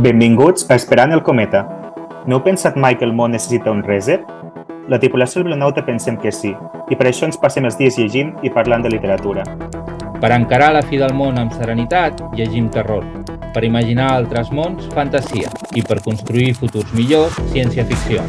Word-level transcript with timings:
Benvinguts 0.00 0.70
a 0.70 0.74
Esperant 0.74 1.12
el 1.12 1.20
cometa. 1.22 1.60
No 2.26 2.38
heu 2.38 2.42
pensat 2.42 2.74
mai 2.74 2.96
que 2.98 3.04
el 3.06 3.12
món 3.12 3.34
necessita 3.36 3.70
un 3.70 3.82
reset? 3.86 4.24
La 4.88 4.98
tripulació 4.98 5.42
del 5.42 5.52
Bionauta 5.52 5.84
pensem 5.86 6.16
que 6.18 6.32
sí, 6.34 6.54
i 6.90 6.96
per 6.96 7.10
això 7.10 7.28
ens 7.28 7.38
passem 7.38 7.68
els 7.68 7.78
dies 7.78 8.00
llegint 8.00 8.32
i 8.42 8.50
parlant 8.50 8.82
de 8.82 8.90
literatura. 8.96 9.44
Per 10.20 10.28
encarar 10.34 10.74
la 10.76 10.82
fi 10.84 10.98
del 11.00 11.14
món 11.16 11.38
amb 11.40 11.54
serenitat, 11.56 12.18
llegim 12.36 12.66
terror. 12.74 13.06
Per 13.54 13.62
imaginar 13.64 14.10
altres 14.18 14.50
mons, 14.52 14.84
fantasia. 14.92 15.48
I 15.72 15.80
per 15.80 16.02
construir 16.04 16.52
futurs 16.60 16.92
millors, 16.92 17.40
ciència-ficció. 17.54 18.26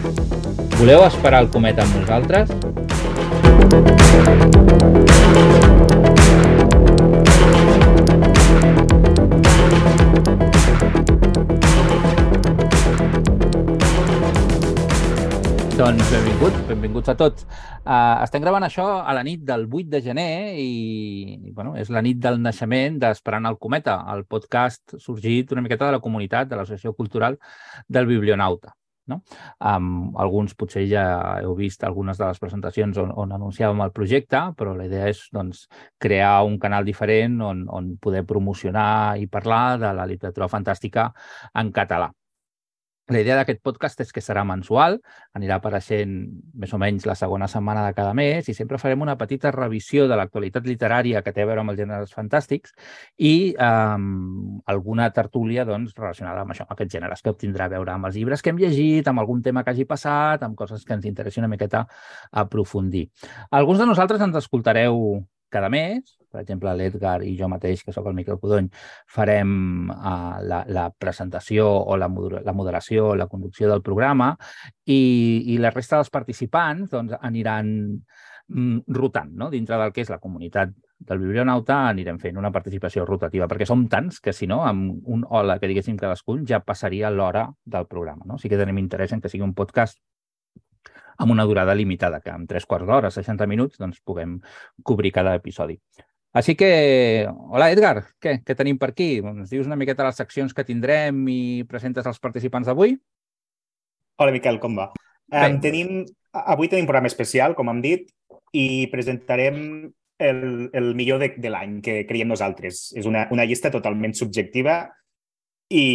Voleu 0.79 1.03
esperar 1.09 1.43
el 1.43 1.51
cometa 1.51 1.83
amb 1.83 1.99
nosaltres? 1.99 2.55
Doncs 15.91 16.07
benvinguts, 16.07 16.59
benvinguts 16.69 17.11
a 17.11 17.13
tots. 17.19 17.43
Uh, 17.83 18.21
estem 18.23 18.39
gravant 18.39 18.63
això 18.63 18.85
a 19.03 19.11
la 19.11 19.25
nit 19.27 19.41
del 19.43 19.65
8 19.67 19.89
de 19.91 19.99
gener 20.05 20.53
i, 20.55 21.33
i 21.35 21.51
bueno, 21.51 21.73
és 21.75 21.89
la 21.91 21.99
nit 22.05 22.21
del 22.23 22.37
naixement 22.39 22.95
d'Esperant 23.01 23.49
el 23.49 23.57
Cometa, 23.59 23.97
el 24.13 24.23
podcast 24.23 24.95
sorgit 25.03 25.51
una 25.51 25.65
miqueta 25.65 25.89
de 25.89 25.97
la 25.97 25.99
comunitat, 26.05 26.47
de 26.47 26.55
l'Associació 26.55 26.93
Cultural 26.95 27.35
del 27.89 28.07
Biblionauta. 28.07 28.71
No? 29.11 29.19
Um, 29.59 30.15
alguns 30.23 30.55
potser 30.55 30.85
ja 30.87 31.03
heu 31.41 31.57
vist 31.59 31.83
algunes 31.83 32.23
de 32.23 32.23
les 32.23 32.39
presentacions 32.39 33.03
on, 33.03 33.11
on 33.11 33.35
anunciàvem 33.35 33.83
el 33.83 33.91
projecte, 33.91 34.45
però 34.55 34.77
la 34.77 34.87
idea 34.87 35.11
és 35.11 35.25
doncs, 35.35 35.65
crear 35.99 36.37
un 36.47 36.55
canal 36.55 36.87
diferent 36.87 37.35
on, 37.51 37.67
on 37.67 37.97
poder 37.99 38.23
promocionar 38.31 39.19
i 39.19 39.27
parlar 39.27 39.75
de 39.83 39.91
la 39.99 40.07
literatura 40.07 40.47
fantàstica 40.55 41.09
en 41.51 41.75
català. 41.75 42.13
La 43.11 43.19
idea 43.19 43.35
d'aquest 43.35 43.59
podcast 43.59 43.99
és 44.05 44.13
que 44.15 44.21
serà 44.23 44.45
mensual, 44.47 44.93
anirà 45.35 45.57
apareixent 45.59 46.13
més 46.63 46.71
o 46.71 46.77
menys 46.79 47.03
la 47.09 47.15
segona 47.19 47.49
setmana 47.51 47.83
de 47.83 47.95
cada 47.97 48.13
mes 48.15 48.47
i 48.47 48.55
sempre 48.55 48.79
farem 48.79 49.03
una 49.03 49.17
petita 49.19 49.51
revisió 49.51 50.05
de 50.07 50.15
l'actualitat 50.15 50.69
literària 50.69 51.19
que 51.25 51.33
té 51.35 51.43
a 51.43 51.49
veure 51.49 51.65
amb 51.65 51.73
els 51.73 51.81
gèneres 51.81 52.15
fantàstics 52.15 52.71
i 53.19 53.33
um, 53.59 54.61
alguna 54.71 55.09
tertúlia 55.11 55.65
doncs, 55.67 55.91
relacionada 55.97 56.45
amb 56.45 56.55
això, 56.55 56.63
amb 56.63 56.71
aquests 56.77 56.95
gèneres 56.95 57.25
que 57.25 57.35
obtindrà 57.35 57.67
a 57.67 57.73
veure 57.75 57.97
amb 57.97 58.07
els 58.07 58.15
llibres 58.15 58.41
que 58.45 58.53
hem 58.53 58.63
llegit, 58.63 59.11
amb 59.11 59.25
algun 59.25 59.43
tema 59.43 59.65
que 59.65 59.75
hagi 59.75 59.89
passat, 59.89 60.47
amb 60.47 60.55
coses 60.55 60.87
que 60.87 60.95
ens 60.95 61.09
interessi 61.11 61.43
una 61.43 61.51
miqueta 61.51 61.83
aprofundir. 62.31 63.09
Alguns 63.51 63.83
de 63.83 63.91
nosaltres 63.91 64.23
ens 64.23 64.39
escoltareu 64.39 65.19
cada 65.51 65.69
mes, 65.69 66.17
per 66.31 66.41
exemple, 66.41 66.73
l'Edgar 66.77 67.19
i 67.27 67.35
jo 67.39 67.49
mateix, 67.51 67.83
que 67.83 67.93
sóc 67.93 68.07
el 68.09 68.15
Miquel 68.17 68.39
Codony, 68.39 68.69
farem 69.11 69.89
uh, 69.91 70.39
la, 70.47 70.61
la 70.71 70.87
presentació 70.91 71.67
o 71.67 71.97
la, 71.99 72.07
la 72.45 72.55
moderació 72.55 73.11
la 73.19 73.27
conducció 73.27 73.69
del 73.69 73.83
programa 73.83 74.31
i, 74.85 75.01
i 75.53 75.57
la 75.59 75.73
resta 75.75 75.99
dels 75.99 76.13
participants 76.13 76.93
doncs, 76.93 77.17
aniran 77.19 77.73
mm, 78.47 78.95
rotant 78.95 79.35
no? 79.35 79.51
dintre 79.51 79.79
del 79.81 79.91
que 79.91 80.05
és 80.05 80.13
la 80.13 80.21
comunitat 80.23 80.71
del 81.01 81.19
biblionauta 81.19 81.79
anirem 81.89 82.19
fent 82.21 82.37
una 82.37 82.51
participació 82.53 83.05
rotativa, 83.07 83.47
perquè 83.49 83.65
som 83.65 83.87
tants 83.89 84.19
que, 84.21 84.33
si 84.37 84.47
no, 84.47 84.61
amb 84.67 85.07
un 85.09 85.25
hola 85.27 85.57
que 85.59 85.69
diguéssim 85.71 85.97
cadascun, 85.97 86.45
ja 86.47 86.61
passaria 86.61 87.09
l'hora 87.09 87.47
del 87.65 87.87
programa. 87.89 88.27
No? 88.29 88.37
Sí 88.37 88.51
que 88.51 88.59
tenim 88.59 88.77
interès 88.77 89.15
en 89.15 89.21
que 89.21 89.31
sigui 89.31 89.43
un 89.47 89.55
podcast 89.57 89.97
amb 91.21 91.31
una 91.35 91.45
durada 91.45 91.75
limitada, 91.77 92.19
que 92.21 92.33
en 92.33 92.47
tres 92.49 92.65
quarts 92.65 92.87
d'hora, 92.89 93.11
60 93.13 93.45
minuts, 93.47 93.77
doncs 93.81 94.01
puguem 94.01 94.39
cobrir 94.83 95.13
cada 95.13 95.35
episodi. 95.37 95.77
Així 96.33 96.55
que, 96.55 96.71
hola 97.51 97.67
Edgar, 97.73 98.05
què, 98.23 98.37
què 98.47 98.55
tenim 98.55 98.79
per 98.79 98.93
aquí? 98.93 99.19
Ens 99.19 99.51
dius 99.51 99.67
una 99.67 99.77
miqueta 99.77 100.07
les 100.07 100.17
seccions 100.17 100.55
que 100.55 100.65
tindrem 100.65 101.19
i 101.29 101.41
presentes 101.69 102.07
els 102.07 102.21
participants 102.23 102.69
d'avui? 102.71 102.95
Hola 104.21 104.33
Miquel, 104.33 104.57
com 104.63 104.77
va? 104.79 104.91
Um, 105.31 105.57
tenim, 105.63 106.05
avui 106.31 106.71
tenim 106.71 106.85
un 106.85 106.89
programa 106.89 107.11
especial, 107.11 107.55
com 107.57 107.69
hem 107.71 107.83
dit, 107.83 108.07
i 108.55 108.87
presentarem 108.91 109.59
el, 110.21 110.41
el 110.71 110.89
millor 110.95 111.19
de, 111.21 111.33
de 111.41 111.51
l'any 111.51 111.79
que 111.83 112.01
creiem 112.07 112.31
nosaltres. 112.31 112.89
És 112.95 113.09
una, 113.09 113.25
una 113.35 113.45
llista 113.47 113.71
totalment 113.73 114.15
subjectiva 114.17 114.85
i 115.71 115.85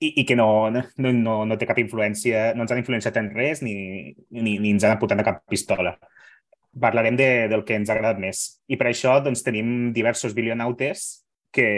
i, 0.00 0.20
i 0.22 0.24
que 0.24 0.36
no, 0.36 0.70
no, 0.70 1.12
no, 1.12 1.34
no 1.48 1.58
té 1.58 1.66
cap 1.66 1.80
influència, 1.82 2.52
no 2.54 2.64
ens 2.64 2.74
han 2.74 2.82
influenciat 2.82 3.18
en 3.20 3.32
res 3.34 3.62
ni, 3.66 3.74
ni, 4.30 4.56
ni 4.58 4.72
ens 4.74 4.86
han 4.86 4.94
apuntat 4.96 5.22
a 5.22 5.26
cap 5.26 5.42
pistola. 5.50 5.96
Parlarem 6.78 7.16
de, 7.18 7.28
del 7.50 7.64
que 7.66 7.78
ens 7.78 7.90
ha 7.90 7.96
agradat 7.96 8.20
més. 8.22 8.44
I 8.70 8.78
per 8.78 8.90
això 8.90 9.16
doncs, 9.24 9.42
tenim 9.46 9.90
diversos 9.96 10.36
bilionautes 10.36 11.08
que, 11.54 11.68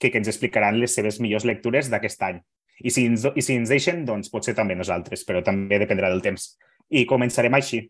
que, 0.00 0.08
que 0.08 0.16
ens 0.22 0.30
explicaran 0.32 0.80
les 0.80 0.94
seves 0.96 1.20
millors 1.20 1.44
lectures 1.48 1.92
d'aquest 1.92 2.24
any. 2.30 2.40
I 2.80 2.92
si, 2.94 3.04
ens, 3.10 3.26
I 3.36 3.44
si 3.44 3.58
ens 3.60 3.72
deixen, 3.72 4.06
doncs 4.08 4.32
potser 4.32 4.56
també 4.56 4.76
nosaltres, 4.78 5.26
però 5.28 5.44
també 5.44 5.80
dependrà 5.82 6.08
del 6.08 6.24
temps. 6.24 6.54
I 6.88 7.04
començarem 7.08 7.52
així. 7.58 7.84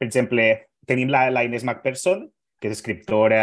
Per 0.00 0.08
exemple, 0.08 0.46
tenim 0.88 1.12
la, 1.12 1.26
la 1.28 1.44
Inés 1.44 1.66
McPherson, 1.66 2.24
que 2.60 2.70
és 2.70 2.78
escriptora, 2.78 3.42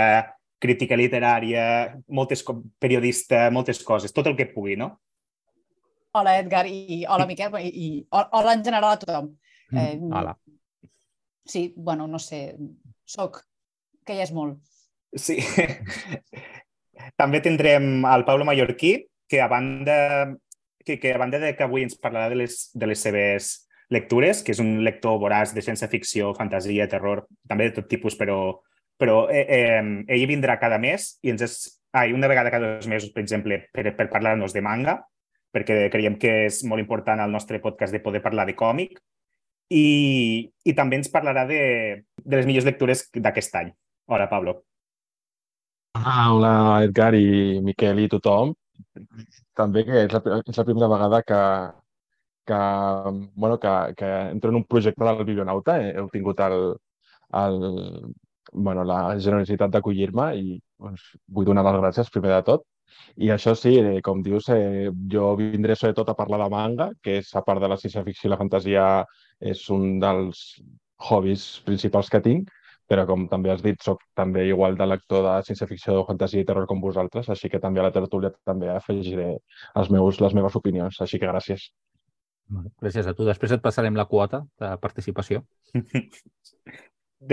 crítica 0.58 0.97
literària, 0.97 1.94
moltes, 2.09 2.42
periodista, 2.81 3.52
moltes 3.53 3.84
coses, 3.86 4.14
tot 4.14 4.26
el 4.26 4.38
que 4.40 4.50
pugui, 4.50 4.74
no? 4.80 4.96
Hola, 6.16 6.38
Edgar, 6.40 6.66
i 6.68 7.03
hola, 7.09 7.28
Miquel, 7.28 7.53
i, 7.62 7.69
i 7.69 7.88
hola 8.12 8.53
en 8.56 8.63
general 8.66 8.95
a 8.95 9.00
tothom. 9.01 9.31
Eh, 9.73 10.00
hola. 10.12 10.38
Sí, 11.45 11.73
bueno, 11.75 12.07
no 12.07 12.19
sé, 12.19 12.57
soc, 13.06 13.41
que 14.06 14.16
ja 14.17 14.25
és 14.25 14.34
molt. 14.35 14.59
Sí. 15.16 15.38
També 17.22 17.41
tindrem 17.44 18.06
el 18.07 18.25
Pablo 18.28 18.47
Mallorquí, 18.47 18.97
que 19.28 19.41
a 19.41 19.47
banda, 19.51 20.35
que, 20.84 21.00
que 21.00 21.13
a 21.13 21.17
banda 21.17 21.40
de 21.40 21.53
que 21.56 21.66
avui 21.66 21.85
ens 21.85 21.97
parlarà 22.00 22.31
de 22.31 22.40
les, 22.44 22.69
de 22.73 22.90
les 22.90 23.03
seves 23.03 23.67
lectures, 23.94 24.41
que 24.44 24.56
és 24.56 24.62
un 24.63 24.81
lector 24.84 25.19
voraç 25.22 25.53
de 25.56 25.63
ciència-ficció, 25.63 26.34
fantasia, 26.35 26.90
terror, 26.91 27.25
també 27.47 27.69
de 27.69 27.78
tot 27.79 27.88
tipus, 27.91 28.17
però, 28.19 28.57
però 29.00 29.28
eh, 29.31 29.46
eh, 29.47 29.84
ell 30.16 30.25
vindrà 30.28 30.57
cada 30.59 30.79
mes 30.81 31.13
i 31.23 31.31
ens 31.31 31.46
és, 31.46 31.59
ai, 31.96 32.12
una 32.16 32.28
vegada 32.28 32.51
cada 32.51 32.75
dos 32.75 32.90
mesos, 32.91 33.13
per 33.16 33.23
exemple, 33.23 33.62
per, 33.72 33.94
per 33.96 34.09
parlar-nos 34.12 34.56
de 34.56 34.63
manga, 34.63 35.00
perquè 35.57 35.88
creiem 35.94 36.18
que 36.22 36.34
és 36.47 36.62
molt 36.69 36.84
important 36.84 37.19
al 37.19 37.34
nostre 37.34 37.59
podcast 37.63 37.95
de 37.95 38.03
poder 38.03 38.22
parlar 38.22 38.45
de 38.47 38.56
còmic 38.57 39.00
i, 39.73 40.47
i 40.63 40.75
també 40.78 41.01
ens 41.01 41.12
parlarà 41.12 41.44
de, 41.50 41.59
de 42.23 42.40
les 42.40 42.47
millors 42.47 42.68
lectures 42.68 43.07
d'aquest 43.16 43.57
any. 43.59 43.73
Hola, 44.07 44.29
Pablo. 44.31 44.62
Ah, 45.97 46.29
hola, 46.31 46.53
Edgar 46.85 47.13
i 47.17 47.59
Miquel 47.66 48.03
i 48.06 48.07
tothom. 48.12 48.53
També 49.57 49.84
que 49.88 50.06
és 50.06 50.13
la, 50.13 50.22
és 50.46 50.59
la 50.59 50.66
primera 50.67 50.90
vegada 50.91 51.23
que, 51.25 51.41
que, 52.47 52.62
bueno, 53.35 53.57
que, 53.59 53.73
que 53.97 54.12
entro 54.29 54.53
en 54.53 54.62
un 54.62 54.67
projecte 54.69 55.03
del 55.03 55.25
Biblionauta. 55.25 55.79
Heu 55.97 56.07
tingut 56.13 56.40
el, 56.46 56.57
el, 57.41 57.59
bueno, 58.53 58.85
la 58.88 59.01
generositat 59.17 59.73
d'acollir-me 59.73 60.29
i 60.38 60.59
doncs, 60.79 61.09
vull 61.28 61.50
donar 61.50 61.66
les 61.67 61.81
gràcies 61.81 62.13
primer 62.13 62.35
de 62.38 62.44
tot. 62.51 62.67
I 63.18 63.31
això 63.34 63.53
sí, 63.58 63.75
eh, 63.80 64.02
com 64.06 64.22
dius, 64.25 64.50
eh, 64.53 64.90
jo 65.14 65.31
vindré 65.40 65.75
sobretot 65.75 66.09
a 66.09 66.18
parlar 66.18 66.44
de 66.44 66.50
manga, 66.53 66.92
que 67.03 67.18
és, 67.22 67.34
a 67.36 67.44
part 67.46 67.64
de 67.64 67.70
la 67.72 67.78
ciència-ficció 67.81 68.30
i 68.30 68.34
la 68.34 68.40
fantasia, 68.42 68.86
és 69.40 69.64
un 69.74 69.98
dels 70.03 70.44
hobbies 71.09 71.47
principals 71.66 72.09
que 72.14 72.22
tinc, 72.26 72.52
però 72.88 73.03
com 73.08 73.26
també 73.28 73.52
has 73.52 73.62
dit, 73.64 73.80
sóc 73.84 74.02
també 74.16 74.46
igual 74.47 74.78
de 74.80 74.88
lector 74.88 75.26
de 75.26 75.34
ciència-ficció, 75.50 76.06
fantasia 76.08 76.41
i 76.41 76.47
terror 76.47 76.67
com 76.70 76.79
vosaltres, 76.82 77.28
així 77.29 77.52
que 77.52 77.59
també 77.64 77.82
a 77.82 77.88
la 77.90 77.94
tertúlia 77.96 78.32
també 78.47 78.70
afegiré 78.72 79.34
els 79.76 79.91
meus, 79.91 80.22
les 80.23 80.38
meves 80.38 80.56
opinions, 80.56 81.02
així 81.03 81.20
que 81.20 81.28
gràcies. 81.28 81.67
Gràcies 82.79 83.08
a 83.09 83.14
tu. 83.14 83.26
Després 83.28 83.52
et 83.52 83.64
passarem 83.64 83.97
la 84.00 84.08
quota 84.08 84.46
de 84.61 84.72
participació. 84.79 85.44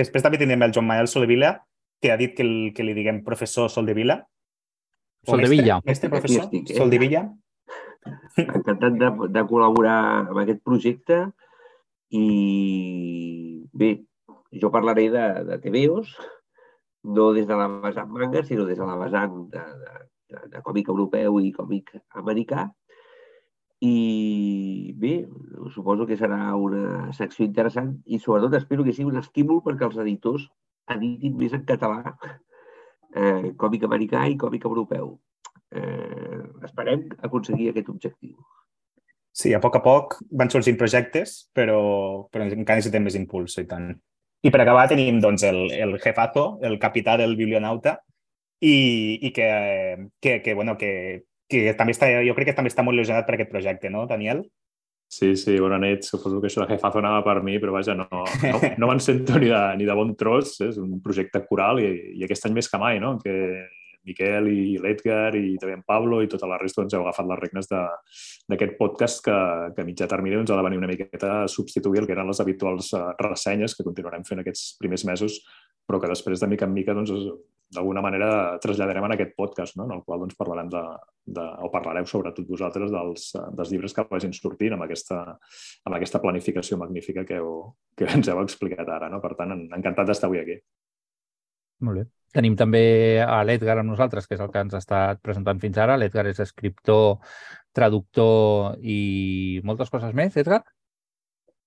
Després 0.01 0.25
també 0.25 0.41
tindrem 0.41 0.65
el 0.67 0.75
Joan 0.75 0.89
Manuel 0.89 1.11
Soldevila, 1.13 1.55
que 2.03 2.11
ha 2.11 2.19
dit 2.19 2.35
que, 2.35 2.43
el, 2.43 2.73
que 2.75 2.87
li 2.87 2.97
diguem 2.97 3.23
professor 3.27 3.71
Soldevila, 3.71 4.19
Sol 5.27 5.41
de 5.41 5.49
Villa. 5.49 5.81
Mestre, 5.85 6.11
professor? 6.13 6.45
Estic, 6.45 6.71
eh? 6.71 6.79
Sol 6.79 6.93
de 6.93 7.01
Villa. 7.01 7.25
Encantat 8.37 8.99
de, 9.01 9.11
de 9.33 9.43
col·laborar 9.49 9.99
amb 10.29 10.41
aquest 10.43 10.61
projecte 10.67 11.21
i 12.15 12.25
bé, 13.73 13.91
jo 14.61 14.71
parlaré 14.75 15.09
de, 15.11 15.25
de 15.49 15.59
TVOs, 15.63 16.13
no 17.17 17.33
des 17.37 17.49
de 17.49 17.57
la 17.59 17.69
vessant 17.83 18.11
manga, 18.13 18.45
sinó 18.45 18.67
des 18.69 18.79
de 18.79 18.87
la 18.87 18.97
vessant 19.01 19.37
de, 19.53 19.65
de, 19.83 19.93
de, 20.35 20.43
de 20.53 20.63
còmic 20.67 20.91
europeu 20.93 21.41
i 21.41 21.53
còmic 21.57 21.95
americà. 22.21 22.69
I 23.85 24.95
bé, 24.97 25.15
suposo 25.75 26.07
que 26.09 26.17
serà 26.17 26.55
una 26.57 27.13
secció 27.17 27.45
interessant 27.45 27.97
i 28.07 28.21
sobretot 28.21 28.55
espero 28.61 28.85
que 28.85 28.95
sigui 28.97 29.11
un 29.11 29.21
estímul 29.21 29.61
perquè 29.65 29.89
els 29.89 29.99
editors 30.05 30.47
editin 30.95 31.37
més 31.37 31.53
en 31.57 31.65
català 31.69 32.15
eh, 33.15 33.53
còmic 33.57 33.87
americà 33.87 34.27
i 34.29 34.37
còmic 34.41 34.67
europeu. 34.71 35.15
eh, 35.75 36.43
esperem 36.63 37.09
aconseguir 37.27 37.71
aquest 37.71 37.89
objectiu. 37.91 38.37
Sí, 39.35 39.51
a 39.53 39.59
poc 39.59 39.75
a 39.75 39.83
poc 39.83 40.21
van 40.31 40.51
sorgint 40.51 40.77
projectes, 40.79 41.49
però, 41.53 42.29
però 42.31 42.45
encara 42.47 42.79
necessitem 42.79 43.03
més 43.03 43.17
impuls, 43.19 43.57
i 43.59 43.67
tant. 43.67 43.89
I 44.47 44.53
per 44.55 44.61
acabar 44.63 44.85
tenim 44.87 45.19
doncs, 45.19 45.43
el, 45.49 45.73
el 45.73 45.97
jefazo, 45.99 46.61
el 46.63 46.79
capità 46.79 47.17
del 47.19 47.35
biblionauta, 47.35 47.97
i, 48.63 49.19
i 49.27 49.33
que, 49.35 49.49
que, 50.21 50.41
que, 50.45 50.55
bueno, 50.55 50.77
que, 50.79 51.25
que 51.51 51.75
també 51.75 51.97
està, 51.97 52.13
jo 52.23 52.37
crec 52.37 52.53
que 52.53 52.57
també 52.61 52.71
està 52.71 52.85
molt 52.87 52.95
il·lusionat 52.95 53.27
per 53.27 53.35
aquest 53.35 53.51
projecte, 53.51 53.91
no, 53.91 54.07
Daniel? 54.07 54.45
Sí, 55.11 55.35
sí, 55.39 55.55
bona 55.63 55.79
nit. 55.79 56.03
Suposo 56.09 56.41
que 56.43 56.49
això 56.51 56.65
de 56.65 56.75
jefazo 56.75 56.99
anava 56.99 57.23
per 57.27 57.39
mi, 57.47 57.59
però 57.63 57.77
vaja, 57.77 57.95
no, 57.95 58.09
no, 58.11 58.61
no 58.81 58.91
me'n 58.91 59.03
sento 59.03 59.39
ni 59.39 59.53
de, 59.53 59.63
ni 59.79 59.87
de 59.87 59.95
bon 59.95 60.15
tros. 60.19 60.57
És 60.67 60.81
un 60.83 60.99
projecte 61.05 61.45
coral 61.47 61.83
i, 61.83 61.91
i 62.19 62.27
aquest 62.27 62.49
any 62.49 62.57
més 62.57 62.71
que 62.71 62.81
mai, 62.83 62.99
no? 63.03 63.17
Que 63.23 63.35
Miquel 64.05 64.49
i 64.53 64.77
l'Edgar 64.81 65.33
i 65.39 65.55
també 65.61 65.79
en 65.79 65.85
Pablo 65.87 66.21
i 66.23 66.29
tota 66.31 66.49
la 66.49 66.59
resta 66.61 66.83
doncs, 66.83 66.95
heu 66.97 67.05
agafat 67.07 67.29
les 67.31 67.41
regnes 67.41 67.71
d'aquest 67.71 68.77
podcast 68.81 69.23
que, 69.25 69.37
que 69.75 69.85
a 69.85 69.89
mitjà 69.89 70.09
termini 70.11 70.37
doncs, 70.37 70.53
ha 70.53 70.59
de 70.61 70.67
venir 70.67 70.81
una 70.81 70.91
miqueta 70.91 71.31
a 71.43 71.49
substituir 71.49 72.03
el 72.03 72.09
que 72.09 72.17
eren 72.17 72.29
les 72.29 72.43
habituals 72.45 72.93
uh, 72.97 73.07
ressenyes 73.21 73.77
que 73.77 73.87
continuarem 73.87 74.27
fent 74.29 74.45
aquests 74.45 74.75
primers 74.81 75.07
mesos, 75.09 75.41
però 75.89 76.01
que 76.03 76.13
després 76.13 76.43
de 76.43 76.51
mica 76.53 76.69
en 76.69 76.77
mica 76.77 76.97
doncs, 76.97 77.15
d'alguna 77.75 78.03
manera 78.05 78.29
traslladarem 78.63 79.07
en 79.09 79.15
aquest 79.15 79.35
podcast, 79.37 79.77
no? 79.79 79.87
en 79.89 79.97
el 79.97 80.03
qual 80.07 80.23
doncs, 80.23 80.37
parlarem 80.39 80.71
de, 80.73 80.83
de, 81.37 81.45
o 81.67 81.71
parlareu 81.73 82.07
sobretot 82.09 82.47
vosaltres 82.49 82.93
dels, 82.93 83.31
dels 83.59 83.73
llibres 83.73 83.95
que 83.97 84.07
vagin 84.11 84.35
sortint 84.37 84.77
amb 84.77 84.87
aquesta, 84.87 85.21
amb 85.85 85.99
aquesta 85.99 86.21
planificació 86.23 86.79
magnífica 86.81 87.27
que, 87.29 87.41
heu, 87.43 87.75
que 87.99 88.09
ens 88.11 88.31
heu 88.31 88.43
explicat 88.45 88.89
ara. 88.89 89.11
No? 89.13 89.21
Per 89.25 89.35
tant, 89.39 89.57
encantat 89.79 90.11
d'estar 90.11 90.31
avui 90.31 90.43
aquí. 90.43 90.59
Molt 91.85 92.01
bé. 92.01 92.07
Tenim 92.35 92.57
també 92.59 92.85
a 93.23 93.43
l'Edgar 93.47 93.77
amb 93.79 93.93
nosaltres, 93.93 94.27
que 94.27 94.35
és 94.35 94.43
el 94.43 94.51
que 94.51 94.65
ens 94.65 94.75
ha 94.75 94.81
estat 94.83 95.21
presentant 95.23 95.61
fins 95.63 95.79
ara. 95.79 95.99
L'Edgar 96.01 96.27
és 96.31 96.41
escriptor, 96.43 97.21
traductor 97.75 98.81
i 98.83 99.61
moltes 99.67 99.93
coses 99.93 100.17
més, 100.19 100.35
Edgar? 100.43 100.65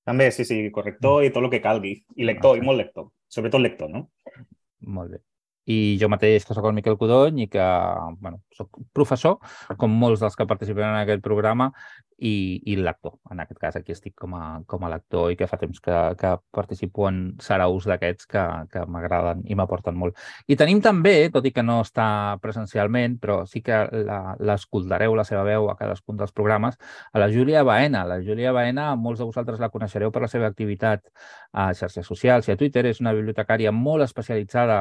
També, 0.07 0.29
sí, 0.31 0.43
sí, 0.47 0.59
corrector 0.75 1.23
i 1.23 1.31
tot 1.35 1.43
el 1.43 1.51
que 1.51 1.63
calgui. 1.63 1.95
I 2.15 2.27
lector, 2.27 2.55
ah, 2.55 2.59
sí. 2.59 2.63
i 2.63 2.67
molt 2.67 2.83
lector. 2.83 3.09
Sobretot 3.31 3.63
lector, 3.63 3.91
no? 3.91 4.07
Molt 4.87 5.15
bé 5.15 5.23
i 5.67 5.97
jo 5.99 6.07
mateix, 6.11 6.45
que 6.47 6.55
sóc 6.55 6.65
el 6.69 6.75
Miquel 6.77 6.97
Codony 6.99 7.43
i 7.43 7.47
que 7.51 7.63
bueno, 8.21 8.39
sóc 8.55 8.79
professor, 8.95 9.37
com 9.77 9.91
molts 9.91 10.23
dels 10.23 10.37
que 10.39 10.47
participen 10.47 10.87
en 10.87 11.01
aquest 11.01 11.23
programa, 11.25 11.71
i, 12.17 12.61
i 12.65 12.75
l'actor. 12.81 13.17
En 13.31 13.41
aquest 13.43 13.59
cas, 13.61 13.75
aquí 13.77 13.93
estic 13.93 14.15
com 14.17 14.33
a, 14.37 14.59
com 14.65 14.83
a 14.83 14.89
lector 14.89 15.31
i 15.31 15.37
que 15.37 15.47
fa 15.49 15.59
temps 15.61 15.79
que, 15.83 15.97
que 16.17 16.33
participo 16.53 17.07
en 17.09 17.37
saraus 17.43 17.85
d'aquests 17.89 18.29
que, 18.31 18.43
que 18.73 18.85
m'agraden 18.89 19.43
i 19.45 19.57
m'aporten 19.57 19.97
molt. 19.97 20.17
I 20.49 20.57
tenim 20.57 20.81
també, 20.81 21.29
tot 21.33 21.45
i 21.45 21.53
que 21.53 21.63
no 21.65 21.79
està 21.85 22.37
presencialment, 22.41 23.19
però 23.21 23.39
sí 23.49 23.61
que 23.65 23.83
l'escoltareu, 24.41 25.13
la, 25.13 25.21
la 25.21 25.27
seva 25.29 25.43
veu 25.47 25.69
a 25.69 25.77
cadascun 25.77 26.17
dels 26.17 26.33
programes, 26.33 26.79
a 27.13 27.21
la 27.21 27.29
Júlia 27.33 27.63
Baena. 27.67 28.03
La 28.09 28.19
Júlia 28.23 28.53
Baena, 28.55 28.89
molts 28.95 29.21
de 29.21 29.29
vosaltres 29.29 29.61
la 29.61 29.69
coneixereu 29.73 30.11
per 30.13 30.25
la 30.25 30.31
seva 30.31 30.49
activitat 30.49 31.05
a 31.53 31.69
xarxes 31.77 32.05
socials 32.07 32.49
i 32.49 32.55
a 32.55 32.57
Twitter. 32.57 32.85
És 32.89 33.01
una 33.03 33.13
bibliotecària 33.13 33.71
molt 33.71 34.05
especialitzada 34.07 34.79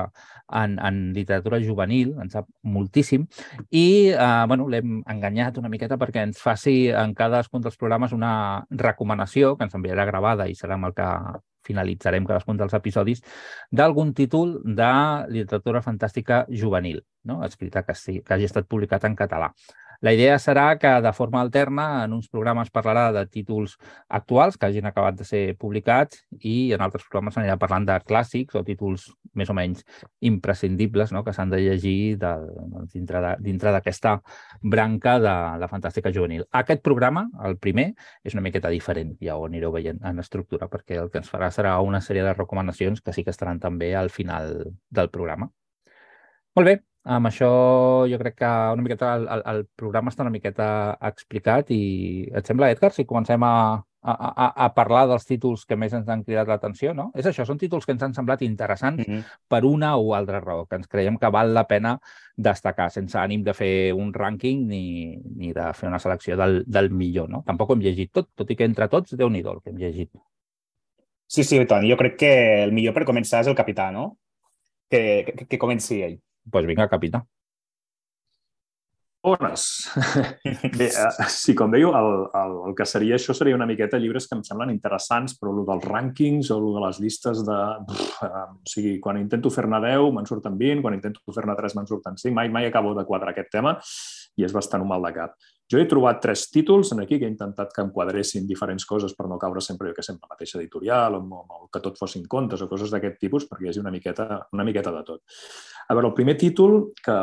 en, 0.49 0.79
en 0.81 1.13
literatura 1.17 1.61
juvenil, 1.61 2.15
en 2.23 2.33
sap 2.33 2.49
moltíssim, 2.63 3.27
i 3.71 3.87
eh, 4.15 4.45
bueno, 4.49 4.69
l'hem 4.73 5.01
enganyat 5.11 5.61
una 5.61 5.71
miqueta 5.73 5.99
perquè 6.01 6.25
ens 6.27 6.41
faci 6.43 6.77
en 6.95 7.15
cadascun 7.27 7.65
dels 7.65 7.77
programes 7.77 8.15
una 8.17 8.33
recomanació 8.71 9.57
que 9.57 9.67
ens 9.69 9.77
enviarà 9.79 10.07
gravada 10.09 10.49
i 10.49 10.57
serà 10.59 10.79
amb 10.79 10.91
el 10.91 10.97
que 10.97 11.11
finalitzarem 11.67 12.27
cadascun 12.27 12.61
dels 12.61 12.77
episodis, 12.79 13.23
d'algun 13.75 14.13
títol 14.15 14.61
de 14.65 14.93
literatura 15.35 15.83
fantàstica 15.83 16.45
juvenil, 16.63 17.03
no? 17.27 17.43
escrita 17.45 17.83
que, 17.83 17.97
sí, 17.99 18.21
que 18.23 18.37
hagi 18.37 18.47
estat 18.47 18.69
publicat 18.71 19.09
en 19.09 19.19
català. 19.19 19.51
La 20.01 20.13
idea 20.13 20.37
serà 20.39 20.67
que 20.79 20.91
de 21.03 21.13
forma 21.17 21.41
alterna 21.41 22.05
en 22.05 22.13
uns 22.17 22.29
programes 22.29 22.71
parlarà 22.75 23.09
de 23.15 23.25
títols 23.27 23.77
actuals 24.09 24.57
que 24.57 24.69
hagin 24.69 24.87
acabat 24.89 25.17
de 25.19 25.25
ser 25.25 25.43
publicats 25.59 26.23
i 26.41 26.73
en 26.77 26.85
altres 26.85 27.07
programes 27.07 27.39
anirà 27.41 27.57
parlant 27.61 27.87
de 27.89 27.99
clàssics 28.05 28.57
o 28.59 28.65
títols 28.67 29.09
més 29.37 29.51
o 29.53 29.57
menys 29.57 29.85
imprescindibles 30.21 31.13
no? 31.13 31.23
que 31.25 31.35
s'han 31.37 31.53
de 31.53 31.61
llegir 31.65 32.17
de, 32.21 32.33
doncs, 32.73 32.97
dintre 32.97 33.73
d'aquesta 33.73 34.17
branca 34.63 35.19
de 35.21 35.35
la 35.61 35.71
fantàstica 35.71 36.13
juvenil. 36.13 36.47
Aquest 36.53 36.83
programa, 36.85 37.27
el 37.45 37.59
primer, 37.59 37.91
és 38.25 38.35
una 38.37 38.45
miqueta 38.45 38.73
diferent, 38.73 39.15
ja 39.23 39.37
ho 39.37 39.47
anireu 39.49 39.73
veient 39.75 40.03
en 40.05 40.21
estructura, 40.25 40.71
perquè 40.73 41.01
el 41.03 41.13
que 41.13 41.23
ens 41.23 41.31
farà 41.33 41.51
serà 41.53 41.77
una 41.85 42.01
sèrie 42.01 42.25
de 42.25 42.35
recomanacions 42.35 43.01
que 43.05 43.13
sí 43.17 43.25
que 43.25 43.35
estaran 43.35 43.61
també 43.61 43.95
al 43.97 44.11
final 44.11 44.53
del 44.91 45.11
programa. 45.11 45.51
Molt 46.57 46.71
bé, 46.71 46.77
amb 47.07 47.29
això 47.29 47.49
jo 48.11 48.19
crec 48.19 48.41
que 48.41 48.53
una 48.75 48.83
miqueta 48.83 49.13
el, 49.15 49.27
el, 49.31 49.43
el 49.53 49.61
programa 49.79 50.11
està 50.11 50.25
una 50.25 50.35
miqueta 50.35 50.69
explicat 51.07 51.71
i 51.71 51.83
et 52.35 52.49
sembla, 52.49 52.73
Edgar, 52.75 52.91
si 52.95 53.05
comencem 53.07 53.45
a, 53.47 53.53
a, 54.03 54.15
a, 54.15 54.49
a 54.65 54.67
parlar 54.75 55.05
dels 55.11 55.29
títols 55.29 55.63
que 55.71 55.79
més 55.79 55.95
ens 55.95 56.11
han 56.11 56.25
cridat 56.27 56.51
l'atenció, 56.51 56.97
no? 56.99 57.13
És 57.15 57.29
això, 57.31 57.47
són 57.47 57.61
títols 57.63 57.87
que 57.87 57.95
ens 57.95 58.03
han 58.03 58.17
semblat 58.17 58.43
interessants 58.43 59.07
mm 59.07 59.13
-hmm. 59.13 59.39
per 59.49 59.63
una 59.65 59.95
o 59.97 60.15
altra 60.19 60.41
raó, 60.41 60.67
que 60.67 60.77
ens 60.77 60.89
creiem 60.89 61.19
que 61.19 61.31
val 61.31 61.55
la 61.55 61.67
pena 61.67 61.99
destacar, 62.37 62.91
sense 62.91 63.19
ànim 63.19 63.45
de 63.45 63.55
fer 63.55 63.93
un 63.95 64.13
rànquing 64.13 64.67
ni, 64.67 65.17
ni 65.37 65.53
de 65.53 65.73
fer 65.75 65.89
una 65.89 65.99
selecció 65.99 66.37
del, 66.37 66.65
del 66.67 66.91
millor, 66.91 67.31
no? 67.31 67.43
Tampoc 67.47 67.71
ho 67.71 67.75
hem 67.75 67.83
llegit 67.83 68.13
tot, 68.13 68.31
tot 68.35 68.51
i 68.51 68.57
que 68.57 68.65
entre 68.65 68.89
tots, 68.89 69.17
déu 69.17 69.31
nhi 69.31 69.41
el 69.47 69.63
que 69.63 69.71
hem 69.71 69.79
llegit. 69.79 70.11
Sí, 71.27 71.45
sí, 71.45 71.65
Toni, 71.67 71.91
jo 71.91 71.97
crec 71.97 72.17
que 72.17 72.65
el 72.65 72.73
millor 72.73 72.95
per 72.95 73.05
començar 73.05 73.41
és 73.41 73.47
el 73.47 73.55
capità, 73.55 73.93
no? 73.93 74.17
Que, 74.91 75.25
que, 75.27 75.47
que 75.47 75.59
comenci 75.59 76.03
ell 76.03 76.21
pues 76.51 76.67
vinga, 76.67 76.89
capità. 76.89 77.25
Bones. 79.27 79.91
Bé, 80.79 80.87
eh, 80.87 81.27
sí, 81.35 81.55
com 81.59 81.73
dèieu, 81.73 81.91
el, 81.99 82.11
el, 82.39 82.53
el 82.69 82.77
que 82.79 82.85
seria 82.87 83.17
això 83.19 83.35
seria 83.35 83.57
una 83.59 83.67
miqueta 83.67 83.99
llibres 83.99 84.29
que 84.31 84.37
em 84.39 84.45
semblen 84.47 84.71
interessants, 84.71 85.35
però 85.41 85.51
el 85.51 85.65
dels 85.67 85.89
rànquings 85.91 86.53
o 86.55 86.61
el 86.61 86.69
de 86.77 86.85
les 86.85 87.01
llistes 87.03 87.43
de... 87.49 87.59
Uf, 87.91 88.23
eh, 88.23 88.45
o 88.55 88.71
sigui, 88.71 88.95
quan 89.03 89.19
intento 89.19 89.51
fer-ne 89.51 89.83
10 89.83 90.15
me'n 90.15 90.31
surten 90.31 90.55
20, 90.61 90.85
quan 90.85 90.95
intento 90.95 91.35
fer-ne 91.35 91.59
3 91.59 91.75
me'n 91.75 91.91
surten 91.91 92.23
5, 92.23 92.37
mai, 92.39 92.53
mai 92.55 92.71
acabo 92.71 92.95
de 92.95 93.07
quadrar 93.09 93.35
aquest 93.35 93.51
tema 93.59 93.75
i 94.37 94.47
és 94.47 94.55
bastant 94.55 94.85
un 94.85 94.93
mal 94.95 95.03
de 95.03 95.15
cap. 95.17 95.35
Jo 95.67 95.81
he 95.83 95.87
trobat 95.91 96.21
tres 96.23 96.45
títols 96.55 96.93
en 96.95 97.01
aquí 97.03 97.19
que 97.19 97.27
he 97.27 97.33
intentat 97.33 97.73
que 97.75 97.83
enquadressin 97.83 98.45
diferents 98.47 98.85
coses 98.87 99.17
per 99.19 99.27
no 99.27 99.39
caure 99.43 99.59
sempre, 99.65 99.91
jo 99.91 99.97
que 99.97 100.05
sempre, 100.07 100.29
la 100.29 100.37
mateixa 100.37 100.61
editorial 100.61 101.17
o, 101.19 101.23
o 101.43 101.65
que 101.73 101.83
tot 101.83 101.99
fossin 101.99 102.29
contes 102.31 102.63
o 102.63 102.69
coses 102.71 102.93
d'aquest 102.95 103.19
tipus 103.25 103.49
perquè 103.51 103.67
hi 103.67 103.73
hagi 103.73 103.83
una 103.83 103.91
miqueta, 103.91 104.29
una 104.55 104.67
miqueta 104.69 104.93
de 104.95 105.03
tot. 105.09 105.25
A 105.87 105.95
veure, 105.95 106.11
el 106.11 106.17
primer 106.19 106.37
títol 106.41 106.93
que, 106.99 107.17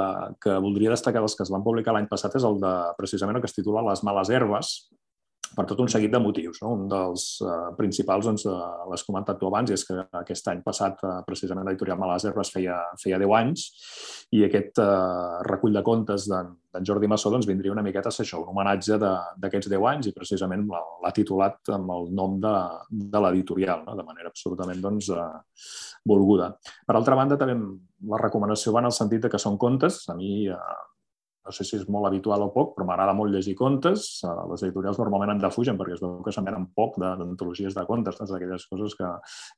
que 0.44 0.57
voldria 0.63 0.94
destacar 0.94 1.23
dels 1.23 1.35
que 1.35 1.44
es 1.44 1.52
van 1.52 1.64
publicar 1.66 1.95
l'any 1.95 2.07
passat 2.11 2.38
és 2.40 2.45
el 2.47 2.59
de, 2.64 2.73
precisament, 2.99 3.38
el 3.38 3.44
que 3.44 3.52
es 3.52 3.57
titula 3.57 3.83
Les 3.90 4.04
males 4.07 4.31
herbes, 4.31 4.76
per 5.54 5.66
tot 5.69 5.81
un 5.83 5.90
seguit 5.92 6.11
de 6.11 6.21
motius. 6.21 6.59
No? 6.64 6.73
Un 6.78 6.88
dels 6.90 7.26
uh, 7.45 7.71
principals 7.78 8.28
doncs, 8.28 8.45
uh, 8.49 8.85
l'has 8.90 9.06
comentat 9.06 9.40
tu 9.40 9.49
abans, 9.49 9.69
i 9.69 9.78
és 9.78 9.85
que 9.88 9.99
aquest 10.21 10.49
any 10.52 10.64
passat, 10.66 11.02
uh, 11.06 11.19
precisament 11.28 11.68
l'editorial 11.68 11.99
Males 12.02 12.26
Herbes 12.26 12.52
feia, 12.54 12.80
feia 13.02 13.19
10 13.21 13.35
anys, 13.38 13.68
i 14.33 14.44
aquest 14.47 14.81
uh, 14.81 15.42
recull 15.45 15.76
de 15.78 15.83
contes 15.85 16.28
d'en 16.31 16.56
Jordi 16.88 17.09
Massó 17.11 17.30
doncs, 17.33 17.47
vindria 17.49 17.73
una 17.76 17.85
miqueta 17.85 18.09
a 18.09 18.16
ser 18.16 18.26
això, 18.26 18.42
un 18.42 18.49
homenatge 18.54 18.97
d'aquests 18.97 19.69
10 19.69 19.88
anys, 19.94 20.09
i 20.09 20.16
precisament 20.16 20.66
l'ha 20.69 21.14
titulat 21.16 21.73
amb 21.76 21.94
el 21.94 22.09
nom 22.18 22.40
de, 22.42 22.56
de 22.90 23.23
l'editorial, 23.26 23.85
no? 23.88 23.97
de 23.99 24.07
manera 24.07 24.33
absolutament 24.33 24.81
doncs, 24.81 25.11
uh, 25.14 25.30
volguda. 26.09 26.54
Per 26.88 26.97
altra 26.97 27.19
banda, 27.19 27.38
també 27.40 27.59
la 28.10 28.19
recomanació 28.22 28.74
va 28.76 28.83
en 28.83 28.90
el 28.92 28.95
sentit 28.95 29.24
de 29.24 29.31
que 29.31 29.42
són 29.42 29.57
contes. 29.62 30.04
A 30.12 30.16
mi 30.18 30.48
uh, 30.52 30.57
no 31.44 31.52
sé 31.52 31.66
si 31.68 31.76
és 31.76 31.83
molt 31.92 32.07
habitual 32.07 32.45
o 32.45 32.50
poc, 32.56 32.72
però 32.76 32.86
m'agrada 32.88 33.14
molt 33.16 33.33
llegir 33.33 33.54
contes. 33.60 34.06
Eh, 34.24 34.33
les 34.52 34.64
editorials 34.64 35.00
normalment 35.02 35.33
en 35.33 35.42
defugen 35.44 35.78
perquè 35.80 35.98
es 35.98 36.04
veu 36.04 36.16
que 36.24 36.31
se'n 36.31 36.48
venen 36.48 36.69
poc 36.76 36.95
d'antologies 37.02 37.76
de 37.76 37.86
contes, 37.90 38.19
d'aquelles 38.30 38.68
coses 38.72 38.95
que, 39.00 39.10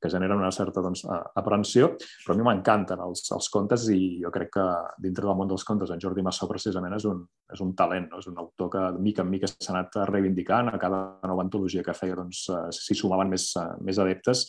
que 0.02 0.12
generen 0.12 0.42
una 0.42 0.52
certa 0.56 0.82
doncs, 0.86 1.06
aprensió, 1.38 1.92
però 2.26 2.36
a 2.36 2.40
mi 2.40 2.48
m'encanten 2.48 3.04
els, 3.06 3.26
els 3.38 3.50
contes 3.54 3.88
i 3.94 4.00
jo 4.24 4.34
crec 4.34 4.56
que 4.58 4.66
dintre 5.06 5.28
del 5.28 5.38
món 5.38 5.52
dels 5.52 5.66
contes 5.68 5.94
en 5.94 6.02
Jordi 6.02 6.26
Massó 6.26 6.50
precisament 6.50 6.98
és 6.98 7.06
un, 7.10 7.22
és 7.54 7.62
un 7.62 7.76
talent, 7.78 8.10
no? 8.12 8.24
és 8.24 8.30
un 8.32 8.42
autor 8.42 8.72
que 8.74 8.86
de 8.98 9.06
mica 9.06 9.26
en 9.26 9.30
mica 9.30 9.50
s'ha 9.52 9.76
anat 9.76 10.02
reivindicant, 10.10 10.74
a 10.74 10.82
cada 10.82 11.04
nova 11.30 11.46
antologia 11.46 11.86
que 11.86 11.98
feia 11.98 12.18
doncs, 12.18 12.48
eh, 12.50 12.68
s'hi 12.74 12.98
sumaven 12.98 13.30
més, 13.30 13.52
eh, 13.62 13.70
més 13.86 14.02
adeptes 14.02 14.48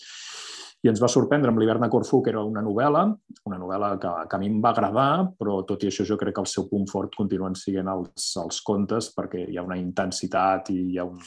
i 0.86 0.90
ens 0.90 1.02
va 1.02 1.10
sorprendre 1.10 1.50
amb 1.50 1.58
l'hivern 1.58 1.82
de 1.82 1.88
Corfú, 1.90 2.20
que 2.22 2.30
era 2.30 2.44
una 2.46 2.62
novel·la, 2.62 3.02
una 3.50 3.58
novel·la 3.58 3.88
que, 4.02 4.12
que 4.30 4.38
a 4.38 4.40
mi 4.40 4.50
em 4.52 4.60
va 4.62 4.70
agradar, 4.70 5.08
però 5.38 5.58
tot 5.66 5.82
i 5.82 5.90
això 5.90 6.06
jo 6.06 6.18
crec 6.20 6.36
que 6.36 6.44
el 6.44 6.50
seu 6.50 6.68
punt 6.70 6.86
fort 6.90 7.16
continuen 7.18 7.56
sent 7.58 7.90
els, 7.90 8.28
els 8.42 8.60
contes, 8.66 9.10
perquè 9.16 9.42
hi 9.50 9.58
ha 9.58 9.66
una 9.66 9.78
intensitat 9.80 10.70
i 10.74 10.78
hi 10.92 11.00
ha 11.02 11.08
un, 11.08 11.18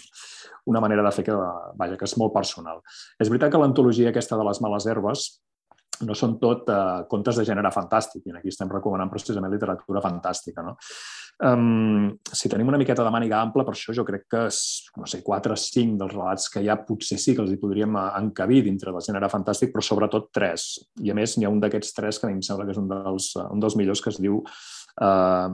una 0.72 0.84
manera 0.84 1.04
de 1.06 1.12
fer 1.16 1.28
que, 1.28 1.36
vaja, 1.82 2.00
que 2.00 2.08
és 2.08 2.16
molt 2.22 2.34
personal. 2.36 2.80
És 3.20 3.28
veritat 3.28 3.52
que 3.54 3.62
l'antologia 3.62 4.14
aquesta 4.14 4.40
de 4.40 4.48
les 4.48 4.64
males 4.64 4.88
herbes 4.88 5.28
no 6.08 6.16
són 6.16 6.38
tot 6.40 6.70
eh, 6.72 6.82
contes 7.12 7.40
de 7.40 7.46
gènere 7.48 7.72
fantàstic, 7.76 8.24
i 8.24 8.36
aquí 8.40 8.52
estem 8.54 8.72
recomanant 8.72 9.12
precisament 9.12 9.52
literatura 9.52 10.04
fantàstica. 10.04 10.64
No? 10.64 10.78
Um, 11.40 12.18
si 12.36 12.50
tenim 12.52 12.68
una 12.68 12.78
miqueta 12.82 13.04
de 13.06 13.12
màniga 13.16 13.38
ampla, 13.40 13.64
per 13.64 13.72
això 13.72 13.94
jo 13.96 14.04
crec 14.04 14.26
que, 14.28 14.42
no 15.00 15.06
sé, 15.08 15.22
4 15.24 15.56
o 15.56 15.60
5 15.60 15.96
dels 16.02 16.12
relats 16.12 16.50
que 16.52 16.64
hi 16.64 16.68
ha 16.68 16.76
potser 16.84 17.16
sí 17.16 17.36
que 17.36 17.40
els 17.46 17.54
hi 17.54 17.60
podríem 17.62 17.96
eh, 17.96 18.08
encabir 18.20 18.60
dintre 18.66 18.92
del 18.92 19.06
gènere 19.06 19.30
fantàstic, 19.32 19.72
però 19.72 19.86
sobretot 19.86 20.28
3. 20.36 20.68
I 21.08 21.14
a 21.14 21.16
més 21.16 21.38
n'hi 21.38 21.48
ha 21.48 21.54
un 21.54 21.62
d'aquests 21.64 21.96
3 21.96 22.20
que 22.20 22.28
a 22.28 22.32
mi 22.32 22.36
em 22.36 22.44
sembla 22.44 22.68
que 22.68 22.76
és 22.76 22.82
un 22.82 22.92
dels, 22.92 23.30
eh, 23.40 23.48
un 23.56 23.64
dels 23.64 23.80
millors 23.80 24.04
que 24.04 24.12
es 24.12 24.20
diu 24.20 24.42
uh, 24.44 25.48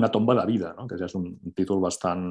una 0.00 0.10
tomba 0.10 0.34
de 0.40 0.46
vida, 0.50 0.74
no? 0.74 0.88
que 0.90 0.98
ja 0.98 1.06
és 1.06 1.14
un, 1.14 1.30
un 1.38 1.54
títol 1.54 1.78
bastant, 1.86 2.26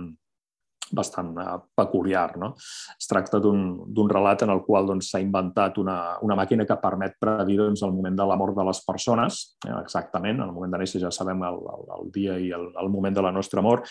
bastant 0.91 1.31
uh, 1.37 1.57
peculiar. 1.75 2.35
No? 2.37 2.53
Es 2.95 3.09
tracta 3.09 3.39
d'un 3.41 4.09
relat 4.11 4.45
en 4.45 4.53
el 4.53 4.61
qual 4.67 4.87
doncs, 4.89 5.09
s'ha 5.09 5.19
doncs, 5.19 5.27
inventat 5.27 5.79
una, 5.81 5.97
una 6.25 6.37
màquina 6.37 6.65
que 6.67 6.77
permet 6.81 7.17
predir 7.21 7.57
doncs, 7.61 7.83
el 7.85 7.93
moment 7.95 8.17
de 8.17 8.27
la 8.27 8.37
mort 8.39 8.55
de 8.57 8.65
les 8.67 8.81
persones, 8.85 9.41
eh, 9.65 9.73
exactament, 9.81 10.39
en 10.39 10.47
el 10.47 10.53
moment 10.55 10.75
de 10.75 10.81
néixer 10.83 11.01
ja 11.01 11.11
sabem 11.13 11.43
el, 11.47 11.59
el, 11.75 11.85
el 11.97 12.11
dia 12.15 12.37
i 12.41 12.51
el, 12.55 12.69
el 12.81 12.91
moment 12.93 13.15
de 13.15 13.25
la 13.25 13.33
nostra 13.35 13.63
mort, 13.65 13.89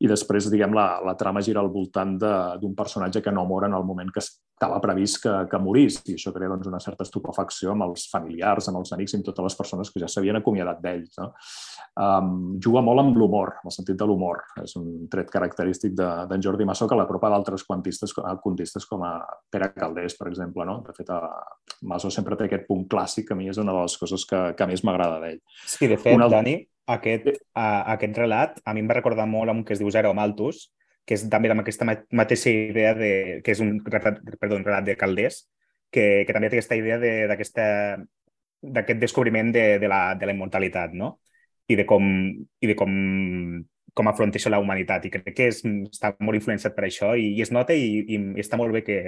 i 0.00 0.10
després 0.10 0.50
diguem 0.52 0.74
la, 0.76 0.88
la 1.04 1.16
trama 1.18 1.42
gira 1.44 1.62
al 1.62 1.72
voltant 1.72 2.16
d'un 2.18 2.74
personatge 2.76 3.22
que 3.24 3.34
no 3.34 3.46
mor 3.48 3.66
en 3.66 3.74
el 3.76 3.86
moment 3.86 4.12
que 4.12 4.22
estava 4.56 4.78
previst 4.80 5.20
que, 5.20 5.32
que 5.50 5.58
morís, 5.60 5.98
i 6.08 6.14
això 6.16 6.32
crea 6.32 6.48
doncs, 6.48 6.68
una 6.70 6.80
certa 6.80 7.04
estupefacció 7.04 7.74
amb 7.74 7.84
els 7.86 8.06
familiars, 8.08 8.70
amb 8.70 8.80
els 8.80 8.92
amics 8.96 9.12
i 9.12 9.18
amb 9.18 9.26
totes 9.26 9.50
les 9.50 9.56
persones 9.58 9.90
que 9.92 10.00
ja 10.00 10.08
s'havien 10.08 10.38
acomiadat 10.40 10.80
d'ells. 10.80 11.18
No? 11.20 11.26
Um, 12.00 12.30
juga 12.62 12.80
molt 12.84 13.02
amb 13.02 13.18
l'humor, 13.20 13.52
amb 13.60 13.68
el 13.68 13.74
sentit 13.76 13.98
de 14.00 14.08
l'humor. 14.08 14.40
És 14.62 14.72
un 14.80 15.10
tret 15.12 15.28
característic 15.32 15.92
d'en 15.98 16.32
de, 16.32 16.40
Jordi 16.46 16.64
Massó 16.68 16.88
que 16.88 16.96
l'apropa 16.96 17.30
d'altres 17.32 17.66
contistes, 17.68 18.16
contistes 18.44 18.88
com 18.88 19.04
a 19.04 19.18
Pere 19.52 19.68
Caldés, 19.76 20.16
per 20.16 20.30
exemple. 20.30 20.64
No? 20.68 20.78
De 20.86 20.96
fet, 20.96 21.12
a 21.12 21.20
Massó 21.92 22.12
sempre 22.12 22.38
té 22.40 22.48
aquest 22.48 22.64
punt 22.70 22.86
clàssic, 22.88 23.28
que 23.28 23.36
a 23.36 23.38
mi 23.38 23.50
és 23.52 23.60
una 23.60 23.76
de 23.76 23.84
les 23.84 23.98
coses 24.00 24.24
que, 24.28 24.40
que 24.56 24.70
més 24.72 24.84
m'agrada 24.88 25.20
d'ell. 25.20 25.42
Sí, 25.68 25.84
de 25.92 26.00
fet, 26.00 26.16
Una... 26.16 26.30
Dani, 26.32 26.56
aquest, 26.96 27.28
a, 27.52 27.68
aquest 27.92 28.16
relat 28.22 28.60
a 28.64 28.72
mi 28.72 28.80
em 28.84 28.88
va 28.88 28.96
recordar 28.96 29.28
molt 29.28 29.52
amb 29.52 29.66
que 29.66 29.76
es 29.76 29.82
diu 29.82 29.92
Zero 29.92 30.14
Maltus, 30.16 30.70
que 31.06 31.14
és 31.14 31.26
també 31.30 31.50
amb 31.52 31.62
aquesta 31.62 31.86
mateixa 31.86 32.50
idea 32.50 32.94
de, 32.98 33.10
que 33.44 33.54
és 33.54 33.62
un 33.62 33.78
relat, 33.84 34.18
perdó, 34.40 34.58
un 34.58 34.66
relat 34.66 34.86
de 34.88 34.96
Caldés, 34.98 35.44
que, 35.94 36.24
que 36.26 36.34
també 36.34 36.50
té 36.50 36.58
aquesta 36.58 36.78
idea 36.78 36.98
d'aquest 37.30 37.60
de, 37.62 38.98
descobriment 39.00 39.52
de, 39.54 39.78
de, 39.78 39.88
la, 39.88 40.00
de 40.18 40.26
la 40.26 40.34
immortalitat, 40.34 40.96
no? 40.98 41.16
I 41.70 41.78
de 41.78 41.86
com, 41.86 42.04
i 42.62 42.70
de 42.70 42.74
com, 42.78 42.90
com 43.96 44.10
afronta 44.10 44.38
això 44.38 44.50
la 44.52 44.60
humanitat. 44.62 45.06
I 45.06 45.12
crec 45.14 45.30
que 45.34 45.48
és, 45.52 45.62
està 45.64 46.12
molt 46.20 46.38
influenciat 46.38 46.74
per 46.76 46.86
això 46.86 47.14
i, 47.18 47.32
i 47.38 47.44
es 47.44 47.52
nota 47.54 47.74
i, 47.74 48.02
i, 48.06 48.20
està 48.42 48.58
molt 48.60 48.74
bé 48.74 48.82
que 48.86 48.98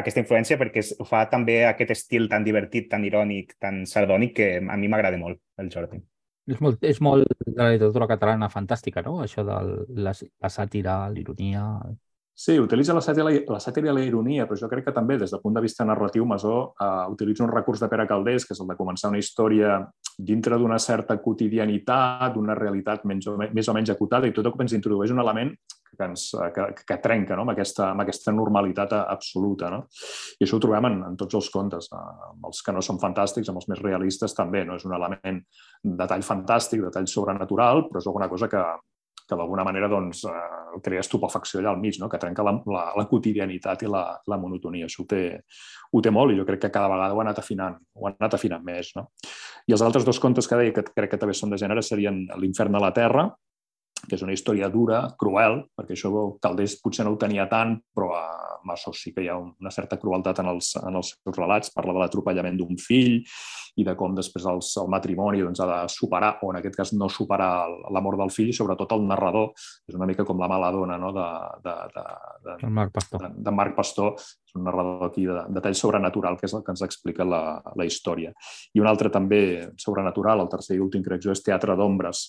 aquesta 0.00 0.22
influència 0.22 0.58
perquè 0.60 0.84
ho 1.02 1.06
fa 1.08 1.24
també 1.30 1.60
aquest 1.66 1.94
estil 1.96 2.28
tan 2.30 2.46
divertit, 2.46 2.88
tan 2.92 3.04
irònic, 3.06 3.56
tan 3.62 3.84
sardònic 3.90 4.36
que 4.36 4.50
a 4.60 4.78
mi 4.80 4.90
m'agrada 4.90 5.18
molt, 5.18 5.40
el 5.58 5.70
Jordi. 5.72 6.00
És 6.46 6.60
molt, 6.64 6.84
és 6.84 7.00
molt 7.04 7.28
de 7.46 7.52
la 7.62 7.70
literatura 7.74 8.06
catalana 8.10 8.48
fantàstica, 8.52 9.02
no? 9.06 9.18
Això 9.24 9.44
de 9.46 9.58
la, 10.06 10.14
la 10.46 10.50
sàtira, 10.56 10.96
l'ironia... 11.14 11.64
Sí, 12.40 12.54
utilitza 12.56 12.94
la 12.96 13.02
sàtira, 13.04 13.28
la 13.52 13.58
sàtira 13.60 13.90
i 13.90 13.92
la 13.92 14.00
ironia, 14.00 14.46
però 14.48 14.56
jo 14.56 14.68
crec 14.70 14.86
que 14.86 14.94
també, 14.96 15.18
des 15.20 15.28
del 15.34 15.42
punt 15.42 15.58
de 15.58 15.60
vista 15.60 15.84
narratiu, 15.84 16.24
Masó 16.24 16.52
uh, 16.72 17.02
utilitza 17.12 17.44
un 17.44 17.50
recurs 17.52 17.82
de 17.82 17.88
Pere 17.92 18.06
Caldés, 18.08 18.46
que 18.48 18.54
és 18.56 18.62
el 18.64 18.70
de 18.70 18.76
començar 18.78 19.10
una 19.10 19.18
història 19.20 19.74
dintre 20.16 20.56
d'una 20.56 20.78
certa 20.80 21.18
quotidianitat, 21.20 22.30
d'una 22.32 22.56
realitat 22.56 23.04
menys 23.04 23.28
o, 23.28 23.34
més 23.36 23.68
o 23.68 23.74
menys 23.76 23.92
acotada, 23.92 24.24
i 24.24 24.32
tot 24.32 24.48
el 24.48 24.54
que 24.54 24.64
ens 24.64 24.72
introdueix 24.78 25.12
un 25.12 25.20
element 25.20 25.52
que, 25.90 26.06
ens, 26.06 26.30
que, 26.56 26.64
que 26.88 26.98
trenca 27.04 27.36
no? 27.36 27.44
amb, 27.44 27.52
aquesta, 27.52 27.90
amb 27.90 28.06
aquesta 28.06 28.32
normalitat 28.32 28.94
absoluta. 29.02 29.68
No? 29.74 29.82
I 30.40 30.46
això 30.46 30.56
ho 30.56 30.62
trobem 30.64 30.88
en, 30.88 30.96
en 31.10 31.18
tots 31.20 31.36
els 31.42 31.50
contes, 31.52 31.90
amb 31.92 32.48
els 32.48 32.62
que 32.64 32.72
no 32.72 32.80
són 32.80 33.02
fantàstics, 33.04 33.52
amb 33.52 33.60
els 33.60 33.68
més 33.68 33.84
realistes 33.84 34.32
també. 34.38 34.64
No? 34.64 34.80
És 34.80 34.88
un 34.88 34.96
element 34.96 35.42
de 35.84 36.08
tall 36.08 36.24
fantàstic, 36.24 36.86
de 36.88 36.94
tall 36.96 37.10
sobrenatural, 37.18 37.84
però 37.90 38.00
és 38.00 38.08
alguna 38.08 38.30
cosa 38.32 38.48
que, 38.48 38.64
que 39.30 39.38
d'alguna 39.38 39.64
manera 39.66 39.88
doncs, 39.90 40.24
eh, 40.28 40.80
crea 40.84 41.02
estupefacció 41.04 41.60
allà 41.60 41.72
al 41.74 41.80
mig, 41.82 41.98
no? 42.02 42.08
que 42.10 42.18
trenca 42.20 42.44
la, 42.46 42.56
la, 42.66 42.84
la 42.98 43.06
quotidianitat 43.10 43.84
i 43.86 43.90
la, 43.90 44.04
la 44.30 44.38
monotonia. 44.40 44.88
Això 44.90 45.04
ho 45.04 45.08
té, 45.10 45.22
ho 45.92 46.02
té 46.02 46.12
molt 46.14 46.34
i 46.34 46.40
jo 46.40 46.46
crec 46.48 46.64
que 46.66 46.72
cada 46.74 46.90
vegada 46.92 47.14
ho 47.14 47.22
ha 47.22 47.26
anat 47.28 47.42
afinant, 47.42 47.78
ho 47.94 48.08
ha 48.08 48.14
anat 48.16 48.36
afinant 48.38 48.66
més. 48.66 48.92
No? 48.98 49.08
I 49.66 49.76
els 49.76 49.86
altres 49.86 50.06
dos 50.06 50.20
contes 50.22 50.50
que 50.50 50.58
deia 50.58 50.74
que 50.76 50.84
crec 50.90 51.14
que 51.14 51.20
també 51.20 51.36
són 51.36 51.54
de 51.54 51.60
gènere 51.60 51.84
serien 51.86 52.26
L'infern 52.40 52.76
a 52.76 52.82
la 52.82 52.92
Terra, 52.96 53.28
que 54.08 54.16
és 54.16 54.22
una 54.24 54.34
història 54.34 54.70
dura, 54.72 55.02
cruel, 55.20 55.60
perquè 55.76 55.96
això 55.96 56.10
Caldés 56.42 56.78
potser 56.82 57.04
no 57.06 57.14
ho 57.14 57.18
tenia 57.20 57.46
tant, 57.50 57.76
però 57.94 58.14
a 58.16 58.24
Massó 58.64 58.92
sí 58.92 59.12
que 59.14 59.24
hi 59.24 59.28
ha 59.30 59.38
una 59.38 59.72
certa 59.72 59.98
crueltat 60.00 60.42
en 60.42 60.50
els, 60.52 60.74
en 60.80 60.96
els 61.00 61.14
seus 61.16 61.36
relats. 61.36 61.72
Parla 61.74 61.94
de 61.96 62.02
l'atropellament 62.02 62.58
d'un 62.58 62.78
fill 62.80 63.20
i 63.80 63.86
de 63.86 63.94
com 63.96 64.14
després 64.16 64.44
els, 64.50 64.70
el 64.82 64.90
matrimoni 64.92 65.42
doncs, 65.44 65.62
ha 65.62 65.68
de 65.68 65.78
superar, 65.92 66.34
o 66.42 66.50
en 66.52 66.60
aquest 66.60 66.76
cas 66.76 66.92
no 66.96 67.08
superar 67.12 67.52
la 67.92 68.02
mort 68.04 68.20
del 68.20 68.32
fill, 68.34 68.50
i 68.50 68.56
sobretot 68.56 68.92
el 68.96 69.06
narrador, 69.08 69.52
és 69.88 69.96
una 69.96 70.08
mica 70.10 70.26
com 70.28 70.40
la 70.40 70.50
mala 70.50 70.72
dona 70.74 70.98
no? 71.00 71.12
de, 71.16 71.28
de, 71.64 71.76
de, 71.94 72.04
de, 72.48 72.58
de, 72.64 72.72
Marc 72.80 72.94
Pastor. 72.98 73.24
De, 73.24 73.44
de 73.46 73.54
Marc 73.56 73.76
Pastor, 73.78 74.12
és 74.18 74.58
un 74.58 74.66
narrador 74.66 75.06
aquí 75.08 75.24
de, 75.28 75.38
de 75.54 75.64
tall 75.64 75.78
sobrenatural, 75.78 76.36
que 76.40 76.48
és 76.50 76.56
el 76.58 76.66
que 76.66 76.74
ens 76.74 76.84
explica 76.86 77.26
la, 77.26 77.42
la 77.76 77.88
història. 77.88 78.34
I 78.74 78.82
un 78.82 78.90
altre 78.90 79.12
també 79.14 79.42
sobrenatural, 79.80 80.42
el 80.44 80.52
tercer 80.52 80.76
i 80.76 80.84
últim 80.84 81.06
crec 81.06 81.24
jo, 81.24 81.34
és 81.36 81.44
Teatre 81.46 81.78
d'ombres, 81.78 82.26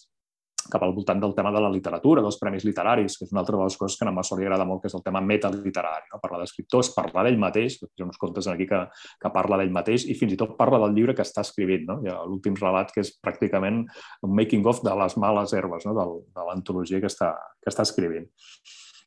cap 0.72 0.84
al 0.84 0.94
voltant 0.94 1.20
del 1.22 1.34
tema 1.38 1.52
de 1.54 1.62
la 1.64 1.70
literatura, 1.72 2.22
dels 2.22 2.38
premis 2.42 2.66
literaris, 2.68 3.18
que 3.18 3.26
és 3.26 3.32
una 3.34 3.42
altra 3.42 3.58
de 3.58 3.64
les 3.64 3.78
coses 3.80 3.98
que 3.98 4.08
a 4.08 4.14
Massó 4.14 4.38
li 4.38 4.46
agrada 4.46 4.66
molt, 4.68 4.82
que 4.84 4.92
és 4.92 4.96
el 4.98 5.04
tema 5.06 5.22
metaliterari. 5.26 6.12
No? 6.12 6.20
Parlar 6.24 6.42
d'escriptors, 6.44 6.92
parlar 6.96 7.26
d'ell 7.28 7.40
mateix, 7.42 7.80
hi 7.82 8.04
ha 8.04 8.08
uns 8.08 8.20
contes 8.22 8.50
aquí 8.52 8.68
que, 8.70 8.82
que 9.22 9.34
parla 9.34 9.62
d'ell 9.62 9.74
mateix 9.74 10.06
i 10.12 10.18
fins 10.20 10.36
i 10.36 10.40
tot 10.40 10.58
parla 10.60 10.82
del 10.86 10.96
llibre 10.98 11.16
que 11.18 11.26
està 11.26 11.46
escrivint. 11.46 11.88
No? 11.90 12.00
L'últim 12.30 12.58
relat 12.60 12.94
que 12.94 13.06
és 13.06 13.14
pràcticament 13.24 13.84
un 14.28 14.36
making-of 14.38 14.84
de 14.86 14.96
les 15.04 15.18
males 15.22 15.56
herbes, 15.58 15.88
no? 15.88 15.96
Del, 15.98 16.18
de 16.36 16.48
l'antologia 16.50 17.02
que, 17.02 17.10
està, 17.12 17.34
que 17.62 17.72
està 17.74 17.88
escrivint. 17.88 18.28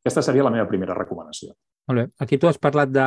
Aquesta 0.04 0.24
seria 0.24 0.44
la 0.44 0.52
meva 0.52 0.68
primera 0.68 0.96
recomanació. 0.96 1.54
Molt 1.88 2.00
bé. 2.00 2.08
Aquí 2.24 2.38
tu 2.40 2.48
has 2.48 2.58
parlat 2.60 2.90
de 2.92 3.04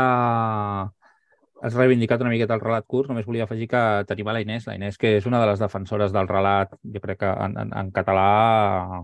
has 1.62 1.76
reivindicat 1.76 2.22
una 2.22 2.32
miqueta 2.34 2.56
el 2.58 2.64
relat 2.64 2.86
curt, 2.88 3.10
només 3.10 3.26
volia 3.28 3.46
afegir 3.48 3.68
que 3.72 3.84
tenim 4.10 4.28
a 4.30 4.36
la 4.36 4.42
Inés, 4.44 4.68
la 4.68 4.76
Inés 4.78 4.98
que 5.02 5.16
és 5.18 5.28
una 5.30 5.40
de 5.42 5.48
les 5.50 5.62
defensores 5.62 6.14
del 6.14 6.30
relat, 6.30 6.76
jo 6.94 7.02
crec 7.04 7.22
que 7.24 7.32
en, 7.46 7.58
en, 7.64 7.74
en 7.82 7.94
català 7.96 9.04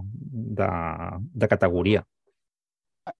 de, 0.59 0.69
de 1.33 1.47
categoria. 1.47 2.05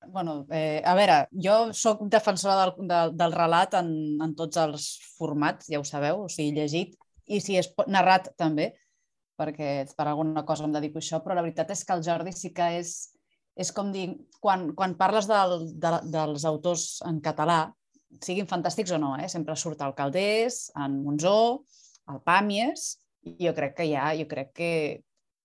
bueno, 0.08 0.46
eh, 0.50 0.82
a 0.86 0.94
veure, 0.96 1.28
jo 1.32 1.74
sóc 1.74 2.06
defensora 2.08 2.56
del, 2.62 2.88
del, 2.88 3.18
del 3.18 3.34
relat 3.34 3.74
en, 3.80 3.90
en 4.24 4.36
tots 4.36 4.58
els 4.62 4.86
formats, 5.18 5.68
ja 5.68 5.82
ho 5.82 5.84
sabeu, 5.84 6.24
o 6.24 6.30
sigui, 6.32 6.54
llegit, 6.56 6.96
i 7.28 7.42
si 7.44 7.58
és 7.60 7.70
narrat 7.88 8.30
també, 8.40 8.72
perquè 9.40 9.84
per 9.98 10.08
alguna 10.08 10.46
cosa 10.46 10.68
em 10.68 10.76
dedico 10.76 11.00
a 11.00 11.04
això, 11.04 11.20
però 11.24 11.36
la 11.36 11.44
veritat 11.44 11.74
és 11.74 11.84
que 11.84 11.98
el 11.98 12.04
Jordi 12.06 12.32
sí 12.32 12.54
que 12.56 12.70
és, 12.80 12.94
és 13.60 13.72
com 13.76 13.92
dir, 13.92 14.08
quan, 14.40 14.70
quan 14.78 14.96
parles 15.00 15.28
del, 15.28 15.68
de, 15.82 15.94
dels 16.14 16.46
autors 16.46 17.02
en 17.10 17.20
català, 17.24 17.66
siguin 18.22 18.50
fantàstics 18.50 18.94
o 18.94 19.00
no, 19.02 19.16
eh? 19.18 19.30
sempre 19.32 19.56
surt 19.56 19.82
el 19.82 19.96
Caldés, 19.98 20.68
en 20.80 21.00
Monzó, 21.06 21.64
el 22.12 22.20
Pàmies, 22.28 22.88
i 23.24 23.38
jo 23.48 23.54
crec 23.56 23.78
que 23.78 23.88
ja, 23.90 24.12
jo 24.20 24.28
crec 24.30 24.52
que 24.58 24.72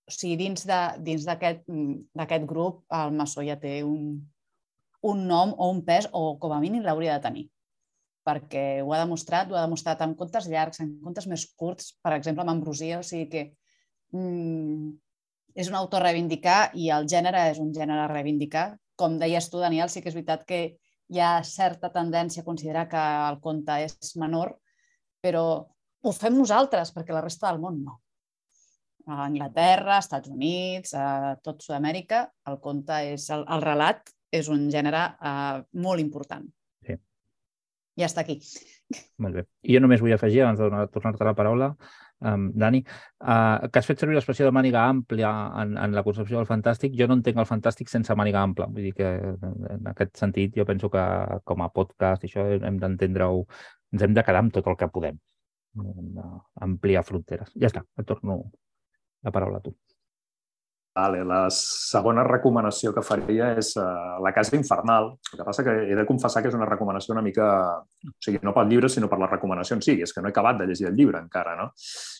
o 0.09 0.11
sigui, 0.13 0.35
dins 0.41 0.65
d'aquest 0.65 1.67
mm, 1.69 2.45
grup 2.49 2.81
el 2.97 3.13
Massó 3.15 3.45
ja 3.45 3.59
té 3.61 3.79
un, 3.85 4.17
un 5.05 5.23
nom 5.29 5.53
o 5.55 5.69
un 5.69 5.83
pes, 5.85 6.09
o 6.11 6.37
com 6.41 6.55
a 6.55 6.59
mínim 6.59 6.83
l'hauria 6.83 7.17
de 7.17 7.25
tenir 7.27 7.45
perquè 8.29 8.81
ho 8.83 8.91
ha 8.93 8.99
demostrat, 9.01 9.49
ho 9.49 9.57
ha 9.57 9.65
demostrat 9.65 10.01
en 10.05 10.15
contes 10.17 10.47
llargs, 10.51 10.81
en 10.83 10.91
contes 11.03 11.27
més 11.31 11.45
curts, 11.57 11.93
per 12.03 12.13
exemple, 12.17 12.43
amb 12.43 12.53
Ambrosia, 12.53 12.99
o 12.99 13.05
sigui 13.05 13.29
que 13.31 13.43
mm, 14.13 14.91
és 15.59 15.71
un 15.71 15.77
autor 15.79 16.05
reivindicar 16.05 16.59
i 16.77 16.91
el 16.93 17.07
gènere 17.09 17.47
és 17.53 17.61
un 17.63 17.71
gènere 17.75 18.07
reivindicar. 18.11 18.67
Com 18.99 19.17
deies 19.21 19.49
tu, 19.49 19.61
Daniel, 19.63 19.89
sí 19.89 20.03
que 20.03 20.11
és 20.11 20.17
veritat 20.17 20.45
que 20.47 20.61
hi 21.09 21.19
ha 21.21 21.31
certa 21.45 21.89
tendència 21.93 22.43
a 22.43 22.47
considerar 22.47 22.85
que 22.91 23.01
el 23.01 23.39
conte 23.41 23.79
és 23.85 24.13
menor, 24.21 24.53
però 25.23 25.43
ho 25.99 26.13
fem 26.15 26.37
nosaltres, 26.37 26.93
perquè 26.95 27.15
la 27.15 27.23
resta 27.25 27.49
del 27.49 27.61
món 27.63 27.81
no. 27.83 27.97
A 29.09 29.23
Anglaterra, 29.25 29.97
als 29.97 30.05
Estats 30.05 30.29
Units, 30.29 30.93
a 30.93 31.35
tot 31.43 31.63
Sud-amèrica, 31.65 32.27
el 32.51 32.59
conte 32.61 32.99
és 33.15 33.25
el, 33.33 33.45
el 33.49 33.65
relat 33.65 34.11
és 34.31 34.51
un 34.53 34.67
gènere 34.69 35.01
uh, 35.17 35.63
molt 35.81 36.03
important. 36.03 36.45
Sí. 36.85 36.95
Ja 37.97 38.09
està 38.09 38.21
aquí. 38.21 38.37
Molt 39.23 39.39
bé. 39.39 39.45
I 39.65 39.75
jo 39.75 39.81
només 39.81 40.03
vull 40.03 40.13
afegir, 40.13 40.43
abans 40.43 40.61
de 40.61 40.85
tornar-te 40.93 41.25
la 41.25 41.35
paraula, 41.37 41.71
um, 42.21 42.49
Dani, 42.55 42.81
uh, 43.21 43.67
que 43.69 43.81
has 43.81 43.89
fet 43.89 44.01
servir 44.01 44.17
l'expressió 44.17 44.47
de 44.47 44.53
màniga 44.55 44.83
àmplia 44.89 45.31
en, 45.61 45.75
en 45.81 45.97
la 45.97 46.03
concepció 46.05 46.39
del 46.39 46.49
fantàstic. 46.49 46.95
Jo 46.99 47.07
no 47.09 47.19
entenc 47.19 47.41
el 47.41 47.49
fantàstic 47.49 47.91
sense 47.91 48.15
màniga 48.19 48.43
ampla. 48.43 48.69
Vull 48.73 48.89
dir 48.89 48.93
que 48.97 49.09
en 49.75 49.91
aquest 49.93 50.15
sentit 50.21 50.55
jo 50.59 50.67
penso 50.69 50.91
que 50.93 51.03
com 51.49 51.65
a 51.65 51.71
podcast 51.73 52.25
això 52.27 52.45
hem 52.59 52.79
d'entendre-ho, 52.81 53.43
ens 53.93 54.05
hem 54.05 54.15
de 54.17 54.25
quedar 54.25 54.45
amb 54.45 54.55
tot 54.55 54.67
el 54.67 54.79
que 54.79 54.91
podem. 54.93 55.19
Ampliar 56.69 57.05
fronteres. 57.07 57.53
Ja 57.55 57.71
està, 57.71 57.85
et 57.97 58.07
torno 58.09 58.41
la 59.23 59.31
paraula 59.35 59.59
a 59.59 59.65
tu. 59.65 59.75
Vale, 60.99 61.21
la 61.23 61.45
segona 61.53 62.25
recomanació 62.27 62.91
que 62.91 63.03
faria 63.05 63.53
és 63.59 63.71
uh, 63.79 64.17
La 64.23 64.33
casa 64.35 64.57
infernal. 64.57 65.13
El 65.31 65.39
que 65.39 65.45
passa 65.47 65.63
que 65.63 65.75
he 65.87 65.95
de 65.95 66.05
confessar 66.07 66.41
que 66.43 66.49
és 66.51 66.57
una 66.57 66.67
recomanació 66.67 67.13
una 67.15 67.23
mica... 67.23 67.45
O 68.09 68.11
sigui, 68.23 68.41
no 68.43 68.51
pel 68.55 68.67
llibre, 68.71 68.89
sinó 68.91 69.07
per 69.11 69.19
la 69.21 69.29
recomanació 69.29 69.77
en 69.77 69.83
si. 69.85 69.95
És 70.03 70.11
que 70.15 70.23
no 70.23 70.27
he 70.27 70.33
acabat 70.33 70.59
de 70.59 70.67
llegir 70.67 70.89
el 70.89 70.97
llibre 70.97 71.21
encara, 71.21 71.55
no? 71.59 71.69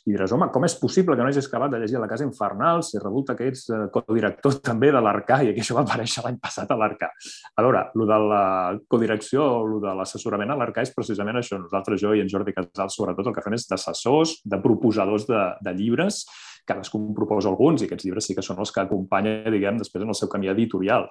I 0.07 0.13
diràs, 0.13 0.31
home, 0.36 0.48
com 0.53 0.67
és 0.67 0.77
possible 0.79 1.17
que 1.17 1.25
no 1.25 1.31
hagis 1.31 1.50
acabat 1.50 1.74
de 1.74 1.81
llegir 1.81 2.00
La 2.00 2.07
casa 2.12 2.27
infernal 2.27 2.83
si 2.88 3.01
resulta 3.01 3.36
que 3.36 3.50
ets 3.51 3.65
uh, 3.74 3.88
codirector 3.91 4.59
també 4.69 4.93
de 4.95 5.03
l'Arcà 5.03 5.41
i 5.43 5.51
que 5.55 5.65
això 5.65 5.75
va 5.79 5.83
aparèixer 5.83 6.24
l'any 6.24 6.39
passat 6.39 6.71
a 6.71 6.79
l'Arcà? 6.79 7.12
A 7.59 7.65
veure, 7.65 7.86
el 7.95 8.05
de 8.13 8.19
la 8.31 8.43
codirecció 8.88 9.43
o 9.57 9.63
el 9.65 9.79
de 9.83 9.98
l'assessorament 10.00 10.55
a 10.55 10.59
l'Arcà 10.62 10.88
és 10.88 10.95
precisament 10.95 11.41
això. 11.41 11.59
Nosaltres, 11.59 12.00
jo 12.00 12.15
i 12.15 12.24
en 12.24 12.31
Jordi 12.31 12.55
Casals, 12.55 12.95
sobretot, 12.95 13.27
el 13.27 13.36
que 13.36 13.43
fem 13.43 13.59
és 13.59 13.67
d'assessors, 13.67 14.39
de 14.48 14.62
proposadors 14.63 15.27
de, 15.27 15.50
de 15.67 15.75
llibres 15.75 16.24
cadascú 16.69 17.01
en 17.01 17.15
proposa 17.17 17.49
alguns 17.51 17.81
i 17.81 17.88
aquests 17.89 18.05
llibres 18.07 18.29
sí 18.29 18.35
que 18.38 18.45
són 18.45 18.61
els 18.61 18.73
que 18.75 18.83
acompanya, 18.83 19.39
diguem, 19.51 19.79
després 19.81 20.05
en 20.05 20.13
el 20.13 20.17
seu 20.17 20.29
camí 20.31 20.51
editorial. 20.51 21.09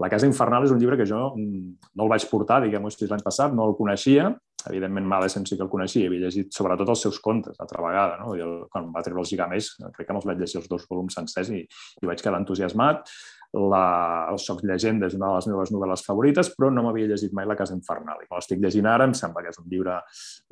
La 0.00 0.10
Casa 0.12 0.28
Infernal 0.30 0.68
és 0.68 0.74
un 0.74 0.80
llibre 0.80 0.98
que 1.00 1.08
jo 1.08 1.32
mm, 1.34 1.90
no 1.98 2.06
el 2.06 2.14
vaig 2.14 2.28
portar, 2.30 2.62
diguem-ho 2.64 2.88
així, 2.90 3.10
l'any 3.10 3.26
passat, 3.26 3.52
no 3.56 3.68
el 3.68 3.76
coneixia, 3.78 4.30
evidentment 4.68 5.06
Madison 5.08 5.46
sí 5.46 5.56
que 5.56 5.64
el 5.64 5.72
coneixia, 5.72 6.08
havia 6.08 6.26
llegit 6.26 6.52
sobretot 6.54 6.90
els 6.92 7.04
seus 7.06 7.20
contes 7.24 7.60
altra 7.62 7.82
vegada, 7.84 8.18
no? 8.20 8.34
El, 8.36 8.56
quan 8.72 8.90
va 8.94 9.02
treure 9.04 9.22
els 9.22 9.32
Gigamés, 9.32 9.72
crec 9.96 10.08
que 10.08 10.16
me'ls 10.16 10.28
vaig 10.28 10.40
llegir 10.40 10.60
els 10.60 10.68
dos 10.70 10.86
volums 10.90 11.16
sencers 11.16 11.52
i, 11.56 11.62
i 11.64 12.10
vaig 12.10 12.20
quedar 12.20 12.40
entusiasmat. 12.42 13.08
La, 13.50 14.28
el 14.30 14.38
Soc 14.38 14.60
Llegenda 14.62 15.08
és 15.10 15.16
una 15.16 15.32
de 15.32 15.38
les 15.40 15.48
meves 15.50 15.72
novel·les 15.74 16.04
favorites, 16.06 16.52
però 16.54 16.68
no 16.70 16.84
m'havia 16.84 17.08
llegit 17.10 17.32
mai 17.34 17.48
La 17.50 17.56
Casa 17.58 17.74
Infernal. 17.74 18.20
I 18.22 18.28
quan 18.28 18.38
l'estic 18.38 18.60
llegint 18.62 18.86
ara 18.86 19.08
em 19.08 19.14
sembla 19.18 19.42
que 19.42 19.50
és 19.50 19.58
un 19.58 19.66
llibre 19.72 19.96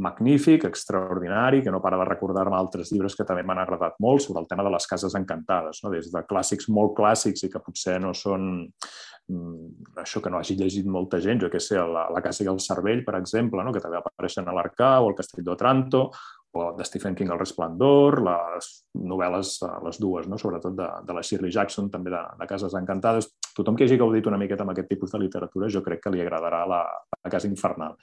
magnífic, 0.02 0.67
extraordinari, 0.67 1.62
que 1.62 1.71
no 1.71 1.78
para 1.85 2.00
de 2.00 2.09
recordar-me 2.09 2.59
altres 2.59 2.90
llibres 2.90 3.14
que 3.14 3.26
també 3.28 3.45
m'han 3.47 3.62
agradat 3.62 3.95
molt 4.02 4.25
sobre 4.26 4.43
el 4.43 4.49
tema 4.50 4.67
de 4.67 4.73
les 4.75 4.90
cases 4.90 5.14
encantades, 5.14 5.85
no? 5.85 5.93
des 5.95 6.11
de 6.11 6.25
clàssics 6.26 6.67
molt 6.75 6.97
clàssics 6.99 7.47
i 7.47 7.52
que 7.52 7.62
potser 7.62 8.00
no 8.02 8.11
són 8.19 8.49
mm, 8.67 9.95
això 10.02 10.23
que 10.25 10.35
no 10.35 10.43
hagi 10.43 10.59
llegit 10.59 10.90
molta 10.90 11.23
gent, 11.23 11.45
jo 11.45 11.52
que 11.52 11.62
sé, 11.62 11.78
la, 11.78 12.09
la 12.11 12.25
Casa 12.25 12.43
i 12.43 12.50
el 12.50 12.59
Cervell, 12.64 13.05
per 13.07 13.14
exemple, 13.21 13.62
no? 13.62 13.75
que 13.75 13.85
també 13.85 14.02
apareixen 14.02 14.50
a 14.50 14.57
l'Arcà 14.59 14.97
o 15.05 15.12
el 15.12 15.19
Castell 15.23 15.47
d'Otranto, 15.47 16.09
o 16.52 16.73
de 16.76 16.85
Stephen 16.85 17.14
King 17.14 17.31
El 17.33 17.38
Resplendor, 17.38 18.23
les 18.25 18.69
novel·les, 18.95 19.50
eh, 19.67 19.75
les 19.85 19.99
dues, 20.00 20.28
no? 20.28 20.38
sobretot 20.40 20.76
de, 20.76 20.88
de 21.05 21.17
la 21.17 21.23
Shirley 21.23 21.52
Jackson, 21.52 21.90
també 21.93 22.12
de, 22.14 22.23
de 22.40 22.49
Cases 22.49 22.75
Encantades. 22.78 23.28
Tothom 23.59 23.76
que 23.76 23.85
hagi 23.85 23.99
gaudit 23.99 24.26
una 24.31 24.38
miqueta 24.38 24.62
amb 24.64 24.73
aquest 24.73 24.88
tipus 24.88 25.12
de 25.12 25.21
literatura 25.21 25.69
jo 25.73 25.83
crec 25.85 26.00
que 26.05 26.12
li 26.14 26.23
agradarà 26.23 26.62
la, 26.71 26.81
la 27.19 27.33
Casa 27.33 27.50
Infernal. 27.50 27.97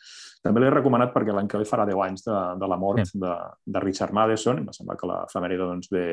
També 0.43 0.61
l'he 0.61 0.71
recomanat 0.73 1.13
perquè 1.15 1.33
l'any 1.33 1.47
que 1.49 1.61
ve 1.61 1.67
farà 1.67 1.87
10 1.87 2.03
anys 2.05 2.25
de, 2.27 2.37
de 2.61 2.69
la 2.69 2.77
mort 2.77 3.01
sí. 3.07 3.21
de, 3.23 3.33
de 3.65 3.83
Richard 3.83 4.13
Madison, 4.13 4.61
em 4.61 4.69
sembla 4.75 4.97
que 4.99 5.09
l'efemèride 5.09 5.65
doncs, 5.65 5.89
bé, 5.93 6.05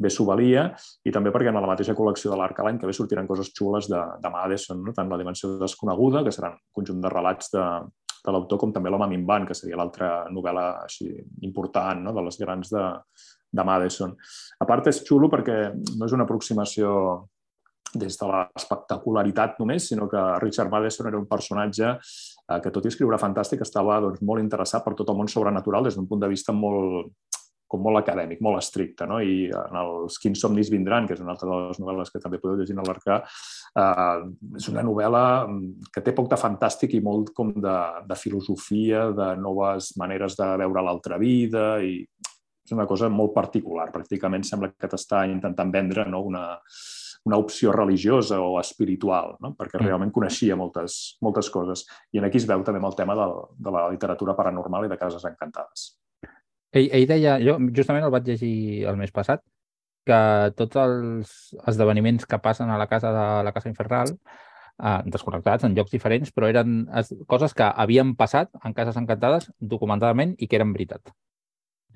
bé 0.00 0.10
s'ho 0.10 0.26
valia, 0.26 0.70
i 1.04 1.14
també 1.14 1.30
perquè 1.34 1.52
en 1.52 1.60
la 1.60 1.70
mateixa 1.70 1.94
col·lecció 1.98 2.32
de 2.32 2.40
l'Arca 2.40 2.66
l'any 2.66 2.80
que 2.80 2.88
ve 2.88 2.96
sortiran 2.96 3.28
coses 3.30 3.52
xules 3.54 3.90
de, 3.92 4.00
de 4.22 4.32
Madison, 4.32 4.82
no? 4.82 4.96
tant 4.96 5.12
la 5.12 5.20
dimensió 5.20 5.54
desconeguda, 5.60 6.24
que 6.26 6.34
serà 6.34 6.54
un 6.54 6.60
conjunt 6.80 7.04
de 7.04 7.12
relats 7.12 7.52
de, 7.54 7.66
de 8.24 8.32
l'autor, 8.34 8.60
com 8.60 8.72
també 8.72 8.92
L'home 8.92 9.08
minvant, 9.10 9.46
que 9.48 9.56
seria 9.56 9.78
l'altra 9.80 10.26
novel·la 10.32 10.66
així 10.84 11.10
important 11.46 12.06
no? 12.06 12.14
de 12.16 12.24
les 12.26 12.40
grans 12.40 12.72
de, 12.72 12.86
de 13.52 13.66
Madison. 13.66 14.14
A 14.60 14.68
part, 14.68 14.88
és 14.92 15.02
xulo 15.06 15.30
perquè 15.32 15.60
no 15.74 16.08
és 16.08 16.16
una 16.16 16.26
aproximació 16.28 16.94
des 17.90 18.14
de 18.18 18.26
l'espectacularitat 18.30 19.56
només, 19.58 19.88
sinó 19.90 20.06
que 20.08 20.20
Richard 20.44 20.70
Madison 20.70 21.08
era 21.10 21.18
un 21.18 21.26
personatge 21.26 21.88
eh, 21.90 22.60
que, 22.62 22.70
tot 22.70 22.86
i 22.86 22.92
escriure 22.92 23.18
fantàstic, 23.18 23.64
estava 23.66 23.98
doncs, 24.04 24.22
molt 24.22 24.42
interessat 24.42 24.84
per 24.84 24.94
tot 24.98 25.10
el 25.10 25.18
món 25.18 25.30
sobrenatural 25.30 25.88
des 25.88 25.98
d'un 25.98 26.06
punt 26.10 26.22
de 26.22 26.30
vista 26.30 26.54
molt, 26.54 27.10
com 27.70 27.82
molt 27.84 28.00
acadèmic, 28.00 28.40
molt 28.42 28.58
estricte, 28.58 29.06
no? 29.06 29.20
I 29.22 29.46
en 29.54 29.78
els 29.78 30.18
Quins 30.18 30.42
somnis 30.42 30.72
vindran, 30.72 31.06
que 31.06 31.14
és 31.14 31.22
una 31.22 31.36
altra 31.36 31.48
de 31.48 31.68
les 31.68 31.78
novel·les 31.82 32.10
que 32.10 32.22
també 32.22 32.40
podeu 32.42 32.58
llegir 32.58 32.74
a 32.74 32.86
l'Arcà, 32.86 33.20
eh, 33.82 34.24
és 34.58 34.66
una 34.72 34.82
novel·la 34.86 35.24
mm, 35.46 35.90
que 35.94 36.02
té 36.06 36.14
poc 36.16 36.32
de 36.32 36.40
fantàstic 36.40 36.98
i 36.98 37.02
molt 37.04 37.30
com 37.36 37.52
de, 37.54 37.76
de 38.10 38.18
filosofia, 38.18 39.06
de 39.14 39.30
noves 39.38 39.92
maneres 40.02 40.34
de 40.40 40.50
veure 40.64 40.84
l'altra 40.86 41.20
vida 41.22 41.76
i 41.86 42.00
és 42.70 42.74
una 42.74 42.86
cosa 42.90 43.10
molt 43.10 43.34
particular. 43.34 43.88
Pràcticament 43.94 44.44
sembla 44.46 44.72
que 44.74 44.90
t'està 44.90 45.24
intentant 45.30 45.70
vendre 45.74 46.06
no? 46.10 46.22
una, 46.26 46.44
una 47.30 47.38
opció 47.38 47.72
religiosa 47.74 48.40
o 48.42 48.58
espiritual, 48.60 49.36
no? 49.42 49.54
perquè 49.58 49.78
mm. 49.78 49.86
realment 49.86 50.14
coneixia 50.14 50.58
moltes, 50.58 51.00
moltes 51.22 51.50
coses. 51.54 51.86
I 52.14 52.22
en 52.22 52.28
aquí 52.28 52.42
es 52.42 52.50
veu 52.50 52.66
també 52.66 52.82
amb 52.82 52.90
el 52.90 52.98
tema 52.98 53.18
de, 53.18 53.30
de 53.58 53.74
la 53.74 53.88
literatura 53.94 54.36
paranormal 54.38 54.86
i 54.86 54.92
de 54.92 54.98
cases 55.00 55.26
encantades. 55.28 55.90
Ell, 56.72 56.88
ell 56.94 57.06
deia, 57.10 57.38
jo 57.42 57.56
justament 57.76 58.04
el 58.06 58.12
vaig 58.14 58.28
llegir 58.30 58.84
el 58.90 58.98
mes 59.00 59.10
passat, 59.14 59.42
que 60.06 60.20
tots 60.58 60.78
els 60.82 61.32
esdeveniments 61.72 62.26
que 62.30 62.38
passen 62.42 62.70
a 62.70 62.78
la 62.80 62.86
casa 62.90 63.10
de 63.16 63.26
la 63.46 63.52
Casa 63.56 63.68
Infernal, 63.72 64.14
eh, 64.14 65.00
desconnectats 65.16 65.66
en 65.66 65.74
llocs 65.76 65.90
diferents, 65.96 66.30
però 66.36 66.48
eren 66.52 66.84
coses 67.26 67.56
que 67.58 67.66
havien 67.84 68.14
passat 68.22 68.54
en 68.64 68.76
cases 68.76 69.00
encantades 69.02 69.50
documentadament 69.74 70.36
i 70.38 70.46
que 70.46 70.60
eren 70.60 70.72
veritat 70.76 71.12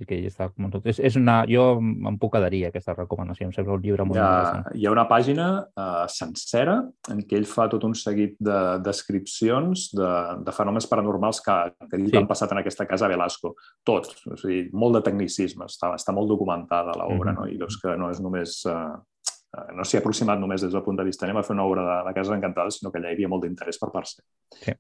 que 0.03 0.17
ell 0.17 0.27
està 0.27 0.49
com 0.51 0.67
tot. 0.73 0.87
És, 0.91 0.99
és 0.99 1.17
una, 1.19 1.43
jo 1.51 1.65
em 1.79 2.19
puc 2.21 2.35
adherir 2.39 2.65
a 2.67 2.73
aquesta 2.73 2.97
recomanació, 2.97 3.47
em 3.47 3.55
sembla 3.55 3.77
un 3.79 3.85
llibre 3.85 4.07
molt 4.09 4.19
hi 4.19 4.23
ha, 4.23 4.27
interessant. 4.33 4.79
Hi 4.81 4.89
ha 4.89 4.95
una 4.95 5.07
pàgina 5.11 5.47
uh, 5.63 6.05
sencera 6.11 6.77
en 7.15 7.23
què 7.23 7.39
ell 7.39 7.49
fa 7.49 7.69
tot 7.73 7.87
un 7.87 7.95
seguit 7.99 8.37
de 8.43 8.59
descripcions 8.85 9.87
de, 9.95 10.13
de 10.45 10.57
fenòmens 10.57 10.91
paranormals 10.91 11.43
que, 11.45 11.59
que 11.87 11.97
diu 12.01 12.09
sí. 12.09 12.17
que 12.17 12.23
han 12.23 12.31
passat 12.31 12.53
en 12.55 12.63
aquesta 12.65 12.89
casa 12.91 13.11
Velasco. 13.11 13.55
Tots, 13.87 14.27
o 14.27 14.39
sigui, 14.41 14.67
molt 14.75 14.99
de 14.99 15.05
tecnicisme, 15.11 15.71
està, 15.71 15.95
està 15.95 16.15
molt 16.17 16.33
documentada 16.33 16.97
l'obra, 16.99 17.33
mm 17.33 17.37
-hmm. 17.37 17.41
no? 17.45 17.51
i 17.55 17.59
veus 17.63 17.81
que 17.81 17.97
no 17.97 18.11
és 18.11 18.21
només... 18.21 18.63
Uh, 18.67 18.99
no 19.77 19.85
s'hi 19.87 19.99
ha 19.99 20.03
aproximat 20.03 20.41
només 20.41 20.65
des 20.65 20.73
del 20.73 20.83
punt 20.87 20.99
de 20.99 21.07
vista 21.07 21.27
anem 21.27 21.41
a 21.41 21.45
fer 21.47 21.55
una 21.57 21.67
obra 21.69 21.85
de, 21.87 21.97
de 22.09 22.15
Cases 22.17 22.35
Encantades, 22.37 22.81
sinó 22.81 22.93
que 22.93 23.01
allà 23.01 23.13
hi 23.13 23.19
havia 23.19 23.31
molt 23.31 23.47
d'interès 23.47 23.81
per 23.81 23.91
part 23.95 24.11
seva. 24.11 24.27
Sí. 24.61 24.75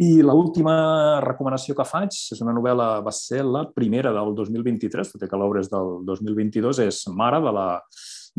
I 0.00 0.22
l'última 0.24 0.74
recomanació 1.20 1.74
que 1.76 1.84
faig 1.84 2.14
és 2.32 2.40
una 2.40 2.54
novel·la, 2.56 2.88
va 3.04 3.12
ser 3.12 3.42
la 3.44 3.66
primera 3.74 4.14
del 4.16 4.32
2023, 4.38 5.12
tot 5.12 5.26
i 5.26 5.28
que 5.28 5.40
l'obra 5.40 5.60
és 5.60 5.68
del 5.68 5.98
2022, 6.08 6.80
és 6.86 7.02
Mare, 7.12 7.42
de 7.44 7.52
la, 7.52 7.66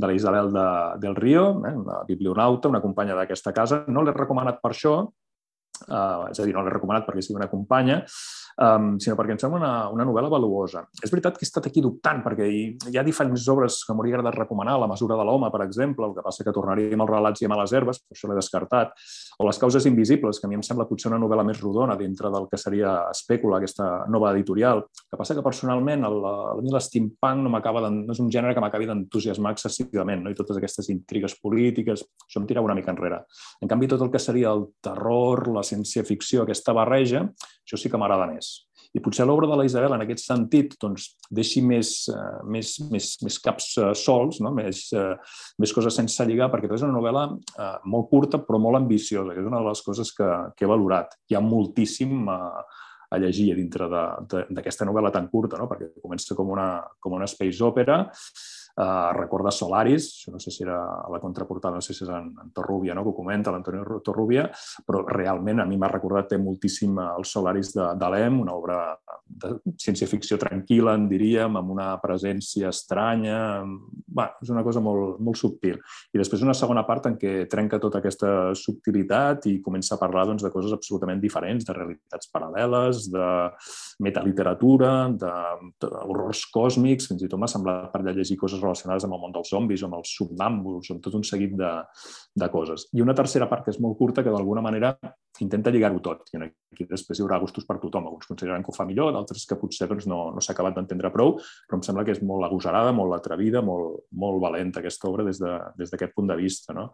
de 0.01 0.09
la 0.09 0.15
Isabel 0.17 0.49
de, 0.55 0.67
del 1.03 1.15
Río, 1.19 1.43
eh, 1.69 1.75
una 1.83 2.01
biblionauta, 2.07 2.71
una 2.71 2.81
companya 2.81 3.19
d'aquesta 3.19 3.53
casa. 3.53 3.83
No 3.93 4.01
l'he 4.01 4.15
recomanat 4.15 4.57
per 4.63 4.73
això, 4.73 4.95
eh, 5.87 6.31
és 6.31 6.39
a 6.39 6.47
dir, 6.47 6.53
no 6.55 6.63
l'he 6.65 6.73
recomanat 6.73 7.07
perquè 7.07 7.23
sigui 7.23 7.39
una 7.39 7.49
companya, 7.51 8.01
um, 8.61 8.95
sinó 9.01 9.15
perquè 9.19 9.35
em 9.35 9.39
sembla 9.41 9.59
una, 9.59 9.73
una 9.95 10.05
novel·la 10.07 10.31
valuosa. 10.31 10.83
És 11.03 11.11
veritat 11.13 11.37
que 11.37 11.45
he 11.45 11.49
estat 11.49 11.67
aquí 11.69 11.83
dubtant, 11.83 12.21
perquè 12.25 12.47
hi, 12.47 12.63
hi 12.91 12.99
ha 12.99 13.05
diferents 13.07 13.47
obres 13.53 13.81
que 13.87 13.95
m'hauria 13.95 14.17
agradat 14.19 14.39
recomanar, 14.39 14.77
La 14.81 14.89
mesura 14.89 15.17
de 15.19 15.25
l'home, 15.27 15.51
per 15.53 15.61
exemple, 15.65 16.07
el 16.07 16.15
que 16.15 16.23
passa 16.25 16.43
que 16.43 16.53
tornaríem 16.55 17.01
als 17.01 17.11
relats 17.11 17.41
i 17.41 17.45
a 17.45 17.59
les 17.59 17.73
herbes, 17.77 18.01
per 18.01 18.15
això 18.15 18.29
l'he 18.29 18.37
descartat, 18.39 18.93
o 19.39 19.47
Les 19.47 19.59
causes 19.59 19.85
invisibles, 19.85 20.39
que 20.39 20.47
a 20.47 20.49
mi 20.49 20.57
em 20.57 20.63
sembla 20.65 20.87
potser 20.89 21.11
una 21.11 21.19
novel·la 21.21 21.45
més 21.45 21.61
rodona 21.61 21.97
dintre 21.99 22.31
del 22.31 22.47
que 22.49 22.57
seria 22.57 23.09
Espècula, 23.11 23.57
aquesta 23.57 24.05
nova 24.09 24.31
editorial. 24.33 24.85
El 24.85 25.11
que 25.11 25.19
passa 25.19 25.35
que 25.35 25.45
personalment 25.45 26.05
el, 26.07 26.17
el, 26.23 26.63
el 26.71 26.81
steampunk 26.81 27.43
no, 27.43 27.51
m'acaba 27.53 27.83
no 27.89 28.13
és 28.13 28.21
un 28.23 28.31
gènere 28.31 28.55
que 28.55 28.63
m'acabi 28.63 28.87
d'entusiasmar 28.89 29.53
excessivament, 29.55 30.23
no? 30.25 30.31
i 30.31 30.37
totes 30.37 30.57
aquestes 30.57 30.89
intrigues 30.93 31.35
polítiques, 31.41 32.05
això 32.25 32.41
em 32.41 32.47
tira 32.49 32.63
una 32.63 32.75
mica 32.77 32.93
enrere. 32.93 33.23
En 33.61 33.71
canvi, 33.71 33.89
tot 33.91 34.01
el 34.05 34.11
que 34.13 34.21
seria 34.21 34.53
el 34.55 34.67
terror, 34.83 35.47
la 35.51 35.63
ciència-ficció, 35.71 36.43
aquesta 36.43 36.75
barreja, 36.77 37.25
això 37.63 37.79
sí 37.79 37.91
que 37.91 37.99
m'agrada 37.99 38.29
més. 38.31 38.51
I 38.91 38.99
potser 38.99 39.23
l'obra 39.23 39.47
de 39.47 39.55
la 39.55 39.63
Isabel, 39.63 39.93
en 39.95 40.03
aquest 40.03 40.25
sentit, 40.25 40.73
doncs, 40.81 41.05
deixi 41.31 41.61
més, 41.63 41.93
uh, 42.11 42.41
més, 42.43 42.73
més, 42.91 43.13
més 43.23 43.37
caps 43.39 43.69
uh, 43.79 43.91
sols, 43.95 44.41
no? 44.43 44.51
més, 44.55 44.83
uh, 44.97 45.15
més 45.63 45.71
coses 45.71 45.95
sense 45.95 46.27
lligar, 46.27 46.49
perquè 46.51 46.67
és 46.67 46.83
una 46.83 46.97
novel·la 46.97 47.23
uh, 47.31 47.73
molt 47.87 48.09
curta 48.11 48.41
però 48.43 48.59
molt 48.59 48.81
ambiciosa, 48.81 49.31
que 49.31 49.39
és 49.39 49.47
una 49.47 49.63
de 49.63 49.69
les 49.71 49.83
coses 49.85 50.11
que, 50.17 50.29
que 50.57 50.67
he 50.67 50.71
valorat. 50.71 51.15
Hi 51.31 51.39
ha 51.39 51.43
moltíssim 51.45 52.27
uh, 52.27 52.65
a 53.11 53.19
llegir 53.19 53.51
dintre 53.57 53.87
d'aquesta 53.91 54.87
novel·la 54.87 55.11
tan 55.11 55.27
curta, 55.31 55.59
no? 55.59 55.67
perquè 55.71 55.89
comença 55.99 56.35
com 56.35 56.51
una, 56.51 56.67
com 56.99 57.15
una 57.17 57.27
space 57.27 57.63
opera, 57.67 58.05
Uh, 58.81 59.11
recorda 59.13 59.51
Solaris, 59.51 60.23
no 60.33 60.39
sé 60.39 60.49
si 60.49 60.63
era 60.63 60.79
la 61.11 61.19
contraportada, 61.21 61.75
no 61.77 61.85
sé 61.85 61.93
si 61.93 62.01
és 62.01 62.09
en, 62.09 62.31
en 62.41 62.49
Torrubia, 62.49 62.95
no? 62.97 63.03
que 63.05 63.11
ho 63.11 63.13
comenta 63.13 63.51
l'Antonio 63.53 63.99
Torrubia, 64.01 64.47
però 64.87 65.03
realment 65.05 65.61
a 65.61 65.67
mi 65.69 65.77
m'ha 65.77 65.89
recordat 65.91 66.31
té 66.31 66.39
moltíssim 66.41 66.97
el 67.03 67.27
Solaris 67.29 67.75
de, 67.75 67.91
de 68.01 68.09
l'EM, 68.09 68.39
una 68.41 68.55
obra 68.57 68.79
de 69.31 69.51
ciència-ficció 69.77 70.39
tranquil·la, 70.41 70.95
en 70.97 71.05
diríem, 71.11 71.59
amb 71.59 71.75
una 71.75 71.91
presència 72.01 72.71
estranya. 72.73 73.37
Bé, 74.11 74.25
és 74.41 74.49
una 74.49 74.63
cosa 74.65 74.81
molt, 74.83 75.19
molt 75.21 75.37
subtil. 75.37 75.77
I 76.11 76.19
després 76.19 76.41
una 76.41 76.57
segona 76.57 76.83
part 76.87 77.05
en 77.11 77.19
què 77.21 77.45
trenca 77.51 77.79
tota 77.79 78.01
aquesta 78.01 78.55
subtilitat 78.57 79.45
i 79.51 79.59
comença 79.61 79.93
a 79.95 80.01
parlar 80.01 80.25
doncs, 80.31 80.41
de 80.41 80.51
coses 80.53 80.73
absolutament 80.73 81.21
diferents, 81.21 81.67
de 81.67 81.77
realitats 81.77 82.33
paral·leles, 82.33 83.05
de 83.13 83.29
metaliteratura, 84.03 84.91
d'horrors 85.21 86.47
còsmics, 86.49 87.11
fins 87.11 87.23
i 87.23 87.29
tot 87.31 87.39
m'ha 87.39 87.51
semblat 87.51 87.91
per 87.93 88.03
llegir 88.09 88.39
coses 88.41 88.63
relacionades 88.71 89.05
amb 89.05 89.17
el 89.17 89.21
món 89.21 89.35
dels 89.35 89.51
zombis 89.51 89.83
o 89.83 89.89
amb 89.89 89.99
els 89.99 90.13
subnàmbuls, 90.17 90.91
amb 90.93 91.03
tot 91.03 91.17
un 91.19 91.25
seguit 91.27 91.53
de, 91.59 91.71
de 92.41 92.49
coses. 92.53 92.87
I 92.95 93.03
una 93.03 93.15
tercera 93.17 93.49
part 93.51 93.65
que 93.65 93.75
és 93.75 93.81
molt 93.83 93.99
curta 93.99 94.23
que 94.23 94.33
d'alguna 94.33 94.63
manera 94.63 94.95
intenta 95.43 95.71
lligar-ho 95.73 95.99
tot. 96.03 96.27
I 96.33 96.41
aquí 96.41 96.87
després 96.89 97.19
hi 97.19 97.25
haurà 97.25 97.39
gustos 97.41 97.67
per 97.67 97.77
tothom. 97.81 98.07
Alguns 98.07 98.29
consideraran 98.29 98.65
que 98.65 98.71
ho 98.73 98.75
fa 98.75 98.87
millor, 98.87 99.13
d'altres 99.15 99.45
que 99.49 99.57
potser 99.59 99.87
doncs, 99.91 100.07
no, 100.09 100.23
no 100.35 100.43
s'ha 100.43 100.55
acabat 100.55 100.77
d'entendre 100.77 101.11
prou, 101.13 101.37
però 101.67 101.79
em 101.79 101.85
sembla 101.85 102.05
que 102.07 102.15
és 102.15 102.23
molt 102.25 102.47
agosarada, 102.47 102.93
molt 102.95 103.17
atrevida, 103.17 103.63
molt, 103.65 104.05
molt 104.23 104.41
valenta 104.43 104.81
aquesta 104.81 105.09
obra 105.09 105.25
des 105.27 105.41
d'aquest 105.41 105.79
de, 105.79 106.01
des 106.01 106.13
punt 106.15 106.29
de 106.31 106.37
vista. 106.39 106.75
No? 106.77 106.91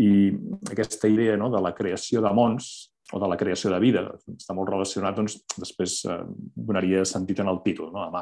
I 0.00 0.32
aquesta 0.72 1.10
idea 1.10 1.36
no, 1.40 1.50
de 1.52 1.62
la 1.62 1.74
creació 1.76 2.24
de 2.24 2.32
mons 2.36 2.72
o 3.12 3.20
de 3.20 3.28
la 3.28 3.36
creació 3.36 3.72
de 3.72 3.80
vida 3.82 4.06
està 4.32 4.54
molt 4.56 4.70
relacionat, 4.70 5.18
doncs, 5.18 5.42
després 5.58 5.98
eh, 6.08 6.22
donaria 6.56 7.04
sentit 7.08 7.42
en 7.42 7.50
el 7.52 7.60
títol, 7.66 7.92
no? 7.92 8.06
a 8.06 8.12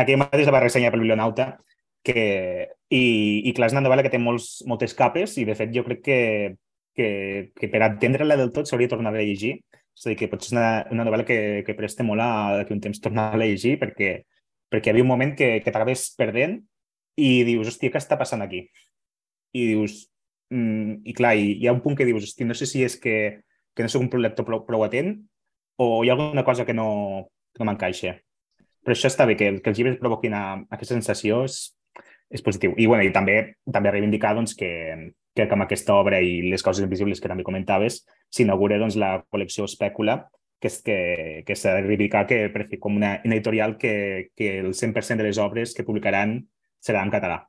Aquí 0.00 0.16
mateix 0.18 0.48
la 0.48 0.54
va 0.56 0.64
ressenyar 0.64 0.90
pel 0.92 1.04
Biblionauta, 1.04 1.54
que, 2.04 2.24
i, 2.90 3.04
i 3.48 3.52
clar, 3.56 3.70
és 3.70 3.76
una 3.76 3.84
novel·la 3.84 4.04
que 4.04 4.12
té 4.12 4.20
molts, 4.20 4.58
moltes 4.68 4.94
capes 4.98 5.38
i, 5.40 5.46
de 5.48 5.56
fet, 5.58 5.72
jo 5.74 5.84
crec 5.86 6.02
que, 6.04 6.18
que, 6.96 7.08
que 7.56 7.70
per 7.72 7.82
entendre-la 7.86 8.36
del 8.40 8.52
tot 8.54 8.68
s'hauria 8.68 8.90
de 8.90 8.94
tornar 8.96 9.14
a 9.14 9.22
llegir. 9.22 9.56
És 9.94 10.06
a 10.06 10.10
dir, 10.10 10.18
que 10.18 10.28
potser 10.30 10.50
és 10.50 10.56
una, 10.56 10.68
una 10.90 11.06
novel·la 11.06 11.26
que, 11.28 11.38
que 11.66 11.76
presta 11.78 12.06
molt 12.06 12.22
a 12.22 12.64
que 12.66 12.74
un 12.74 12.82
temps 12.82 12.98
tornar 13.02 13.28
a 13.36 13.38
llegir 13.38 13.76
perquè, 13.78 14.16
perquè 14.70 14.90
hi 14.90 14.94
havia 14.94 15.04
un 15.06 15.12
moment 15.12 15.36
que, 15.38 15.60
que 15.62 15.70
t'acabes 15.70 16.08
perdent 16.18 16.58
i 17.14 17.30
dius, 17.46 17.70
hòstia, 17.70 17.92
què 17.94 18.02
està 18.02 18.18
passant 18.18 18.42
aquí? 18.42 18.64
I 19.54 19.68
dius, 19.70 20.00
mm, 20.50 21.04
i 21.06 21.14
clar, 21.14 21.36
hi, 21.38 21.54
hi 21.62 21.70
ha 21.70 21.76
un 21.76 21.82
punt 21.84 21.94
que 21.98 22.06
dius, 22.08 22.26
hòstia, 22.26 22.48
no 22.50 22.58
sé 22.58 22.66
si 22.66 22.82
és 22.82 22.98
que, 22.98 23.16
que 23.70 23.86
no 23.86 23.92
sóc 23.92 24.02
un 24.02 24.24
lector 24.24 24.46
prou, 24.48 24.64
prou 24.66 24.82
atent 24.82 25.14
o 25.78 26.02
hi 26.02 26.10
ha 26.10 26.18
alguna 26.18 26.44
cosa 26.46 26.66
que 26.66 26.74
no, 26.74 27.30
que 27.54 27.62
no 27.62 27.70
m'encaixa. 27.70 28.18
Però 28.84 28.94
això 28.94 29.08
està 29.08 29.26
bé, 29.28 29.36
que, 29.40 29.50
que 29.64 29.72
els 29.72 29.80
llibres 29.80 29.98
provoquin 30.00 30.36
a, 30.36 30.44
aquesta 30.76 30.94
sensació 30.94 31.42
és, 31.48 31.58
és 32.30 32.44
positiu. 32.44 32.74
I, 32.76 32.86
bueno, 32.90 33.04
i 33.06 33.12
també 33.14 33.38
també 33.72 33.92
reivindicar 33.92 34.34
doncs, 34.36 34.54
que, 34.58 34.70
que 35.34 35.48
amb 35.48 35.64
aquesta 35.64 35.96
obra 35.96 36.20
i 36.20 36.42
les 36.50 36.62
coses 36.62 36.84
invisibles 36.84 37.22
que 37.22 37.30
també 37.30 37.46
comentaves 37.46 38.02
s'inaugura 38.34 38.78
doncs, 38.82 38.98
la 39.00 39.16
col·lecció 39.32 39.66
Espècula, 39.68 40.20
que, 40.60 40.68
és, 40.68 40.78
que, 40.84 40.98
que 41.48 41.56
s'ha 41.56 41.74
de 41.76 41.82
reivindicar 41.84 42.26
que, 42.28 42.46
fi, 42.68 42.78
com 42.80 42.96
una, 43.00 43.16
una 43.24 43.36
editorial 43.36 43.76
que, 43.80 44.30
que 44.36 44.58
el 44.60 44.72
100% 44.74 45.20
de 45.20 45.28
les 45.28 45.40
obres 45.40 45.74
que 45.74 45.84
publicaran 45.84 46.38
serà 46.84 47.02
en 47.04 47.12
català. 47.12 47.42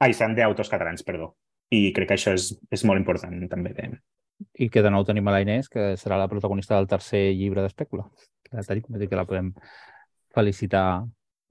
Ah, 0.00 0.10
i 0.10 0.16
seran 0.16 0.34
d'autors 0.36 0.72
catalans, 0.72 1.04
perdó. 1.06 1.34
I 1.72 1.92
crec 1.96 2.10
que 2.10 2.18
això 2.18 2.34
és, 2.36 2.50
és 2.72 2.84
molt 2.84 3.00
important 3.00 3.36
també. 3.48 3.72
De... 3.76 3.88
I 4.60 4.68
que 4.72 4.82
de 4.84 4.92
nou 4.92 5.04
tenim 5.06 5.28
a 5.28 5.36
la 5.36 5.40
Inés, 5.44 5.70
que 5.72 5.94
serà 6.00 6.18
la 6.20 6.28
protagonista 6.28 6.76
del 6.76 6.88
tercer 6.90 7.30
llibre 7.36 7.64
d'Espècula. 7.64 8.08
Que 8.44 9.16
la 9.16 9.24
podem 9.28 9.54
felicitar 10.34 10.86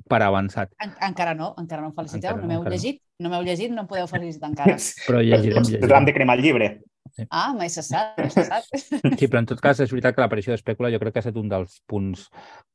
per 0.09 0.21
avançat. 0.25 0.71
En, 0.83 0.95
encara 1.09 1.35
no, 1.37 1.53
encara 1.59 1.83
no 1.83 1.91
em 1.91 1.97
feliciteu, 1.97 2.33
encara 2.33 2.41
no 2.41 2.49
m'heu 2.49 2.65
llegit, 2.71 2.99
no 3.23 3.31
m'heu 3.31 3.45
llegit, 3.45 3.71
no 3.73 3.85
em 3.85 3.91
podeu 3.91 4.09
felicitar 4.09 4.51
encara. 4.51 4.75
Però 5.07 5.21
llegirem, 5.21 5.63
llegirem. 5.63 5.87
L'hem 5.91 6.09
de 6.09 6.15
cremar 6.17 6.37
el 6.39 6.45
llibre. 6.47 6.73
Sí. 7.13 7.25
Ah, 7.29 7.51
mai 7.53 7.69
se 7.69 7.83
sap, 7.85 8.17
mai 8.17 8.31
se 8.33 8.45
sap. 8.47 8.65
Sí, 9.19 9.27
però 9.27 9.43
en 9.43 9.47
tot 9.51 9.59
cas 9.61 9.77
és 9.83 9.91
veritat 9.91 10.15
que 10.15 10.23
l'aparició 10.23 10.53
d'Espècula 10.53 10.89
jo 10.89 10.97
crec 11.01 11.13
que 11.13 11.21
ha 11.21 11.25
estat 11.25 11.37
un 11.37 11.49
dels 11.51 11.75
punts 11.89 12.23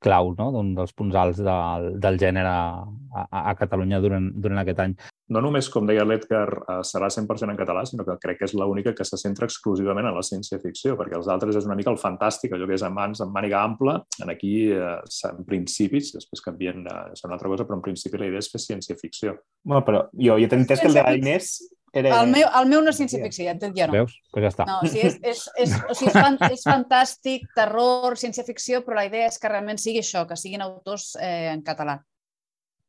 clau, 0.04 0.30
no? 0.38 0.50
un 0.60 0.74
dels 0.76 0.92
punts 0.94 1.16
alts 1.18 1.40
del, 1.42 1.88
del 1.98 2.20
gènere 2.20 2.52
a, 2.52 3.24
a 3.24 3.54
Catalunya 3.58 3.98
durant, 4.04 4.28
durant 4.38 4.60
aquest 4.62 4.84
any 4.84 4.94
no 5.28 5.42
només, 5.44 5.68
com 5.72 5.86
deia 5.88 6.06
l'Edgar, 6.08 6.48
eh, 6.58 6.78
serà 6.88 7.10
100% 7.12 7.52
en 7.52 7.58
català, 7.58 7.84
sinó 7.86 8.04
que 8.06 8.16
crec 8.22 8.40
que 8.40 8.48
és 8.48 8.54
l'única 8.56 8.94
que 8.96 9.04
se 9.04 9.18
centra 9.20 9.48
exclusivament 9.48 10.08
en 10.08 10.16
la 10.16 10.24
ciència-ficció, 10.24 10.96
perquè 10.98 11.18
els 11.18 11.28
altres 11.32 11.58
és 11.60 11.68
una 11.68 11.76
mica 11.78 11.92
el 11.92 12.00
fantàstic, 12.00 12.54
allò 12.54 12.68
que 12.68 12.78
és 12.78 12.84
en 12.86 12.94
mans, 12.96 13.20
en 13.24 13.32
màniga 13.34 13.62
ampla. 13.62 13.98
En 14.22 14.32
aquí, 14.32 14.70
eh, 14.72 14.98
en 15.30 15.42
principis, 15.48 16.14
després 16.16 16.44
canvien 16.44 16.86
eh, 16.86 17.00
ser 17.14 17.28
una 17.28 17.36
altra 17.36 17.52
cosa, 17.52 17.68
però 17.68 17.78
en 17.78 17.84
principi 17.84 18.20
la 18.20 18.30
idea 18.30 18.44
és 18.44 18.50
fer 18.52 18.62
ciència-ficció. 18.64 19.36
Bueno, 19.64 19.84
però 19.84 20.06
jo, 20.14 20.38
jo 20.38 20.48
t'he 20.48 20.62
entès 20.62 20.80
que 20.80 20.88
el 20.88 20.96
de 20.96 21.04
l'Inés 21.10 21.52
era... 21.92 22.20
El 22.22 22.32
meu, 22.32 22.48
el 22.48 22.68
meu 22.68 22.82
no 22.84 22.92
és 22.92 23.00
ciència-ficció, 23.00 23.46
ja 23.48 23.56
entenc 23.56 23.76
jo 23.76 23.88
no. 23.88 23.96
Veus? 24.00 24.18
Pues 24.32 24.44
ja 24.44 24.52
està. 24.52 24.68
No, 24.68 24.80
o 24.84 24.88
sigui, 24.88 25.08
és, 25.08 25.16
és, 25.22 25.46
és, 25.64 25.74
o 25.84 25.96
sigui, 25.96 26.12
és, 26.12 26.18
fan, 26.18 26.38
és 26.48 26.64
fantàstic, 26.68 27.48
terror, 27.56 28.16
ciència-ficció, 28.20 28.82
però 28.86 29.00
la 29.00 29.08
idea 29.08 29.28
és 29.28 29.40
que 29.40 29.52
realment 29.52 29.80
sigui 29.80 30.02
això, 30.04 30.24
que 30.28 30.40
siguin 30.40 30.64
autors 30.64 31.14
eh, 31.20 31.50
en 31.52 31.64
català. 31.66 32.00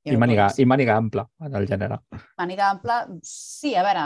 I 0.07 0.15
màniga, 0.19 0.47
I 0.57 0.65
màniga 0.69 0.95
ampla, 0.95 1.25
en 1.43 1.57
el 1.59 1.67
gènere. 1.67 1.99
Màniga 2.39 2.69
ampla, 2.71 3.01
sí, 3.25 3.73
a 3.75 3.83
veure, 3.83 4.05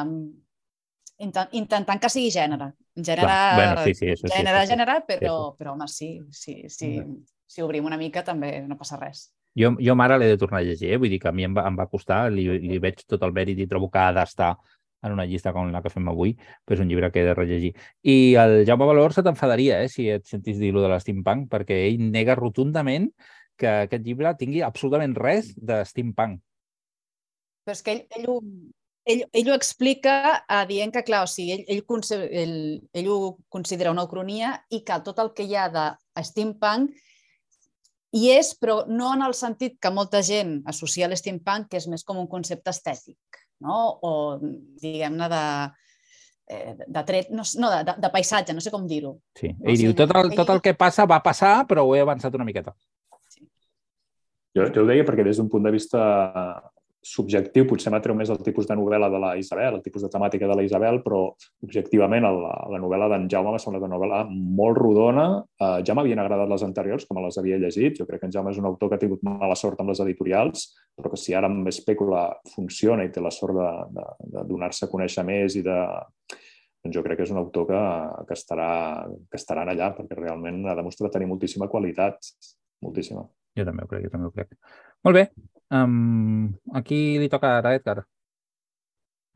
intent, 1.21 1.53
intentant 1.59 2.01
que 2.01 2.09
sigui 2.09 2.31
gènere. 2.33 2.71
Gènere, 2.97 3.27
Clar, 3.27 3.55
bueno, 3.59 3.85
sí, 3.85 3.93
sí, 3.97 4.09
això 4.13 4.31
gènere, 4.33 4.65
sí, 4.65 4.73
gènere, 4.73 4.97
però, 5.07 5.37
sí. 5.37 5.55
però 5.61 5.77
home, 5.77 5.87
sí, 5.89 6.09
sí, 6.33 6.57
sí, 6.69 6.91
si 7.45 7.65
obrim 7.65 7.85
una 7.89 7.97
mica 8.01 8.25
també 8.25 8.59
no 8.67 8.77
passa 8.79 8.99
res. 9.01 9.27
Jo, 9.57 9.75
jo 9.77 9.93
mare 9.93 10.17
l'he 10.17 10.31
de 10.31 10.37
tornar 10.41 10.63
a 10.63 10.65
llegir, 10.65 10.95
eh? 10.95 10.97
vull 10.97 11.11
dir 11.13 11.19
que 11.21 11.29
a 11.29 11.35
mi 11.35 11.45
em 11.45 11.53
va, 11.53 11.67
em 11.69 11.75
va 11.77 11.89
costar, 11.89 12.25
li, 12.33 12.47
li 12.61 12.79
veig 12.81 13.03
tot 13.05 13.21
el 13.25 13.35
mèrit 13.35 13.59
i 13.61 13.69
trobo 13.69 13.91
que 13.93 14.01
ha 14.01 14.13
d'estar 14.15 14.55
en 15.03 15.11
una 15.11 15.25
llista 15.27 15.51
com 15.53 15.69
la 15.69 15.81
que 15.83 15.91
fem 15.91 16.07
avui, 16.09 16.33
però 16.63 16.77
és 16.77 16.81
un 16.81 16.89
llibre 16.89 17.09
que 17.11 17.21
he 17.21 17.27
de 17.27 17.35
rellegir. 17.35 17.73
I 18.07 18.15
el 18.39 18.63
Jaume 18.65 18.87
Valor 18.87 19.13
se 19.13 19.23
t'enfadaria 19.25 19.81
eh, 19.83 19.89
si 19.91 20.07
et 20.09 20.25
sentis 20.25 20.57
dir-lo 20.61 20.81
de 20.81 20.89
l'Steampunk, 20.89 21.49
perquè 21.51 21.83
ell 21.89 22.05
nega 22.07 22.37
rotundament 22.39 23.09
que 23.63 23.73
aquest 23.87 24.05
llibre 24.05 24.35
tingui 24.39 24.63
absolutament 24.65 25.15
res 25.19 25.53
de 25.55 25.81
steampunk. 25.87 26.41
Però 27.63 27.77
és 27.77 27.83
que 27.83 27.95
ell, 27.95 28.03
ell, 28.19 28.27
ho, 28.29 28.37
ell, 29.07 29.23
ell 29.31 29.53
ho 29.53 29.55
explica 29.55 30.17
uh, 30.41 30.65
dient 30.67 30.91
que, 30.91 31.05
clar, 31.07 31.23
o 31.23 31.31
sigui, 31.31 31.63
ell, 31.63 31.79
ell, 31.79 32.27
ell, 32.43 32.57
ell 32.99 33.09
ho 33.13 33.17
considera 33.53 33.95
una 33.95 34.03
ucronia 34.03 34.57
i 34.69 34.83
que 34.83 34.99
tot 35.07 35.23
el 35.23 35.31
que 35.37 35.47
hi 35.47 35.55
ha 35.55 35.69
de 35.71 35.87
steampunk 36.27 36.91
hi 38.13 38.29
és, 38.35 38.53
però 38.61 38.83
no 38.89 39.09
en 39.15 39.23
el 39.25 39.33
sentit 39.33 39.79
que 39.81 39.91
molta 39.91 40.21
gent 40.25 40.59
associa 40.69 41.09
l'steampunk, 41.09 41.71
que 41.71 41.79
és 41.81 41.87
més 41.89 42.05
com 42.05 42.19
un 42.21 42.29
concepte 42.29 42.69
estètic, 42.69 43.39
no? 43.65 43.77
o 44.05 44.11
diguem-ne 44.83 45.29
de, 45.31 45.45
eh, 46.53 46.75
de 46.85 47.03
tret, 47.07 47.31
no, 47.33 47.45
no 47.57 47.71
de, 47.73 47.95
de 48.05 48.11
paisatge, 48.13 48.53
no 48.53 48.61
sé 48.61 48.73
com 48.73 48.85
dir-ho. 48.89 49.15
Sí, 49.39 49.49
ell 49.49 49.55
o 49.55 49.73
sigui, 49.73 49.87
diu, 49.87 49.95
tot 50.03 50.13
el, 50.19 50.29
tot 50.37 50.53
el 50.53 50.61
que 50.61 50.75
passa 50.77 51.07
va 51.09 51.23
passar, 51.25 51.55
però 51.69 51.87
ho 51.87 51.95
he 51.97 52.03
avançat 52.05 52.37
una 52.37 52.45
miqueta. 52.45 52.75
Jo, 54.53 54.69
jo 54.69 54.83
ho 54.83 54.89
deia 54.89 55.05
perquè 55.07 55.25
des 55.25 55.39
d'un 55.39 55.49
punt 55.49 55.65
de 55.65 55.73
vista 55.73 56.01
subjectiu 57.03 57.65
potser 57.67 57.91
m'atreu 57.91 58.15
més 58.15 58.29
el 58.31 58.39
tipus 58.45 58.67
de 58.69 58.75
novel·la 58.79 59.09
de 59.11 59.19
la 59.19 59.33
Isabel, 59.35 59.75
el 59.75 59.83
tipus 59.83 60.05
de 60.05 60.09
temàtica 60.11 60.47
de 60.47 60.55
la 60.55 60.63
Isabel, 60.63 61.01
però 61.03 61.19
objectivament 61.65 62.23
la, 62.23 62.53
la 62.71 62.79
novel·la 62.79 63.09
d'en 63.11 63.27
Jaume 63.31 63.51
m'ha 63.51 63.59
semblat 63.59 63.83
una 63.83 63.97
novel·la 63.97 64.21
molt 64.31 64.79
rodona. 64.79 65.25
Uh, 65.59 65.81
ja 65.83 65.97
m'havien 65.97 66.21
agradat 66.23 66.47
les 66.49 66.63
anteriors, 66.63 67.03
com 67.09 67.19
les 67.19 67.39
havia 67.41 67.59
llegit. 67.59 67.99
Jo 67.99 68.07
crec 68.07 68.23
que 68.23 68.31
en 68.31 68.35
Jaume 68.37 68.55
és 68.55 68.61
un 68.61 68.69
autor 68.71 68.89
que 68.89 68.99
ha 68.99 69.03
tingut 69.03 69.25
mala 69.27 69.57
sort 69.59 69.83
amb 69.83 69.91
les 69.91 70.01
editorials, 70.05 70.69
però 70.95 71.11
que 71.11 71.19
si 71.19 71.35
ara 71.35 71.51
amb 71.51 71.67
Espècula 71.73 72.29
funciona 72.55 73.03
i 73.03 73.11
té 73.11 73.23
la 73.23 73.35
sort 73.35 73.59
de, 73.59 73.69
de, 73.99 74.09
de 74.37 74.47
donar-se 74.53 74.87
a 74.87 74.91
conèixer 74.95 75.27
més 75.27 75.59
i 75.59 75.67
de, 75.67 75.77
doncs 76.83 76.95
jo 76.95 77.03
crec 77.03 77.19
que 77.19 77.27
és 77.27 77.35
un 77.35 77.43
autor 77.43 77.67
que, 77.67 77.85
que, 78.31 78.39
estarà, 78.39 78.71
que 79.27 79.39
estarà 79.43 79.67
allà, 79.67 79.91
perquè 79.97 80.23
realment 80.23 80.63
ha 80.67 80.79
demostrat 80.79 81.11
tenir 81.11 81.27
moltíssima 81.27 81.67
qualitat, 81.71 82.31
moltíssima. 82.83 83.27
Jo 83.57 83.65
també 83.67 83.85
ho 83.85 83.89
crec, 83.89 84.07
jo 84.07 84.13
també 84.13 84.29
ho 84.29 84.33
crec. 84.33 84.53
Molt 85.05 85.19
bé. 85.19 85.27
Um, 85.73 86.53
aquí 86.77 87.19
li 87.21 87.29
toca 87.29 87.57
ara, 87.59 87.73
Edgar. 87.77 88.03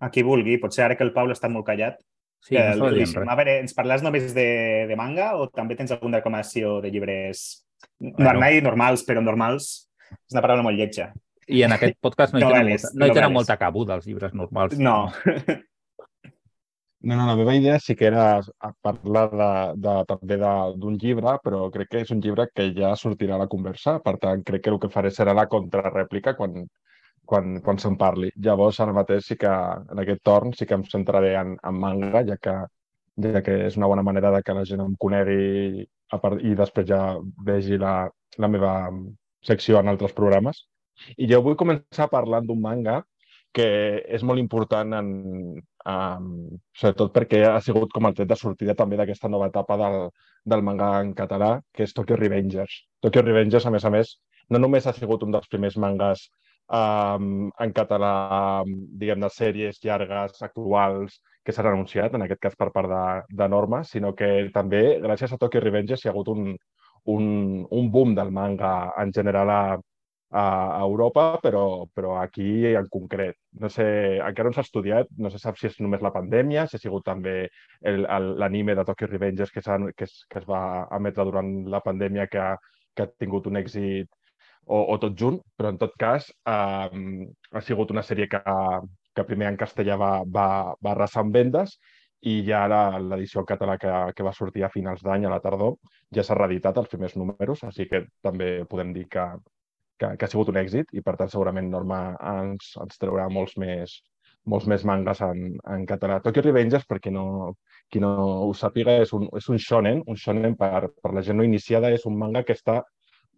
A 0.02 0.10
qui 0.14 0.24
vulgui. 0.26 0.60
Potser 0.62 0.86
ara 0.86 0.98
que 0.98 1.06
el 1.06 1.14
Pau 1.16 1.30
està 1.34 1.50
molt 1.50 1.66
callat. 1.68 2.00
Sí, 2.46 2.54
que, 2.54 2.64
no 2.78 2.92
Lluís, 2.94 3.16
a 3.18 3.36
veure, 3.36 3.56
ens 3.64 3.74
parles 3.74 4.04
només 4.06 4.30
de, 4.36 4.50
de 4.90 4.98
manga 4.98 5.32
o 5.42 5.48
també 5.50 5.76
tens 5.76 5.92
alguna 5.96 6.20
recomanació 6.20 6.78
de 6.84 6.92
llibres 6.94 7.64
bueno. 7.98 8.36
no, 8.38 8.52
normals, 8.68 9.04
però 9.08 9.24
normals? 9.24 9.72
És 10.14 10.36
una 10.36 10.44
paraula 10.46 10.66
molt 10.66 10.78
lletja. 10.78 11.10
I 11.48 11.64
en 11.66 11.74
aquest 11.74 11.98
podcast 12.04 12.36
no 12.36 12.42
hi 12.42 12.46
tenen, 12.52 12.70
molta, 12.70 12.92
no 12.94 13.08
hi 13.08 13.16
tenen 13.18 13.34
molta 13.34 13.58
cabuda, 13.58 13.98
els 13.98 14.06
llibres 14.08 14.38
normals. 14.38 14.78
No. 14.78 15.00
No, 17.00 17.16
no, 17.16 17.26
la 17.28 17.36
meva 17.36 17.54
idea 17.56 17.80
sí 17.80 17.96
que 17.96 18.06
era 18.08 18.42
parlar 18.82 19.30
de, 19.32 19.50
de, 19.86 19.94
també 20.10 20.38
d'un 20.42 20.98
llibre, 20.98 21.36
però 21.44 21.60
crec 21.74 21.92
que 21.92 22.02
és 22.04 22.12
un 22.16 22.22
llibre 22.26 22.48
que 22.54 22.72
ja 22.74 22.96
sortirà 22.98 23.36
a 23.36 23.42
la 23.44 23.48
conversa, 23.52 24.00
per 24.08 24.16
tant, 24.24 24.42
crec 24.48 24.64
que 24.66 24.74
el 24.74 24.80
que 24.82 24.90
faré 24.90 25.12
serà 25.14 25.36
la 25.38 25.46
contrarèplica 25.52 26.34
quan, 26.40 26.66
quan, 27.32 27.60
quan 27.68 27.78
se'n 27.84 27.98
parli. 28.02 28.32
Llavors, 28.48 28.80
ara 28.82 28.96
mateix 28.98 29.30
sí 29.30 29.38
que, 29.38 29.54
en 29.94 30.02
aquest 30.04 30.24
torn, 30.26 30.56
sí 30.58 30.66
que 30.66 30.74
em 30.80 30.86
centraré 30.90 31.36
en, 31.38 31.54
en 31.70 31.80
manga, 31.86 32.24
ja 32.32 32.40
que, 32.42 32.56
ja 33.28 33.44
que 33.46 33.60
és 33.68 33.78
una 33.78 33.92
bona 33.94 34.06
manera 34.10 34.34
de 34.34 34.42
que 34.44 34.58
la 34.58 34.66
gent 34.66 34.82
em 34.88 34.96
conegui 35.06 35.86
a 36.12 36.20
part, 36.24 36.42
i 36.42 36.56
després 36.58 36.90
ja 36.90 37.02
vegi 37.46 37.78
la, 37.78 37.94
la 38.42 38.50
meva 38.50 38.74
secció 39.46 39.78
en 39.80 39.94
altres 39.94 40.18
programes. 40.18 40.66
I 41.18 41.30
jo 41.30 41.44
vull 41.46 41.60
començar 41.62 42.10
parlant 42.10 42.50
d'un 42.50 42.60
manga 42.62 43.04
que 43.58 43.68
és 44.18 44.24
molt 44.28 44.40
important 44.40 44.94
en, 45.00 45.10
Um, 45.88 46.58
sobretot 46.76 47.14
perquè 47.16 47.46
ha 47.48 47.60
sigut 47.64 47.94
com 47.96 48.10
el 48.10 48.16
tret 48.16 48.28
de 48.28 48.36
sortida 48.36 48.74
també 48.76 48.98
d'aquesta 49.00 49.30
nova 49.32 49.48
etapa 49.48 49.78
del, 49.80 50.10
del 50.44 50.64
manga 50.68 50.90
en 51.00 51.14
català, 51.16 51.52
que 51.72 51.86
és 51.86 51.94
Tokyo 51.96 52.18
Revengers. 52.20 52.74
Tokyo 53.06 53.24
Revengers, 53.24 53.68
a 53.70 53.72
més 53.72 53.86
a 53.88 53.92
més, 53.94 54.12
no 54.52 54.60
només 54.60 54.88
ha 54.88 54.94
sigut 54.98 55.24
un 55.24 55.32
dels 55.32 55.48
primers 55.48 55.78
mangas 55.80 56.26
um, 56.68 57.48
en 57.64 57.74
català, 57.78 58.12
diguem, 59.00 59.24
de 59.24 59.32
sèries 59.32 59.80
llargues, 59.86 60.42
actuals, 60.50 61.22
que 61.46 61.56
s'han 61.56 61.72
anunciat, 61.72 62.20
en 62.20 62.28
aquest 62.28 62.44
cas 62.44 62.60
per 62.60 62.68
part 62.76 62.92
de, 62.92 63.06
de 63.40 63.48
Norma, 63.56 63.86
sinó 63.88 64.12
que 64.12 64.50
també, 64.60 64.84
gràcies 65.08 65.32
a 65.32 65.40
Tokyo 65.40 65.64
Revengers, 65.64 66.04
hi 66.04 66.12
ha 66.12 66.16
hagut 66.18 66.34
un, 66.36 66.52
un, 67.16 67.32
un 67.64 67.92
boom 67.96 68.12
del 68.18 68.36
manga 68.36 68.74
en 69.00 69.16
general 69.16 69.56
a, 69.56 69.62
a 70.30 70.82
Europa, 70.84 71.40
però, 71.44 71.86
però 71.96 72.18
aquí 72.20 72.66
en 72.76 72.88
concret. 72.92 73.38
No 73.62 73.70
sé, 73.72 73.86
encara 74.20 74.50
no 74.50 74.58
s'ha 74.58 74.66
estudiat, 74.68 75.12
no 75.18 75.32
se 75.32 75.40
sap 75.40 75.58
si 75.58 75.70
és 75.70 75.78
només 75.80 76.04
la 76.04 76.12
pandèmia, 76.12 76.68
si 76.68 76.76
ha 76.76 76.84
sigut 76.84 77.06
també 77.08 77.38
l'anime 77.82 78.76
de 78.76 78.84
Tokyo 78.88 79.08
Revengers 79.08 79.54
que, 79.56 79.64
que, 79.64 80.10
es, 80.10 80.18
que 80.28 80.42
es 80.42 80.50
va 80.50 80.88
emetre 80.98 81.26
durant 81.30 81.54
la 81.72 81.84
pandèmia 81.86 82.28
que 82.28 82.50
que 82.98 83.06
ha 83.06 83.14
tingut 83.22 83.48
un 83.52 83.62
èxit 83.62 84.10
o, 84.66 84.80
o 84.82 84.98
tot 85.04 85.16
junt, 85.22 85.38
però 85.58 85.72
en 85.74 85.80
tot 85.84 85.94
cas 86.02 86.28
eh, 86.50 86.90
ha 87.54 87.64
sigut 87.64 87.94
una 87.94 88.04
sèrie 88.08 88.28
que, 88.32 88.42
que 89.16 89.28
primer 89.30 89.52
en 89.52 89.60
castellà 89.62 89.98
va, 90.02 90.12
va, 90.40 90.50
va 90.84 90.94
arrasar 90.96 91.24
amb 91.24 91.38
vendes 91.38 91.78
i 92.28 92.40
ja 92.48 92.64
l'edició 92.68 93.44
en 93.44 93.50
català 93.54 93.78
que, 93.82 93.94
que 94.18 94.26
va 94.26 94.34
sortir 94.34 94.66
a 94.66 94.72
finals 94.74 95.04
d'any, 95.06 95.28
a 95.28 95.34
la 95.36 95.44
tardor, 95.44 95.78
ja 96.14 96.26
s'ha 96.26 96.36
reeditat 96.40 96.80
els 96.82 96.90
primers 96.90 97.14
números, 97.16 97.62
així 97.68 97.86
que 97.92 98.08
també 98.26 98.50
podem 98.72 98.96
dir 98.96 99.06
que, 99.14 99.28
que, 100.00 100.14
que 100.18 100.26
ha 100.26 100.32
sigut 100.32 100.52
un 100.54 100.60
èxit 100.62 100.94
i 100.94 101.04
per 101.06 101.16
tant 101.20 101.32
segurament 101.34 101.72
Norma 101.72 102.02
ens, 102.34 102.74
ens 102.84 103.02
traurà 103.02 103.28
molts 103.34 103.58
més, 103.62 103.98
molts 104.48 104.68
més 104.72 104.86
mangas 104.88 105.22
en, 105.26 105.58
en 105.76 105.86
català. 105.90 106.20
Tokyo 106.24 106.44
Revengers, 106.46 106.86
per 106.90 107.00
qui 107.04 107.14
no, 107.14 107.56
qui 107.92 108.02
no 108.04 108.14
ho 108.48 108.54
sàpiga, 108.56 108.98
és 109.04 109.14
un, 109.18 109.28
és 109.38 109.50
un 109.54 109.60
shonen, 109.62 110.04
un 110.08 110.20
shonen 110.20 110.56
per, 110.60 110.88
per 111.04 111.14
la 111.16 111.24
gent 111.26 111.40
no 111.40 111.48
iniciada, 111.48 111.92
és 111.94 112.08
un 112.10 112.18
manga 112.20 112.46
que 112.48 112.56
està 112.58 112.82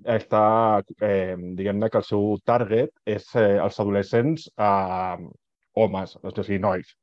està, 0.07 0.81
eh, 1.03 1.35
diguem-ne 1.57 1.89
que 1.91 1.99
el 1.99 2.05
seu 2.07 2.37
target 2.47 2.91
és 3.05 3.25
eh, 3.35 3.57
els 3.59 3.79
adolescents 3.83 4.45
eh, 4.55 5.17
homes, 5.75 6.15
o 6.23 6.31
sigui, 6.37 6.59
nois. 6.63 6.93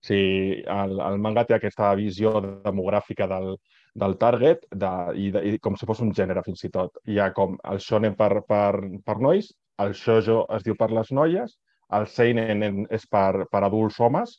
O 0.00 0.06
sigui, 0.08 0.62
el, 0.64 1.00
el 1.08 1.18
manga 1.20 1.44
té 1.44 1.56
aquesta 1.56 1.92
visió 1.98 2.32
demogràfica 2.64 3.28
del, 3.28 3.56
del 4.02 4.16
target 4.20 4.64
de, 4.70 4.90
i, 5.16 5.30
de, 5.32 5.42
i 5.48 5.60
com 5.62 5.76
si 5.76 5.88
fos 5.88 6.02
un 6.04 6.12
gènere 6.16 6.42
fins 6.46 6.64
i 6.68 6.72
tot. 6.72 6.98
Hi 7.08 7.20
ha 7.20 7.30
com 7.36 7.56
el 7.72 7.80
shonen 7.82 8.16
per, 8.18 8.42
per, 8.48 8.74
per 9.06 9.16
nois, 9.24 9.48
el 9.84 9.94
shoujo 9.96 10.42
es 10.56 10.66
diu 10.66 10.76
per 10.78 10.90
les 10.92 11.12
noies, 11.18 11.56
el 11.96 12.06
seinen 12.10 12.84
és 12.92 13.06
per, 13.10 13.46
per 13.52 13.62
adults 13.64 13.98
homes 14.02 14.36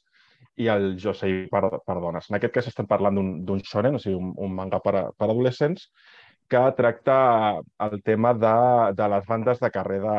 i 0.62 0.68
el 0.74 0.96
josei 1.02 1.46
per, 1.52 1.64
per 1.86 1.98
dones. 2.04 2.30
En 2.30 2.38
aquest 2.38 2.54
cas 2.54 2.70
estem 2.70 2.90
parlant 2.90 3.18
d'un 3.48 3.62
shonen, 3.66 3.98
o 3.98 4.02
sigui, 4.04 4.18
un, 4.20 4.34
un 4.46 4.56
manga 4.58 4.82
per, 4.84 4.96
per 5.18 5.30
adolescents, 5.30 5.90
que 6.50 6.64
tracta 6.78 7.18
el 7.88 8.02
tema 8.04 8.34
de, 8.34 8.56
de 8.98 9.08
les 9.14 9.26
bandes 9.28 9.62
de 9.64 9.72
carrer 9.72 10.00
de, 10.04 10.18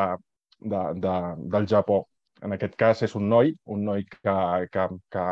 de, 0.75 0.83
de, 1.05 1.15
del 1.55 1.69
Japó. 1.71 2.03
En 2.43 2.55
aquest 2.55 2.75
cas 2.79 3.03
és 3.07 3.15
un 3.19 3.29
noi, 3.31 3.55
un 3.75 3.87
noi 3.87 4.05
que, 4.11 4.39
que, 4.75 4.89
que, 5.15 5.29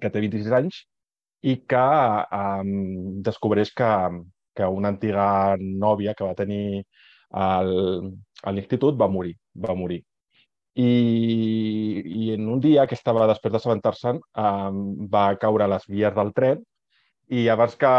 que 0.00 0.10
té 0.12 0.24
26 0.24 0.56
anys 0.60 0.82
i 1.42 1.56
que 1.70 1.86
um, 2.36 3.22
descobreix 3.26 3.72
que, 3.76 3.90
que 4.56 4.68
una 4.68 4.92
antiga 4.92 5.56
nòvia 5.60 6.14
que 6.14 6.26
va 6.26 6.36
tenir 6.38 6.84
al, 7.30 7.72
a 8.42 8.52
l'institut 8.52 8.98
va 9.00 9.08
morir, 9.08 9.34
va 9.66 9.76
morir. 9.76 10.02
I, 10.80 10.90
I 12.24 12.32
en 12.36 12.48
un 12.48 12.60
dia 12.62 12.86
que 12.86 12.94
estava 12.94 13.26
després 13.30 13.52
d'assabentar-se'n 13.52 14.20
um, 14.20 14.82
va 15.10 15.24
caure 15.40 15.66
a 15.66 15.72
les 15.72 15.86
vies 15.90 16.14
del 16.14 16.32
tren 16.36 16.62
i 17.30 17.48
abans 17.48 17.76
que, 17.80 17.90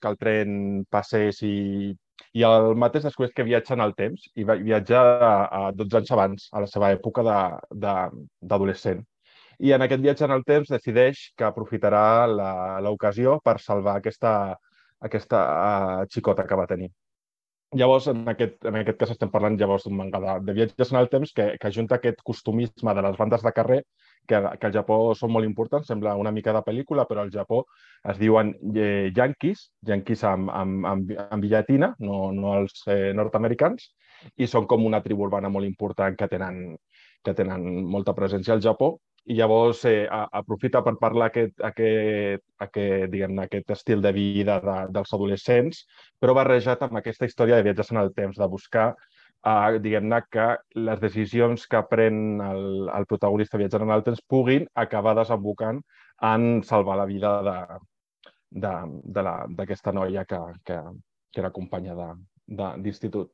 que 0.00 0.10
el 0.12 0.18
tren 0.18 0.58
passés 0.90 1.42
i, 1.46 1.94
i 2.38 2.44
el 2.48 2.74
mateix 2.82 3.06
descobreix 3.06 3.34
que 3.36 3.46
viatja 3.46 3.74
en 3.76 3.84
el 3.84 3.94
temps 3.98 4.26
i 4.34 4.46
va 4.48 4.58
viatjar 4.60 5.04
a, 5.28 5.32
a 5.60 5.62
12 5.78 6.00
anys 6.00 6.12
abans, 6.16 6.48
a 6.52 6.64
la 6.64 6.70
seva 6.70 6.90
època 6.96 7.24
d'adolescent. 7.24 9.04
I 9.58 9.72
en 9.74 9.82
aquest 9.82 10.02
viatge 10.04 10.24
en 10.26 10.34
el 10.36 10.44
temps 10.46 10.70
decideix 10.70 11.20
que 11.36 11.46
aprofitarà 11.48 12.26
l'ocasió 12.84 13.38
per 13.44 13.58
salvar 13.62 13.96
aquesta, 13.98 14.32
aquesta 15.02 15.44
uh, 15.44 16.08
xicota 16.14 16.46
que 16.46 16.58
va 16.58 16.66
tenir. 16.70 16.92
Llavors, 17.76 18.06
en 18.08 18.22
aquest, 18.32 18.62
en 18.64 18.78
aquest 18.80 18.96
cas 19.00 19.10
estem 19.12 19.28
parlant 19.28 19.58
llavors 19.60 19.82
d'un 19.84 19.96
manga 19.96 20.20
de, 20.22 20.34
de 20.46 20.52
viatges 20.56 20.92
en 20.92 20.98
el 21.02 21.10
temps 21.12 21.34
que, 21.36 21.50
que 21.60 21.72
junta 21.74 21.98
aquest 21.98 22.22
costumisme 22.24 22.94
de 22.96 23.02
les 23.04 23.18
bandes 23.18 23.42
de 23.44 23.52
carrer 23.52 23.82
que, 24.28 24.38
que 24.60 24.68
al 24.68 24.72
Japó 24.72 24.96
són 25.18 25.34
molt 25.34 25.48
importants, 25.48 25.90
sembla 25.90 26.14
una 26.16 26.32
mica 26.32 26.54
de 26.56 26.62
pel·lícula, 26.64 27.04
però 27.10 27.26
al 27.26 27.34
Japó 27.34 27.64
es 28.12 28.16
diuen 28.20 28.54
eh, 28.72 29.10
yanquis, 29.16 29.66
yanquis 29.90 30.24
amb, 30.28 30.48
amb, 30.54 30.86
amb, 30.92 31.12
amb 31.26 31.44
billatina, 31.44 31.90
no, 31.98 32.30
no 32.32 32.54
els 32.62 32.86
eh, 32.86 33.12
nord-americans, 33.16 33.90
i 34.40 34.48
són 34.48 34.70
com 34.70 34.86
una 34.86 35.02
tribu 35.04 35.26
urbana 35.26 35.52
molt 35.52 35.68
important 35.68 36.16
que 36.16 36.30
tenen, 36.30 36.62
que 37.24 37.36
tenen 37.36 37.68
molta 37.84 38.16
presència 38.16 38.56
al 38.56 38.64
Japó 38.64 38.94
i 39.28 39.36
llavors 39.36 39.82
eh, 39.84 40.06
aprofita 40.08 40.80
per 40.84 40.94
parlar 41.00 41.28
aquest, 41.28 41.58
aquest, 41.68 42.44
aquest, 42.64 43.10
diguem 43.12 43.36
aquest 43.42 43.74
estil 43.74 44.00
de 44.04 44.12
vida 44.16 44.56
de, 44.64 44.76
dels 44.94 45.12
adolescents, 45.12 45.82
però 46.18 46.34
barrejat 46.38 46.86
amb 46.86 46.96
aquesta 47.00 47.28
història 47.28 47.58
de 47.58 47.66
viatges 47.66 47.92
en 47.92 48.00
el 48.00 48.14
temps, 48.16 48.38
de 48.40 48.48
buscar 48.48 48.86
eh, 49.44 49.78
diguem-ne 49.84 50.22
que 50.32 50.48
les 50.80 51.00
decisions 51.04 51.66
que 51.68 51.82
pren 51.90 52.40
el, 52.46 52.88
el 52.94 53.08
protagonista 53.10 53.60
viatjant 53.60 53.84
en 53.84 53.94
el 53.98 54.06
temps 54.06 54.24
puguin 54.32 54.66
acabar 54.86 55.14
desembocant 55.20 55.82
en 56.32 56.48
salvar 56.64 56.96
la 56.98 57.06
vida 57.06 57.36
d'aquesta 58.50 59.92
noia 59.92 60.24
que, 60.24 60.40
que, 60.64 60.80
que 61.32 61.44
era 61.44 61.52
companya 61.52 62.14
d'institut. 62.48 63.30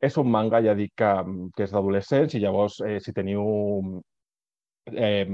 És 0.00 0.16
un 0.20 0.30
manga, 0.32 0.60
ja 0.64 0.72
dic, 0.76 0.94
que, 0.96 1.10
que 1.56 1.64
és 1.64 1.72
d'adolescents 1.72 2.36
i 2.36 2.44
llavors 2.44 2.78
eh, 2.84 2.98
si 3.04 3.12
teniu 3.12 3.44
eh, 4.92 5.24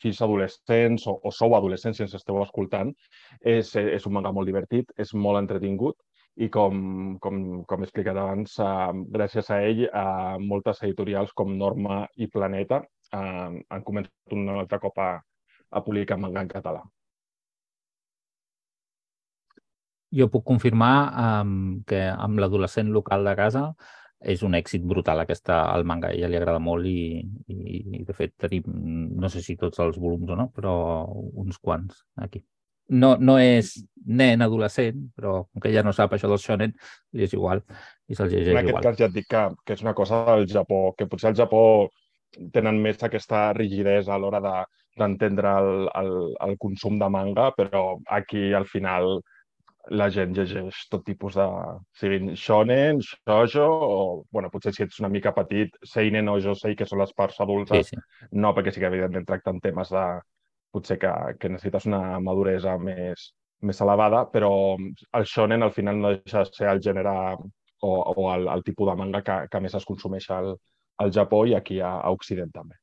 fills 0.00 0.22
adolescents 0.22 1.06
o, 1.10 1.18
o 1.22 1.32
sou 1.32 1.56
adolescents 1.56 1.98
si 1.98 2.04
ens 2.06 2.16
esteu 2.18 2.40
escoltant, 2.42 2.92
és, 3.40 3.74
és 3.76 4.06
un 4.06 4.16
manga 4.16 4.32
molt 4.32 4.50
divertit, 4.50 4.92
és 4.98 5.14
molt 5.14 5.42
entretingut 5.42 5.98
i 6.36 6.48
com, 6.50 7.18
com, 7.22 7.36
com 7.68 7.82
he 7.82 7.86
explicat 7.86 8.18
abans, 8.18 8.56
eh, 8.58 9.04
gràcies 9.14 9.50
a 9.54 9.60
ell, 9.68 9.84
eh, 9.86 10.36
moltes 10.42 10.82
editorials 10.82 11.32
com 11.32 11.54
Norma 11.58 12.02
i 12.16 12.28
Planeta 12.30 12.82
eh, 12.82 13.62
han 13.70 13.86
començat 13.86 14.34
un 14.36 14.50
altre 14.56 14.80
cop 14.82 14.98
a, 14.98 15.10
a 15.70 15.82
publicar 15.84 16.18
manga 16.18 16.42
en 16.42 16.50
català. 16.50 16.82
Jo 20.14 20.28
puc 20.30 20.44
confirmar 20.46 20.96
um, 21.42 21.54
que 21.90 22.04
amb 22.06 22.38
l'adolescent 22.38 22.92
local 22.94 23.26
de 23.26 23.32
casa 23.34 23.64
és 24.24 24.42
un 24.46 24.56
èxit 24.56 24.82
brutal 24.88 25.20
aquesta, 25.20 25.60
el 25.76 25.84
manga, 25.88 26.08
a 26.08 26.16
ella 26.16 26.30
li 26.32 26.38
agrada 26.38 26.62
molt 26.62 26.88
i, 26.88 27.20
i, 27.52 27.58
i 27.98 28.02
de 28.08 28.16
fet 28.16 28.34
tenim, 28.40 28.66
no 29.20 29.30
sé 29.32 29.42
si 29.44 29.58
tots 29.60 29.82
els 29.84 30.00
volums 30.00 30.32
o 30.32 30.38
no, 30.40 30.48
però 30.54 30.74
uns 31.44 31.60
quants 31.60 32.04
aquí. 32.24 32.42
No, 32.92 33.14
no 33.16 33.38
és 33.40 33.78
nen 34.04 34.44
adolescent, 34.44 35.06
però 35.16 35.38
com 35.46 35.62
que 35.64 35.72
ja 35.72 35.84
no 35.84 35.92
sap 35.96 36.12
això 36.12 36.28
del 36.28 36.40
shonen, 36.40 36.74
li 37.16 37.24
és 37.24 37.32
igual 37.32 37.62
i 38.08 38.16
se'l 38.16 38.28
llegeix 38.28 38.50
igual. 38.52 38.64
En 38.64 38.72
aquest 38.72 38.88
cas 38.88 38.98
ja 38.98 39.08
et 39.08 39.14
dic 39.14 39.28
que, 39.30 39.44
que 39.64 39.76
és 39.76 39.84
una 39.84 39.94
cosa 39.96 40.24
del 40.30 40.44
Japó, 40.50 40.80
que 40.98 41.08
potser 41.08 41.30
al 41.30 41.38
Japó 41.38 41.62
tenen 42.52 42.80
més 42.82 43.00
aquesta 43.06 43.46
rigidesa 43.56 44.14
a 44.14 44.18
l'hora 44.20 44.42
d'entendre 44.44 45.54
de, 45.54 45.62
el, 45.62 45.88
el, 46.00 46.12
el 46.48 46.58
consum 46.60 46.98
de 47.00 47.08
manga, 47.08 47.50
però 47.56 47.86
aquí 48.18 48.52
al 48.52 48.68
final 48.68 49.16
la 49.90 50.08
gent 50.10 50.32
llegeix 50.36 50.84
tot 50.90 51.04
tipus 51.04 51.36
de... 51.36 51.46
siguin 52.00 52.34
shonen, 52.34 53.00
shoujo, 53.04 53.64
o, 53.64 54.24
bueno, 54.32 54.50
potser 54.50 54.72
si 54.74 54.84
ets 54.84 55.00
una 55.02 55.10
mica 55.12 55.34
petit, 55.36 55.76
seinen 55.84 56.28
o 56.32 56.38
josei, 56.40 56.76
que 56.76 56.86
són 56.88 57.02
les 57.02 57.12
parts 57.12 57.40
adultes, 57.44 57.90
sí, 57.90 57.98
sí. 57.98 58.28
no, 58.32 58.54
perquè 58.56 58.72
sí 58.72 58.80
que 58.80 58.90
evidentment 58.92 59.26
tracten 59.28 59.60
temes 59.64 59.92
de... 59.94 60.04
potser 60.74 60.98
que, 60.98 61.10
que 61.38 61.48
necessites 61.52 61.84
una 61.86 62.18
maduresa 62.18 62.78
més, 62.82 63.28
més 63.62 63.80
elevada, 63.84 64.24
però 64.32 64.52
el 64.74 65.26
shonen 65.30 65.62
al 65.62 65.72
final 65.72 66.00
no 66.00 66.14
deixa 66.16 66.42
de 66.42 66.50
ser 66.56 66.70
el 66.72 66.82
gènere 66.82 67.12
o, 67.84 67.90
o 67.90 68.30
el, 68.32 68.48
el 68.48 68.64
tipus 68.66 68.90
de 68.90 68.96
manga 68.98 69.22
que, 69.22 69.36
que 69.52 69.60
més 69.62 69.76
es 69.78 69.86
consumeix 69.86 70.26
al, 70.34 70.54
al 71.04 71.12
Japó 71.14 71.44
i 71.46 71.54
aquí 71.54 71.78
a, 71.80 71.98
a 72.00 72.10
Occident 72.16 72.50
també. 72.54 72.80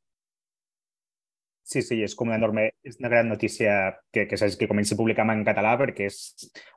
Sí, 1.72 1.80
sí, 1.88 2.02
és 2.04 2.18
com 2.20 2.28
una 2.28 2.36
enorme, 2.36 2.66
és 2.84 2.98
una 3.00 3.08
gran 3.08 3.30
notícia 3.32 3.74
que, 4.12 4.26
que, 4.28 4.36
que 4.36 4.68
comenci 4.68 4.92
a 4.92 4.98
publicar 5.00 5.24
en 5.32 5.44
català 5.48 5.78
perquè 5.80 6.10
és 6.10 6.18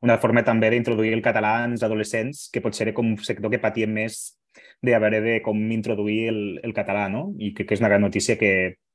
una 0.06 0.20
forma 0.22 0.44
també 0.46 0.68
d'introduir 0.70 1.10
el 1.16 1.22
català 1.24 1.56
als 1.64 1.82
adolescents, 1.82 2.44
que 2.54 2.62
pot 2.62 2.78
ser 2.78 2.92
com 2.94 3.08
un 3.10 3.16
sector 3.18 3.50
que 3.50 3.58
patien 3.58 3.90
més 3.90 4.36
d'haver 4.86 5.18
de 5.24 5.32
com 5.42 5.58
introduir 5.74 6.28
el, 6.30 6.40
el 6.62 6.74
català, 6.76 7.08
no? 7.10 7.32
I 7.42 7.50
crec 7.56 7.72
que 7.72 7.74
és 7.74 7.82
una 7.82 7.90
gran 7.90 8.04
notícia 8.06 8.36
que, 8.38 8.52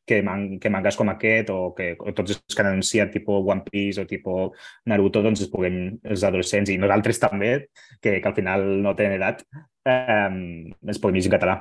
que, 0.08 0.22
man, 0.24 0.46
que 0.64 0.72
mangas 0.72 0.96
com 0.96 1.12
aquest 1.12 1.52
o 1.52 1.58
que 1.76 1.90
o 2.00 2.14
tots 2.16 2.38
els 2.38 2.56
que 2.56 2.64
han 2.64 2.72
anunciat 2.72 3.12
tipus 3.14 3.44
One 3.44 3.66
Piece 3.68 4.00
o 4.00 4.08
tipus 4.08 4.72
Naruto 4.88 5.26
doncs 5.26 5.44
es 5.44 5.52
puguem, 5.52 6.00
els 6.08 6.24
adolescents 6.24 6.72
i 6.72 6.80
nosaltres 6.80 7.20
també, 7.20 7.52
que, 8.00 8.16
que 8.22 8.32
al 8.32 8.38
final 8.40 8.64
no 8.86 8.96
tenen 8.96 9.20
edat, 9.20 9.44
eh, 9.84 10.32
es 10.96 11.04
puguem 11.04 11.20
llegir 11.20 11.34
en 11.34 11.36
català. 11.36 11.60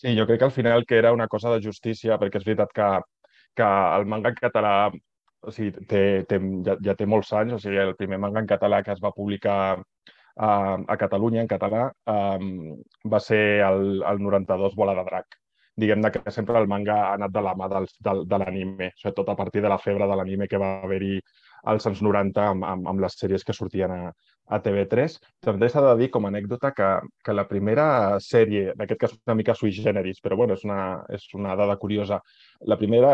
Sí, 0.00 0.14
jo 0.16 0.24
crec 0.26 0.38
que 0.40 0.46
al 0.46 0.56
final 0.56 0.86
que 0.88 0.96
era 0.96 1.12
una 1.12 1.28
cosa 1.28 1.50
de 1.52 1.60
justícia, 1.60 2.16
perquè 2.20 2.40
és 2.40 2.46
veritat 2.46 2.70
que, 2.76 2.88
que 3.60 3.66
el 3.98 4.06
manga 4.08 4.32
en 4.32 4.38
català 4.38 4.74
o 4.88 5.52
sigui, 5.52 5.84
té, 5.88 6.00
té, 6.28 6.38
ja, 6.66 6.76
ja 6.84 6.94
té 6.96 7.06
molts 7.08 7.32
anys, 7.36 7.56
o 7.56 7.60
sigui, 7.60 7.78
el 7.82 7.96
primer 7.98 8.18
manga 8.20 8.40
en 8.42 8.48
català 8.48 8.80
que 8.84 8.94
es 8.94 9.02
va 9.04 9.12
publicar 9.16 9.58
a, 9.76 10.48
a 10.48 10.96
Catalunya 11.00 11.44
en 11.44 11.50
català 11.50 11.86
um, 12.14 12.74
va 13.12 13.20
ser 13.20 13.42
el, 13.66 14.02
el 14.08 14.22
92 14.24 14.76
Bola 14.76 14.96
de 14.98 15.04
Drac. 15.08 15.38
Diguem-ne 15.80 16.10
que 16.12 16.32
sempre 16.34 16.58
el 16.60 16.68
manga 16.68 16.96
ha 17.06 17.12
anat 17.16 17.32
de 17.32 17.42
la 17.44 17.54
mà 17.56 17.68
del, 17.72 17.86
del, 18.04 18.24
de 18.28 18.40
l'anime, 18.42 18.90
sobretot 19.00 19.32
a 19.32 19.36
partir 19.36 19.62
de 19.64 19.70
la 19.72 19.78
febre 19.80 20.08
de 20.08 20.16
l'anime 20.18 20.48
que 20.48 20.60
va 20.60 20.78
haver-hi 20.84 21.18
als 21.72 21.86
anys 21.86 22.02
90 22.02 22.44
amb, 22.52 22.64
amb, 22.64 22.88
amb 22.92 23.02
les 23.04 23.16
sèries 23.18 23.44
que 23.44 23.56
sortien 23.56 23.92
a, 23.94 24.12
a 24.50 24.60
TV3. 24.62 25.16
També 25.46 25.68
s'ha 25.68 25.82
de 25.84 25.96
dir 26.00 26.10
com 26.14 26.24
a 26.24 26.30
anècdota 26.32 26.72
que, 26.76 26.88
que 27.24 27.34
la 27.36 27.46
primera 27.48 27.86
sèrie, 28.24 28.70
en 28.74 28.86
aquest 28.86 29.00
cas 29.00 29.18
una 29.18 29.36
mica 29.38 29.54
sui 29.54 29.74
generis, 29.76 30.20
però 30.24 30.38
bueno, 30.40 30.56
és 30.58 30.64
una, 30.64 30.80
és 31.12 31.28
una 31.38 31.56
dada 31.58 31.76
curiosa, 31.80 32.20
la 32.66 32.78
primera 32.80 33.12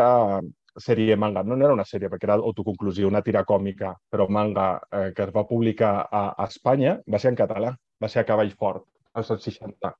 sèrie 0.77 1.15
manga, 1.17 1.43
no, 1.43 1.55
no 1.57 1.65
era 1.65 1.73
una 1.73 1.85
sèrie 1.89 2.09
perquè 2.09 2.27
era 2.29 2.37
autoconclusiva, 2.37 3.09
una 3.09 3.23
tira 3.25 3.43
còmica, 3.43 3.95
però 4.09 4.27
manga 4.29 4.67
eh, 4.91 5.11
que 5.15 5.25
es 5.25 5.33
va 5.33 5.47
publicar 5.49 5.93
a, 6.05 6.23
a 6.37 6.45
Espanya 6.45 6.99
va 7.11 7.19
ser 7.21 7.33
en 7.33 7.39
català, 7.39 7.73
va 8.01 8.09
ser 8.11 8.21
a 8.21 8.27
Cavall 8.29 8.53
Fort, 8.53 8.85
als 9.17 9.31
anys 9.33 9.49
60. 9.49 9.93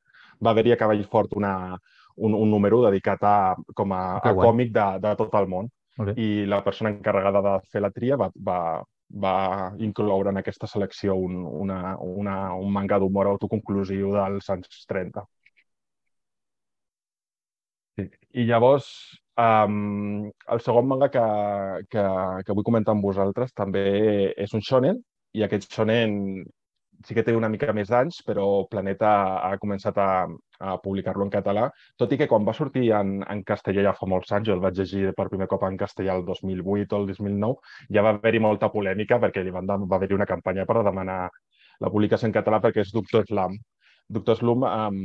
Va 0.46 0.54
haver-hi 0.54 0.76
a 0.76 0.78
Cavall 0.78 1.02
Fort 1.10 1.34
una, 1.40 1.54
un, 2.18 2.36
un 2.38 2.52
número 2.52 2.84
dedicat 2.86 3.24
a, 3.26 3.56
com 3.76 3.94
a, 3.94 4.04
a 4.22 4.34
còmic 4.38 4.74
de, 4.74 4.88
de 5.02 5.16
tot 5.18 5.34
el 5.40 5.50
món. 5.50 5.72
I 5.98 6.46
la 6.46 6.62
persona 6.64 6.92
encarregada 6.94 7.42
de 7.42 7.54
fer 7.72 7.82
la 7.82 7.92
tria 7.94 8.18
va, 8.22 8.30
va, 8.50 8.60
va 9.24 9.36
incloure 9.80 10.30
en 10.30 10.38
aquesta 10.42 10.68
selecció 10.70 11.16
un, 11.16 11.40
una, 11.46 11.96
una, 11.98 12.38
un 12.54 12.72
manga 12.74 13.00
d'humor 13.02 13.32
autoconclusiu 13.32 14.14
dels 14.14 14.50
anys 14.54 14.84
30. 14.92 15.26
Sí. 17.98 18.06
I 18.38 18.46
llavors, 18.46 18.88
um, 19.42 20.28
el 20.54 20.62
segon 20.62 20.86
manga 20.92 21.10
que, 21.10 21.24
que, 21.90 22.04
que 22.46 22.58
vull 22.58 22.68
comentar 22.68 22.94
amb 22.94 23.08
vosaltres 23.10 23.56
també 23.58 23.88
és 24.38 24.54
un 24.54 24.62
shonen, 24.62 25.02
i 25.34 25.44
aquest 25.46 25.72
shonen 25.74 26.46
sí 27.06 27.16
que 27.16 27.24
té 27.24 27.36
una 27.36 27.50
mica 27.50 27.74
més 27.76 27.90
d'anys, 27.92 28.22
però 28.28 28.46
Planeta 28.72 29.12
ha 29.46 29.52
començat 29.62 29.98
a, 30.02 30.10
a 30.60 30.76
publicar-lo 30.84 31.26
en 31.28 31.34
català, 31.34 31.68
tot 32.02 32.14
i 32.14 32.20
que 32.22 32.28
quan 32.32 32.46
va 32.48 32.56
sortir 32.58 32.90
en, 32.98 33.18
en 33.24 33.44
castellà 33.48 33.86
ja 33.90 33.96
fa 33.98 34.10
molts 34.10 34.34
anys, 34.38 34.50
jo 34.50 34.58
el 34.58 34.64
vaig 34.64 34.80
llegir 34.80 35.14
per 35.18 35.30
primer 35.30 35.50
cop 35.52 35.66
en 35.68 35.78
castellà 35.78 36.18
el 36.18 36.26
2008 36.26 36.98
o 36.98 37.02
el 37.02 37.08
2009, 37.14 37.74
ja 37.94 38.06
va 38.06 38.16
haver-hi 38.16 38.44
molta 38.44 38.72
polèmica 38.74 39.22
perquè 39.24 39.46
li 39.46 39.54
van, 39.54 39.70
va 39.70 40.00
haver-hi 40.00 40.18
una 40.18 40.30
campanya 40.30 40.66
per 40.66 40.84
demanar 40.84 41.24
la 41.84 41.92
publicació 41.94 42.30
en 42.30 42.38
català 42.38 42.62
perquè 42.64 42.86
és 42.86 42.94
Doctor 42.94 43.26
Slam. 43.28 43.58
Doctor 44.08 44.38
Slum 44.40 44.62
um, 44.64 45.00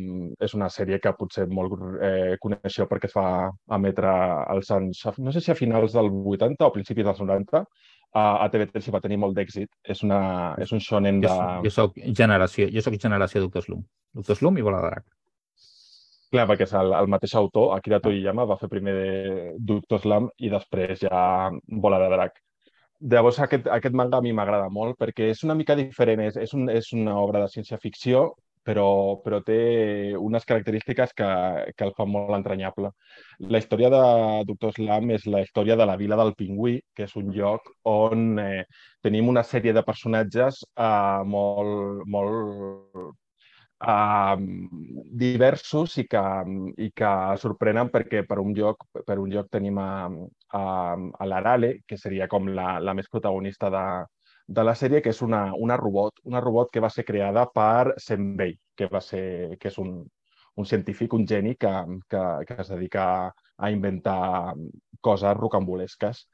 és 0.46 0.52
una 0.55 0.68
sèrie 0.70 1.00
que 1.02 1.11
potser 1.18 1.48
molt 1.50 1.72
eh, 2.07 2.37
coneixeu 2.42 2.87
perquè 2.87 3.09
es 3.11 3.16
va 3.16 3.50
emetre 3.74 4.12
als 4.55 4.70
anys, 4.70 5.00
no 5.18 5.35
sé 5.35 5.42
si 5.42 5.50
a 5.50 5.57
finals 5.59 5.96
del 5.96 6.11
80 6.12 6.68
o 6.68 6.74
principis 6.76 7.09
dels 7.09 7.18
90, 7.18 7.64
a, 8.12 8.44
a 8.44 8.51
TV3 8.53 8.88
i 8.88 8.94
va 8.94 9.01
tenir 9.05 9.18
molt 9.22 9.37
d'èxit. 9.37 9.70
És, 9.94 10.03
una, 10.07 10.20
és 10.62 10.72
un 10.75 10.83
shonen 10.85 11.20
de... 11.25 11.33
Jo, 11.33 11.64
jo 11.66 11.75
soc 11.79 11.98
generació, 12.20 12.68
jo 12.72 12.85
soc 12.85 12.98
generació 13.01 13.44
Doctor 13.46 13.66
Slum. 13.66 13.83
Doctor 14.20 14.38
Slum 14.38 14.61
i 14.61 14.64
Bola 14.66 14.83
de 14.83 14.92
Drac. 14.92 15.09
Clar, 16.33 16.46
perquè 16.48 16.64
és 16.64 16.72
el, 16.81 16.94
el 16.96 17.11
mateix 17.12 17.35
autor, 17.37 17.75
Akira 17.77 18.01
Toriyama, 18.01 18.46
va 18.48 18.57
fer 18.61 18.70
primer 18.72 18.94
Doctor 19.61 20.01
Slum 20.01 20.31
i 20.40 20.53
després 20.53 21.03
ja 21.05 21.51
Bola 21.85 22.01
de 22.01 22.09
Drac. 22.12 22.40
Llavors, 23.12 23.40
aquest, 23.42 23.66
aquest 23.66 23.96
manga 23.98 24.20
a 24.20 24.25
mi 24.25 24.33
m'agrada 24.37 24.68
molt 24.70 24.94
perquè 25.01 25.33
és 25.33 25.42
una 25.44 25.57
mica 25.59 25.77
diferent. 25.77 26.22
És, 26.29 26.38
és, 26.40 26.55
un, 26.57 26.68
és 26.70 26.92
una 26.96 27.18
obra 27.20 27.42
de 27.42 27.51
ciència-ficció, 27.53 28.29
però, 28.66 29.18
però 29.25 29.40
té 29.44 29.59
unes 30.18 30.46
característiques 30.48 31.12
que, 31.18 31.29
que 31.77 31.87
el 31.87 31.94
fan 31.96 32.11
molt 32.12 32.35
entranyable. 32.37 32.92
La 33.53 33.61
història 33.62 33.90
de 33.92 34.03
Doctor 34.48 34.75
Slam 34.77 35.11
és 35.16 35.27
la 35.27 35.42
història 35.44 35.77
de 35.79 35.87
la 35.88 35.96
vila 36.01 36.18
del 36.20 36.35
Pingüí, 36.38 36.79
que 36.94 37.07
és 37.09 37.16
un 37.18 37.33
lloc 37.35 37.72
on 37.90 38.38
eh, 38.42 38.64
tenim 39.03 39.29
una 39.33 39.44
sèrie 39.46 39.75
de 39.75 39.85
personatges 39.87 40.62
eh, 40.77 41.22
molt, 41.27 42.07
molt 42.07 43.12
eh, 43.83 44.37
diversos 45.25 45.98
i 45.98 46.07
que, 46.11 46.25
i 46.87 46.90
que 46.94 47.12
sorprenen 47.42 47.90
perquè 47.92 48.25
per 48.29 48.38
un 48.42 48.55
lloc, 48.57 48.87
per 49.07 49.18
un 49.18 49.31
lloc 49.33 49.51
tenim 49.51 49.79
a, 49.83 49.92
a, 50.55 50.64
a 50.94 51.29
l'Arale, 51.29 51.79
que 51.87 51.98
seria 51.98 52.31
com 52.31 52.48
la, 52.55 52.77
la 52.81 52.94
més 52.94 53.11
protagonista 53.11 53.70
de, 53.75 53.87
de 54.46 54.64
la 54.64 54.74
sèrie, 54.74 55.02
que 55.02 55.12
és 55.14 55.22
una, 55.22 55.44
una 55.55 55.76
robot, 55.81 56.20
una 56.24 56.40
robot 56.40 56.72
que 56.72 56.83
va 56.83 56.90
ser 56.90 57.05
creada 57.09 57.46
per 57.55 57.94
Senbei, 58.02 58.57
que, 58.76 58.88
va 58.92 59.00
ser, 59.00 59.57
que 59.61 59.70
és 59.70 59.78
un, 59.78 60.02
un 60.57 60.68
científic, 60.68 61.14
un 61.14 61.26
geni 61.28 61.55
que, 61.57 61.72
que, 62.11 62.22
que 62.48 62.61
es 62.61 62.72
dedica 62.74 63.07
a 63.33 63.70
inventar 63.70 64.55
coses 65.00 65.37
rocambolesques. 65.38 66.26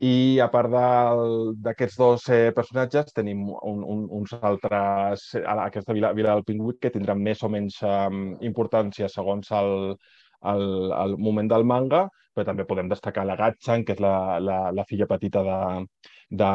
I 0.00 0.40
a 0.40 0.46
part 0.48 0.72
d'aquests 0.72 1.96
dos 2.00 2.22
eh, 2.32 2.52
personatges 2.56 3.12
tenim 3.12 3.42
un, 3.52 3.82
un, 3.84 4.06
uns 4.16 4.32
altres, 4.40 5.26
a 5.42 5.58
aquesta 5.66 5.92
vila, 5.92 6.14
vila 6.16 6.32
del 6.32 6.46
Pingüit, 6.48 6.78
que 6.80 6.92
tindran 6.94 7.20
més 7.20 7.42
o 7.44 7.50
menys 7.52 7.76
um, 7.84 8.22
importància 8.40 9.10
segons 9.12 9.52
el, 9.52 9.98
el, 10.52 10.64
el 10.96 11.16
moment 11.18 11.50
del 11.50 11.64
manga, 11.64 12.06
però 12.34 12.46
també 12.46 12.66
podem 12.68 12.88
destacar 12.90 13.26
la 13.26 13.36
Gatchan, 13.38 13.84
que 13.84 13.96
és 13.96 14.02
la, 14.02 14.38
la, 14.40 14.58
la 14.74 14.86
filla 14.88 15.08
petita 15.10 15.42
de, 15.46 15.60
de, 16.42 16.50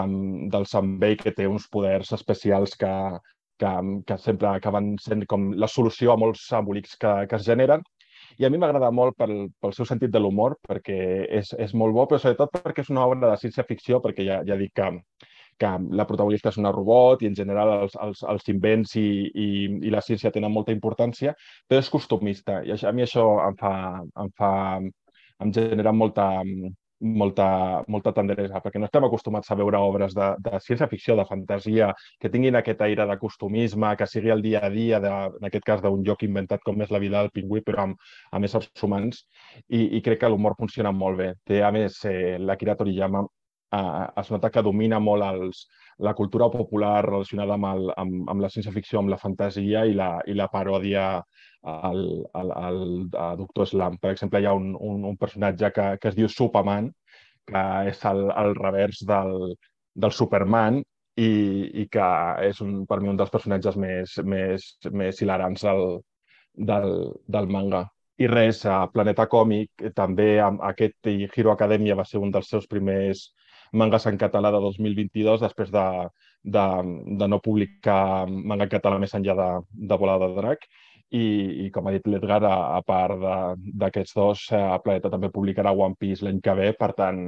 del 0.53 0.67
Sunbay, 0.71 1.17
que 1.21 1.33
té 1.35 1.47
uns 1.47 1.67
poders 1.71 2.13
especials 2.17 2.77
que, 2.79 2.93
que, 3.59 3.73
que 4.07 4.17
sempre 4.21 4.53
acaben 4.53 4.95
sent 5.03 5.25
com 5.31 5.51
la 5.53 5.69
solució 5.71 6.13
a 6.13 6.19
molts 6.21 6.47
embolics 6.55 6.95
que, 7.01 7.13
que 7.29 7.39
es 7.39 7.45
generen. 7.47 7.83
I 8.39 8.47
a 8.47 8.49
mi 8.49 8.57
m'agrada 8.59 8.89
molt 8.91 9.15
pel, 9.19 9.35
pel 9.61 9.73
seu 9.75 9.87
sentit 9.87 10.11
de 10.11 10.19
l'humor, 10.19 10.57
perquè 10.67 10.97
és, 11.39 11.53
és 11.61 11.75
molt 11.77 11.95
bo, 11.95 12.07
però 12.09 12.19
sobretot 12.19 12.51
perquè 12.55 12.83
és 12.83 12.91
una 12.91 13.05
obra 13.05 13.29
de 13.29 13.39
ciència-ficció, 13.43 14.01
perquè 14.03 14.25
ja, 14.27 14.41
ja 14.47 14.57
dic 14.59 14.73
que, 14.75 14.89
que 15.59 15.71
la 15.99 16.05
protagonista 16.09 16.51
és 16.51 16.59
una 16.61 16.73
robot 16.75 17.23
i 17.23 17.29
en 17.31 17.35
general 17.37 17.73
els, 17.79 17.97
els, 18.05 18.23
els 18.33 18.49
invents 18.51 18.95
i, 18.99 19.07
i, 19.31 19.49
i 19.87 19.93
la 19.93 20.03
ciència 20.03 20.33
tenen 20.35 20.53
molta 20.53 20.75
importància, 20.75 21.35
però 21.67 21.83
és 21.83 21.91
costumista 21.91 22.61
i 22.65 22.75
a 22.75 22.95
mi 22.95 23.05
això 23.05 23.27
em 23.45 23.59
fa, 23.59 23.75
em 24.25 24.33
fa 24.39 24.51
em 25.43 25.51
genera 25.51 25.91
molta, 25.91 26.27
molta, 26.99 27.83
molta 27.87 28.11
tendresa, 28.15 28.61
perquè 28.63 28.79
no 28.79 28.87
estem 28.87 29.05
acostumats 29.07 29.51
a 29.51 29.57
veure 29.59 29.79
obres 29.83 30.15
de, 30.15 30.29
de 30.43 30.59
ciència-ficció, 30.63 31.15
de 31.19 31.25
fantasia, 31.29 31.91
que 32.21 32.31
tinguin 32.31 32.55
aquest 32.59 32.81
aire 32.87 33.05
de 33.09 33.17
costumisme, 33.21 33.93
que 33.99 34.07
sigui 34.07 34.31
el 34.33 34.43
dia 34.45 34.63
a 34.65 34.71
dia, 34.73 34.99
de, 35.03 35.13
en 35.39 35.49
aquest 35.49 35.65
cas 35.67 35.83
d'un 35.83 36.03
lloc 36.07 36.23
inventat 36.27 36.63
com 36.65 36.81
és 36.81 36.93
la 36.95 37.01
vida 37.03 37.21
del 37.21 37.33
pingüí, 37.35 37.63
però 37.65 37.87
amb, 37.87 38.11
amb 38.31 38.47
éssers 38.49 38.71
humans, 38.83 39.25
i, 39.67 39.97
i 39.97 40.03
crec 40.05 40.23
que 40.23 40.31
l'humor 40.31 40.55
funciona 40.59 40.91
molt 40.95 41.19
bé. 41.19 41.33
Té, 41.45 41.61
a 41.63 41.71
més, 41.75 41.99
eh, 42.09 42.37
l'Akira 42.39 42.77
Toriyama 42.79 43.25
eh, 43.77 44.05
es 44.21 44.31
nota 44.33 44.51
que 44.51 44.63
domina 44.65 44.99
molt 44.99 45.25
els, 45.27 45.65
la 46.07 46.13
cultura 46.13 46.49
popular 46.51 47.05
relacionada 47.05 47.55
amb, 47.55 47.67
el, 47.71 47.91
amb, 47.97 48.29
amb 48.31 48.43
la 48.43 48.51
ciència-ficció, 48.51 48.99
amb 48.99 49.13
la 49.13 49.21
fantasia 49.21 49.85
i 49.85 49.95
la, 49.95 50.09
i 50.27 50.35
la 50.35 50.49
paròdia 50.51 51.05
al, 51.65 52.01
al, 52.33 52.51
al, 52.51 52.81
al 53.27 53.37
Doctor 53.39 53.67
Slam. 53.67 53.97
Per 54.01 54.11
exemple, 54.11 54.41
hi 54.41 54.49
ha 54.49 54.53
un, 54.53 54.73
un, 54.75 55.05
un 55.11 55.17
personatge 55.17 55.71
que, 55.75 55.87
que 56.01 56.11
es 56.11 56.17
diu 56.17 56.29
Superman, 56.31 56.91
que 57.47 57.63
és 57.91 58.03
el, 58.09 58.25
el 58.43 58.55
revers 58.57 59.01
del, 59.07 59.55
del 59.95 60.11
Superman 60.11 60.81
i, 61.15 61.31
i 61.81 61.87
que 61.91 62.09
és 62.49 62.61
un, 62.65 62.83
per 62.89 62.99
mi 63.01 63.11
un 63.11 63.19
dels 63.19 63.31
personatges 63.31 63.77
més, 63.79 64.17
més, 64.23 64.67
més 64.91 65.21
hilarants 65.21 65.63
del, 65.67 65.85
del, 66.71 66.89
del 67.27 67.51
manga. 67.51 67.85
I 68.19 68.27
res, 68.31 68.61
a 68.71 68.85
Planeta 68.91 69.25
Còmic 69.31 69.89
també 69.95 70.37
amb 70.39 70.61
aquest 70.63 71.07
Hero 71.11 71.51
Academia 71.51 71.97
va 71.99 72.05
ser 72.07 72.21
un 72.23 72.31
dels 72.31 72.47
seus 72.51 72.67
primers 72.71 73.25
mangas 73.81 74.07
en 74.09 74.17
català 74.21 74.51
de 74.55 74.61
2022 74.63 75.43
després 75.43 75.71
de, 75.73 75.85
de, 76.55 76.65
de 77.21 77.27
no 77.31 77.41
publicar 77.43 78.25
manga 78.27 78.67
en 78.67 78.73
català 78.73 78.99
més 79.01 79.15
enllà 79.17 79.35
de, 79.39 79.49
de 79.91 79.97
Volada 80.01 80.29
de 80.31 80.39
Drac 80.39 80.67
i, 81.11 81.25
i 81.65 81.71
com 81.73 81.87
ha 81.87 81.93
dit 81.95 82.07
l'Edgar, 82.09 82.41
a, 82.43 82.55
a 82.77 82.81
part 82.85 83.19
d'aquests 83.83 84.15
dos, 84.17 84.45
eh, 84.55 84.63
Planeta 84.83 85.11
també 85.13 85.29
publicarà 85.33 85.73
One 85.73 85.97
Piece 85.99 86.25
l'any 86.25 86.41
que 86.43 86.55
ve, 86.57 86.71
per 86.79 86.91
tant, 86.97 87.21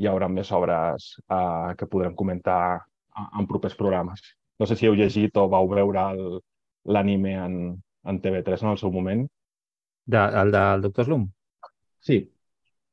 hi 0.00 0.08
haurà 0.08 0.28
més 0.32 0.50
obres 0.56 1.12
eh, 1.20 1.74
que 1.78 1.88
podrem 1.90 2.16
comentar 2.18 2.80
en 3.20 3.46
propers 3.46 3.76
programes. 3.76 4.22
No 4.60 4.68
sé 4.68 4.76
si 4.76 4.88
heu 4.88 4.96
llegit 4.98 5.36
o 5.40 5.46
vau 5.52 5.68
veure 5.70 6.06
l'anime 6.84 7.36
en, 7.44 7.56
en 8.08 8.20
TV3 8.24 8.64
en 8.64 8.72
el 8.74 8.80
seu 8.80 8.92
moment. 8.92 9.24
De, 10.10 10.20
el 10.42 10.52
del 10.52 10.84
Doctor 10.88 11.06
Slum? 11.08 11.26
Sí, 12.00 12.22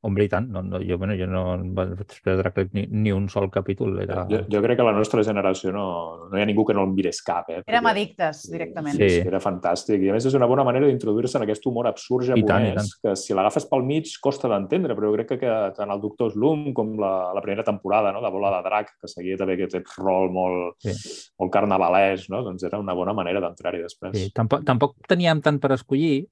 Hombre, 0.07 0.23
i 0.23 0.29
tant. 0.31 0.45
No, 0.47 0.61
no, 0.63 0.79
jo, 0.79 0.95
bueno, 0.97 1.15
jo 1.19 1.25
no 1.27 1.41
vaig 1.75 2.13
perdre 2.23 2.67
ni, 2.71 2.85
ni 2.87 3.11
un 3.11 3.25
sol 3.27 3.49
capítol. 3.51 3.97
Era... 4.05 4.21
Jo, 4.29 4.39
jo 4.47 4.61
crec 4.63 4.79
que 4.79 4.85
la 4.87 4.93
nostra 4.95 5.23
generació 5.27 5.73
no, 5.75 5.87
no 6.31 6.37
hi 6.37 6.43
ha 6.43 6.47
ningú 6.47 6.63
que 6.67 6.75
no 6.77 6.85
el 6.87 6.93
mirés 6.95 7.19
cap. 7.27 7.49
Eh? 7.51 7.59
Érem 7.67 7.89
addictes, 7.91 8.45
directament. 8.53 8.95
Sí. 8.95 9.09
sí. 9.17 9.25
Era 9.27 9.41
fantàstic. 9.43 10.05
I 10.05 10.13
a 10.13 10.15
més 10.15 10.27
és 10.29 10.37
una 10.37 10.47
bona 10.47 10.63
manera 10.67 10.87
d'introduir-se 10.87 11.39
en 11.41 11.43
aquest 11.43 11.67
humor 11.67 11.89
absurd 11.91 12.29
japonès, 12.29 12.93
que 13.03 13.17
si 13.19 13.35
l'agafes 13.35 13.67
pel 13.67 13.83
mig 13.87 14.13
costa 14.23 14.47
d'entendre, 14.51 14.95
però 14.95 15.11
jo 15.11 15.17
crec 15.17 15.33
que, 15.33 15.39
que 15.43 15.55
tant 15.75 15.91
el 15.91 16.03
Doctor 16.03 16.31
Slum 16.31 16.69
com 16.77 16.95
la, 17.01 17.13
la 17.35 17.43
primera 17.43 17.67
temporada 17.67 18.13
no? 18.15 18.23
de 18.23 18.31
Bola 18.31 18.53
de 18.55 18.63
Drac, 18.69 18.95
que 19.01 19.11
seguia 19.11 19.35
també 19.39 19.59
aquest 19.59 19.91
rol 19.99 20.31
molt, 20.31 20.77
sí. 20.87 20.95
molt 21.41 21.51
carnavalès, 21.51 22.29
no? 22.31 22.45
doncs 22.47 22.63
era 22.69 22.79
una 22.79 22.95
bona 22.95 23.15
manera 23.17 23.43
d'entrar-hi 23.43 23.83
després. 23.83 24.15
Sí. 24.15 24.31
Tampoc, 24.37 24.63
tampoc 24.67 24.95
teníem 25.11 25.43
tant 25.43 25.59
per 25.59 25.73
escollir, 25.75 26.29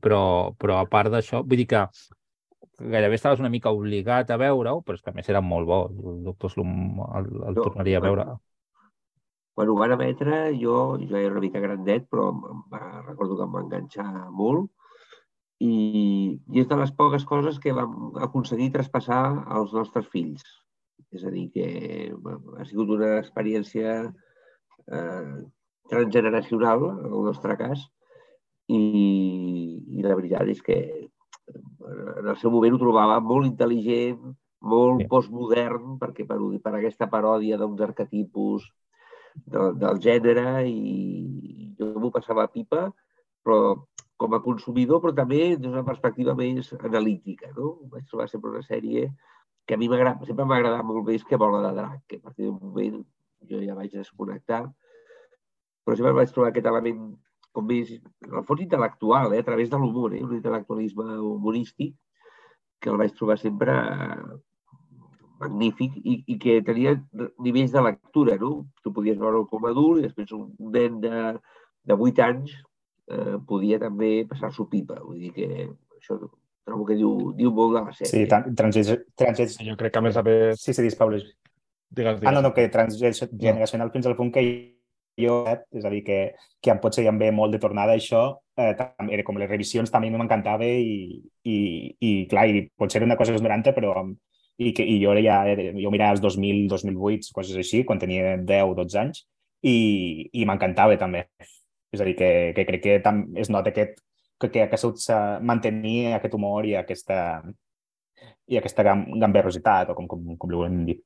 però, 0.00 0.22
però 0.56 0.80
a 0.80 0.88
part 0.88 1.12
d'això, 1.12 1.44
vull 1.44 1.60
dir 1.60 1.68
que 1.74 1.84
gairebé 2.78 3.16
estaves 3.18 3.40
una 3.42 3.50
mica 3.50 3.72
obligat 3.74 4.30
a 4.30 4.38
veure-ho, 4.40 4.82
però 4.86 4.98
és 4.98 5.02
que 5.02 5.10
a 5.10 5.16
més 5.16 5.28
era 5.28 5.42
molt 5.42 5.66
bo. 5.66 5.80
El 5.90 6.22
doctor 6.26 6.52
Slum 6.52 7.02
el, 7.08 7.26
el 7.50 7.56
no, 7.56 7.64
tornaria 7.64 7.98
a 7.98 8.04
veure. 8.04 8.26
Quan 9.58 9.70
ho 9.72 9.74
van 9.78 9.96
emetre, 9.96 10.42
jo, 10.60 10.96
jo 11.02 11.18
era 11.18 11.34
una 11.34 11.42
mica 11.42 11.62
grandet, 11.62 12.06
però 12.10 12.30
va, 12.70 13.02
recordo 13.08 13.36
que 13.36 13.48
em 13.48 13.56
va 13.56 13.64
enganxar 13.64 14.08
molt 14.30 14.70
i, 15.58 16.38
i 16.54 16.62
és 16.62 16.68
de 16.70 16.78
les 16.78 16.94
poques 16.94 17.24
coses 17.26 17.58
que 17.58 17.74
vam 17.74 18.14
aconseguir 18.22 18.70
traspassar 18.74 19.22
als 19.58 19.74
nostres 19.74 20.06
fills. 20.12 20.44
És 21.10 21.24
a 21.24 21.32
dir, 21.34 21.48
que 21.50 22.14
bueno, 22.14 22.54
ha 22.58 22.66
sigut 22.68 22.90
una 22.94 23.16
experiència 23.18 24.00
eh, 24.06 25.36
transgeneracional, 25.90 26.84
en 26.92 27.06
el 27.08 27.24
nostre 27.26 27.56
cas, 27.58 27.82
i, 28.68 28.80
i 29.98 30.04
la 30.04 30.14
veritat 30.14 30.50
és 30.52 30.60
que 30.62 30.78
en 32.18 32.26
el 32.26 32.36
seu 32.40 32.52
moment 32.52 32.74
ho 32.74 32.80
trobava 32.82 33.18
molt 33.24 33.48
intel·ligent, 33.48 34.34
molt 34.68 35.04
sí. 35.04 35.08
postmodern, 35.10 35.96
perquè 36.00 36.26
per, 36.26 36.38
per 36.62 36.74
aquesta 36.76 37.08
paròdia 37.10 37.58
d'uns 37.58 37.82
arquetipus 37.86 38.66
de, 39.46 39.70
del 39.78 40.00
gènere 40.02 40.64
i 40.66 41.74
jo 41.78 41.92
m'ho 41.96 42.10
passava 42.14 42.44
a 42.44 42.52
pipa, 42.52 42.88
però 43.44 43.76
com 44.18 44.34
a 44.34 44.42
consumidor, 44.42 45.00
però 45.00 45.14
també 45.14 45.38
des 45.52 45.60
d'una 45.62 45.84
perspectiva 45.86 46.34
més 46.34 46.72
analítica. 46.80 47.52
No? 47.56 47.76
Vaig 47.92 48.08
trobar 48.10 48.26
sempre 48.30 48.50
una 48.50 48.64
sèrie 48.66 49.06
que 49.68 49.76
a 49.76 49.78
mi 49.78 49.88
sempre 49.88 50.44
m'ha 50.44 50.56
agradat 50.56 50.84
molt 50.84 51.06
més 51.06 51.24
que 51.24 51.36
Bola 51.36 51.60
de 51.62 51.74
Drac, 51.76 52.02
que 52.08 52.16
a 52.16 52.24
partir 52.24 52.48
d'un 52.48 52.58
moment 52.58 53.04
jo 53.48 53.60
ja 53.62 53.76
vaig 53.76 53.92
desconnectar, 53.92 54.64
però 55.84 55.96
sempre 55.96 56.16
vaig 56.16 56.32
trobar 56.32 56.50
aquest 56.50 56.66
element 56.66 57.12
com 57.52 57.66
més, 57.66 57.94
en 58.26 58.36
el 58.40 58.44
fons 58.48 58.64
intel·lectual, 58.64 59.32
eh, 59.34 59.42
a 59.42 59.46
través 59.46 59.70
de 59.70 59.80
l'humor, 59.80 60.14
eh, 60.14 60.22
un 60.24 60.36
intel·lectualisme 60.36 61.18
humorístic, 61.18 61.96
que 62.78 62.92
el 62.92 63.00
vaig 63.00 63.14
trobar 63.18 63.38
sempre 63.40 63.74
magnífic 65.38 65.94
i, 66.02 66.16
i 66.34 66.38
que 66.42 66.58
tenia 66.66 66.96
nivells 67.44 67.74
de 67.74 67.82
lectura, 67.82 68.36
no? 68.40 68.66
Tu 68.82 68.92
podies 68.94 69.18
veure 69.18 69.44
com 69.50 69.66
a 69.66 69.72
adult 69.72 70.00
i 70.00 70.06
després 70.06 70.34
un 70.34 70.48
nen 70.74 70.98
de, 71.02 71.12
de 71.86 71.96
8 71.96 72.24
anys 72.26 72.54
eh, 72.54 73.36
podia 73.46 73.78
també 73.82 74.12
passar-s'ho 74.30 74.68
pipa. 74.70 74.98
Vull 75.04 75.22
dir 75.26 75.32
que 75.36 75.48
això 75.98 76.18
trobo 76.68 76.86
que 76.88 76.98
diu, 76.98 77.12
diu 77.38 77.52
molt 77.54 77.76
de 77.76 77.84
la 77.84 77.94
sèrie. 77.96 78.10
Sí, 78.12 78.24
transgeneracional... 78.28 79.04
Trans... 79.18 79.58
Jo 79.70 79.76
crec 79.80 79.94
que 79.94 80.02
a 80.02 80.06
més 80.08 80.18
a 80.18 80.24
més... 80.26 80.62
Sí, 80.62 80.74
sí, 80.74 80.84
dis, 80.84 80.98
Pau. 80.98 81.12
Digues, 81.14 81.30
digues. 81.88 82.26
Ah, 82.26 82.34
no, 82.34 82.42
no, 82.44 82.52
que 82.54 82.68
transgeneracional 82.72 83.88
no. 83.88 83.94
fins 83.94 84.10
al 84.10 84.18
punt 84.18 84.34
que 84.34 84.44
jo, 85.18 85.42
eh, 85.50 85.58
és 85.78 85.84
a 85.84 85.90
dir, 85.92 86.02
que, 86.06 86.18
que 86.62 86.72
em 86.72 86.80
potser 86.82 87.04
em 87.10 87.18
ve 87.20 87.30
molt 87.34 87.54
de 87.54 87.60
tornada 87.62 87.96
això, 87.98 88.22
eh, 88.58 88.72
també, 88.78 89.20
com 89.26 89.38
les 89.40 89.50
revisions 89.50 89.92
també 89.92 90.10
m'encantava 90.14 90.66
i, 90.66 91.18
i, 91.44 91.58
i, 91.98 92.12
clar, 92.30 92.46
i 92.48 92.64
potser 92.78 93.02
era 93.02 93.08
una 93.10 93.18
cosa 93.20 93.34
dels 93.34 93.44
90, 93.44 93.74
però 93.76 93.94
i, 94.58 94.72
que, 94.74 94.82
i 94.82 94.98
jo 95.02 95.14
ja, 95.22 95.42
jo 95.78 95.92
mirava 95.94 96.16
els 96.16 96.22
2000, 96.24 96.66
2008, 96.70 97.32
coses 97.34 97.58
així, 97.60 97.84
quan 97.86 98.00
tenia 98.02 98.36
10 98.38 98.72
o 98.72 98.74
12 98.78 98.98
anys, 99.04 99.24
i, 99.62 100.28
i 100.32 100.46
m'encantava 100.46 100.98
també. 100.98 101.26
És 101.94 102.02
a 102.02 102.06
dir, 102.08 102.14
que, 102.18 102.30
que 102.56 102.66
crec 102.68 102.84
que 102.84 102.98
tam, 103.04 103.22
es 103.38 103.50
nota 103.50 103.72
aquest, 103.72 104.02
que, 104.38 104.50
que 104.52 104.66
ha 104.66 104.80
sabut 104.80 105.00
mantenir 105.42 106.14
aquest 106.18 106.34
humor 106.36 106.66
i 106.68 106.74
aquesta, 106.78 107.18
i 108.48 108.58
aquesta 108.58 108.84
gamberrositat, 108.84 109.92
o 109.92 109.96
com, 109.98 110.08
com, 110.10 110.34
com 110.36 110.50
li 110.50 110.58
volem 110.58 110.82
dir. 110.88 110.98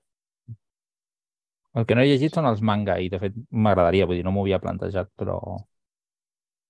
El 1.80 1.86
que 1.88 1.96
no 1.96 2.02
he 2.04 2.08
llegit 2.10 2.34
són 2.36 2.48
els 2.48 2.62
manga 2.70 2.98
i, 3.00 3.08
de 3.12 3.20
fet, 3.20 3.36
m'agradaria, 3.66 4.06
vull 4.08 4.18
dir, 4.18 4.24
no 4.26 4.32
m'ho 4.34 4.44
havia 4.44 4.60
plantejat, 4.62 5.08
però... 5.20 5.38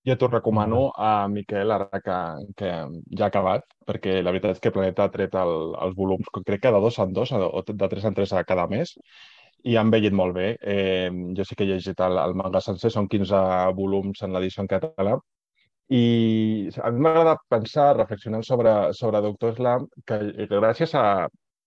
Jo 0.09 0.17
t'ho 0.19 0.29
recomano 0.31 0.81
a 0.99 1.11
Miquel, 1.31 1.71
ara 1.71 2.01
que, 2.05 2.15
que 2.59 2.71
ja 3.19 3.27
ha 3.27 3.29
acabat, 3.29 3.67
perquè 3.87 4.17
la 4.23 4.33
veritat 4.35 4.57
és 4.57 4.63
que 4.63 4.73
Planeta 4.75 5.07
ha 5.07 5.13
tret 5.15 5.37
el, 5.39 5.53
els 5.87 5.95
volums, 5.99 6.31
crec 6.49 6.65
que 6.65 6.73
de 6.75 6.81
dos 6.83 6.99
en 7.05 7.13
dos 7.19 7.31
o 7.39 7.63
de 7.69 7.89
tres 7.93 8.09
en 8.11 8.17
tres 8.19 8.33
a 8.35 8.43
cada 8.49 8.67
mes, 8.73 8.97
i 9.63 9.77
han 9.79 9.93
vellit 9.95 10.15
molt 10.19 10.35
bé. 10.39 10.49
Eh, 10.75 11.11
jo 11.39 11.47
sí 11.47 11.59
que 11.59 11.67
he 11.67 11.71
llegit 11.71 12.03
el, 12.03 12.19
el 12.19 12.35
manga 12.39 12.63
sencer, 12.67 12.91
són 12.91 13.07
15 13.11 13.45
volums 13.79 14.27
en 14.27 14.35
l'edició 14.35 14.67
en 14.67 14.73
català, 14.75 15.15
i 15.93 16.03
a 16.83 16.91
mi 16.91 17.03
m'agrada 17.05 17.37
pensar, 17.53 17.93
reflexionant 17.99 18.45
sobre, 18.47 18.73
sobre 18.99 19.21
Doctor 19.23 19.55
Slam, 19.59 19.87
que 20.09 20.19
gràcies 20.51 20.95
a, 20.99 21.07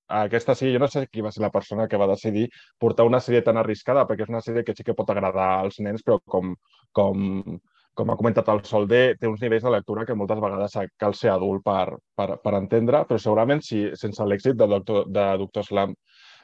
aquesta 0.08 0.56
sèrie, 0.56 0.76
jo 0.76 0.82
no 0.84 0.90
sé 0.92 1.06
qui 1.12 1.24
va 1.26 1.32
ser 1.34 1.42
la 1.44 1.52
persona 1.54 1.88
que 1.88 1.98
va 1.98 2.10
decidir 2.12 2.48
portar 2.80 3.06
una 3.06 3.20
sèrie 3.20 3.42
tan 3.46 3.58
arriscada, 3.58 4.06
perquè 4.06 4.26
és 4.26 4.34
una 4.34 4.42
sèrie 4.46 4.64
que 4.66 4.76
sí 4.76 4.84
que 4.84 4.94
pot 4.98 5.10
agradar 5.10 5.48
als 5.62 5.80
nens, 5.80 6.04
però 6.06 6.20
com, 6.26 6.54
com, 6.94 7.58
com 7.96 8.12
ha 8.12 8.18
comentat 8.20 8.50
el 8.54 8.62
Solder, 8.68 9.18
té 9.20 9.28
uns 9.28 9.42
nivells 9.42 9.66
de 9.66 9.74
lectura 9.74 10.06
que 10.06 10.16
moltes 10.16 10.42
vegades 10.44 10.78
cal 11.02 11.18
ser 11.18 11.32
adult 11.34 11.64
per, 11.66 11.98
per, 12.16 12.30
per 12.44 12.54
entendre, 12.60 13.06
però 13.10 13.20
segurament 13.22 13.64
si 13.66 13.88
sense 13.96 14.24
l'èxit 14.24 14.60
de 14.60 14.70
Doctor, 14.76 15.10
de 15.10 15.26
Doctor 15.42 15.66
Slam 15.66 15.96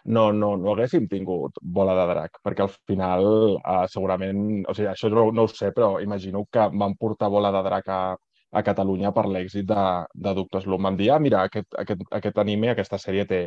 no, 0.04 0.32
no, 0.34 0.56
no 0.58 0.74
haguéssim 0.74 1.06
tingut 1.10 1.60
bola 1.62 1.94
de 2.00 2.08
drac, 2.10 2.40
perquè 2.42 2.66
al 2.66 2.72
final 2.90 3.28
eh, 3.60 3.86
segurament, 3.92 4.64
o 4.66 4.74
sigui, 4.74 4.90
això 4.90 5.12
no, 5.14 5.28
no 5.36 5.46
ho 5.46 5.52
sé, 5.52 5.70
però 5.76 6.00
imagino 6.02 6.46
que 6.52 6.66
van 6.74 6.96
portar 6.98 7.30
bola 7.30 7.52
de 7.54 7.62
drac 7.68 7.92
a, 7.94 8.02
a 8.52 8.64
Catalunya 8.64 9.12
per 9.16 9.26
l'èxit 9.32 9.68
de, 9.68 9.84
de 10.14 10.34
Doctor 10.36 10.64
Slum. 10.64 10.84
Vam 10.88 10.98
dir, 11.00 11.12
ah, 11.16 11.20
mira, 11.24 11.46
aquest, 11.48 11.70
aquest, 11.84 12.04
aquest 12.20 12.42
anime, 12.44 12.72
aquesta 12.72 13.00
sèrie 13.00 13.26
té, 13.28 13.42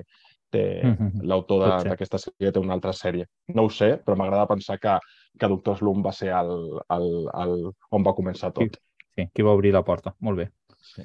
té 0.50 0.64
mm 0.82 0.94
-hmm. 0.94 1.26
l'autor 1.30 1.66
d'aquesta 1.88 2.18
sèrie 2.18 2.52
té 2.52 2.62
una 2.62 2.74
altra 2.74 2.92
sèrie. 2.92 3.26
No 3.54 3.64
ho 3.64 3.70
sé, 3.70 3.98
però 4.04 4.16
m'agrada 4.16 4.46
pensar 4.46 4.78
que, 4.78 4.98
que 5.38 5.48
Doctor 5.48 5.76
Slum 5.76 6.02
va 6.04 6.12
ser 6.12 6.32
el, 6.32 6.80
el, 6.96 7.08
el, 7.44 7.72
on 7.90 8.02
va 8.02 8.16
començar 8.16 8.52
tot. 8.52 8.80
Sí, 9.14 9.28
qui 9.32 9.42
va 9.42 9.52
obrir 9.52 9.72
la 9.72 9.84
porta. 9.84 10.14
Molt 10.20 10.38
bé. 10.38 10.50
Sí. 10.80 11.02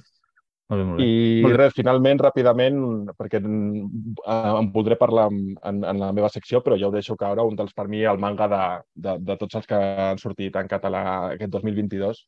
Molt 0.69 0.81
bé, 0.81 0.85
molt 0.85 0.99
bé. 1.01 1.05
I 1.05 1.41
molt 1.41 1.55
bé. 1.55 1.57
res, 1.63 1.73
finalment, 1.73 2.19
ràpidament, 2.21 2.81
perquè 3.17 3.39
eh, 3.41 4.49
em 4.59 4.67
voldré 4.75 4.97
parlar 5.01 5.25
en, 5.31 5.79
en 5.81 6.01
la 6.01 6.11
meva 6.13 6.29
secció, 6.29 6.61
però 6.61 6.77
ja 6.77 6.89
ho 6.89 6.93
deixo 6.93 7.17
caure, 7.17 7.41
un 7.41 7.57
dels, 7.57 7.73
per 7.73 7.87
mi, 7.89 8.03
el 8.05 8.21
manga 8.21 8.45
de, 8.51 8.61
de, 9.07 9.15
de 9.31 9.37
tots 9.41 9.57
els 9.57 9.69
que 9.69 9.79
han 10.05 10.21
sortit 10.21 10.59
en 10.61 10.69
català 10.69 11.01
aquest 11.33 11.55
2022, 11.55 12.21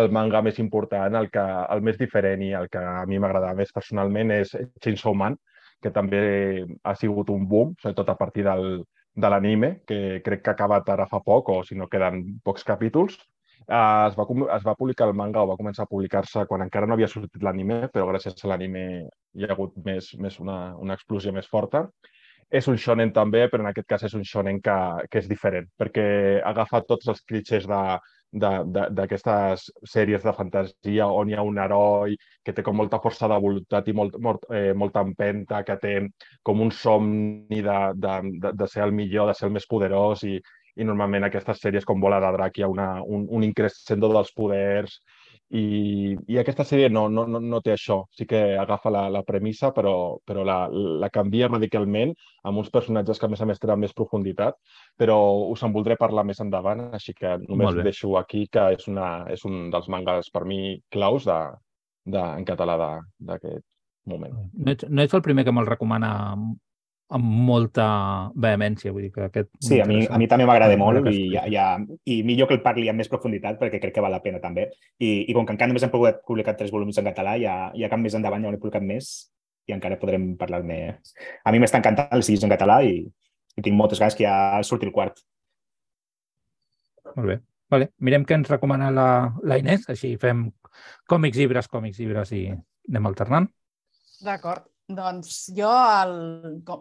el 0.00 0.10
manga 0.12 0.42
més 0.44 0.60
important, 0.60 1.16
el, 1.16 1.30
que, 1.32 1.44
el 1.72 1.84
més 1.88 1.96
diferent 1.96 2.44
i 2.44 2.52
el 2.58 2.68
que 2.68 2.82
a 2.84 3.06
mi 3.08 3.20
m'agrada 3.22 3.54
més 3.56 3.72
personalment 3.72 4.34
és 4.36 4.52
Chainsaw 4.84 5.16
Man, 5.16 5.38
que 5.80 5.92
també 5.92 6.20
ha 6.84 6.94
sigut 7.00 7.32
un 7.32 7.48
boom, 7.48 7.72
sobretot 7.80 8.12
a 8.12 8.18
partir 8.20 8.44
del, 8.44 8.82
de 9.16 9.32
l'anime, 9.32 9.72
que 9.88 10.20
crec 10.24 10.44
que 10.44 10.52
ha 10.52 10.56
acabat 10.58 10.92
ara 10.92 11.08
fa 11.08 11.22
poc, 11.24 11.48
o 11.48 11.64
si 11.64 11.80
no 11.80 11.88
queden 11.88 12.20
pocs 12.44 12.64
capítols, 12.68 13.16
Uh, 13.66 14.06
es, 14.06 14.14
va, 14.14 14.26
es 14.54 14.66
va 14.66 14.76
publicar 14.78 15.08
el 15.08 15.16
manga 15.18 15.42
o 15.42 15.48
va 15.50 15.56
començar 15.58 15.86
a 15.86 15.90
publicar-se 15.90 16.44
quan 16.46 16.62
encara 16.62 16.86
no 16.86 16.94
havia 16.94 17.08
sortit 17.10 17.42
l'anime, 17.42 17.88
però 17.90 18.06
gràcies 18.06 18.44
a 18.44 18.50
l'anime 18.52 18.84
hi 19.34 19.46
ha 19.46 19.50
hagut 19.54 19.74
més, 19.88 20.12
més 20.22 20.38
una, 20.38 20.58
una 20.78 20.94
explosió 20.94 21.32
més 21.34 21.48
forta. 21.50 21.88
És 22.46 22.68
un 22.70 22.76
shonen 22.78 23.10
també, 23.10 23.48
però 23.50 23.64
en 23.64 23.72
aquest 23.72 23.88
cas 23.90 24.04
és 24.06 24.14
un 24.14 24.22
shonen 24.22 24.60
que, 24.62 24.76
que 25.10 25.18
és 25.18 25.26
diferent, 25.26 25.66
perquè 25.74 26.06
agafa 26.46 26.84
tots 26.86 27.10
els 27.10 27.24
de, 28.32 28.84
d'aquestes 28.94 29.66
sèries 29.88 30.24
de 30.24 30.32
fantasia 30.36 31.06
on 31.08 31.30
hi 31.30 31.36
ha 31.36 31.44
un 31.46 31.58
heroi 31.58 32.16
que 32.44 32.52
té 32.52 32.62
com 32.62 32.76
molta 32.76 33.00
força 33.02 33.28
de 33.30 33.38
voluntat 33.42 33.88
i 33.88 33.94
molt, 33.96 34.18
molt, 34.22 34.46
eh, 34.52 34.72
molta 34.74 35.02
empenta, 35.06 35.62
que 35.64 35.76
té 35.82 35.94
com 36.42 36.60
un 36.60 36.70
somni 36.70 37.62
de, 37.62 37.78
de, 37.94 38.14
de, 38.42 38.52
de 38.52 38.68
ser 38.70 38.84
el 38.86 38.92
millor, 38.92 39.30
de 39.30 39.34
ser 39.38 39.48
el 39.48 39.54
més 39.56 39.66
poderós 39.66 40.24
i, 40.28 40.36
i 40.76 40.84
normalment 40.84 41.26
aquestes 41.26 41.60
sèries 41.62 41.86
com 41.88 42.00
Bola 42.00 42.20
de 42.20 42.32
Drac 42.36 42.58
hi 42.58 42.64
ha 42.66 42.72
una, 42.72 42.88
un, 43.02 43.26
un 43.32 43.44
increscendo 43.46 44.10
dels 44.12 44.32
poders 44.36 44.98
i, 45.54 46.16
i 46.26 46.38
aquesta 46.40 46.64
sèrie 46.66 46.88
no, 46.90 47.06
no, 47.08 47.24
no, 47.30 47.40
no 47.40 47.60
té 47.62 47.72
això. 47.74 48.00
Sí 48.14 48.26
que 48.26 48.40
agafa 48.58 48.90
la, 48.90 49.04
la 49.12 49.22
premissa, 49.26 49.70
però, 49.74 49.94
però 50.26 50.42
la, 50.46 50.56
la 50.72 51.10
canvia 51.14 51.48
radicalment 51.52 52.12
amb 52.48 52.62
uns 52.62 52.72
personatges 52.74 53.20
que 53.20 53.28
a 53.28 53.30
més 53.30 53.42
a 53.42 53.48
més 53.48 53.62
tenen 53.62 53.84
més 53.84 53.94
profunditat, 53.94 54.58
però 54.98 55.18
us 55.52 55.62
en 55.62 55.74
voldré 55.76 55.98
parlar 56.00 56.26
més 56.26 56.42
endavant, 56.42 56.88
així 56.98 57.14
que 57.14 57.36
només 57.46 57.78
deixo 57.86 58.16
aquí 58.18 58.46
que 58.50 58.72
és, 58.76 58.88
una, 58.90 59.10
és 59.32 59.46
un 59.46 59.70
dels 59.70 59.88
mangas 59.92 60.32
per 60.34 60.44
mi 60.50 60.80
claus 60.90 61.28
de, 61.30 61.40
de, 62.10 62.22
en 62.26 62.44
català 62.48 62.76
d'aquest 62.78 63.64
moment. 64.10 64.34
No 64.54 64.74
ets, 64.74 64.86
no 64.90 65.02
ets 65.02 65.14
el 65.14 65.22
primer 65.22 65.46
que 65.46 65.54
me'l 65.54 65.70
recomana 65.70 66.10
amb 67.14 67.26
molta 67.48 67.86
vehemència. 68.34 68.92
Vull 68.94 69.06
dir 69.06 69.12
que 69.14 69.28
aquest 69.28 69.50
sí, 69.62 69.78
a 69.80 69.86
mi, 69.86 70.00
a 70.10 70.18
mi 70.18 70.26
també 70.30 70.46
m'agrada 70.48 70.76
molt 70.80 71.06
i, 71.12 71.28
ja, 71.34 71.44
ja, 71.50 71.66
i 72.04 72.18
millor 72.26 72.50
que 72.50 72.56
el 72.58 72.64
parli 72.64 72.88
amb 72.90 73.02
més 73.02 73.10
profunditat 73.12 73.60
perquè 73.60 73.80
crec 73.82 73.94
que 73.96 74.04
val 74.04 74.14
la 74.14 74.22
pena 74.24 74.42
també. 74.42 74.68
I, 74.98 75.28
i 75.30 75.36
com 75.36 75.46
que 75.46 75.54
encara 75.54 75.70
només 75.70 75.86
hem 75.86 75.92
pogut 75.92 76.22
publicar 76.26 76.56
tres 76.58 76.74
volums 76.74 76.98
en 76.98 77.06
català, 77.06 77.36
ja, 77.42 77.56
ja 77.78 77.90
cap 77.92 78.02
més 78.02 78.18
endavant 78.18 78.42
ja 78.42 78.52
n'he 78.52 78.62
publicat 78.62 78.84
més 78.86 79.14
i 79.66 79.74
encara 79.74 79.98
podrem 80.00 80.34
parlar-ne. 80.38 80.80
A 81.44 81.54
mi 81.54 81.62
m'està 81.62 81.80
encantant 81.82 82.12
el 82.14 82.26
siguis 82.26 82.44
en 82.46 82.52
català 82.54 82.80
i, 82.86 83.00
i 83.02 83.62
tinc 83.62 83.78
moltes 83.78 84.02
ganes 84.02 84.18
que 84.18 84.26
ja 84.26 84.62
surti 84.66 84.86
el 84.86 84.94
quart. 84.94 85.22
Molt 87.16 87.30
bé. 87.32 87.40
Vale. 87.72 87.90
Mirem 88.06 88.22
què 88.26 88.36
ens 88.38 88.50
recomana 88.50 88.92
la, 88.94 89.08
la 89.42 89.58
Inés, 89.58 89.88
així 89.90 90.12
fem 90.22 90.46
còmics, 91.10 91.38
llibres, 91.40 91.70
còmics, 91.72 91.98
llibres 91.98 92.30
i 92.36 92.46
anem 92.52 93.10
alternant. 93.10 93.48
D'acord. 94.22 94.68
Doncs 94.86 95.48
jo, 95.50 95.66
el, 95.66 96.12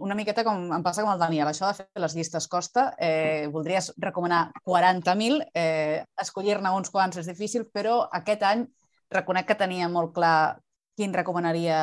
una 0.05 0.13
miqueta 0.13 0.43
com 0.45 0.67
em 0.75 0.83
passa 0.85 1.01
com 1.01 1.09
el 1.09 1.21
Daniel, 1.21 1.47
això 1.49 1.71
de 1.71 1.79
fer 1.79 2.03
les 2.03 2.13
llistes 2.13 2.45
costa, 2.47 2.91
eh, 3.01 3.47
voldria 3.53 3.81
recomanar 3.97 4.51
40.000, 4.61 5.41
eh, 5.57 6.03
escollir-ne 6.21 6.69
uns 6.77 6.93
quants 6.93 7.17
és 7.17 7.25
difícil, 7.25 7.65
però 7.73 8.03
aquest 8.19 8.45
any 8.45 8.67
reconec 9.09 9.49
que 9.49 9.57
tenia 9.57 9.89
molt 9.89 10.13
clar 10.13 10.59
quin 10.95 11.17
recomanaria 11.17 11.79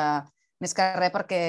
més 0.63 0.71
que 0.71 0.87
res 0.95 1.11
perquè 1.11 1.43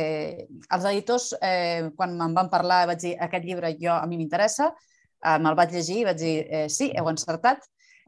els 0.50 0.90
editors, 0.90 1.30
eh, 1.38 1.90
quan 1.94 2.18
me'n 2.18 2.34
van 2.34 2.50
parlar, 2.50 2.88
vaig 2.90 3.06
dir 3.06 3.14
aquest 3.14 3.46
llibre 3.46 3.76
jo 3.78 3.94
a 3.94 4.08
mi 4.10 4.18
m'interessa, 4.18 4.72
eh, 4.74 5.38
me'l 5.38 5.54
vaig 5.54 5.70
llegir 5.70 6.00
i 6.00 6.06
vaig 6.10 6.18
dir 6.18 6.38
eh, 6.50 6.68
sí, 6.68 6.90
heu 6.98 7.14
encertat, 7.14 7.62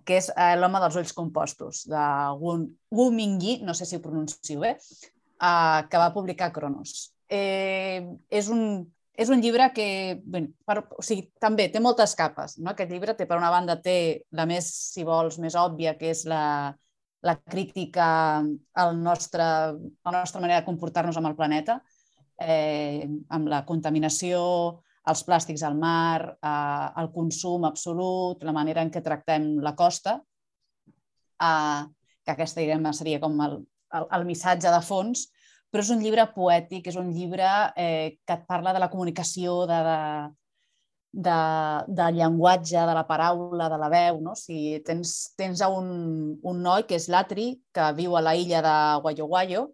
que 0.06 0.18
és 0.18 0.34
eh, 0.34 0.54
L'home 0.58 0.82
dels 0.82 0.98
ulls 0.98 1.14
compostos, 1.14 1.86
de 1.86 2.06
Wu 2.42 3.12
Mingyi, 3.14 3.60
no 3.62 3.74
sé 3.74 3.86
si 3.86 3.98
ho 3.98 4.02
pronuncio 4.02 4.66
bé, 4.66 4.80
uh, 5.40 5.86
que 5.90 6.00
va 6.00 6.12
publicar 6.14 6.52
Cronos. 6.52 7.12
Eh, 7.28 8.04
és, 8.30 8.48
un, 8.52 8.84
és 9.18 9.30
un 9.32 9.42
llibre 9.42 9.68
que, 9.74 9.88
bé, 10.22 10.44
per, 10.66 10.78
o 10.94 11.02
sigui, 11.02 11.28
també 11.42 11.68
té 11.72 11.82
moltes 11.82 12.14
capes. 12.18 12.58
No? 12.60 12.72
Aquest 12.72 12.92
llibre 12.92 13.16
té, 13.18 13.26
per 13.26 13.38
una 13.40 13.50
banda, 13.54 13.78
té 13.82 14.26
la 14.36 14.46
més, 14.48 14.68
si 14.94 15.06
vols, 15.06 15.40
més 15.42 15.58
òbvia, 15.58 15.96
que 15.98 16.12
és 16.14 16.24
la, 16.30 16.72
la 17.26 17.36
crítica 17.42 18.08
al 18.38 18.96
nostre, 19.02 19.44
a 19.44 20.10
la 20.12 20.18
nostra 20.20 20.42
manera 20.42 20.62
de 20.62 20.68
comportar-nos 20.68 21.18
amb 21.18 21.32
el 21.32 21.38
planeta, 21.38 21.80
eh, 22.38 23.06
amb 23.32 23.48
la 23.50 23.64
contaminació, 23.66 24.42
els 25.06 25.22
plàstics 25.26 25.62
al 25.66 25.76
mar, 25.78 26.36
eh, 26.36 26.86
el 27.02 27.10
consum 27.14 27.66
absolut, 27.66 28.42
la 28.44 28.54
manera 28.54 28.82
en 28.82 28.90
què 28.90 29.02
tractem 29.02 29.56
la 29.62 29.74
costa, 29.78 30.20
eh, 31.42 31.80
que 32.26 32.34
aquesta 32.34 32.60
diguem, 32.60 32.86
seria 32.92 33.20
com 33.22 33.40
el, 33.42 33.60
el, 33.98 34.08
el 34.18 34.26
missatge 34.28 34.72
de 34.72 34.80
fons, 34.84 35.26
però 35.70 35.84
és 35.84 35.92
un 35.92 36.02
llibre 36.02 36.24
poètic, 36.34 36.88
és 36.90 36.96
un 36.96 37.12
llibre 37.12 37.46
eh, 37.76 38.18
que 38.24 38.36
et 38.38 38.44
parla 38.48 38.72
de 38.72 38.82
la 38.82 38.90
comunicació, 38.92 39.64
de, 39.68 39.78
de, 39.86 40.00
de, 41.26 41.38
del 42.00 42.20
llenguatge, 42.20 42.78
de 42.78 42.94
la 42.96 43.06
paraula, 43.08 43.68
de 43.72 43.80
la 43.80 43.90
veu. 43.92 44.20
No? 44.24 44.36
Si 44.38 44.78
tens, 44.86 45.16
tens 45.36 45.64
un, 45.66 45.88
un 46.42 46.62
noi 46.62 46.86
que 46.88 46.98
és 47.00 47.08
l'Atri, 47.12 47.50
que 47.74 47.90
viu 47.98 48.16
a 48.16 48.24
la 48.24 48.36
illa 48.38 48.62
de 48.64 48.76
Guayo 49.02 49.26
Guayo, 49.32 49.66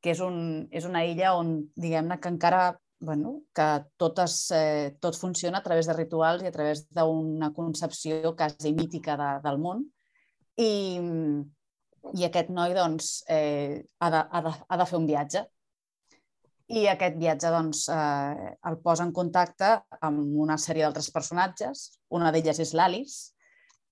que 0.00 0.14
és, 0.14 0.22
un, 0.24 0.68
és 0.72 0.86
una 0.88 1.04
illa 1.04 1.34
on, 1.36 1.58
diguem-ne, 1.76 2.20
que 2.20 2.32
encara 2.32 2.70
bueno, 3.00 3.42
que 3.56 3.66
totes, 3.96 4.50
eh, 4.52 4.96
tot 5.00 5.16
funciona 5.16 5.58
a 5.58 5.62
través 5.64 5.86
de 5.88 5.94
rituals 5.96 6.42
i 6.44 6.50
a 6.50 6.52
través 6.52 6.84
d'una 6.92 7.48
concepció 7.56 8.34
quasi 8.36 8.74
mítica 8.76 9.16
de, 9.16 9.30
del 9.44 9.56
món. 9.58 9.86
I, 10.60 11.00
i 12.16 12.26
aquest 12.26 12.50
noi 12.54 12.74
doncs, 12.76 13.22
eh, 13.28 13.80
ha, 14.00 14.10
de, 14.10 14.20
ha, 14.20 14.42
de, 14.46 14.52
ha 14.68 14.78
de 14.80 14.86
fer 14.88 14.98
un 14.98 15.08
viatge. 15.08 15.44
I 16.70 16.84
aquest 16.92 17.16
viatge 17.18 17.50
doncs, 17.50 17.84
eh, 17.90 18.54
el 18.70 18.78
posa 18.84 19.06
en 19.06 19.12
contacte 19.12 19.72
amb 20.00 20.38
una 20.44 20.58
sèrie 20.58 20.86
d'altres 20.86 21.10
personatges. 21.14 21.86
Una 22.16 22.30
d'elles 22.34 22.62
és 22.62 22.74
l'Alice, 22.78 23.32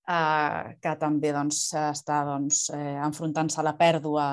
eh, 0.08 0.76
que 0.82 0.94
també 1.00 1.34
doncs, 1.34 1.64
està 1.88 2.22
doncs, 2.28 2.68
eh, 2.74 2.96
enfrontant-se 3.08 3.60
a 3.60 3.66
la 3.66 3.76
pèrdua 3.78 4.28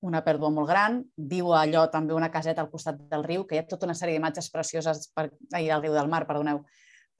una 0.00 0.22
pèrdua 0.24 0.48
molt 0.48 0.68
gran, 0.70 1.02
viu 1.30 1.50
allò 1.52 1.84
també 1.92 2.14
una 2.16 2.30
caseta 2.32 2.62
al 2.64 2.70
costat 2.72 3.02
del 3.10 3.24
riu, 3.26 3.44
que 3.44 3.56
hi 3.56 3.60
ha 3.60 3.66
tota 3.68 3.84
una 3.88 3.96
sèrie 3.96 4.16
d'imatges 4.16 4.48
precioses 4.52 5.10
per, 5.12 5.26
ai, 5.52 5.66
del 5.68 5.82
riu 5.82 5.92
del 5.92 6.08
mar, 6.08 6.22
perdoneu, 6.28 6.62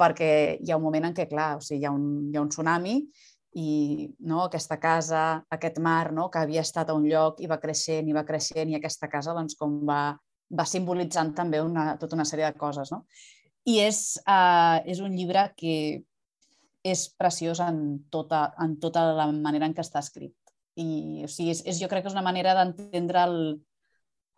perquè 0.01 0.30
hi 0.57 0.72
ha 0.72 0.78
un 0.78 0.86
moment 0.86 1.11
en 1.11 1.16
què, 1.16 1.26
clar, 1.28 1.51
o 1.59 1.64
sigui, 1.64 1.82
hi, 1.82 1.88
ha 1.88 1.92
un, 1.92 2.07
hi 2.32 2.38
ha 2.38 2.44
un 2.44 2.48
tsunami 2.53 2.94
i 3.59 4.11
no, 4.20 4.44
aquesta 4.44 4.78
casa, 4.78 5.42
aquest 5.51 5.80
mar 5.82 6.12
no, 6.14 6.28
que 6.30 6.38
havia 6.38 6.62
estat 6.62 6.90
a 6.90 6.94
un 6.94 7.07
lloc 7.11 7.40
i 7.42 7.48
va 7.51 7.59
creixent 7.62 8.09
i 8.09 8.14
va 8.14 8.26
creixent 8.26 8.70
i 8.70 8.76
aquesta 8.78 9.09
casa 9.11 9.34
doncs, 9.34 9.57
com 9.59 9.80
va, 9.86 10.14
va 10.55 10.66
simbolitzant 10.66 11.32
també 11.34 11.62
una, 11.62 11.96
tota 11.98 12.18
una 12.18 12.26
sèrie 12.28 12.46
de 12.46 12.59
coses. 12.59 12.92
No? 12.94 13.05
I 13.66 13.80
és, 13.82 14.20
uh, 14.22 14.78
és 14.86 15.03
un 15.03 15.16
llibre 15.16 15.48
que 15.57 15.74
és 16.86 17.09
preciós 17.18 17.61
en 17.61 18.07
tota, 18.11 18.46
en 18.62 18.78
tota 18.80 19.11
la 19.12 19.26
manera 19.32 19.66
en 19.66 19.74
què 19.74 19.82
està 19.84 20.01
escrit. 20.01 20.36
I, 20.80 21.26
o 21.26 21.28
sigui, 21.28 21.51
és, 21.53 21.64
és, 21.66 21.80
jo 21.82 21.90
crec 21.90 22.07
que 22.07 22.09
és 22.12 22.16
una 22.16 22.24
manera 22.24 22.55
d'entendre 22.57 23.24
el, 23.26 23.40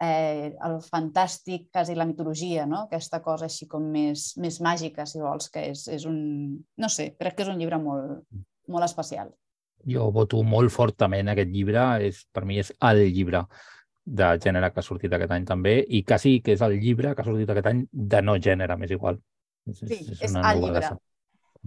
eh, 0.02 0.48
el 0.56 0.78
fantàstic, 0.82 1.68
quasi 1.70 1.94
la 1.94 2.08
mitologia, 2.08 2.64
no? 2.66 2.86
aquesta 2.88 3.20
cosa 3.22 3.46
així 3.46 3.68
com 3.70 3.84
més, 3.92 4.32
més 4.42 4.58
màgica, 4.64 5.06
si 5.06 5.20
vols, 5.22 5.52
que 5.52 5.68
és, 5.70 5.84
és 5.92 6.08
un... 6.08 6.18
No 6.80 6.90
sé, 6.90 7.12
crec 7.20 7.36
que 7.36 7.46
és 7.46 7.52
un 7.52 7.60
llibre 7.60 7.78
molt, 7.78 8.24
molt 8.68 8.86
especial. 8.86 9.32
Jo 9.88 10.10
voto 10.14 10.42
molt 10.46 10.70
fortament 10.70 11.32
aquest 11.32 11.50
llibre, 11.50 11.84
és, 12.06 12.22
per 12.30 12.44
mi 12.46 12.60
és 12.62 12.70
el 12.86 13.02
llibre 13.10 13.46
de 14.04 14.28
gènere 14.42 14.70
que 14.72 14.82
ha 14.82 14.86
sortit 14.86 15.12
aquest 15.14 15.32
any 15.34 15.46
també 15.46 15.76
i 15.94 16.02
quasi 16.06 16.40
que 16.42 16.54
és 16.56 16.62
el 16.66 16.76
llibre 16.82 17.14
que 17.14 17.22
ha 17.22 17.26
sortit 17.26 17.50
aquest 17.50 17.70
any 17.70 17.84
de 17.92 18.22
no 18.22 18.36
gènere, 18.42 18.76
m'és 18.78 18.94
igual. 18.94 19.18
És, 19.66 19.82
sí, 19.82 19.98
és, 19.98 20.22
és 20.28 20.36
el 20.38 20.62
llibre. 20.62 20.92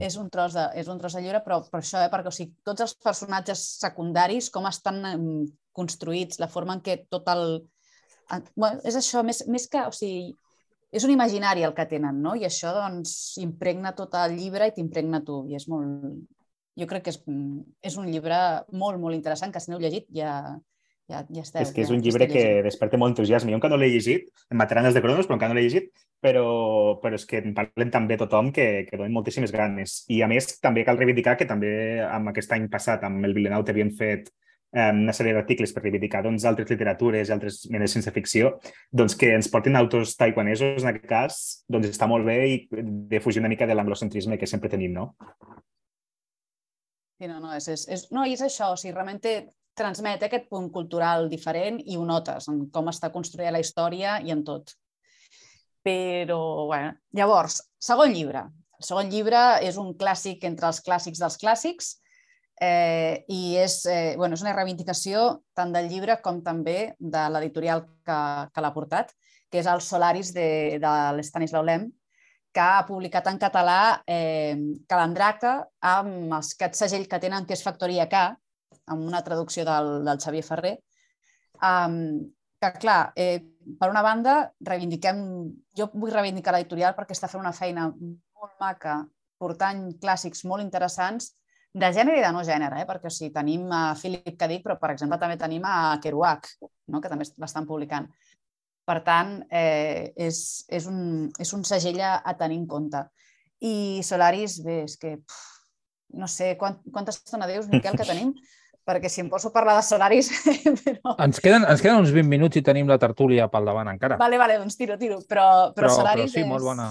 És 0.03 0.17
un, 0.19 0.27
tros 0.31 0.55
de, 0.57 0.65
és 0.75 0.87
un 0.91 0.97
tros 0.99 1.13
de 1.15 1.21
llibre, 1.23 1.39
però 1.43 1.61
per 1.71 1.79
això, 1.79 2.01
eh, 2.03 2.09
perquè 2.11 2.27
o 2.27 2.35
sigui, 2.35 2.51
tots 2.67 2.83
els 2.83 2.95
personatges 2.99 3.61
secundaris, 3.79 4.49
com 4.51 4.67
estan 4.67 4.99
construïts, 5.75 6.41
la 6.41 6.51
forma 6.51 6.75
en 6.75 6.83
què 6.83 6.97
tot 7.11 7.29
el... 7.31 7.45
Bueno, 8.55 8.81
és 8.83 8.97
això, 8.99 9.23
més, 9.23 9.45
més 9.47 9.69
que... 9.71 9.85
O 9.87 9.95
sigui, 9.95 10.33
és 10.95 11.03
un 11.07 11.13
imaginari 11.13 11.63
el 11.67 11.73
que 11.77 11.87
tenen, 11.87 12.19
no? 12.23 12.35
I 12.35 12.43
això, 12.47 12.73
doncs, 12.75 13.13
impregna 13.43 13.95
tot 13.95 14.15
el 14.19 14.35
llibre 14.35 14.67
i 14.67 14.75
t'impregna 14.75 15.23
tu. 15.27 15.41
I 15.47 15.55
és 15.59 15.69
molt, 15.71 16.11
jo 16.79 16.87
crec 16.89 17.05
que 17.05 17.13
és, 17.13 17.19
mm, 17.25 17.59
és 17.89 17.97
un 17.97 18.07
llibre 18.11 18.37
molt, 18.71 18.99
molt 18.99 19.15
interessant, 19.15 19.53
que 19.53 19.61
si 19.63 19.71
no 19.71 19.77
heu 19.77 19.83
llegit 19.83 20.07
ja, 20.13 20.59
ja, 21.09 21.23
ja 21.29 21.43
esteu. 21.43 21.61
És 21.63 21.73
que 21.73 21.83
és 21.85 21.91
un 21.93 22.01
llibre 22.03 22.27
que 22.29 22.45
desperta 22.65 22.99
molt 23.01 23.13
entusiasme. 23.13 23.53
Jo 23.53 23.59
encara 23.59 23.75
no 23.75 23.81
l'he 23.81 23.91
llegit, 23.93 24.29
em 24.51 24.59
mataran 24.59 24.87
els 24.89 24.97
de 24.97 25.03
cronos, 25.03 25.27
però 25.27 25.37
encara 25.37 25.53
no 25.53 25.59
l'he 25.59 25.67
llegit, 25.67 25.91
però, 26.23 26.45
però 27.01 27.19
és 27.19 27.27
que 27.29 27.43
en 27.43 27.53
parlen 27.57 27.93
també 27.93 28.17
tothom 28.19 28.51
que, 28.55 28.85
que 28.89 28.97
donen 28.97 29.13
moltíssimes 29.15 29.53
ganes. 29.55 30.01
I 30.11 30.23
a 30.25 30.31
més 30.31 30.57
també 30.63 30.85
cal 30.87 30.99
reivindicar 30.99 31.37
que 31.39 31.49
també 31.49 32.01
amb 32.05 32.33
aquest 32.33 32.55
any 32.57 32.67
passat, 32.71 33.05
amb 33.05 33.25
el 33.27 33.37
Villeneuve, 33.37 33.71
havien 33.71 33.93
fet 33.95 34.31
eh, 34.73 34.89
una 34.89 35.13
sèrie 35.15 35.35
d'articles 35.37 35.73
per 35.75 35.85
reivindicar 35.85 36.23
doncs, 36.25 36.47
altres 36.49 36.73
literatures 36.73 37.29
i 37.29 37.35
altres 37.35 37.61
menes 37.73 37.93
sense 37.95 38.11
ficció, 38.15 38.55
doncs 38.91 39.15
que 39.19 39.31
ens 39.37 39.51
portin 39.53 39.77
autors 39.79 40.17
taïwanesos, 40.19 40.81
en 40.83 40.91
aquest 40.91 41.07
cas, 41.11 41.43
doncs 41.71 41.93
està 41.93 42.09
molt 42.09 42.27
bé 42.27 42.39
i 42.51 42.59
de 42.73 43.21
fugir 43.23 43.43
una 43.43 43.51
mica 43.51 43.69
de 43.69 43.77
l'anglocentrisme 43.77 44.39
que 44.41 44.49
sempre 44.49 44.73
tenim, 44.73 44.97
no? 44.97 45.13
Sí, 47.15 47.29
no, 47.31 47.39
no, 47.39 47.53
és, 47.55 47.67
és, 47.71 47.85
és, 47.87 48.07
no, 48.11 48.25
i 48.27 48.33
és 48.35 48.41
això, 48.43 48.73
o 48.73 48.79
sigui, 48.79 48.93
realment 48.95 49.21
té, 49.23 49.35
transmet 49.75 50.23
aquest 50.23 50.47
punt 50.51 50.69
cultural 50.71 51.29
diferent 51.31 51.81
i 51.83 51.97
ho 51.99 52.05
notes 52.07 52.47
en 52.51 52.65
com 52.73 52.89
està 52.91 53.11
construïda 53.13 53.53
la 53.55 53.61
història 53.63 54.17
i 54.23 54.31
en 54.35 54.43
tot. 54.47 54.73
Però, 55.85 56.39
bueno, 56.71 56.95
llavors, 57.13 57.59
segon 57.79 58.15
llibre. 58.15 58.45
El 58.79 58.87
segon 58.87 59.11
llibre 59.11 59.41
és 59.63 59.77
un 59.79 59.93
clàssic 59.99 60.43
entre 60.47 60.71
els 60.71 60.81
clàssics 60.83 61.21
dels 61.21 61.37
clàssics 61.39 61.91
eh, 62.61 63.23
i 63.31 63.55
és, 63.61 63.77
eh, 63.91 64.15
bueno, 64.17 64.35
és 64.35 64.43
una 64.43 64.55
reivindicació 64.55 65.27
tant 65.55 65.75
del 65.75 65.87
llibre 65.91 66.17
com 66.23 66.41
també 66.43 66.95
de 66.99 67.27
l'editorial 67.31 67.85
que, 68.07 68.17
que 68.51 68.63
l'ha 68.63 68.73
portat, 68.75 69.13
que 69.51 69.61
és 69.61 69.69
el 69.71 69.83
Solaris 69.83 70.33
de, 70.35 70.49
de 70.81 70.95
l'Estanislau 71.15 71.63
Lem, 71.67 71.87
que 72.55 72.63
ha 72.63 72.85
publicat 72.87 73.27
en 73.27 73.37
català 73.41 73.79
eh, 74.07 74.55
Calandraca 74.87 75.57
amb 75.83 76.37
els, 76.37 76.53
aquest 76.55 76.79
segell 76.79 77.07
que 77.11 77.19
tenen, 77.19 77.43
que 77.47 77.55
és 77.57 77.63
Factoria 77.65 78.07
K, 78.11 78.29
amb 78.93 79.03
una 79.03 79.23
traducció 79.25 79.65
del, 79.67 79.91
del 80.07 80.21
Xavier 80.23 80.45
Ferrer, 80.45 80.75
um, 81.59 81.97
que, 82.61 82.71
clar, 82.79 82.99
eh, 83.19 83.41
per 83.79 83.89
una 83.91 84.03
banda, 84.05 84.37
reivindiquem, 84.69 85.19
jo 85.75 85.89
vull 85.95 86.13
reivindicar 86.13 86.55
l'editorial 86.55 86.95
perquè 86.95 87.17
està 87.17 87.27
fent 87.31 87.43
una 87.43 87.55
feina 87.55 87.89
molt 87.91 88.55
maca, 88.61 89.01
portant 89.41 89.89
clàssics 90.01 90.45
molt 90.47 90.63
interessants, 90.63 91.33
de 91.75 91.89
gènere 91.91 92.21
i 92.21 92.23
de 92.23 92.31
no 92.31 92.45
gènere, 92.47 92.79
eh? 92.79 92.87
perquè 92.87 93.11
o 93.11 93.11
sigui, 93.11 93.33
tenim 93.35 93.67
a 93.75 93.89
Philip 93.99 94.37
K. 94.39 94.47
Dick, 94.47 94.63
però 94.63 94.77
per 94.79 94.93
exemple 94.93 95.19
també 95.19 95.35
tenim 95.41 95.65
a 95.67 95.97
Kerouac, 95.99 96.53
no? 96.87 97.01
que 97.03 97.11
també 97.11 97.27
l'estan 97.27 97.67
publicant. 97.67 98.07
Per 98.85 98.99
tant, 99.01 99.39
eh, 99.49 100.13
és, 100.27 100.39
és, 100.69 100.85
un, 100.85 101.29
és 101.41 101.51
un 101.57 101.63
segell 101.65 102.01
a, 102.05 102.19
tenir 102.37 102.59
en 102.61 102.67
compte. 102.69 103.01
I 103.65 104.03
Solaris, 104.05 104.59
bé, 104.61 104.83
és 104.85 104.93
que 105.01 105.15
pff, 105.17 105.55
no 106.21 106.29
sé 106.29 106.53
quant, 106.59 106.77
quanta 106.93 107.13
estona 107.15 107.49
dius, 107.49 107.65
Miquel, 107.71 107.97
que 107.97 108.05
tenim, 108.05 108.35
perquè 108.85 109.09
si 109.09 109.23
em 109.23 109.29
poso 109.31 109.49
a 109.49 109.55
parlar 109.55 109.79
de 109.79 109.85
Solaris... 109.87 110.29
però... 110.85 111.15
ens, 111.25 111.41
queden, 111.41 111.65
ens 111.65 111.81
queden 111.81 112.03
uns 112.03 112.13
20 112.13 112.29
minuts 112.29 112.61
i 112.61 112.63
tenim 112.65 112.89
la 112.91 112.99
tertúlia 113.01 113.49
pel 113.51 113.65
davant 113.71 113.89
encara. 113.95 114.19
Vale, 114.21 114.37
vale, 114.41 114.59
doncs 114.61 114.77
tiro, 114.77 114.99
tiro. 115.01 115.17
Però, 115.25 115.47
però, 115.73 115.87
però 115.87 115.93
Solaris 115.97 116.29
però 116.29 116.35
sí, 116.35 116.43
és... 116.45 116.51
molt 116.51 116.67
bona. 116.67 116.89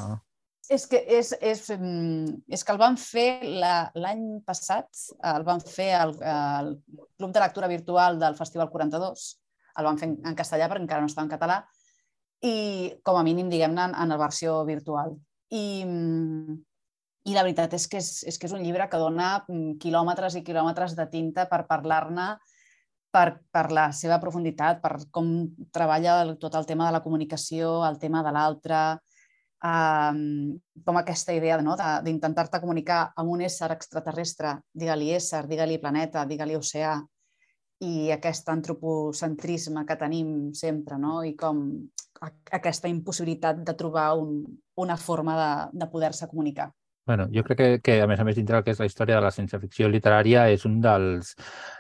És 0.72 0.86
que, 0.88 0.96
és, 0.96 1.30
és, 1.44 1.60
mm, 1.76 2.50
és 2.56 2.64
que 2.64 2.72
el 2.72 2.80
van 2.80 2.96
fer 2.96 3.28
l'any 3.44 4.24
passat, 4.48 4.88
el 5.34 5.44
van 5.44 5.60
fer 5.60 5.90
al, 5.98 6.14
Club 7.20 7.34
de 7.34 7.42
Lectura 7.42 7.68
Virtual 7.68 8.18
del 8.18 8.36
Festival 8.38 8.70
42, 8.72 9.26
el 9.78 9.88
van 9.88 10.00
fer 10.00 10.08
en 10.08 10.38
castellà 10.38 10.70
perquè 10.70 10.86
encara 10.86 11.04
no 11.04 11.10
estava 11.10 11.26
en 11.28 11.34
català, 11.34 11.58
i 12.44 12.54
com 13.06 13.16
a 13.16 13.24
mínim, 13.24 13.48
diguem-ne, 13.48 13.88
en, 13.88 13.94
en 13.96 14.12
la 14.12 14.20
versió 14.20 14.58
virtual. 14.68 15.14
I, 15.54 15.64
i 17.24 17.36
la 17.36 17.44
veritat 17.46 17.76
és 17.78 17.86
que 17.88 18.00
és, 18.02 18.10
és 18.28 18.38
que 18.38 18.48
és 18.48 18.56
un 18.56 18.64
llibre 18.64 18.88
que 18.90 19.00
dona 19.00 19.38
mm, 19.46 19.78
quilòmetres 19.80 20.36
i 20.36 20.44
quilòmetres 20.44 20.96
de 20.98 21.06
tinta 21.12 21.46
per 21.48 21.64
parlar-ne 21.70 22.34
per, 23.14 23.28
per 23.54 23.68
la 23.72 23.88
seva 23.96 24.18
profunditat, 24.20 24.82
per 24.82 24.98
com 25.14 25.30
treballa 25.72 26.18
tot 26.40 26.56
el 26.58 26.66
tema 26.68 26.88
de 26.88 26.96
la 26.96 27.02
comunicació, 27.04 27.78
el 27.86 28.00
tema 28.02 28.24
de 28.26 28.32
l'altre, 28.34 28.80
um, 29.64 30.54
com 30.84 30.98
aquesta 30.98 31.36
idea 31.36 31.60
no, 31.62 31.78
d'intentar-te 31.78 32.60
comunicar 32.60 33.00
amb 33.14 33.36
un 33.36 33.44
ésser 33.46 33.70
extraterrestre, 33.72 34.56
digue-li 34.74 35.12
ésser, 35.14 35.44
digue-li 35.48 35.78
planeta, 35.82 36.26
digue-li 36.26 36.58
oceà, 36.58 36.96
i 37.84 38.10
aquest 38.14 38.48
antropocentrisme 38.50 39.84
que 39.86 39.96
tenim 40.00 40.28
sempre, 40.56 40.98
no? 40.98 41.22
i 41.24 41.34
com 41.38 41.62
aquesta 42.58 42.88
impossibilitat 42.88 43.60
de 43.66 43.74
trobar 43.74 44.12
un, 44.18 44.40
una 44.76 44.96
forma 44.96 45.36
de, 45.40 45.52
de 45.84 45.90
poder-se 45.90 46.28
comunicar. 46.28 46.72
Bueno, 47.06 47.28
jo 47.30 47.42
crec 47.44 47.58
que, 47.58 47.80
que, 47.84 47.94
a 48.00 48.06
més 48.08 48.20
a 48.20 48.24
més, 48.24 48.36
dintre 48.38 48.56
del 48.56 48.62
que 48.64 48.72
és 48.72 48.78
la 48.80 48.86
història 48.88 49.18
de 49.18 49.24
la 49.26 49.32
ciència-ficció 49.34 49.90
literària, 49.92 50.46
és 50.48 50.64
un 50.64 50.78
dels, 50.80 51.34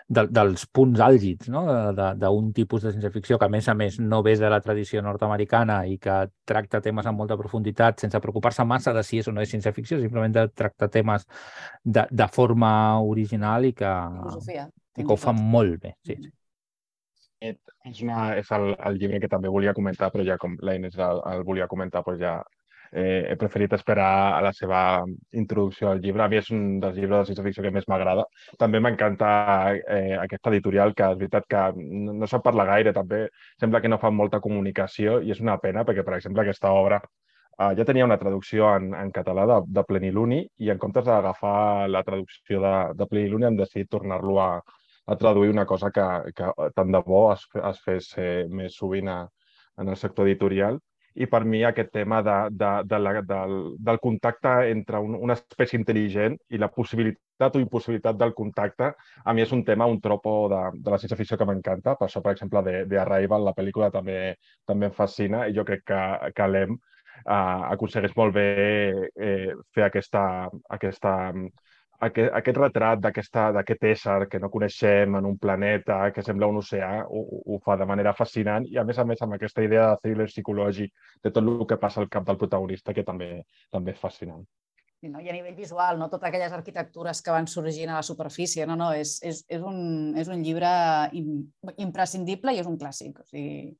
de, 0.04 0.26
dels 0.28 0.66
punts 0.68 1.00
àlgids 1.00 1.48
no? 1.48 1.62
d'un 1.96 2.50
tipus 2.52 2.84
de 2.84 2.92
ciència-ficció 2.92 3.38
que, 3.40 3.48
a 3.48 3.54
més 3.54 3.70
a 3.72 3.74
més, 3.78 3.96
no 4.04 4.20
ve 4.26 4.36
de 4.36 4.52
la 4.52 4.60
tradició 4.60 5.00
nord-americana 5.00 5.78
i 5.88 5.96
que 5.96 6.18
tracta 6.44 6.82
temes 6.84 7.08
amb 7.08 7.24
molta 7.24 7.40
profunditat 7.40 8.04
sense 8.04 8.20
preocupar-se 8.20 8.68
massa 8.68 8.92
de 8.92 9.06
si 9.06 9.22
és 9.24 9.32
o 9.32 9.32
no 9.32 9.40
és 9.40 9.48
ciència-ficció, 9.56 10.02
simplement 10.04 10.36
de 10.36 10.46
tractar 10.52 10.92
temes 10.92 11.24
de, 11.82 12.04
de 12.10 12.28
forma 12.28 12.74
original 13.00 13.64
i 13.64 13.72
que, 13.72 13.96
Filosofia, 14.20 14.68
i 14.92 15.06
que 15.06 15.12
ho 15.16 15.20
fa 15.24 15.32
molt 15.32 15.80
bé. 15.88 15.96
Sí, 16.04 16.20
sí 16.20 16.34
és, 17.50 18.02
una, 18.02 18.34
és 18.40 18.50
el, 18.56 18.74
el 18.88 19.00
llibre 19.00 19.20
que 19.22 19.30
també 19.32 19.52
volia 19.52 19.74
comentar, 19.76 20.10
però 20.12 20.26
ja 20.26 20.38
com 20.40 20.56
l'Aines 20.62 20.98
el, 20.98 21.22
el 21.32 21.44
volia 21.48 21.70
comentar, 21.70 22.02
doncs 22.06 22.20
ja 22.22 22.36
eh, 22.94 23.26
he 23.30 23.36
preferit 23.36 23.72
esperar 23.74 24.36
a 24.36 24.40
la 24.44 24.52
seva 24.52 24.80
introducció 25.32 25.90
al 25.90 26.00
llibre. 26.00 26.22
A 26.24 26.28
mi 26.30 26.38
és 26.38 26.50
un 26.54 26.78
dels 26.82 26.96
llibres 26.96 27.24
de 27.24 27.32
ciència-ficció 27.32 27.64
que 27.66 27.72
més 27.74 27.88
m'agrada. 27.90 28.26
També 28.60 28.80
m'encanta 28.80 29.28
eh, 29.74 30.14
aquesta 30.20 30.52
editorial, 30.54 30.94
que 30.94 31.10
és 31.10 31.20
veritat 31.20 31.48
que 31.50 31.64
no, 31.80 32.14
no 32.22 32.30
se'n 32.30 32.44
parla 32.44 32.68
gaire, 32.70 32.94
també 32.96 33.26
sembla 33.60 33.82
que 33.82 33.90
no 33.90 34.00
fan 34.02 34.16
molta 34.16 34.40
comunicació 34.44 35.20
i 35.20 35.34
és 35.34 35.42
una 35.44 35.58
pena 35.62 35.84
perquè, 35.84 36.06
per 36.06 36.18
exemple, 36.18 36.44
aquesta 36.44 36.72
obra 36.72 37.00
eh, 37.02 37.72
ja 37.78 37.88
tenia 37.88 38.06
una 38.06 38.20
traducció 38.20 38.70
en, 38.76 38.92
en 38.94 39.10
català 39.14 39.48
de, 39.50 39.60
de 39.80 39.84
Pleniluni 39.90 40.44
i 40.62 40.70
en 40.70 40.78
comptes 40.78 41.06
d'agafar 41.10 41.90
la 41.90 42.04
traducció 42.06 42.62
de, 42.62 42.74
de 42.94 43.10
Pleniluni 43.10 43.50
han 43.50 43.60
decidit 43.60 43.90
tornar-lo 43.90 44.40
a, 44.42 44.50
a 45.06 45.16
traduir 45.16 45.50
una 45.50 45.66
cosa 45.66 45.90
que, 45.90 46.32
que 46.32 46.50
tant 46.74 46.92
de 46.92 47.02
bo 47.06 47.26
es, 47.32 47.46
es 47.70 47.80
fes 47.84 48.10
eh, 48.18 48.44
més 48.48 48.76
sovint 48.80 49.10
a, 49.12 49.20
en 49.80 49.88
el 49.88 49.96
sector 50.00 50.28
editorial 50.28 50.80
i 51.14 51.26
per 51.30 51.44
mi 51.46 51.60
aquest 51.62 51.92
tema 51.94 52.20
de, 52.26 52.36
de, 52.50 52.70
de 52.90 52.98
la, 52.98 53.12
del, 53.22 53.52
del 53.78 54.00
contacte 54.02 54.54
entre 54.70 54.98
un, 54.98 55.14
una 55.14 55.36
espècie 55.38 55.78
intel·ligent 55.78 56.34
i 56.50 56.58
la 56.58 56.70
possibilitat 56.74 57.54
o 57.54 57.62
impossibilitat 57.62 58.18
del 58.18 58.34
contacte, 58.34 58.90
a 59.24 59.34
mi 59.34 59.44
és 59.44 59.52
un 59.54 59.62
tema, 59.66 59.86
un 59.86 60.00
tropo 60.02 60.48
de, 60.50 60.62
de 60.80 60.90
la 60.90 60.98
ciència 60.98 61.18
ficció 61.18 61.38
que 61.38 61.46
m'encanta. 61.46 61.94
Per 62.00 62.08
això, 62.08 62.22
per 62.24 62.34
exemple, 62.34 62.62
de, 62.66 62.82
de 62.90 62.98
Arrival, 62.98 63.46
la 63.46 63.54
pel·lícula 63.54 63.92
també, 63.94 64.34
també 64.66 64.90
em 64.90 64.96
fascina 64.96 65.44
i 65.46 65.54
jo 65.54 65.66
crec 65.68 65.84
que, 65.92 66.00
que 66.34 66.50
l'EM 66.50 66.74
eh, 66.74 67.62
aconsegueix 67.70 68.16
molt 68.18 68.34
bé 68.34 68.48
eh, 69.14 69.54
fer 69.74 69.86
aquesta, 69.86 70.24
aquesta 70.78 71.14
aquest, 72.06 72.30
aquest 72.40 72.58
retrat 72.60 73.02
d'aquest 73.04 73.86
ésser 73.90 74.18
que 74.30 74.40
no 74.42 74.50
coneixem 74.52 75.16
en 75.18 75.28
un 75.28 75.38
planeta 75.38 76.00
que 76.14 76.24
sembla 76.26 76.48
un 76.50 76.60
oceà 76.60 77.04
ho, 77.04 77.22
ho 77.54 77.60
fa 77.64 77.76
de 77.80 77.86
manera 77.90 78.14
fascinant 78.16 78.66
i 78.70 78.78
a 78.78 78.84
més 78.84 78.98
a 78.98 79.06
més 79.08 79.22
amb 79.22 79.36
aquesta 79.36 79.64
idea 79.64 79.90
de 79.92 80.02
thriller 80.02 80.28
psicològic 80.30 80.92
de 81.24 81.32
tot 81.32 81.42
el 81.44 81.66
que 81.70 81.80
passa 81.80 82.02
al 82.02 82.10
cap 82.10 82.26
del 82.28 82.40
protagonista 82.40 82.94
que 82.94 83.06
també 83.06 83.30
també 83.70 83.94
és 83.94 84.00
fascinant. 84.00 84.44
I, 85.04 85.10
no? 85.12 85.20
I 85.20 85.28
a 85.28 85.34
nivell 85.36 85.56
visual, 85.56 85.98
no? 86.00 86.08
totes 86.08 86.30
aquelles 86.30 86.52
arquitectures 86.56 87.20
que 87.22 87.32
van 87.34 87.46
sorgint 87.50 87.92
a 87.92 88.00
la 88.00 88.06
superfície, 88.06 88.64
no, 88.66 88.76
no, 88.80 88.90
és, 88.96 89.18
és, 89.22 89.42
és, 89.52 89.60
un, 89.60 90.14
és 90.16 90.30
un 90.32 90.42
llibre 90.42 90.70
imprescindible 91.76 92.54
i 92.54 92.62
és 92.62 92.70
un 92.70 92.78
clàssic. 92.80 93.20
O 93.20 93.28
sigui... 93.28 93.74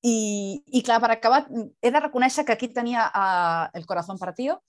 I, 0.00 0.16
I 0.78 0.80
clar, 0.80 0.96
per 1.00 1.10
acabar, 1.12 1.42
he 1.52 1.90
de 1.92 2.00
reconèixer 2.00 2.46
que 2.48 2.54
aquí 2.54 2.70
tenia 2.72 3.02
uh, 3.08 3.66
el 3.76 3.84
corazón 3.88 4.20
partido. 4.20 4.60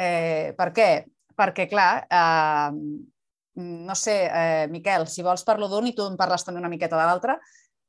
Eh, 0.00 0.54
per 0.56 0.70
què? 0.76 0.88
Perquè, 1.36 1.68
clar, 1.70 2.06
eh, 2.08 2.70
no 3.54 3.94
sé, 3.94 4.16
eh, 4.26 4.64
Miquel, 4.70 5.06
si 5.10 5.22
vols 5.22 5.44
parlo 5.46 5.68
d'un 5.70 5.86
i 5.90 5.94
tu 5.94 6.06
en 6.08 6.16
parles 6.18 6.46
també 6.46 6.62
una 6.62 6.72
miqueta 6.72 6.98
de 6.98 7.04
l'altre. 7.06 7.38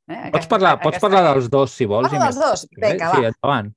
Eh? 0.05 0.29
Pots 0.33 0.49
parlar, 0.49 0.75
aquesta, 0.75 0.85
pots 0.85 1.01
parlar 1.01 1.23
dels 1.31 1.49
dos, 1.49 1.73
si 1.73 1.87
vols. 1.89 2.09
Parlo 2.09 2.21
dels 2.27 2.37
dos? 2.41 2.67
Vinga, 2.75 3.09
va. 3.09 3.17
Sí, 3.17 3.31
endavant. 3.31 3.71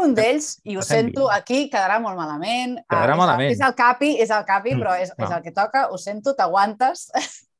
Un 0.00 0.12
d'ells, 0.14 0.52
i 0.70 0.76
ho 0.78 0.82
sento, 0.86 1.24
aquí 1.34 1.64
quedarà 1.70 1.96
molt 2.02 2.14
malament. 2.14 2.76
Quedarà 2.84 3.16
uh, 3.16 3.20
malament. 3.24 3.50
És 3.50 3.62
el 3.66 3.72
capi, 3.78 4.12
és 4.22 4.30
el 4.30 4.44
capi, 4.46 4.76
però 4.78 4.92
és, 5.00 5.10
no. 5.16 5.24
és 5.26 5.32
el 5.34 5.42
que 5.42 5.54
toca. 5.56 5.88
Ho 5.90 5.98
sento, 5.98 6.36
t'aguantes. 6.38 7.08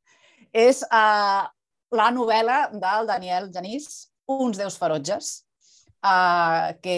és 0.67 0.85
uh, 0.87 1.49
la 1.91 2.09
novel·la 2.15 2.61
del 2.77 3.11
Daniel 3.11 3.51
Genís, 3.55 4.07
Uns 4.31 4.61
déus 4.61 4.77
ferotges, 4.79 5.41
uh, 6.07 6.71
que... 6.85 6.97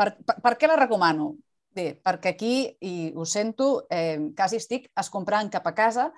Per, 0.00 0.06
per, 0.24 0.36
per 0.40 0.54
què 0.56 0.70
la 0.70 0.78
recomano? 0.80 1.34
Bé, 1.70 1.92
perquè 2.02 2.32
aquí, 2.34 2.54
i 2.82 3.12
ho 3.14 3.24
sento, 3.24 3.86
eh, 3.90 4.18
quasi 4.36 4.58
estic 4.58 4.88
escomprant 4.98 5.52
cap 5.52 5.68
a 5.70 5.74
casa, 5.74 6.08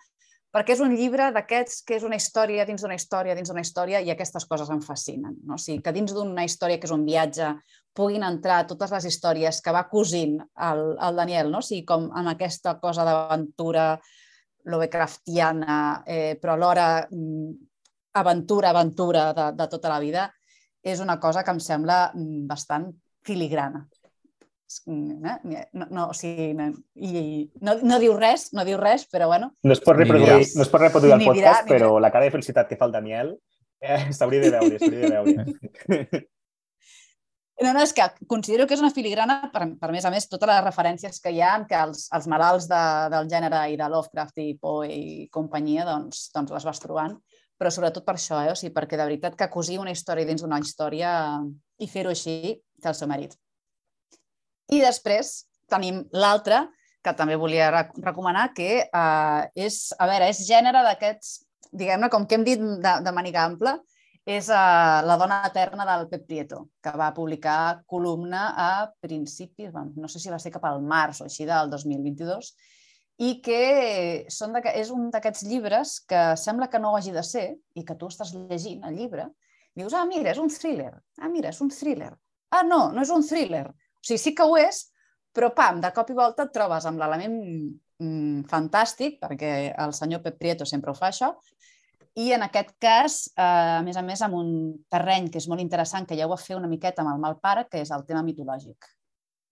perquè 0.52 0.74
és 0.74 0.80
un 0.84 0.92
llibre 0.92 1.30
d'aquests 1.32 1.82
que 1.88 1.96
és 1.96 2.04
una 2.04 2.16
història 2.20 2.64
dins 2.68 2.82
d'una 2.84 2.96
història 2.96 3.34
dins 3.36 3.48
d'una 3.48 3.64
història 3.64 4.00
i 4.04 4.10
aquestes 4.12 4.44
coses 4.48 4.70
em 4.72 4.80
fascinen. 4.84 5.38
No? 5.44 5.56
O 5.56 5.60
sigui, 5.60 5.80
que 5.84 5.94
dins 5.96 6.12
d'una 6.12 6.44
història 6.44 6.80
que 6.80 6.88
és 6.88 6.94
un 6.94 7.06
viatge 7.08 7.54
puguin 7.96 8.24
entrar 8.24 8.62
totes 8.68 8.92
les 8.92 9.08
històries 9.08 9.60
que 9.64 9.72
va 9.72 9.86
cosint 9.88 10.38
el, 10.40 10.82
el 10.96 11.20
Daniel, 11.20 11.52
no? 11.52 11.60
o 11.60 11.68
sigui, 11.68 11.86
com 11.88 12.10
amb 12.12 12.34
aquesta 12.34 12.78
cosa 12.80 13.04
d'aventura 13.08 13.86
Lovecraftiana, 14.72 15.76
eh, 16.06 16.36
però 16.40 16.54
alhora 16.54 17.08
mm, 17.10 17.48
aventura, 18.20 18.70
aventura 18.70 19.32
de, 19.34 19.48
de 19.58 19.66
tota 19.72 19.90
la 19.90 19.98
vida, 20.00 20.28
és 20.82 21.00
una 21.00 21.18
cosa 21.20 21.42
que 21.42 21.50
em 21.50 21.60
sembla 21.60 22.04
mm, 22.14 22.44
bastant 22.46 22.92
filigrana. 23.26 23.86
Eh? 24.86 25.64
No, 25.72 25.86
no, 25.88 26.08
o 26.08 26.16
sigui, 26.16 26.52
no, 26.58 26.68
i, 26.96 27.22
no, 27.64 27.76
no 27.82 27.98
diu 28.02 28.16
res, 28.18 28.50
no 28.56 28.66
diu 28.68 28.80
res, 28.80 29.06
però 29.12 29.28
bueno. 29.30 29.52
No 29.62 29.76
es 29.76 29.82
pot 29.84 29.98
reproduir, 29.98 30.46
no 30.56 30.66
es 30.66 30.72
pot 30.72 30.84
reproduir 30.84 31.16
el 31.16 31.24
podcast, 31.24 31.66
dirà, 31.66 31.70
però 31.70 31.96
la 32.02 32.12
cara 32.14 32.28
de 32.28 32.34
felicitat 32.34 32.70
que 32.70 32.78
fa 32.80 32.88
el 32.88 32.94
Daniel 32.96 33.34
eh, 33.82 34.04
s'hauria 34.16 34.44
de 34.44 34.52
veure, 34.54 34.78
s'hauria 34.78 35.08
de 35.08 35.16
veure. 35.16 36.22
No, 37.62 37.70
no, 37.70 37.82
és 37.84 37.92
que 37.94 38.02
considero 38.26 38.64
que 38.66 38.74
és 38.74 38.80
una 38.82 38.90
filigrana, 38.90 39.36
per, 39.52 39.66
per 39.78 39.90
més 39.94 40.06
a 40.08 40.10
més, 40.10 40.26
totes 40.26 40.50
les 40.50 40.64
referències 40.64 41.20
que 41.22 41.30
hi 41.30 41.38
ha, 41.44 41.52
que 41.68 41.78
els, 41.78 42.08
els 42.16 42.26
malalts 42.30 42.66
de, 42.70 42.80
del 43.12 43.28
gènere 43.30 43.60
i 43.70 43.76
de 43.78 43.88
Lovecraft 43.92 44.42
i 44.42 44.48
Poe 44.58 44.88
i 44.90 45.28
companyia, 45.30 45.84
doncs, 45.86 46.24
doncs 46.34 46.50
les 46.56 46.66
vas 46.66 46.82
trobant, 46.82 47.14
però 47.60 47.70
sobretot 47.70 48.02
per 48.08 48.16
això, 48.16 48.40
eh? 48.42 48.50
o 48.50 48.58
sigui, 48.58 48.72
perquè 48.74 48.98
de 48.98 49.06
veritat 49.06 49.38
que 49.38 49.50
cosir 49.52 49.78
una 49.78 49.94
història 49.94 50.26
dins 50.26 50.42
d'una 50.42 50.58
història 50.64 51.12
i 51.78 51.86
fer-ho 51.86 52.10
així 52.10 52.56
té 52.82 52.90
el 52.90 52.98
seu 52.98 53.10
mèrit. 53.10 53.36
I 54.72 54.80
després 54.80 55.34
tenim 55.72 56.02
l'altre, 56.16 56.64
que 57.02 57.14
també 57.18 57.36
volia 57.36 57.70
recomanar, 57.72 58.50
que 58.56 58.84
eh, 58.84 59.64
és, 59.66 59.78
a 59.98 60.06
veure, 60.10 60.28
és 60.30 60.44
gènere 60.46 60.84
d'aquests, 60.86 61.40
diguem-ne, 61.72 62.10
com 62.12 62.26
que 62.28 62.38
hem 62.38 62.44
dit 62.46 62.60
de, 62.60 62.92
de 63.04 63.14
maniga 63.14 63.46
ampla, 63.48 63.78
és 64.22 64.46
uh, 64.54 65.02
La 65.02 65.16
dona 65.18 65.40
eterna 65.48 65.82
del 65.88 66.04
Pep 66.06 66.28
Prieto, 66.28 66.68
que 66.78 66.92
va 66.94 67.08
publicar 67.14 67.82
columna 67.90 68.52
a 68.54 68.68
principis, 69.02 69.72
no 69.74 70.06
sé 70.06 70.20
si 70.22 70.30
va 70.30 70.38
ser 70.38 70.52
cap 70.54 70.68
al 70.68 70.78
març 70.82 71.24
o 71.24 71.26
així 71.26 71.46
del 71.48 71.72
2022, 71.72 72.52
i 73.26 73.32
que 73.42 74.26
són 74.30 74.54
de, 74.54 74.62
és 74.78 74.92
un 74.94 75.10
d'aquests 75.10 75.42
llibres 75.50 75.98
que 76.06 76.22
sembla 76.38 76.70
que 76.70 76.78
no 76.78 76.92
ho 76.92 76.98
hagi 77.00 77.10
de 77.14 77.24
ser 77.26 77.48
i 77.74 77.82
que 77.86 77.98
tu 77.98 78.08
estàs 78.10 78.30
llegint 78.34 78.86
el 78.86 78.94
llibre 78.98 79.26
dius, 79.74 79.94
ah, 79.96 80.04
mira, 80.06 80.32
és 80.32 80.40
un 80.40 80.50
thriller. 80.52 80.92
Ah, 81.18 81.30
mira, 81.32 81.50
és 81.52 81.60
un 81.64 81.70
thriller. 81.72 82.12
Ah, 82.52 82.62
no, 82.62 82.90
no 82.92 83.02
és 83.02 83.12
un 83.14 83.24
thriller. 83.24 83.66
O 84.02 84.06
sigui, 84.06 84.18
sí 84.18 84.34
que 84.34 84.44
ho 84.44 84.58
és, 84.58 84.84
però 85.32 85.52
pam, 85.56 85.80
de 85.80 85.92
cop 85.94 86.10
i 86.10 86.18
volta 86.18 86.48
et 86.48 86.52
trobes 86.54 86.86
amb 86.90 87.00
l'element 87.00 87.36
mm, 87.38 88.42
fantàstic, 88.50 89.20
perquè 89.22 89.52
el 89.72 89.94
senyor 89.96 90.24
Pep 90.24 90.40
Prieto 90.40 90.66
sempre 90.68 90.90
ho 90.90 90.98
fa 90.98 91.12
això, 91.12 91.32
i 92.14 92.32
en 92.36 92.42
aquest 92.44 92.74
cas, 92.82 93.14
eh, 93.38 93.42
a 93.78 93.82
més 93.84 93.96
a 93.96 94.02
més, 94.04 94.20
amb 94.20 94.36
un 94.36 94.48
terreny 94.92 95.30
que 95.32 95.40
és 95.40 95.46
molt 95.48 95.62
interessant, 95.62 96.04
que 96.08 96.18
ja 96.18 96.26
ho 96.26 96.32
va 96.32 96.40
fer 96.40 96.58
una 96.58 96.68
miqueta 96.68 97.00
amb 97.00 97.14
el 97.14 97.22
mal 97.22 97.38
pare, 97.40 97.64
que 97.70 97.80
és 97.80 97.92
el 97.94 98.04
tema 98.08 98.24
mitològic. 98.26 98.88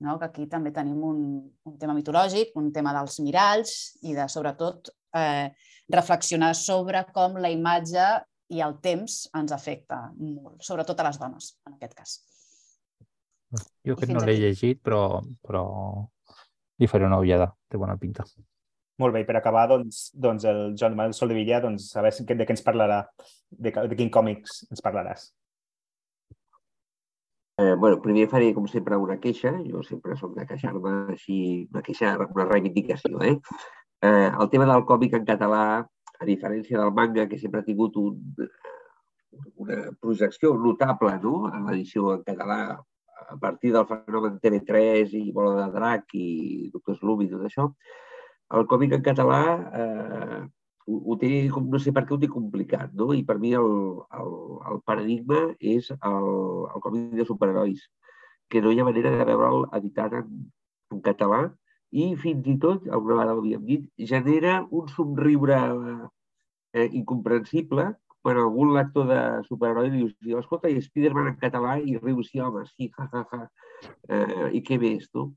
No? 0.05 0.18
Que 0.18 0.28
aquí 0.28 0.46
també 0.48 0.72
tenim 0.72 1.01
un, 1.05 1.22
un 1.64 1.78
tema 1.80 1.96
mitològic, 1.96 2.53
un 2.61 2.68
tema 2.72 2.92
dels 2.96 3.16
miralls 3.24 3.76
i 4.03 4.16
de, 4.16 4.28
sobretot, 4.28 4.92
eh, 5.16 5.48
reflexionar 5.88 6.53
sobre 6.55 7.07
com 7.14 7.40
la 7.40 7.53
imatge 7.53 8.11
i 8.53 8.61
el 8.61 8.76
temps 8.84 9.22
ens 9.38 9.55
afecta 9.57 10.03
molt, 10.18 10.61
sobretot 10.64 11.01
a 11.01 11.09
les 11.09 11.20
dones, 11.20 11.55
en 11.66 11.78
aquest 11.78 11.96
cas. 11.96 12.18
Jo 13.86 13.96
que 13.98 14.07
no 14.11 14.22
l'he 14.22 14.36
llegit, 14.38 14.80
però, 14.84 15.20
però 15.46 15.64
li 16.78 16.88
faré 16.90 17.07
una 17.09 17.18
ullada. 17.18 17.51
Té 17.68 17.80
bona 17.80 17.96
pinta. 17.98 18.24
Molt 19.01 19.16
bé, 19.16 19.24
per 19.24 19.36
acabar, 19.38 19.66
doncs, 19.70 20.11
doncs 20.12 20.44
el 20.48 20.59
Joan 20.78 20.96
Manuel 20.96 21.16
Soldevilla, 21.16 21.61
doncs, 21.64 21.88
a 21.96 22.05
veure 22.05 22.36
de 22.36 22.46
què 22.46 22.55
ens 22.55 22.64
parlarà, 22.66 23.03
de, 23.51 23.72
de 23.72 23.96
quin 23.96 24.11
còmics 24.12 24.64
ens 24.68 24.84
parlaràs. 24.84 25.30
Eh, 27.61 27.74
bueno, 27.80 28.01
primer 28.05 28.26
faré, 28.28 28.53
com 28.57 28.66
sempre, 28.68 28.96
una 28.96 29.18
queixa. 29.20 29.55
Jo 29.68 29.82
sempre 29.84 30.16
soc 30.20 30.36
de 30.36 30.46
queixar-me 30.48 30.92
així, 31.14 31.38
una 31.72 31.82
queixa, 31.86 32.12
una 32.26 32.46
reivindicació. 32.48 33.20
Eh? 33.24 33.34
Eh, 34.05 34.28
el 34.28 34.53
tema 34.53 34.68
del 34.68 34.84
còmic 34.88 35.16
en 35.18 35.26
català, 35.28 35.64
a 36.20 36.28
diferència 36.28 36.78
del 36.80 36.92
manga, 36.96 37.26
que 37.28 37.40
sempre 37.40 37.61
ha 37.61 37.66
tingut 37.66 37.96
un, 38.01 38.20
una 39.64 39.80
projecció 40.01 40.55
notable 40.61 41.16
no? 41.24 41.34
en 41.53 41.66
l'edició 41.68 42.14
en 42.16 42.24
català 42.26 42.61
a 43.30 43.36
partir 43.38 43.72
del 43.72 43.86
fenomen 43.86 44.38
TV3 44.42 45.14
i 45.20 45.32
Bola 45.32 45.66
de 45.66 45.72
Drac 45.74 46.14
i 46.18 46.70
Doctor 46.72 46.98
Slum 46.98 47.22
i 47.24 47.28
tot 47.30 47.44
això, 47.46 47.68
el 48.58 48.66
còmic 48.70 48.96
en 48.96 49.04
català 49.06 49.42
eh, 49.82 50.40
ho, 50.86 50.98
ho 50.98 51.16
té, 51.20 51.30
no 51.48 51.80
sé 51.82 51.94
per 51.94 52.04
què 52.06 52.16
ho 52.16 52.20
té 52.22 52.30
complicat, 52.30 52.92
no? 52.98 53.12
I 53.14 53.22
per 53.26 53.38
mi 53.42 53.54
el, 53.58 53.70
el, 54.20 54.32
el 54.72 54.82
paradigma 54.86 55.44
és 55.60 55.92
el, 55.94 56.30
el 56.74 56.84
còmic 56.86 57.14
de 57.20 57.26
superherois, 57.28 57.86
que 58.50 58.62
no 58.62 58.72
hi 58.74 58.80
ha 58.82 58.88
manera 58.88 59.14
de 59.14 59.26
veure'l 59.28 59.68
editat 59.78 60.16
en, 60.18 60.30
en 60.90 61.02
català 61.06 61.44
i 61.90 62.12
fins 62.22 62.46
i 62.50 62.56
tot, 62.62 62.86
alguna 62.88 63.20
vegada 63.20 63.36
ho 63.36 63.42
havíem 63.42 63.62
dit, 63.66 63.86
genera 64.12 64.60
un 64.70 64.90
somriure 64.90 65.58
eh, 66.74 66.88
incomprensible 66.90 67.90
quan 68.22 68.38
algun 68.40 68.74
lector 68.76 69.06
de 69.08 69.20
superheroi 69.48 69.90
dius, 69.94 70.14
escolta, 70.38 70.68
i 70.68 70.80
Spider-Man 70.82 71.32
en 71.32 71.38
català 71.40 71.78
i 71.80 71.96
riu, 71.98 72.22
sí, 72.26 72.40
home, 72.40 72.64
sí, 72.68 72.90
ja, 72.96 73.08
ja, 73.12 73.24
ja. 73.32 73.46
Eh, 74.08 74.50
I 74.58 74.62
què 74.66 74.78
més, 74.80 75.08
no? 75.16 75.30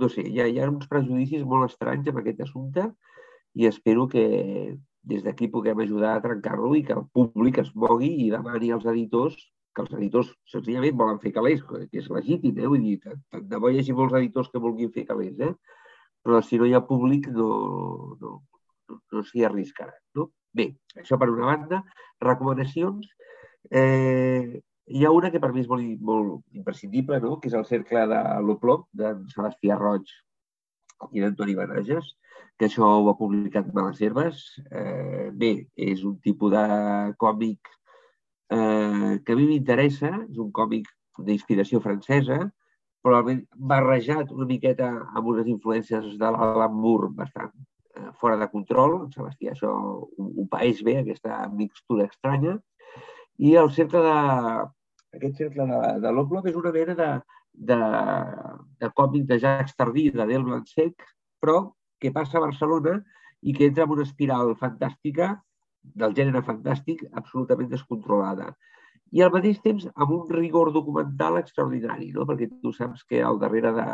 No 0.00 0.10
sé, 0.12 0.22
hi 0.22 0.40
ha, 0.40 0.46
hi 0.46 0.60
ha 0.60 0.68
uns 0.70 0.86
prejudicis 0.90 1.44
molt 1.48 1.70
estranys 1.70 2.10
amb 2.10 2.20
aquest 2.20 2.42
assumpte 2.44 2.90
i 3.58 3.66
espero 3.66 4.06
que 4.12 4.24
des 5.08 5.22
d'aquí 5.24 5.48
puguem 5.48 5.80
ajudar 5.80 6.16
a 6.16 6.22
trencar-lo 6.22 6.74
i 6.76 6.82
que 6.84 6.94
el 6.94 7.06
públic 7.16 7.62
es 7.64 7.70
mogui 7.74 8.10
i 8.26 8.30
demani 8.30 8.70
als 8.74 8.84
editors 8.92 9.38
que 9.78 9.84
els 9.84 9.94
editors 9.94 10.30
senzillament 10.50 10.96
volen 10.98 11.20
fer 11.22 11.32
calés, 11.36 11.62
que 11.62 11.86
és 12.00 12.08
legítim, 12.10 12.58
eh? 12.58 12.66
Vull 12.66 12.82
dir, 12.82 12.96
tant 13.04 13.46
de 13.52 13.60
bo 13.62 13.70
hi 13.70 13.78
hagi 13.78 13.94
molts 13.94 14.16
editors 14.18 14.50
que 14.52 14.62
vulguin 14.64 14.90
fer 14.94 15.06
calés, 15.06 15.38
eh? 15.38 15.52
Però 16.26 16.40
si 16.42 16.58
no 16.58 16.66
hi 16.66 16.74
ha 16.74 16.82
públic 16.88 17.28
no, 17.34 17.48
no, 18.20 18.32
no, 18.90 19.00
no 19.14 19.22
s'hi 19.28 19.46
arriscaran, 19.46 20.00
no? 20.18 20.30
Bé, 20.56 20.72
això 20.96 21.18
per 21.20 21.28
una 21.32 21.48
banda. 21.50 21.82
Recomanacions. 22.24 23.08
Eh, 23.70 24.60
hi 24.88 25.04
ha 25.04 25.12
una 25.12 25.30
que 25.30 25.40
per 25.40 25.52
mi 25.52 25.60
és 25.64 25.68
molt, 25.68 26.00
molt 26.10 26.56
imprescindible, 26.56 27.20
no? 27.20 27.36
que 27.40 27.50
és 27.50 27.56
el 27.58 27.66
cercle 27.68 28.06
de 28.12 28.22
l'Oplom, 28.46 28.86
d'en 28.96 29.26
Sebastià 29.34 29.76
Roig 29.80 30.08
i 31.12 31.22
d'Antoni 31.22 31.54
Banages, 31.58 32.14
que 32.58 32.66
això 32.66 32.88
ho 32.98 33.10
ha 33.10 33.18
publicat 33.18 33.68
Males 33.74 34.00
Herbes. 34.02 34.44
Eh, 34.70 35.28
bé, 35.42 35.52
és 35.76 36.04
un 36.08 36.16
tipus 36.24 36.54
de 36.54 36.64
còmic 37.20 37.72
eh, 38.50 39.18
que 39.24 39.34
a 39.34 39.38
mi 39.38 39.46
m'interessa, 39.52 40.14
és 40.26 40.40
un 40.42 40.50
còmic 40.52 40.88
d'inspiració 41.28 41.82
francesa, 41.84 42.40
probablement 43.04 43.44
barrejat 43.70 44.32
una 44.34 44.46
miqueta 44.48 44.88
amb 45.14 45.34
unes 45.34 45.48
influències 45.50 46.16
de 46.18 46.30
l'Alambur 46.34 47.12
bastant 47.14 47.52
eh, 47.54 47.67
fora 48.20 48.36
de 48.40 48.48
control. 48.52 48.98
En 49.04 49.12
Sebastià 49.14 49.54
això 49.54 49.72
un, 50.18 50.32
un 50.44 50.48
país 50.50 50.82
bé, 50.86 50.98
aquesta 51.00 51.44
mixtura 51.52 52.08
estranya. 52.08 52.58
I 53.38 53.54
el 53.60 53.70
centre 53.74 54.02
de, 54.02 54.16
aquest 55.16 55.42
cercle 55.42 55.66
de, 55.70 55.80
de 56.02 56.12
l'Oblong 56.12 56.48
és 56.50 56.56
una 56.58 56.72
mena 56.74 56.96
de, 56.98 57.10
de, 57.70 57.78
de 58.82 58.90
còmic 59.00 59.26
de 59.28 59.38
Jacques 59.42 59.76
Tardí, 59.76 60.08
de 60.10 60.26
Del 60.26 60.44
Blanc 60.44 61.06
però 61.40 61.58
que 62.00 62.12
passa 62.14 62.38
a 62.38 62.44
Barcelona 62.44 62.98
i 63.42 63.54
que 63.54 63.68
entra 63.70 63.84
en 63.84 63.94
una 63.94 64.06
espiral 64.06 64.54
fantàstica 64.58 65.36
del 65.82 66.14
gènere 66.14 66.42
fantàstic 66.42 67.04
absolutament 67.12 67.70
descontrolada. 67.70 68.52
I 69.14 69.22
al 69.22 69.32
mateix 69.32 69.60
temps 69.64 69.86
amb 69.94 70.10
un 70.12 70.26
rigor 70.34 70.72
documental 70.72 71.38
extraordinari, 71.38 72.10
no? 72.12 72.26
perquè 72.26 72.50
tu 72.62 72.72
saps 72.76 73.04
que 73.08 73.22
al 73.22 73.38
darrere 73.40 73.72
de, 73.72 73.86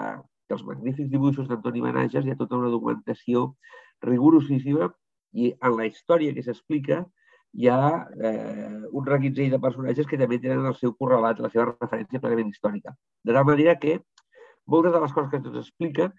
dels 0.51 0.65
magnífics 0.67 1.11
dibuixos 1.13 1.49
d'Antoni 1.49 1.85
Manages 1.85 2.25
hi 2.25 2.33
ha 2.33 2.41
tota 2.41 2.59
una 2.59 2.73
documentació 2.73 3.53
rigorosíssima 4.09 4.91
i 5.35 5.53
en 5.55 5.77
la 5.79 5.87
història 5.91 6.35
que 6.35 6.45
s'explica 6.47 7.05
hi 7.55 7.69
ha 7.71 7.79
eh, 8.19 8.81
un 8.91 9.07
reguitzell 9.07 9.53
de 9.53 9.61
personatges 9.63 10.09
que 10.11 10.19
també 10.19 10.41
tenen 10.43 10.67
el 10.67 10.75
seu 10.79 10.95
correlat, 10.99 11.41
la 11.43 11.51
seva 11.53 11.69
referència 11.71 12.21
plenament 12.23 12.51
històrica. 12.51 12.95
De 13.23 13.37
tal 13.37 13.47
manera 13.47 13.77
que 13.83 14.01
moltes 14.67 14.95
de 14.95 15.01
les 15.05 15.15
coses 15.15 15.31
que 15.31 15.41
ens 15.43 15.61
explica 15.63 16.11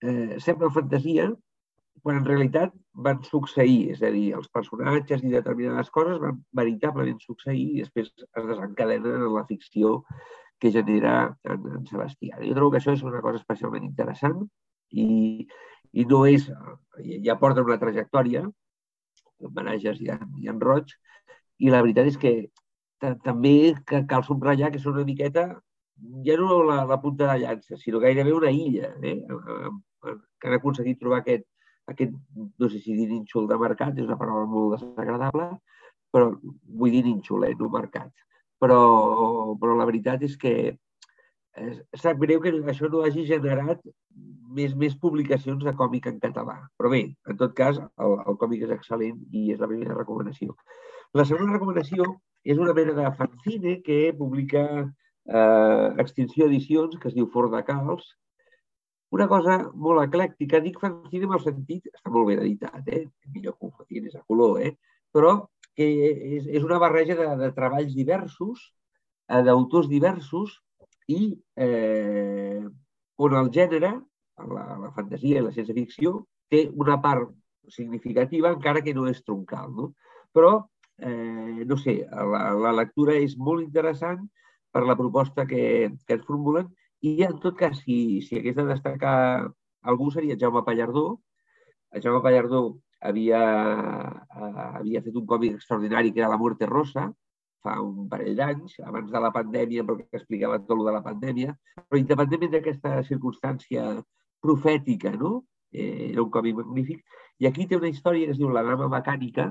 eh, 0.00 0.38
sembla 0.40 0.72
fantasia, 0.72 1.28
quan 2.02 2.16
en 2.16 2.24
realitat 2.24 2.72
van 3.06 3.20
succeir, 3.26 3.90
és 3.94 4.00
a 4.00 4.10
dir, 4.14 4.30
els 4.38 4.48
personatges 4.48 5.24
i 5.24 5.32
determinades 5.34 5.90
coses 5.92 6.20
van 6.22 6.38
veritablement 6.56 7.20
succeir 7.20 7.66
i 7.74 7.82
després 7.82 8.12
es 8.16 8.46
desencadenen 8.48 9.26
en 9.26 9.34
la 9.34 9.44
ficció 9.50 9.98
que 10.60 10.72
genera 10.72 11.14
en, 11.44 11.66
en 11.76 11.84
Sebastià. 11.88 12.40
Jo 12.40 12.56
trobo 12.56 12.72
que 12.72 12.80
això 12.80 12.94
és 12.96 13.04
una 13.04 13.20
cosa 13.24 13.40
especialment 13.40 13.84
interessant 13.84 14.46
i, 14.92 15.46
i 15.92 16.06
no 16.10 16.24
és... 16.26 16.50
Ja 17.24 17.38
porta 17.40 17.62
una 17.64 17.78
trajectòria, 17.80 18.42
homenatges 19.40 20.02
i 20.04 20.10
i 20.42 20.50
en 20.52 20.58
Roig, 20.60 20.90
i 21.64 21.70
la 21.72 21.80
veritat 21.80 22.10
és 22.10 22.18
que 22.20 22.34
també 23.24 23.72
que 23.88 24.02
cal 24.10 24.24
subratllar 24.26 24.68
que 24.74 24.82
són 24.82 24.98
una 24.98 25.06
miqueta 25.08 25.46
ja 26.24 26.36
no 26.36 26.62
la, 26.64 26.84
la 26.84 27.00
punta 27.00 27.32
de 27.32 27.38
llança, 27.44 27.76
sinó 27.76 28.00
gairebé 28.00 28.32
una 28.32 28.50
illa, 28.50 28.94
eh? 29.02 29.20
que 30.40 30.48
han 30.48 30.56
aconseguit 30.56 30.98
trobar 31.00 31.20
aquest, 31.20 31.44
aquest, 31.92 32.14
no 32.58 32.68
sé 32.68 32.80
si 32.80 32.96
dir 32.96 33.08
nínxol 33.10 33.48
de 33.48 33.58
mercat, 33.60 33.98
és 33.98 34.08
una 34.08 34.18
paraula 34.20 34.48
molt 34.48 34.76
desagradable, 34.78 35.50
però 36.10 36.30
vull 36.80 36.94
dir 36.94 37.04
nínxol, 37.06 37.44
eh, 37.48 37.54
no 37.58 37.68
mercat. 37.72 38.12
Però, 38.60 38.80
però 39.60 39.76
la 39.76 39.88
veritat 39.88 40.24
és 40.26 40.36
que 40.40 40.54
eh, 40.70 40.76
sap 41.98 42.20
greu 42.20 42.40
que 42.42 42.52
això 42.72 42.88
no 42.90 43.02
hagi 43.04 43.26
generat 43.28 43.82
més, 44.56 44.74
més 44.74 44.96
publicacions 44.98 45.64
de 45.64 45.74
còmic 45.78 46.06
en 46.10 46.20
català. 46.22 46.56
Però 46.78 46.90
bé, 46.92 47.02
en 47.28 47.40
tot 47.40 47.54
cas, 47.56 47.78
el, 47.78 48.16
el 48.26 48.38
còmic 48.40 48.64
és 48.66 48.74
excel·lent 48.76 49.18
i 49.30 49.50
és 49.54 49.60
la 49.62 49.68
primera 49.70 49.96
recomanació. 49.98 50.56
La 51.14 51.26
segona 51.26 51.52
recomanació 51.52 52.06
és 52.44 52.58
una 52.58 52.74
mena 52.74 52.94
de 52.96 53.10
fanzine 53.18 53.80
que 53.86 54.00
publica 54.16 54.64
eh, 54.80 55.86
Extinció 56.02 56.46
Edicions, 56.46 56.96
que 56.98 57.10
es 57.10 57.16
diu 57.16 57.28
Fort 57.34 57.52
de 57.54 57.62
Calç, 57.66 58.06
una 59.10 59.26
cosa 59.26 59.56
molt 59.74 60.04
eclèctica, 60.04 60.60
dic 60.62 60.78
fanzine 60.80 61.26
en 61.26 61.34
el 61.34 61.42
sentit, 61.42 61.88
està 61.90 62.12
molt 62.14 62.28
ben 62.30 62.42
editat, 62.44 62.86
eh? 62.86 63.08
millor 63.34 63.56
que 63.56 63.66
un 63.66 63.74
fanzine 63.74 64.10
és 64.10 64.14
a 64.14 64.22
color, 64.22 64.60
eh? 64.62 64.76
però 65.10 65.34
que 65.76 65.86
és, 66.36 66.46
és 66.46 66.66
una 66.66 66.78
barreja 66.78 67.16
de, 67.18 67.26
de 67.40 67.50
treballs 67.56 67.96
diversos, 67.96 68.68
eh, 69.26 69.42
d'autors 69.46 69.90
diversos, 69.90 70.60
i 71.08 71.20
eh, 71.56 72.64
on 73.20 73.36
el 73.36 73.50
gènere, 73.54 73.92
la, 74.50 74.64
la 74.80 74.90
fantasia 74.96 75.40
i 75.40 75.44
la 75.44 75.52
ciència 75.54 75.76
ficció, 75.76 76.24
té 76.50 76.66
una 76.72 76.98
part 77.02 77.30
significativa, 77.70 78.52
encara 78.54 78.82
que 78.82 78.94
no 78.96 79.06
és 79.10 79.22
troncal. 79.22 79.72
No? 79.76 79.92
Però, 80.34 80.52
eh, 80.98 81.64
no 81.66 81.78
sé, 81.78 82.00
la, 82.10 82.42
la 82.66 82.74
lectura 82.76 83.16
és 83.18 83.36
molt 83.38 83.64
interessant 83.64 84.26
per 84.70 84.84
la 84.86 84.96
proposta 84.98 85.46
que, 85.46 85.90
que 86.06 86.18
et 86.18 86.26
formulen 86.26 86.70
i 87.06 87.16
en 87.24 87.38
tot 87.40 87.56
cas, 87.56 87.80
si, 87.84 88.20
si 88.26 88.38
hagués 88.38 88.56
de 88.58 88.66
destacar 88.68 89.16
algú 89.82 90.10
seria 90.12 90.36
Jaume 90.38 90.62
Pallardó. 90.66 91.20
Jaume 92.02 92.20
Pallardó 92.22 92.60
havia, 93.00 93.40
eh, 94.36 94.66
havia 94.80 95.02
fet 95.02 95.16
un 95.16 95.26
còmic 95.26 95.56
extraordinari 95.56 96.12
que 96.12 96.20
era 96.20 96.28
La 96.28 96.38
muerte 96.38 96.66
rosa, 96.66 97.08
fa 97.64 97.76
un 97.82 98.08
parell 98.08 98.36
d'anys, 98.38 98.78
abans 98.88 99.10
de 99.12 99.22
la 99.22 99.30
pandèmia, 99.34 99.84
perquè 99.88 100.20
explicava 100.20 100.58
tot 100.62 100.76
el 100.78 100.84
de 100.88 100.94
la 100.96 101.02
pandèmia, 101.04 101.54
però 101.76 102.00
independentment 102.00 102.54
d'aquesta 102.54 103.00
circumstància 103.08 103.86
profètica, 104.40 105.12
no? 105.16 105.44
Eh, 105.72 106.10
era 106.12 106.22
un 106.22 106.30
còmic 106.34 106.56
magnífic. 106.62 107.02
I 107.40 107.48
aquí 107.48 107.66
té 107.66 107.76
una 107.78 107.90
història 107.92 108.26
que 108.26 108.34
es 108.36 108.40
diu 108.40 108.50
La 108.50 108.64
dama 108.66 108.88
mecànica, 108.90 109.50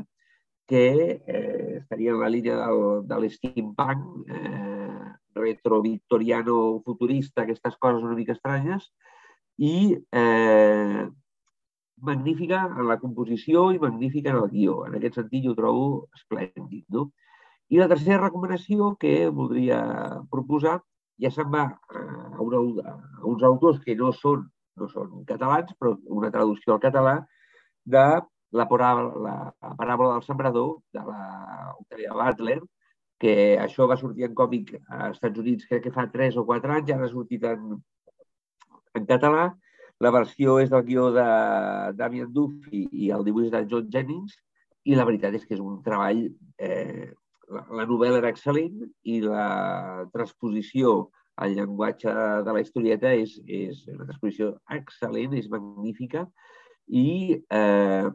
que 0.69 0.83
eh, 1.25 1.77
estaria 1.79 2.11
en 2.13 2.19
la 2.21 2.29
línia 2.29 2.57
del, 2.59 2.83
de 3.09 3.21
l'steampunk, 3.21 4.29
eh, 4.29 5.13
retro-victoriano 5.39 6.81
futurista, 6.85 7.43
aquestes 7.43 7.77
coses 7.77 8.03
una 8.03 8.17
mica 8.17 8.35
estranyes, 8.35 8.89
i 9.57 9.97
eh, 10.11 11.07
magnífica 12.01 12.61
en 12.69 12.87
la 12.87 12.99
composició 12.99 13.69
i 13.73 13.79
magnífica 13.79 14.31
en 14.31 14.43
el 14.43 14.49
guió. 14.51 14.83
En 14.87 14.95
aquest 14.99 15.19
sentit 15.19 15.45
jo 15.45 15.55
ho 15.55 15.57
trobo 15.57 15.87
esplèndid. 16.15 16.85
No? 16.95 17.09
I 17.69 17.77
la 17.77 17.89
tercera 17.91 18.23
recomanació 18.23 18.93
que 19.01 19.29
voldria 19.29 19.79
proposar 20.31 20.79
ja 21.21 21.29
se'n 21.33 21.51
va 21.53 21.65
a, 21.67 22.03
una, 22.41 22.61
a 22.93 23.25
uns 23.29 23.43
autors 23.43 23.79
que 23.83 23.95
no 23.99 24.11
són, 24.15 24.47
no 24.79 24.87
són 24.89 25.23
catalans, 25.29 25.75
però 25.77 25.93
una 26.19 26.31
traducció 26.33 26.75
al 26.75 26.83
català 26.85 27.15
de 27.85 28.05
la, 28.57 28.65
la, 28.65 29.35
la 29.61 29.75
paràbola 29.77 30.15
del 30.15 30.25
sembrador 30.25 30.79
de 30.95 31.03
la 31.05 31.21
Octavia 31.77 32.15
Butler, 32.15 32.59
que 33.19 33.33
això 33.59 33.87
va 33.91 33.99
sortir 33.99 34.29
en 34.29 34.35
còmic 34.35 34.73
als 34.79 35.17
Estats 35.17 35.41
Units 35.43 35.67
crec 35.69 35.85
que 35.85 35.95
fa 35.95 36.07
3 36.09 36.39
o 36.39 36.45
4 36.47 36.77
anys, 36.77 36.93
ara 36.95 37.05
ha 37.05 37.11
sortit 37.11 37.43
en, 37.43 37.73
en 38.95 39.09
català. 39.09 39.49
La 39.99 40.13
versió 40.15 40.55
és 40.63 40.69
del 40.71 40.85
guió 40.87 41.09
de 41.11 41.25
Damien 41.99 42.29
Duffy 42.31 42.85
i 42.95 43.09
el 43.11 43.25
dibuix 43.27 43.49
de 43.51 43.65
John 43.69 43.89
Jennings 43.91 44.37
i 44.87 44.95
la 44.95 45.03
veritat 45.03 45.35
és 45.35 45.43
que 45.45 45.57
és 45.57 45.63
un 45.63 45.81
treball... 45.83 46.29
Eh, 46.57 47.11
la, 47.49 47.65
la 47.81 47.85
novel·la 47.89 48.21
era 48.21 48.31
excel·lent 48.33 48.83
i 49.03 49.19
la 49.23 50.05
transposició 50.13 51.09
al 51.39 51.55
llenguatge 51.55 52.13
de 52.45 52.55
la 52.55 52.63
historieta 52.63 53.13
és, 53.15 53.37
és 53.47 53.85
una 53.93 54.07
transposició 54.07 54.53
excel·lent, 54.75 55.37
és 55.39 55.47
magnífica 55.51 56.25
i 56.89 57.37
eh, 57.37 58.09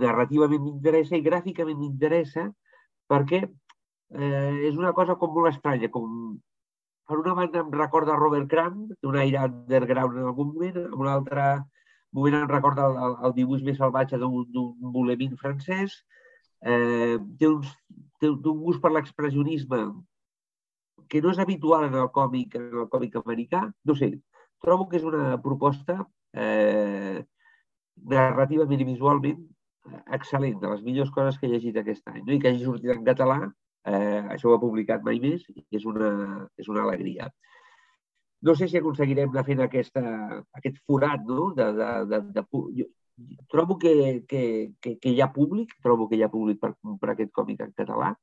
narrativament 0.00 0.62
m'interessa 0.62 1.18
i 1.18 1.26
gràficament 1.26 1.78
m'interessa 1.80 2.48
perquè 3.10 3.42
eh, 3.44 4.54
és 4.70 4.80
una 4.80 4.94
cosa 4.96 5.18
com 5.20 5.34
molt 5.34 5.52
estranya, 5.52 5.90
com 5.92 6.38
per 7.04 7.18
una 7.20 7.34
banda 7.36 7.60
em 7.60 7.70
recorda 7.74 8.16
Robert 8.16 8.48
Crumb, 8.48 8.94
té 8.96 9.08
un 9.10 9.18
aire 9.20 9.42
underground 9.44 10.16
en 10.16 10.30
algun 10.30 10.54
moment, 10.54 10.78
en 10.86 10.94
un 11.04 11.10
altre 11.12 11.48
moment 12.16 12.38
em 12.38 12.48
recorda 12.48 12.86
el, 12.88 12.96
el, 13.06 13.16
el 13.28 13.34
dibuix 13.36 13.64
més 13.66 13.76
salvatge 13.80 14.20
d'un 14.22 14.92
bulemín 14.94 15.34
francès, 15.40 15.98
eh, 16.64 17.16
té, 17.38 17.48
uns, 17.50 17.70
té, 18.20 18.30
un 18.30 18.60
gust 18.64 18.82
per 18.82 18.92
l'expressionisme 18.94 19.80
que 21.08 21.20
no 21.22 21.32
és 21.34 21.40
habitual 21.42 21.88
en 21.88 21.98
el 22.00 22.10
còmic, 22.14 22.56
en 22.60 22.70
el 22.84 22.88
còmic 22.92 23.18
americà. 23.20 23.66
No 23.84 23.96
sé, 23.98 24.10
trobo 24.64 24.88
que 24.88 24.98
és 25.00 25.04
una 25.06 25.36
proposta 25.42 26.00
eh, 26.32 27.20
narrativament 28.14 28.80
i 28.80 28.88
visualment 28.94 29.42
excel·lent, 30.16 30.56
de 30.62 30.70
les 30.70 30.80
millors 30.82 31.12
coses 31.12 31.36
que 31.38 31.46
he 31.46 31.52
llegit 31.52 31.76
aquest 31.76 32.08
any. 32.08 32.22
No? 32.24 32.32
I 32.32 32.40
que 32.40 32.50
hagi 32.50 32.64
sortit 32.64 32.94
en 32.94 33.04
català 33.04 33.42
Eh, 33.84 34.20
això 34.32 34.48
ho 34.48 34.54
ha 34.56 34.60
publicat 34.62 35.02
mai 35.04 35.18
més 35.20 35.42
i 35.52 35.62
és 35.78 35.84
una, 35.88 36.10
és 36.56 36.68
una 36.72 36.84
alegria. 36.86 37.28
No 38.48 38.54
sé 38.56 38.68
si 38.68 38.78
aconseguirem 38.80 39.32
anar 39.32 39.44
fent 39.48 39.60
aquesta, 39.64 40.02
aquest 40.58 40.78
forat, 40.88 41.24
no? 41.28 41.50
De, 41.58 41.66
de, 41.78 41.90
de, 42.12 42.20
de, 42.38 42.44
jo, 42.78 42.86
trobo 43.50 43.78
que, 43.78 44.24
que, 44.28 44.44
que, 44.80 44.98
que 44.98 45.10
hi 45.10 45.20
ha 45.20 45.32
públic, 45.32 45.74
trobo 45.82 46.08
que 46.08 46.18
hi 46.18 46.24
ha 46.24 46.32
públic 46.32 46.60
per 46.60 46.74
comprar 46.80 47.14
aquest 47.14 47.32
còmic 47.32 47.60
en 47.64 47.74
català. 47.76 48.14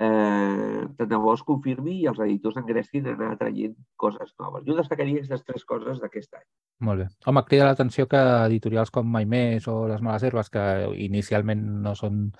Eh, 0.00 0.84
tant 0.96 1.08
de 1.10 1.16
bo 1.20 1.34
es 1.36 1.42
confirmi 1.44 1.98
i 2.00 2.06
els 2.08 2.20
editors 2.24 2.56
engresquin 2.56 3.10
a 3.10 3.12
anar 3.12 3.34
traient 3.36 3.74
coses 4.00 4.32
noves. 4.40 4.64
Jo 4.64 4.76
destacaria 4.78 5.18
aquestes 5.18 5.44
tres 5.44 5.66
coses 5.68 6.00
d'aquest 6.00 6.38
any. 6.38 6.46
Molt 6.88 7.02
bé. 7.02 7.08
Home, 7.28 7.42
crida 7.50 7.66
l'atenció 7.68 8.06
que 8.08 8.22
editorials 8.46 8.92
com 8.94 9.10
Mai 9.12 9.28
Més 9.28 9.68
o 9.68 9.82
Les 9.90 10.00
Males 10.00 10.24
Herbes, 10.24 10.48
que 10.48 10.64
inicialment 11.04 11.66
no 11.84 11.92
són 11.98 12.30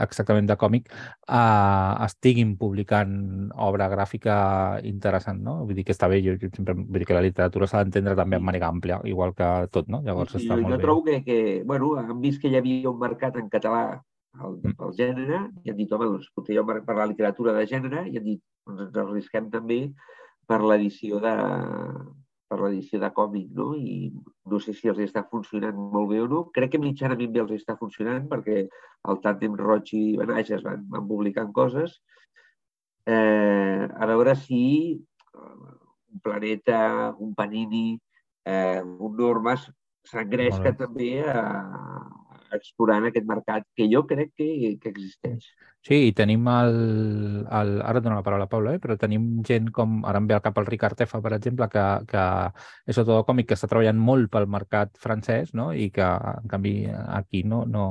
exactament 0.00 0.46
de 0.48 0.56
còmic, 0.56 0.88
eh, 1.28 2.04
estiguin 2.06 2.54
publicant 2.60 3.50
obra 3.66 3.88
gràfica 3.92 4.36
interessant, 4.88 5.42
no? 5.42 5.58
Vull 5.66 5.76
dir 5.76 5.84
que 5.84 5.96
està 5.96 6.08
bé, 6.08 6.22
jo, 6.24 6.36
jo 6.40 6.48
sempre 6.54 6.74
vull 6.74 7.02
dir 7.02 7.08
que 7.08 7.18
la 7.18 7.24
literatura 7.24 7.68
s'ha 7.68 7.82
d'entendre 7.82 8.16
també 8.16 8.38
en 8.38 8.46
manera 8.46 8.70
àmplia, 8.72 9.00
igual 9.04 9.34
que 9.34 9.50
tot, 9.72 9.90
no? 9.92 10.02
Llavors 10.06 10.32
sí, 10.32 10.44
està 10.44 10.56
jo, 10.56 10.62
molt 10.62 10.74
jo 10.74 10.78
bé. 10.78 10.82
trobo 10.86 11.04
que, 11.04 11.20
que, 11.26 11.38
bueno, 11.66 11.94
han 12.00 12.20
vist 12.20 12.40
que 12.40 12.48
hi 12.48 12.56
havia 12.56 12.90
un 12.90 12.98
mercat 13.02 13.36
en 13.36 13.52
català 13.52 13.84
el, 14.40 14.58
el 14.72 14.96
gènere 14.96 15.44
i 15.64 15.70
han 15.70 15.76
dit, 15.76 15.92
home, 15.92 16.08
doncs 16.14 16.32
potser 16.34 16.56
jo 16.56 16.64
per 16.66 16.96
la 16.96 17.08
literatura 17.10 17.54
de 17.58 17.66
gènere 17.68 18.06
i 18.08 18.18
han 18.18 18.26
dit, 18.26 18.42
doncs 18.66 18.86
ens 18.86 18.98
arrisquem 19.04 19.50
també 19.52 19.82
per 20.48 20.60
l'edició 20.64 21.20
de 21.22 21.34
per 22.52 22.60
l'edició 22.60 23.00
de 23.00 23.08
còmic, 23.16 23.48
no? 23.56 23.70
I 23.72 24.12
no 24.52 24.58
sé 24.60 24.74
si 24.76 24.90
els 24.92 25.00
està 25.00 25.24
funcionant 25.30 25.78
molt 25.94 26.10
bé 26.12 26.20
o 26.20 26.28
no. 26.28 26.42
Crec 26.52 26.74
que 26.74 26.82
mitjanament 26.82 27.32
bé 27.32 27.40
els 27.40 27.54
està 27.56 27.78
funcionant 27.80 28.26
perquè 28.28 28.66
el 29.08 29.20
tàndem 29.24 29.56
Roig 29.56 29.94
i 29.96 30.02
Benages 30.20 30.64
van, 30.66 30.84
van 30.92 31.06
publicant 31.08 31.54
coses. 31.56 31.96
Eh, 33.08 33.88
a 33.88 34.08
veure 34.10 34.36
si 34.38 34.62
un 35.32 36.20
planeta, 36.22 36.82
un 37.24 37.32
panini, 37.38 37.96
eh, 38.44 38.82
un 38.84 39.16
normes 39.16 39.64
s'engresca 40.10 40.74
també 40.76 41.14
a, 41.24 41.40
explorant 42.52 43.08
aquest 43.08 43.26
mercat 43.28 43.64
que 43.78 43.88
jo 43.88 44.04
crec 44.12 44.34
que, 44.36 44.48
que 44.82 44.92
existeix. 44.92 45.48
Sí, 45.82 45.96
i 46.06 46.12
tenim 46.14 46.44
el, 46.46 46.76
el... 47.50 47.70
Ara 47.82 47.98
et 47.98 48.04
dono 48.04 48.14
la 48.14 48.22
paraula, 48.22 48.46
Paula, 48.46 48.76
eh? 48.76 48.78
però 48.78 48.94
tenim 48.94 49.24
gent 49.42 49.72
com... 49.74 49.96
Ara 50.06 50.20
em 50.22 50.28
ve 50.30 50.36
al 50.36 50.42
cap 50.44 50.60
el 50.62 50.68
Ricard 50.68 50.94
Tefa, 51.00 51.18
per 51.24 51.32
exemple, 51.34 51.66
que, 51.72 51.86
que 52.06 52.26
és 52.86 53.00
tot 53.00 53.10
còmic 53.26 53.48
que 53.50 53.56
està 53.58 53.66
treballant 53.66 53.98
molt 53.98 54.30
pel 54.30 54.46
mercat 54.46 54.92
francès 55.02 55.50
no? 55.58 55.72
i 55.74 55.88
que, 55.90 56.06
en 56.06 56.46
canvi, 56.52 56.76
aquí 57.18 57.42
no, 57.42 57.64
no, 57.66 57.86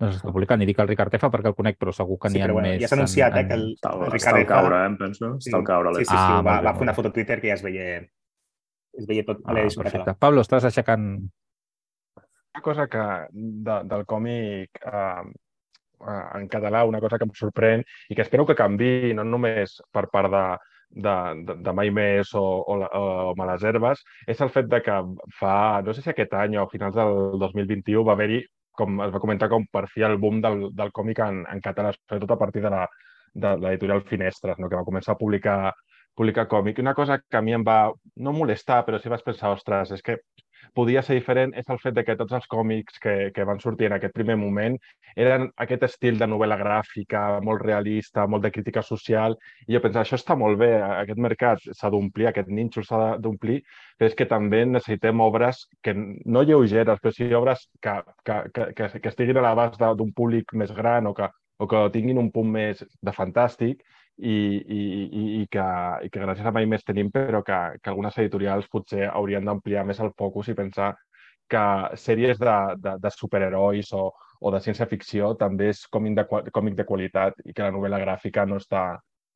no 0.00 0.08
s'està 0.08 0.32
publicant. 0.32 0.64
I 0.64 0.70
dic 0.70 0.80
el 0.80 0.88
Ricard 0.88 1.12
Tefa 1.12 1.28
perquè 1.34 1.52
el 1.52 1.58
conec, 1.58 1.76
però 1.76 1.92
segur 1.92 2.16
que 2.22 2.30
n'hi 2.32 2.40
sí, 2.40 2.44
ha 2.46 2.48
bueno, 2.54 2.70
més. 2.70 2.80
Ja 2.80 2.88
s'ha 2.88 2.98
anunciat 3.02 3.36
en, 3.36 3.42
en... 3.42 3.44
eh, 3.44 3.48
que 3.52 3.58
el, 3.60 3.66
està, 3.76 3.92
el 3.98 4.06
Ricard 4.14 4.22
està 4.24 4.34
al 4.40 4.48
caure, 4.54 4.80
eh, 4.80 4.88
em 4.94 4.96
penso. 5.04 5.30
Sí. 5.44 5.50
Està 5.52 5.60
al 5.60 5.68
caure. 5.68 5.92
Sí, 5.98 6.06
sí, 6.06 6.08
sí, 6.08 6.16
Ah, 6.16 6.40
va, 6.40 6.40
molt 6.40 6.48
bé, 6.64 6.70
va 6.70 6.74
fer 6.80 6.88
una 6.88 6.96
foto 6.96 7.12
a 7.12 7.16
Twitter 7.18 7.38
que 7.44 7.52
ja 7.52 7.58
es 7.60 7.66
veia, 7.68 7.84
es 8.96 9.10
veia 9.12 9.26
tot 9.28 9.44
a 9.44 9.50
Ah, 9.52 9.58
l'edició 9.60 9.84
perfecte. 9.84 10.06
català. 10.06 10.16
Pablo, 10.24 10.46
estàs 10.48 10.64
aixecant... 10.72 11.06
Una 12.56 12.64
cosa 12.64 12.88
que 12.90 13.04
de, 13.30 13.76
del 13.92 14.08
còmic 14.08 14.80
eh, 14.88 15.28
en 16.08 16.48
català, 16.48 16.84
una 16.88 17.00
cosa 17.00 17.18
que 17.18 17.26
em 17.28 17.32
sorprèn 17.36 17.84
i 18.08 18.16
que 18.16 18.24
espero 18.26 18.46
que 18.46 18.58
canvi 18.58 19.12
no 19.16 19.24
només 19.24 19.78
per 19.92 20.06
part 20.12 20.30
de, 20.32 20.44
de, 20.90 21.16
de, 21.48 21.58
de 21.66 21.74
Mai 21.76 21.92
Més 21.94 22.32
o, 22.34 22.44
o, 22.62 22.78
o 23.00 23.34
Males 23.38 23.64
Herbes, 23.64 24.02
és 24.26 24.40
el 24.40 24.50
fet 24.54 24.70
de 24.70 24.80
que 24.86 24.96
fa, 25.38 25.82
no 25.86 25.94
sé 25.94 26.04
si 26.04 26.10
aquest 26.12 26.34
any 26.38 26.56
o 26.58 26.66
finals 26.72 26.96
del 26.96 27.38
2021 27.42 28.06
va 28.06 28.16
haver-hi, 28.16 28.40
com 28.80 29.00
es 29.04 29.12
va 29.14 29.22
comentar, 29.22 29.50
com 29.52 29.66
per 29.72 29.86
fi 29.92 30.06
el 30.06 30.18
boom 30.18 30.40
del, 30.44 30.68
del 30.76 30.92
còmic 30.96 31.22
en, 31.26 31.44
en 31.52 31.62
català, 31.64 31.92
sobretot 31.96 32.36
a 32.36 32.40
partir 32.40 32.64
de 32.64 32.74
la 32.76 32.88
de 33.32 33.54
l'editorial 33.62 34.02
Finestres, 34.02 34.58
no? 34.58 34.68
que 34.68 34.74
va 34.74 34.86
començar 34.86 35.14
a 35.14 35.20
publicar 35.20 35.72
publicar 36.18 36.48
còmic. 36.50 36.80
Una 36.82 36.94
cosa 36.94 37.20
que 37.20 37.36
a 37.38 37.40
mi 37.40 37.54
em 37.54 37.64
va 37.64 37.92
no 38.24 38.32
molestar, 38.34 38.80
però 38.84 38.98
sí 38.98 39.08
vaig 39.08 39.22
pensar, 39.24 39.52
ostres, 39.54 39.92
és 39.94 40.02
que 40.02 40.18
podia 40.74 41.02
ser 41.02 41.16
diferent 41.18 41.52
és 41.58 41.68
el 41.70 41.78
fet 41.82 41.94
de 41.96 42.04
que 42.06 42.16
tots 42.18 42.34
els 42.36 42.46
còmics 42.50 42.98
que, 43.02 43.14
que 43.34 43.46
van 43.48 43.60
sortir 43.62 43.88
en 43.88 43.96
aquest 43.96 44.14
primer 44.14 44.36
moment 44.40 44.76
eren 45.16 45.48
aquest 45.64 45.84
estil 45.88 46.18
de 46.20 46.28
novel·la 46.30 46.58
gràfica, 46.60 47.40
molt 47.44 47.62
realista, 47.64 48.26
molt 48.30 48.44
de 48.46 48.52
crítica 48.54 48.82
social, 48.86 49.36
i 49.66 49.74
jo 49.74 49.82
pensava, 49.82 50.04
això 50.04 50.18
està 50.20 50.36
molt 50.38 50.60
bé, 50.60 50.70
aquest 50.82 51.18
mercat 51.18 51.64
s'ha 51.66 51.90
d'omplir, 51.90 52.28
aquest 52.30 52.48
nínxol 52.48 52.86
s'ha 52.86 53.00
d'omplir, 53.18 53.60
però 53.98 54.10
és 54.10 54.16
que 54.16 54.28
també 54.30 54.64
necessitem 54.66 55.20
obres 55.24 55.66
que 55.82 55.94
no 55.96 56.44
lleugeres, 56.46 57.00
però 57.02 57.14
sí 57.14 57.30
obres 57.34 57.66
que, 57.82 57.96
que, 58.24 58.40
que, 58.54 58.90
que, 59.00 59.08
estiguin 59.10 59.40
a 59.40 59.46
l'abast 59.48 59.80
d'un 59.80 60.12
públic 60.16 60.54
més 60.54 60.72
gran 60.76 61.10
o 61.10 61.14
que, 61.14 61.28
o 61.58 61.66
que 61.68 61.86
tinguin 61.94 62.20
un 62.22 62.30
punt 62.32 62.48
més 62.54 62.84
de 63.02 63.12
fantàstic 63.16 63.82
i, 64.18 64.32
i, 64.32 64.80
i, 65.04 65.22
i, 65.40 65.44
que, 65.50 65.66
i 66.04 66.10
que 66.12 66.22
gràcies 66.22 66.46
a 66.46 66.52
mai 66.52 66.66
més 66.68 66.84
tenim, 66.84 67.10
però 67.12 67.42
que, 67.46 67.58
que 67.80 67.92
algunes 67.92 68.18
editorials 68.18 68.68
potser 68.72 69.06
haurien 69.08 69.46
d'ampliar 69.46 69.86
més 69.88 70.00
el 70.00 70.12
focus 70.18 70.50
i 70.52 70.56
pensar 70.58 70.92
que 71.50 71.62
sèries 71.98 72.38
de, 72.38 72.56
de, 72.78 72.96
de 73.02 73.10
superherois 73.14 73.90
o, 73.96 74.10
o 74.40 74.52
de 74.54 74.60
ciència-ficció 74.64 75.34
també 75.40 75.70
és 75.72 75.82
còmic 75.90 76.18
de, 76.18 76.26
còmic 76.54 76.76
de 76.78 76.86
qualitat 76.86 77.40
i 77.44 77.54
que 77.54 77.66
la 77.66 77.74
novel·la 77.74 78.00
gràfica 78.04 78.46
no 78.46 78.60
està, 78.60 78.84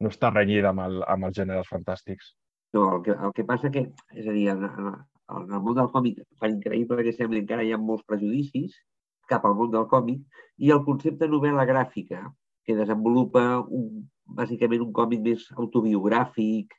no 0.01 0.13
està 0.13 0.31
renyida 0.31 0.71
amb, 0.71 0.85
el, 0.87 1.03
amb 1.11 1.29
els 1.29 1.41
gèneres 1.41 1.71
fantàstics. 1.71 2.35
No, 2.75 2.87
el 2.97 3.03
que, 3.07 3.15
el 3.15 3.35
que 3.35 3.47
passa 3.49 3.71
que, 3.75 3.89
és 4.15 4.29
a 4.29 4.35
dir, 4.35 4.49
en, 4.53 4.65
en, 4.69 4.95
en 5.35 5.53
el 5.59 5.61
món 5.63 5.77
del 5.79 5.91
còmic, 5.95 6.23
per 6.41 6.51
increïble 6.53 7.05
que 7.07 7.15
sembli, 7.17 7.43
encara 7.43 7.67
hi 7.67 7.75
ha 7.75 7.81
molts 7.81 8.07
prejudicis 8.07 8.79
cap 9.31 9.45
al 9.49 9.55
món 9.59 9.71
del 9.73 9.87
còmic, 9.91 10.25
i 10.61 10.73
el 10.75 10.83
concepte 10.85 11.29
novel·la 11.31 11.65
gràfica, 11.69 12.27
que 12.65 12.77
desenvolupa 12.77 13.45
un, 13.63 14.05
bàsicament 14.27 14.83
un 14.85 14.93
còmic 14.93 15.23
més 15.25 15.47
autobiogràfic, 15.57 16.75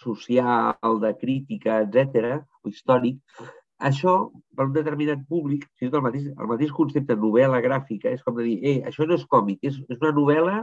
social, 0.00 1.00
de 1.02 1.14
crítica, 1.20 1.80
etc 1.84 2.40
o 2.64 2.68
històric, 2.72 3.20
això, 3.80 4.14
per 4.56 4.66
un 4.68 4.74
determinat 4.76 5.22
públic, 5.28 5.64
fins 5.80 5.88
i 5.88 5.92
tot 5.92 6.00
el 6.00 6.06
mateix, 6.06 6.26
el 6.30 6.48
mateix 6.50 6.72
concepte 6.76 7.16
novel·la 7.16 7.62
gràfica, 7.64 8.12
és 8.12 8.22
com 8.22 8.36
de 8.36 8.44
dir, 8.44 8.58
eh, 8.60 8.80
això 8.90 9.06
no 9.08 9.16
és 9.16 9.24
còmic, 9.24 9.62
és, 9.64 9.78
és 9.88 10.00
una 10.00 10.12
novel·la 10.16 10.56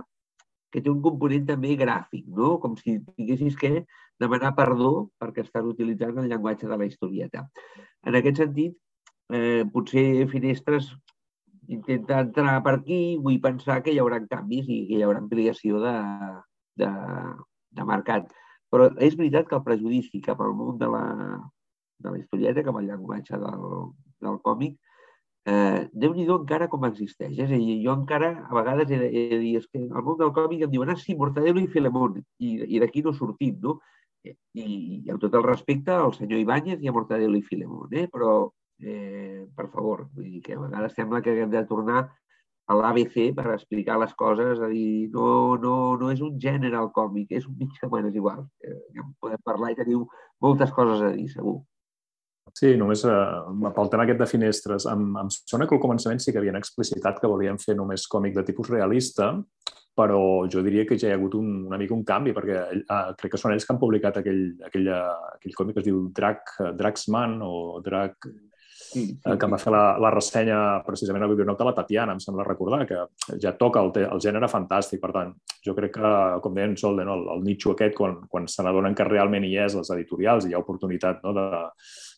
que 0.71 0.83
té 0.83 0.91
un 0.91 1.01
component 1.01 1.47
també 1.47 1.73
gràfic, 1.79 2.27
no? 2.37 2.57
com 2.61 2.75
si 2.77 2.99
tinguessis 3.15 3.57
que 3.57 3.71
demanar 4.21 4.53
perdó 4.57 5.09
perquè 5.17 5.45
estàs 5.45 5.65
utilitzant 5.65 6.19
el 6.21 6.29
llenguatge 6.29 6.69
de 6.69 6.77
la 6.77 6.85
historieta. 6.85 7.47
En 8.05 8.17
aquest 8.19 8.43
sentit, 8.43 8.75
eh, 9.33 9.63
potser 9.73 10.27
Finestres 10.29 10.91
intenta 11.67 12.21
entrar 12.23 12.57
per 12.63 12.77
aquí, 12.77 13.17
vull 13.23 13.39
pensar 13.43 13.81
que 13.83 13.93
hi 13.93 13.99
haurà 14.01 14.19
canvis 14.29 14.67
i 14.67 14.81
que 14.89 14.97
hi 14.97 15.05
haurà 15.05 15.21
ampliació 15.23 15.81
de, 15.83 15.95
de, 16.81 16.89
de 17.77 17.87
mercat. 17.91 18.27
Però 18.71 18.89
és 19.03 19.15
veritat 19.19 19.47
que 19.47 19.55
el 19.59 19.63
prejudici 19.67 20.21
cap 20.23 20.41
al 20.43 20.55
món 20.55 20.77
de 20.79 20.89
la, 20.91 21.05
de 22.03 22.11
la 22.11 22.19
historieta, 22.19 22.63
cap 22.63 22.77
al 22.79 22.87
llenguatge 22.89 23.39
del, 23.39 23.65
del 24.23 24.39
còmic, 24.43 24.77
eh, 25.47 25.87
Déu-n'hi-do 25.93 26.41
encara 26.41 26.67
com 26.71 26.87
existeix. 26.87 27.37
És 27.39 27.51
a 27.51 27.59
dir, 27.59 27.77
jo 27.85 27.95
encara 27.95 28.33
a 28.43 28.57
vegades 28.57 28.91
he 28.91 28.99
de, 29.03 29.11
he 29.11 29.27
de 29.33 29.39
dir, 29.43 29.53
és 29.61 29.67
que 29.71 29.83
al 29.87 30.03
món 30.03 30.19
del 30.19 30.33
còmic 30.35 30.65
em 30.67 30.73
diuen, 30.73 30.91
ah, 30.91 30.99
sí, 30.99 31.15
Mortadelo 31.15 31.63
i 31.63 31.69
Filemón, 31.71 32.19
i, 32.39 32.57
i 32.67 32.81
d'aquí 32.83 33.03
no 33.05 33.15
sortim, 33.15 33.55
no? 33.63 33.79
I, 34.27 34.33
I 34.59 35.11
amb 35.13 35.21
tot 35.23 35.35
el 35.39 35.45
respecte 35.45 35.93
al 35.95 36.11
senyor 36.17 36.41
Ibáñez 36.41 36.83
i 36.83 36.89
a 36.91 36.95
Mortadelo 36.95 37.39
i 37.39 37.45
Filemón, 37.47 37.93
eh? 37.95 38.07
però, 38.11 38.49
eh, 38.81 39.47
per 39.55 39.67
favor, 39.73 40.07
vull 40.13 40.31
dir 40.31 40.41
que 40.45 40.55
a 40.55 40.61
vegades 40.61 40.95
sembla 40.97 41.21
que 41.21 41.35
hem 41.41 41.51
de 41.53 41.63
tornar 41.69 42.07
a 42.67 42.75
l'ABC 42.75 43.31
per 43.35 43.47
explicar 43.53 43.95
les 44.01 44.13
coses, 44.19 44.59
a 44.59 44.67
dir, 44.67 45.07
no, 45.13 45.55
no, 45.61 45.73
no 45.99 46.11
és 46.11 46.21
un 46.21 46.35
gènere 46.41 46.79
el 46.81 46.91
còmic, 46.95 47.31
és 47.39 47.47
un 47.47 47.55
mitjà, 47.59 47.87
bueno, 47.87 48.11
és 48.11 48.19
igual, 48.19 48.43
eh, 48.63 48.75
ja 48.95 49.05
en 49.05 49.13
podem 49.23 49.43
parlar 49.47 49.71
i 49.71 49.79
teniu 49.79 50.03
moltes 50.43 50.73
coses 50.75 51.01
a 51.01 51.13
dir, 51.15 51.29
segur. 51.31 51.61
Sí, 52.57 52.73
només 52.79 53.03
eh, 53.05 53.71
pel 53.75 53.89
tema 53.91 54.03
aquest 54.03 54.19
de 54.19 54.27
finestres. 54.29 54.87
Em, 54.91 55.07
em 55.21 55.31
sona 55.31 55.67
que 55.67 55.75
al 55.77 55.83
començament 55.83 56.19
sí 56.23 56.33
que 56.33 56.41
havien 56.41 56.57
explicitat 56.59 57.19
que 57.21 57.29
volien 57.31 57.59
fer 57.61 57.75
només 57.77 58.07
còmic 58.11 58.35
de 58.35 58.43
tipus 58.47 58.71
realista, 58.71 59.33
però 59.97 60.21
jo 60.51 60.61
diria 60.65 60.85
que 60.85 60.97
ja 60.99 61.09
hi 61.09 61.15
ha 61.15 61.17
hagut 61.17 61.35
un, 61.39 61.49
una 61.69 61.79
mica 61.81 61.95
un 61.95 62.03
canvi, 62.07 62.33
perquè 62.35 62.59
eh, 62.81 62.99
crec 63.19 63.33
que 63.33 63.41
són 63.41 63.55
ells 63.55 63.65
que 63.65 63.73
han 63.73 63.81
publicat 63.81 64.19
aquell, 64.21 64.43
aquell, 64.67 64.91
aquell 64.91 65.57
còmic 65.57 65.77
que 65.77 65.83
es 65.85 65.87
diu 65.87 66.03
Drac, 66.19 66.55
Draxman 66.79 67.39
o 67.45 67.53
sí, 67.85 68.35
eh, 68.95 69.35
que 69.37 69.47
em 69.47 69.53
va 69.53 69.59
fer 69.61 69.73
la, 69.73 69.83
la 70.01 70.11
ressenya 70.13 70.57
precisament 70.85 71.25
al 71.25 71.31
Biblionoc 71.33 71.59
de 71.59 71.67
la 71.67 71.73
Tatiana, 71.77 72.15
em 72.15 72.21
sembla 72.23 72.45
recordar, 72.47 72.83
que 72.89 73.03
ja 73.43 73.53
toca 73.59 73.83
el, 73.83 73.91
el 74.05 74.23
gènere 74.23 74.49
fantàstic. 74.51 75.01
Per 75.03 75.11
tant, 75.15 75.33
jo 75.65 75.75
crec 75.77 75.95
que, 75.97 76.13
com 76.43 76.55
deia 76.55 76.69
en 76.69 76.77
Solde, 76.79 77.05
no, 77.07 77.17
el, 77.19 77.27
el 77.37 77.43
nicho 77.47 77.73
aquest, 77.73 77.95
quan, 77.97 78.19
quan 78.31 78.47
se 78.51 78.65
n'adonen 78.65 78.95
que 78.97 79.07
realment 79.07 79.47
hi 79.47 79.55
és 79.65 79.77
les 79.79 79.93
editorials 79.97 80.47
i 80.47 80.53
hi 80.53 80.57
ha 80.57 80.63
oportunitat 80.63 81.23
no, 81.25 81.35
de, 81.37 81.65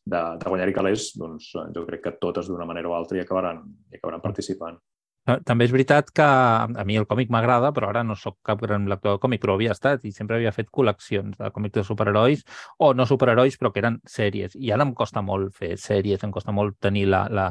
de, 0.05 0.24
de 0.41 0.53
guanyar-hi 0.53 0.78
calés, 0.78 1.11
doncs 1.20 1.51
eh, 1.55 1.67
jo 1.76 1.86
crec 1.89 2.05
que 2.07 2.17
totes 2.22 2.49
d'una 2.51 2.67
manera 2.70 2.91
o 2.91 2.97
altra 2.97 3.20
hi 3.20 3.26
acabaran, 3.26 3.63
hi 3.89 3.99
acabaran 3.99 4.26
participant. 4.26 4.80
Ta- 5.30 5.38
També 5.45 5.67
és 5.67 5.73
veritat 5.73 6.07
que 6.15 6.25
a 6.25 6.84
mi 6.89 6.95
el 6.97 7.05
còmic 7.09 7.30
m'agrada, 7.30 7.69
però 7.75 7.89
ara 7.91 8.01
no 8.03 8.15
sóc 8.17 8.39
cap 8.49 8.61
gran 8.63 8.88
lector 8.89 9.17
de 9.17 9.21
còmic, 9.21 9.43
però 9.43 9.53
havia 9.57 9.75
estat 9.75 10.05
i 10.09 10.11
sempre 10.15 10.39
havia 10.39 10.53
fet 10.55 10.71
col·leccions 10.73 11.38
de 11.38 11.51
còmics 11.53 11.75
de 11.77 11.84
superherois, 11.86 12.41
o 12.80 12.93
no 12.97 13.05
superherois, 13.05 13.59
però 13.61 13.69
que 13.73 13.84
eren 13.84 13.99
sèries. 14.09 14.57
I 14.57 14.73
ara 14.73 14.88
em 14.88 14.95
costa 14.97 15.21
molt 15.21 15.53
fer 15.59 15.75
sèries, 15.77 16.23
em 16.25 16.34
costa 16.34 16.55
molt 16.55 16.80
tenir 16.82 17.05
la, 17.13 17.27
la, 17.30 17.47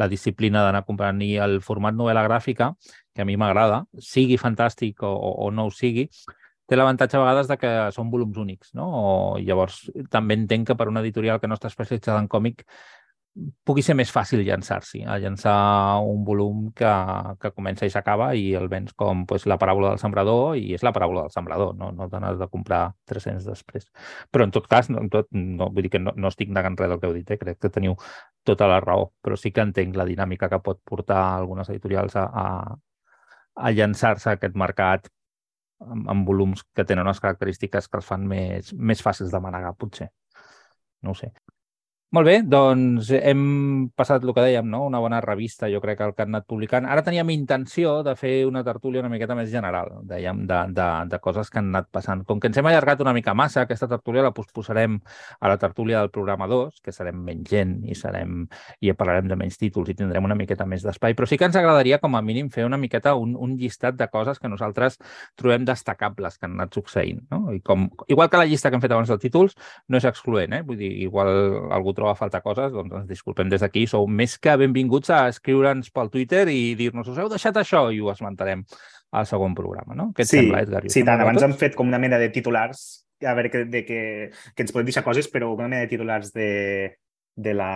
la 0.00 0.08
disciplina 0.08 0.64
d'anar 0.64 0.86
comprant 0.88 1.20
i 1.26 1.34
el 1.36 1.60
format 1.60 1.96
novel·la 1.98 2.24
gràfica, 2.30 2.72
que 3.14 3.22
a 3.22 3.28
mi 3.28 3.36
m'agrada, 3.36 3.82
sigui 4.00 4.38
fantàstic 4.40 5.02
o, 5.04 5.12
o, 5.12 5.34
o 5.44 5.50
no 5.52 5.68
ho 5.68 5.74
sigui, 5.74 6.08
té 6.68 6.76
l'avantatge 6.76 7.16
a 7.16 7.24
vegades 7.24 7.48
de 7.48 7.56
que 7.60 7.68
són 7.96 8.10
volums 8.12 8.36
únics, 8.40 8.72
no? 8.76 8.88
O, 8.88 9.12
llavors, 9.40 9.82
també 10.12 10.36
entenc 10.36 10.68
que 10.68 10.76
per 10.76 10.88
una 10.88 11.00
editorial 11.04 11.40
que 11.40 11.48
no 11.48 11.56
està 11.56 11.68
especialitzada 11.72 12.20
en 12.20 12.28
còmic 12.28 12.64
pugui 13.66 13.82
ser 13.84 13.94
més 13.98 14.10
fàcil 14.14 14.40
llançar-s'hi, 14.46 15.02
a 15.06 15.16
llançar 15.22 15.54
un 16.06 16.24
volum 16.26 16.68
que, 16.76 16.90
que 17.42 17.50
comença 17.54 17.86
i 17.86 17.92
s'acaba 17.92 18.30
i 18.34 18.52
el 18.58 18.68
vens 18.72 18.94
com 18.98 19.24
pues, 19.28 19.46
la 19.50 19.58
paràbola 19.60 19.92
del 19.92 20.00
sembrador 20.02 20.56
i 20.58 20.72
és 20.76 20.84
la 20.86 20.92
paràbola 20.96 21.26
del 21.26 21.34
sembrador, 21.34 21.74
no, 21.78 21.90
no 21.94 22.08
te 22.10 22.20
n'has 22.22 22.38
de 22.40 22.48
comprar 22.52 22.82
300 23.10 23.46
després. 23.46 23.86
Però 24.32 24.46
en 24.46 24.54
tot 24.54 24.66
cas, 24.70 24.90
no, 24.90 25.04
tot, 25.12 25.30
no, 25.34 25.70
vull 25.74 25.86
dir 25.86 25.92
que 25.94 26.02
no, 26.02 26.14
no 26.16 26.32
estic 26.32 26.50
negant 26.54 26.78
res 26.80 26.92
del 26.92 27.02
que 27.02 27.10
heu 27.10 27.16
dit, 27.18 27.30
eh? 27.30 27.38
crec 27.40 27.60
que 27.62 27.72
teniu 27.74 27.96
tota 28.48 28.68
la 28.70 28.80
raó, 28.84 29.10
però 29.22 29.36
sí 29.36 29.52
que 29.52 29.64
entenc 29.64 29.96
la 29.98 30.08
dinàmica 30.08 30.48
que 30.50 30.62
pot 30.64 30.80
portar 30.84 31.20
algunes 31.36 31.70
editorials 31.70 32.16
a, 32.16 32.26
a, 32.26 32.46
a 33.54 33.74
llançar-se 33.76 34.30
a 34.30 34.38
aquest 34.38 34.56
mercat 34.58 35.10
amb, 35.84 36.08
amb 36.10 36.26
volums 36.26 36.64
que 36.74 36.86
tenen 36.88 37.06
unes 37.06 37.20
característiques 37.22 37.88
que 37.88 38.00
els 38.00 38.08
fan 38.08 38.26
més, 38.26 38.72
més 38.74 39.04
fàcils 39.04 39.30
de 39.34 39.42
manegar, 39.42 39.76
potser. 39.78 40.10
No 41.02 41.14
ho 41.14 41.18
sé. 41.18 41.32
Molt 42.08 42.24
bé, 42.24 42.38
doncs 42.40 43.10
hem 43.12 43.40
passat 43.92 44.22
el 44.24 44.30
que 44.32 44.40
dèiem, 44.40 44.64
no? 44.72 44.78
una 44.88 44.96
bona 45.04 45.18
revista, 45.20 45.68
jo 45.68 45.76
crec, 45.82 45.98
el 46.00 46.14
que 46.16 46.24
han 46.24 46.30
anat 46.32 46.46
publicant. 46.48 46.86
Ara 46.88 47.02
teníem 47.04 47.28
intenció 47.34 47.98
de 48.00 48.14
fer 48.16 48.46
una 48.48 48.62
tertúlia 48.64 49.02
una 49.02 49.10
miqueta 49.12 49.34
més 49.36 49.50
general, 49.52 49.90
dèiem, 50.08 50.40
de, 50.48 50.60
de, 50.72 50.86
de 51.12 51.18
coses 51.20 51.52
que 51.52 51.60
han 51.60 51.68
anat 51.68 51.90
passant. 51.92 52.22
Com 52.24 52.40
que 52.40 52.48
ens 52.48 52.56
hem 52.56 52.68
allargat 52.70 53.02
una 53.04 53.12
mica 53.12 53.34
massa, 53.36 53.66
aquesta 53.66 53.90
tertúlia 53.90 54.24
la 54.24 54.30
posposarem 54.32 54.94
a 55.36 55.50
la 55.52 55.58
tertúlia 55.60 55.98
del 56.00 56.08
programa 56.14 56.48
2, 56.48 56.78
que 56.80 56.94
serem 56.96 57.18
menys 57.26 57.50
gent 57.50 57.76
i, 57.84 57.98
serem, 58.00 58.46
i 58.80 58.94
parlarem 58.96 59.28
de 59.28 59.36
menys 59.42 59.60
títols 59.60 59.92
i 59.92 59.98
tindrem 60.00 60.24
una 60.24 60.38
miqueta 60.40 60.64
més 60.64 60.88
d'espai, 60.88 61.12
però 61.12 61.28
sí 61.28 61.36
que 61.36 61.44
ens 61.50 61.60
agradaria 61.60 62.00
com 62.00 62.16
a 62.16 62.24
mínim 62.24 62.48
fer 62.48 62.64
una 62.64 62.80
miqueta 62.80 63.18
un, 63.20 63.36
un 63.36 63.52
llistat 63.60 64.00
de 64.00 64.08
coses 64.08 64.40
que 64.40 64.48
nosaltres 64.48 64.96
trobem 65.36 65.68
destacables 65.68 66.40
que 66.40 66.48
han 66.48 66.56
anat 66.56 66.80
succeint. 66.80 67.20
No? 67.28 67.52
I 67.52 67.60
com, 67.60 67.90
igual 68.08 68.32
que 68.32 68.40
la 68.40 68.48
llista 68.48 68.72
que 68.72 68.80
hem 68.80 68.88
fet 68.88 68.96
abans 68.96 69.12
dels 69.12 69.26
títols, 69.28 69.60
no 69.92 70.00
és 70.00 70.08
excloent, 70.08 70.56
eh? 70.56 70.64
vull 70.64 70.80
dir, 70.80 70.94
igual 71.04 71.34
algú 71.68 71.97
troba 71.98 72.14
a 72.14 72.18
faltar 72.18 72.40
coses, 72.44 72.70
doncs 72.74 72.94
ens 73.02 73.10
disculpem 73.10 73.50
des 73.50 73.64
d'aquí. 73.64 73.84
Sou 73.90 74.06
més 74.06 74.38
que 74.38 74.54
benvinguts 74.60 75.10
a 75.14 75.24
escriure'ns 75.32 75.90
pel 75.94 76.12
Twitter 76.14 76.46
i 76.52 76.72
dir-nos 76.78 77.10
us 77.10 77.18
heu 77.18 77.30
deixat 77.32 77.58
això 77.60 77.88
i 77.92 78.00
ho 78.00 78.12
esmentarem 78.14 78.64
al 79.18 79.26
segon 79.26 79.54
programa, 79.58 79.96
no? 79.98 80.10
Què 80.14 80.24
et 80.24 80.30
sí, 80.30 80.40
sembla, 80.42 80.62
Edgar? 80.64 80.86
Sí, 80.92 81.04
tant. 81.04 81.20
Abans 81.24 81.44
hem 81.44 81.56
fet 81.58 81.76
com 81.76 81.88
una 81.90 82.00
mena 82.00 82.20
de 82.20 82.30
titulars, 82.32 82.86
a 83.24 83.34
veure, 83.34 83.50
que, 83.50 83.64
de 83.68 83.84
que, 83.88 84.00
que 84.54 84.66
ens 84.66 84.74
podem 84.74 84.90
deixar 84.90 85.04
coses, 85.06 85.30
però 85.32 85.50
una 85.54 85.68
mena 85.68 85.84
de 85.86 85.90
titulars 85.90 86.32
de, 86.36 86.50
de 87.34 87.54
la, 87.56 87.72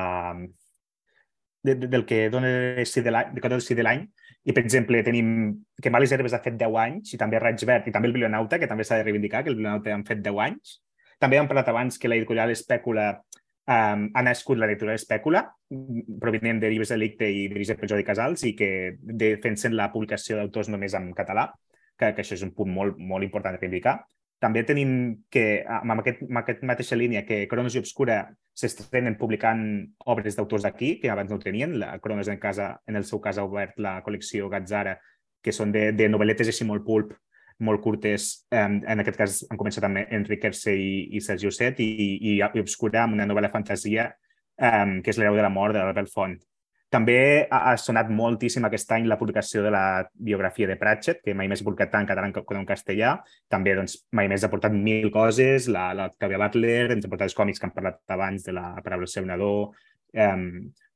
de, 1.62 1.75
de, 1.75 1.89
del 1.89 2.05
que 2.05 2.29
dona 2.31 2.85
sí 2.85 3.01
de 3.01 3.14
l'any, 3.14 3.33
de 3.35 3.83
l'any. 3.83 4.07
I, 4.43 4.53
per 4.53 4.64
exemple, 4.64 5.03
tenim 5.07 5.29
que 5.81 5.91
Males 5.95 6.12
Herbes 6.12 6.35
ha 6.35 6.43
fet 6.43 6.57
10 6.59 6.79
anys, 6.85 7.12
i 7.14 7.18
també 7.18 7.39
Raig 7.39 7.62
Verd, 7.62 7.87
i 7.87 7.95
també 7.95 8.11
el 8.11 8.16
Bilionauta, 8.16 8.59
que 8.59 8.66
també 8.66 8.85
s'ha 8.85 8.99
de 8.99 9.07
reivindicar, 9.07 9.45
que 9.45 9.53
el 9.53 9.59
Bilionauta 9.59 9.95
han 9.95 10.03
fet 10.09 10.18
10 10.25 10.41
anys. 10.43 10.81
També 11.23 11.39
hem 11.39 11.47
parlat 11.47 11.70
abans 11.70 12.01
que 12.03 12.11
l'editorial 12.11 12.51
Espècula 12.51 13.12
um, 13.68 14.06
ha 14.14 14.22
nascut 14.24 14.58
la 14.58 14.68
lectura 14.70 14.94
d'espècula, 14.94 15.44
provinent 16.20 16.60
de 16.62 16.70
llibres 16.70 16.92
delicte 16.94 17.28
i 17.28 17.46
dirigit 17.52 17.78
per 17.80 17.90
Jordi 17.90 18.06
Casals, 18.06 18.44
i 18.48 18.54
que 18.58 18.96
defensen 19.02 19.76
la 19.78 19.90
publicació 19.92 20.38
d'autors 20.38 20.70
només 20.72 20.96
en 20.98 21.12
català, 21.16 21.50
que, 21.98 22.12
que 22.12 22.24
això 22.24 22.36
és 22.38 22.44
un 22.46 22.54
punt 22.56 22.72
molt, 22.72 22.98
molt 22.98 23.26
important 23.26 23.54
de 23.54 23.60
reivindicar. 23.60 24.00
També 24.42 24.64
tenim 24.66 24.92
que, 25.30 25.62
amb, 25.62 26.00
aquest, 26.00 26.24
amb 26.26 26.40
aquesta 26.40 26.66
mateixa 26.66 26.98
línia, 26.98 27.22
que 27.22 27.44
Cronos 27.50 27.76
i 27.76 27.82
Obscura 27.82 28.24
s'estrenen 28.58 29.14
publicant 29.20 29.62
obres 30.10 30.34
d'autors 30.34 30.66
d'aquí, 30.66 30.96
que 30.98 31.12
abans 31.12 31.30
no 31.30 31.38
ho 31.38 31.42
tenien. 31.42 31.76
La 31.78 31.94
Cronos 32.02 32.28
en, 32.28 32.40
casa, 32.42 32.72
en 32.90 32.98
el 32.98 33.06
seu 33.06 33.22
cas 33.22 33.38
ha 33.38 33.46
obert 33.46 33.78
la 33.78 34.00
col·lecció 34.02 34.50
Gazzara, 34.50 34.96
que 35.42 35.54
són 35.54 35.70
de, 35.74 35.90
de 35.94 36.08
novel·letes 36.10 36.50
així 36.50 36.66
molt 36.66 36.82
pulp, 36.86 37.14
molt 37.62 37.82
curtes. 37.84 38.46
En, 38.52 38.80
en 38.88 39.02
aquest 39.02 39.18
cas 39.18 39.40
han 39.48 39.60
començat 39.60 39.86
amb 39.88 40.02
Enric 40.02 40.44
Herce 40.48 40.74
i, 40.76 40.92
i 41.16 41.22
Sergi 41.24 41.50
Osset 41.50 41.80
i, 41.82 41.90
i, 42.14 42.38
i 42.42 42.62
Obscura 42.62 43.04
amb 43.04 43.18
una 43.18 43.28
novel·la 43.28 43.52
fantasia 43.52 44.10
um, 44.58 44.98
que 45.02 45.12
és 45.12 45.20
L'hereu 45.20 45.38
de 45.38 45.44
la 45.44 45.52
mort 45.52 45.76
de 45.76 45.82
l'Albert 45.82 46.10
Font. 46.12 46.36
També 46.92 47.16
ha, 47.48 47.58
ha 47.70 47.76
sonat 47.80 48.10
moltíssim 48.12 48.66
aquest 48.68 48.90
any 48.92 49.06
la 49.08 49.16
publicació 49.16 49.62
de 49.64 49.70
la 49.72 50.02
biografia 50.12 50.68
de 50.68 50.76
Pratchett, 50.76 51.22
que 51.24 51.32
mai 51.32 51.48
més 51.48 51.62
ha 51.62 51.64
publicat 51.64 51.88
tant 51.94 52.04
en 52.04 52.10
català 52.10 52.28
com 52.36 52.58
en 52.58 52.68
castellà. 52.68 53.14
També 53.48 53.72
doncs, 53.78 53.96
mai 54.12 54.28
més 54.28 54.44
ha 54.44 54.50
portat 54.52 54.76
mil 54.76 55.08
coses, 55.14 55.70
la, 55.72 55.88
la 55.96 56.10
Octavia 56.12 56.40
Butler, 56.42 56.90
ens 56.92 57.06
ha 57.06 57.12
portat 57.12 57.30
els 57.30 57.38
còmics 57.38 57.62
que 57.62 57.70
han 57.70 57.76
parlat 57.78 58.02
abans 58.12 58.44
de 58.44 58.52
la 58.58 58.66
paraula 58.84 59.08
seu 59.08 59.24
nadó 59.24 59.54
um, 59.72 60.44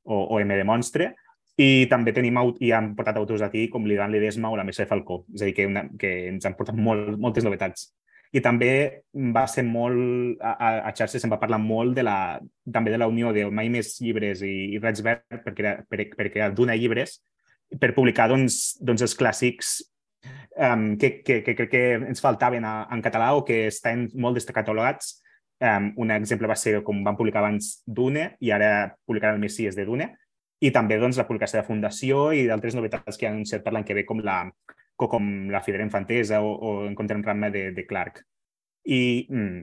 o, 0.05 0.19
o 0.21 0.39
M 0.43 0.53
de 0.53 0.67
Monstre. 0.69 1.15
I 1.57 1.87
també 1.89 2.13
tenim, 2.13 2.37
i 2.61 2.69
han 2.75 2.91
portat 2.97 3.17
autors 3.17 3.41
aquí 3.41 3.65
com 3.73 3.87
l'Ivan 3.89 4.11
Ledesma 4.13 4.51
o 4.53 4.57
la 4.57 4.65
Mercè 4.67 4.85
Falcó, 4.85 5.23
és 5.33 5.41
a 5.41 5.47
dir, 5.47 5.55
que, 5.57 5.65
una, 5.65 5.87
que 5.97 6.11
ens 6.29 6.45
han 6.45 6.57
portat 6.57 6.77
molt, 6.77 7.15
moltes 7.17 7.47
novetats. 7.47 7.87
I 8.35 8.43
també 8.43 8.69
va 9.33 9.45
ser 9.49 9.63
molt, 9.65 10.37
a, 10.43 10.69
a 10.89 10.91
xarxes 10.93 11.23
se'n 11.23 11.31
va 11.31 11.39
parlar 11.41 11.57
molt 11.63 11.95
de 11.97 12.03
la, 12.03 12.37
també 12.73 12.91
de 12.93 12.99
la 12.99 13.07
unió 13.09 13.31
de 13.33 13.47
Mai 13.49 13.71
Més 13.73 13.95
Llibres 14.03 14.43
i, 14.45 14.53
i 14.75 14.81
Raig 14.83 15.01
Verd 15.01 15.41
per 15.45 15.55
per, 15.55 16.03
per 16.13 16.29
crear 16.29 16.51
d'una 16.53 16.75
llibres 16.75 17.21
per 17.79 17.93
publicar 17.95 18.27
doncs, 18.31 18.77
doncs 18.83 19.03
els 19.03 19.15
clàssics 19.17 19.77
um, 20.59 20.97
que, 20.99 21.21
que, 21.23 21.41
que 21.43 21.55
crec 21.55 21.71
que 21.71 21.83
ens 21.97 22.23
faltaven 22.23 22.65
a, 22.67 22.75
en 22.93 23.01
català 23.03 23.33
o 23.35 23.43
que 23.47 23.65
estan 23.71 24.07
molt 24.15 24.39
destacatalogats. 24.39 25.17
Um, 25.57 25.89
un 26.03 26.13
exemple 26.13 26.49
va 26.49 26.59
ser 26.59 26.77
com 26.85 26.99
van 27.03 27.17
publicar 27.17 27.41
abans 27.41 27.79
Dune 27.87 28.35
i 28.45 28.51
ara 28.53 28.91
publicaran 29.09 29.39
el 29.39 29.41
Messies 29.41 29.75
de 29.75 29.87
Dune, 29.87 30.11
i 30.59 30.71
també 30.73 30.97
doncs, 30.97 31.19
la 31.19 31.27
publicació 31.27 31.61
de 31.61 31.67
Fundació 31.67 32.27
i 32.33 32.45
d'altres 32.47 32.75
novetats 32.77 33.17
que 33.17 33.27
han 33.27 33.37
anunciat 33.37 33.63
per 33.63 33.73
l'any 33.73 33.85
que 33.85 33.97
ve 33.97 34.05
com 34.09 34.21
la, 34.25 34.39
com 34.97 35.27
la 35.53 35.61
Fidera 35.65 35.85
Infantesa 35.85 36.41
o, 36.41 36.53
o 36.55 36.71
Encontrem 36.87 37.21
Rama 37.25 37.51
de, 37.53 37.69
de 37.75 37.85
Clark. 37.85 38.23
I 38.89 39.01
mm, 39.29 39.59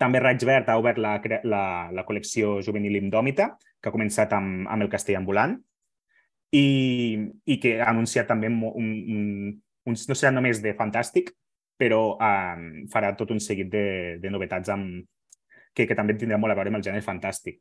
també 0.00 0.22
Raig 0.22 0.44
Verd 0.48 0.70
ha 0.72 0.78
obert 0.80 1.00
la, 1.02 1.18
la, 1.44 1.64
la 1.92 2.06
col·lecció 2.08 2.60
juvenil 2.64 2.96
Indòmita, 3.02 3.50
que 3.82 3.90
ha 3.90 3.94
començat 3.94 4.32
amb, 4.32 4.64
amb 4.72 4.86
el 4.86 4.90
Castell 4.92 5.20
Ambulant, 5.20 5.58
i, 6.56 6.66
i 7.48 7.58
que 7.60 7.76
ha 7.80 7.90
anunciat 7.92 8.28
també 8.28 8.48
un, 8.48 8.62
un, 8.72 9.52
un, 9.88 9.96
no 10.08 10.16
serà 10.16 10.32
només 10.32 10.62
de 10.64 10.72
fantàstic, 10.78 11.32
però 11.80 12.14
um, 12.14 12.64
farà 12.92 13.12
tot 13.18 13.32
un 13.34 13.40
seguit 13.40 13.68
de, 13.72 13.84
de 14.22 14.32
novetats 14.32 14.72
amb, 14.72 15.04
que, 15.74 15.84
que 15.88 15.96
també 15.98 16.16
tindrà 16.16 16.38
molt 16.40 16.54
a 16.54 16.56
veure 16.56 16.72
amb 16.72 16.80
el 16.80 16.84
gènere 16.84 17.04
fantàstic 17.04 17.60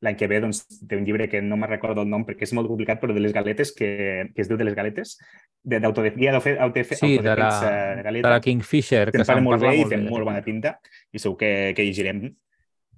l'any 0.00 0.16
que 0.16 0.28
ve 0.30 0.40
doncs, 0.40 0.62
té 0.88 0.96
un 0.96 1.04
llibre 1.04 1.28
que 1.28 1.42
no 1.44 1.58
me'n 1.60 1.70
recordo 1.70 2.04
el 2.04 2.08
nom 2.08 2.24
perquè 2.24 2.46
és 2.46 2.54
molt 2.56 2.70
complicat, 2.70 3.00
però 3.02 3.12
de 3.16 3.20
les 3.20 3.34
galetes, 3.36 3.74
que, 3.76 3.90
que 4.32 4.44
es 4.44 4.48
diu 4.48 4.56
de 4.60 4.64
les 4.64 4.76
galetes, 4.76 5.18
d'autodefensa 5.60 7.02
sí, 7.02 7.18
de, 7.18 7.34
la, 7.36 7.50
de, 7.60 8.06
galeta, 8.06 8.28
de 8.28 8.32
la 8.32 8.40
Kingfisher, 8.44 9.10
que, 9.10 9.20
que 9.20 9.28
se'n 9.28 9.44
molt 9.44 9.60
bé 9.60 9.74
i 9.82 9.84
té 9.90 10.00
molt 10.00 10.24
bona 10.24 10.40
pinta 10.46 10.78
i 11.12 11.20
segur 11.20 11.36
que, 11.42 11.52
que 11.76 11.84
llegirem. 11.84 12.24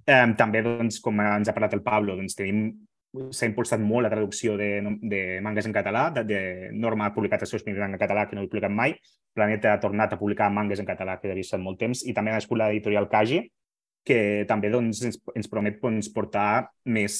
Um, 0.03 0.33
també, 0.39 0.63
doncs, 0.63 0.99
com 1.03 1.19
ens 1.23 1.51
ha 1.51 1.55
parlat 1.55 1.75
el 1.75 1.83
Pablo, 1.83 2.15
doncs, 2.19 2.35
tenim 2.39 2.65
s'ha 3.13 3.45
impulsat 3.45 3.81
molt 3.83 4.07
la 4.07 4.09
traducció 4.09 4.55
de, 4.57 4.69
de 5.03 5.19
mangas 5.45 5.67
en 5.69 5.75
català, 5.75 6.07
de, 6.15 6.23
de 6.25 6.39
Norma 6.73 7.07
ha 7.07 7.13
publicat 7.13 7.43
els 7.45 7.51
seus 7.53 7.65
primers 7.65 7.85
en 7.85 7.99
català, 8.01 8.25
que 8.25 8.35
no 8.35 8.41
he 8.41 8.49
publicat 8.49 8.73
mai, 8.73 8.95
Planeta 9.33 9.73
ha 9.73 9.81
tornat 9.81 10.13
a 10.13 10.19
publicar 10.19 10.49
mangas 10.53 10.81
en 10.81 10.87
català, 10.87 11.19
que 11.21 11.29
havia 11.29 11.45
estat 11.45 11.61
molt 11.61 11.79
temps, 11.81 12.03
i 12.05 12.13
també 12.13 12.33
ha 12.33 12.39
nascut 12.39 12.57
l'editorial 12.59 13.09
Kaji, 13.11 13.43
que 14.05 14.45
també 14.47 14.69
doncs, 14.73 15.01
ens, 15.07 15.19
ens 15.35 15.49
promet 15.51 15.79
doncs, 15.81 16.11
portar 16.13 16.69
més, 16.85 17.15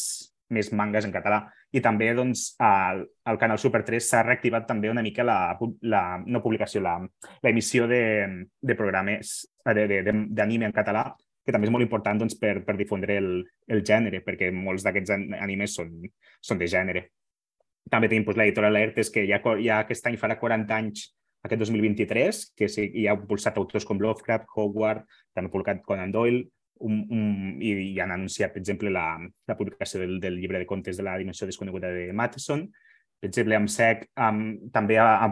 més 0.54 0.72
mangas 0.76 1.08
en 1.08 1.14
català. 1.16 1.44
I 1.74 1.82
també 1.82 2.12
doncs, 2.14 2.52
al, 2.62 3.04
al 3.26 3.40
canal 3.42 3.60
Super 3.62 3.82
3 3.88 4.10
s'ha 4.10 4.24
reactivat 4.28 4.68
també 4.70 4.92
una 4.92 5.02
mica 5.06 5.26
la, 5.26 5.56
la 5.90 6.04
no 6.26 6.44
publicació, 6.44 6.84
la, 6.86 7.00
la 7.02 7.50
emissió 7.54 7.88
de, 7.90 8.04
de 8.62 8.78
programes 8.78 9.40
d'anime 9.66 10.70
en 10.70 10.76
català, 10.76 11.08
que 11.44 11.52
també 11.52 11.68
és 11.68 11.74
molt 11.74 11.84
important 11.84 12.22
doncs, 12.22 12.38
per, 12.40 12.60
per 12.68 12.78
difondre 12.80 13.18
el, 13.20 13.34
el 13.72 13.84
gènere, 13.84 14.22
perquè 14.24 14.52
molts 14.54 14.86
d'aquests 14.86 15.16
animes 15.42 15.76
són, 15.80 15.98
són 16.44 16.62
de 16.62 16.70
gènere. 16.72 17.08
També 17.92 18.08
tenim 18.08 18.28
doncs, 18.28 18.40
l'editorial 18.40 18.76
Alertes, 18.76 19.12
que 19.12 19.26
ja, 19.28 19.42
ja 19.64 19.82
aquest 19.82 20.08
any 20.08 20.20
farà 20.20 20.38
40 20.40 20.78
anys 20.78 21.10
aquest 21.44 21.60
2023, 21.60 22.40
que 22.56 22.70
sí, 22.72 22.86
hi 23.02 23.08
ha 23.08 23.18
impulsat 23.18 23.58
autors 23.60 23.84
com 23.84 24.00
Lovecraft, 24.00 24.48
Howard, 24.56 25.04
també 25.36 25.52
publicat 25.52 25.82
Conan 25.84 26.14
Doyle, 26.14 26.46
un, 26.80 27.06
un, 27.10 27.26
i, 27.62 27.74
i 27.94 28.00
han 28.02 28.12
anunciat, 28.12 28.54
per 28.54 28.62
exemple, 28.62 28.92
la, 28.94 29.18
la 29.48 29.58
publicació 29.58 30.02
del, 30.02 30.20
del 30.24 30.40
llibre 30.40 30.60
de 30.60 30.68
contes 30.70 30.98
de 30.98 31.06
la 31.06 31.18
dimensió 31.18 31.48
desconeguda 31.48 31.92
de 31.94 32.12
Matheson. 32.14 32.66
Per 33.20 33.30
exemple, 33.30 33.56
amb 33.56 33.72
SEC 33.72 34.08
amb, 34.20 34.70
també 34.76 34.98
ha, 35.00 35.30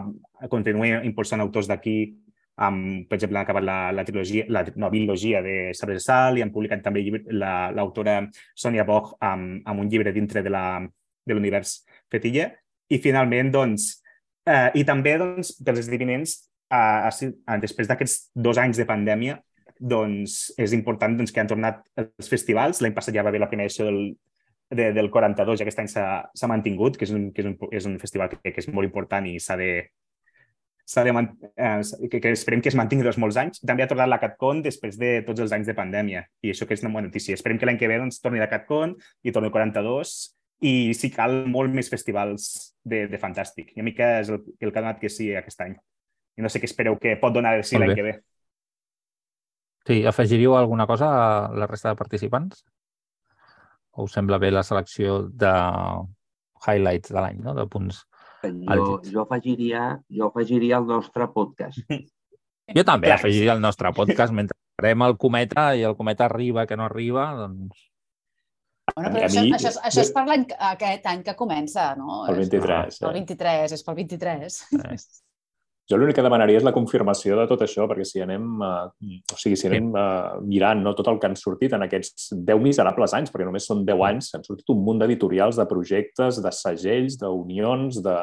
continua 0.50 1.02
impulsant 1.04 1.44
autors 1.44 1.68
d'aquí, 1.68 1.96
amb, 2.62 3.04
per 3.08 3.18
exemple, 3.18 3.38
han 3.38 3.44
acabat 3.44 3.66
la, 3.66 3.78
la 3.92 4.04
trilogia, 4.08 4.46
la, 4.48 4.64
no, 4.76 4.90
biologia 4.92 5.42
de 5.44 5.56
Sabre 5.76 5.98
Sal 6.00 6.38
i 6.38 6.44
han 6.44 6.52
publicat 6.54 6.82
també 6.84 7.04
l'autora 7.32 8.18
la, 8.20 8.28
Sonia 8.54 8.86
Boch 8.88 9.14
amb, 9.20 9.60
amb 9.68 9.84
un 9.84 9.92
llibre 9.92 10.12
dintre 10.12 10.44
de 10.44 10.52
l'univers 11.32 11.82
Fetilla. 12.12 12.50
I 12.92 12.98
finalment, 13.00 13.52
doncs, 13.52 13.92
eh, 14.48 14.70
i 14.76 14.84
també 14.84 15.16
doncs, 15.20 15.54
dels 15.64 15.84
esdeveniments, 15.84 16.36
eh, 16.72 17.30
després 17.62 17.88
d'aquests 17.88 18.32
dos 18.34 18.60
anys 18.60 18.80
de 18.80 18.88
pandèmia, 18.88 19.38
doncs 19.82 20.52
és 20.62 20.74
important 20.76 21.16
doncs, 21.18 21.32
que 21.34 21.42
han 21.42 21.50
tornat 21.50 21.82
els 21.98 22.30
festivals. 22.30 22.82
L'any 22.82 22.94
passat 22.94 23.16
ja 23.16 23.24
va 23.24 23.32
haver 23.32 23.42
la 23.42 23.48
primera 23.50 23.66
edició 23.66 23.88
del, 23.88 24.12
de, 24.70 24.92
del 24.94 25.10
42 25.10 25.60
i 25.60 25.66
aquest 25.66 25.82
any 25.82 25.90
s'ha 25.90 26.50
mantingut, 26.50 26.96
que 26.98 27.08
és 27.08 27.14
un, 27.14 27.30
que 27.34 27.42
és 27.42 27.50
un, 27.50 27.58
és 27.72 27.88
un 27.90 27.98
festival 28.02 28.30
que, 28.32 28.40
que 28.44 28.62
és 28.62 28.70
molt 28.70 28.88
important 28.88 29.26
i 29.28 29.38
s'ha 29.42 29.58
de, 29.60 29.72
s'ha 30.86 31.04
de 31.04 31.12
eh, 31.12 31.80
que, 32.10 32.20
que 32.20 32.32
esperem 32.32 32.62
que 32.62 32.70
es 32.72 32.78
mantingui 32.78 33.06
durant 33.06 33.20
molts 33.24 33.38
anys. 33.40 33.62
També 33.66 33.84
ha 33.84 33.90
tornat 33.90 34.10
la 34.10 34.20
CatCon 34.22 34.62
després 34.64 34.98
de 35.00 35.14
tots 35.26 35.44
els 35.44 35.54
anys 35.56 35.70
de 35.70 35.76
pandèmia 35.78 36.24
i 36.42 36.52
això 36.52 36.68
que 36.68 36.78
és 36.78 36.84
una 36.84 36.92
bona 36.94 37.08
notícia. 37.08 37.34
Esperem 37.38 37.58
que 37.58 37.68
l'any 37.68 37.80
que 37.80 37.90
ve 37.90 37.98
doncs, 38.00 38.20
torni 38.22 38.42
la 38.42 38.50
CatCon 38.50 38.96
i 39.22 39.34
torni 39.34 39.50
el 39.50 39.54
42 39.54 40.16
i 40.68 40.74
si 40.94 41.10
cal 41.10 41.42
molt 41.50 41.74
més 41.74 41.90
festivals 41.90 42.74
de, 42.84 43.06
de 43.10 43.18
fantàstic. 43.18 43.72
I 43.76 43.82
a 43.82 43.86
mi 43.86 43.96
que 43.96 44.10
és 44.20 44.30
el, 44.30 44.44
el 44.60 44.70
que 44.70 44.78
ha 44.78 44.84
donat 44.84 45.00
que 45.02 45.10
sí 45.10 45.32
aquest 45.34 45.64
any. 45.64 45.74
I 46.38 46.44
no 46.44 46.48
sé 46.48 46.62
què 46.62 46.68
espereu 46.70 46.96
que 47.00 47.18
pot 47.20 47.34
donar 47.34 47.56
de 47.58 47.66
sí 47.66 47.80
l'any 47.80 47.96
que 47.98 48.06
ve. 48.06 48.20
Sí, 49.86 50.04
afegiríeu 50.06 50.54
alguna 50.56 50.86
cosa 50.86 51.08
a 51.10 51.52
la 51.58 51.66
resta 51.66 51.88
de 51.90 51.96
participants? 51.96 52.64
O 53.92 54.04
us 54.06 54.12
sembla 54.14 54.38
bé 54.38 54.50
la 54.50 54.62
selecció 54.62 55.22
de 55.28 55.50
highlights 56.66 57.10
de 57.12 57.20
l'any, 57.20 57.40
no? 57.42 57.54
de 57.54 57.66
punts 57.66 58.04
jo, 58.42 59.00
jo, 59.06 59.20
afegiria, 59.22 60.00
jo 60.10 60.26
afegiria 60.30 60.78
el 60.78 60.86
nostre 60.86 61.28
podcast. 61.34 61.78
Jo 62.74 62.84
també 62.86 63.08
Clar. 63.08 63.18
afegiria 63.18 63.52
el 63.56 63.60
nostre 63.60 63.90
podcast 63.92 64.32
mentre 64.32 64.54
farem 64.78 65.02
el 65.04 65.16
cometa 65.18 65.64
i 65.76 65.82
el 65.84 65.96
cometa 65.98 66.24
arriba 66.28 66.62
que 66.66 66.76
no 66.78 66.84
arriba, 66.86 67.24
doncs... 67.36 67.88
Bueno, 68.94 69.10
però 69.14 69.26
això, 69.26 69.42
mi- 69.42 69.52
això, 69.56 69.68
és- 69.72 69.80
això 69.82 70.00
és 70.04 70.12
per 70.14 70.22
l'any, 70.28 70.44
que- 70.46 70.56
aquest 70.70 71.06
any 71.10 71.22
que 71.26 71.34
comença, 71.36 71.88
no? 71.98 72.22
El 72.30 72.38
23. 72.38 73.00
El 73.02 73.08
Eh? 73.10 73.12
23, 73.18 73.72
és 73.76 73.82
pel 73.86 73.98
23. 73.98 74.60
Jo 75.90 75.98
l'únic 75.98 76.14
que 76.16 76.24
demanaria 76.24 76.60
és 76.60 76.66
la 76.66 76.74
confirmació 76.74 77.36
de 77.40 77.46
tot 77.50 77.64
això, 77.64 77.88
perquè 77.90 78.04
si 78.06 78.22
anem, 78.22 78.44
eh, 78.62 79.18
o 79.34 79.38
sigui, 79.38 79.58
si 79.58 79.68
anem 79.68 79.90
eh, 79.98 80.40
mirant 80.46 80.82
no, 80.84 80.94
tot 80.98 81.10
el 81.10 81.18
que 81.20 81.30
han 81.30 81.38
sortit 81.38 81.74
en 81.76 81.86
aquests 81.88 82.30
10 82.36 82.62
miserables 82.62 83.14
anys, 83.18 83.32
perquè 83.34 83.48
només 83.48 83.66
són 83.68 83.84
10 83.88 84.04
anys, 84.08 84.32
han 84.38 84.46
sortit 84.46 84.70
un 84.74 84.84
munt 84.86 85.02
d'editorials, 85.02 85.58
de 85.58 85.66
projectes, 85.70 86.42
de 86.42 86.54
segells, 86.62 87.18
d'unions, 87.22 88.02
de... 88.04 88.18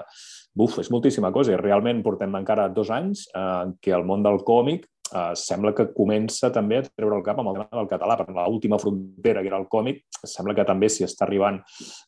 Buf, 0.59 0.79
és 0.81 0.89
moltíssima 0.91 1.29
cosa 1.31 1.53
i 1.53 1.59
realment 1.59 1.99
portem 2.03 2.33
encara 2.35 2.65
dos 2.73 2.89
anys 2.91 3.27
eh, 3.29 3.43
en 3.67 3.75
què 3.83 3.93
el 3.95 4.07
món 4.07 4.25
del 4.25 4.41
còmic 4.47 4.87
eh, 5.15 5.33
sembla 5.39 5.73
que 5.75 5.89
comença 5.95 6.49
també 6.53 6.79
a 6.79 6.85
treure 6.87 7.17
el 7.17 7.25
cap 7.25 7.39
amb 7.41 7.51
el 7.51 7.59
tema 7.59 7.81
del 7.81 7.89
català, 7.91 8.17
perquè 8.19 8.35
l'última 8.35 8.79
frontera, 8.81 9.43
que 9.43 9.51
era 9.51 9.59
el 9.59 9.67
còmic, 9.71 10.03
sembla 10.23 10.55
que 10.57 10.67
també 10.67 10.89
s'hi 10.89 11.05
està 11.07 11.25
arribant. 11.27 11.59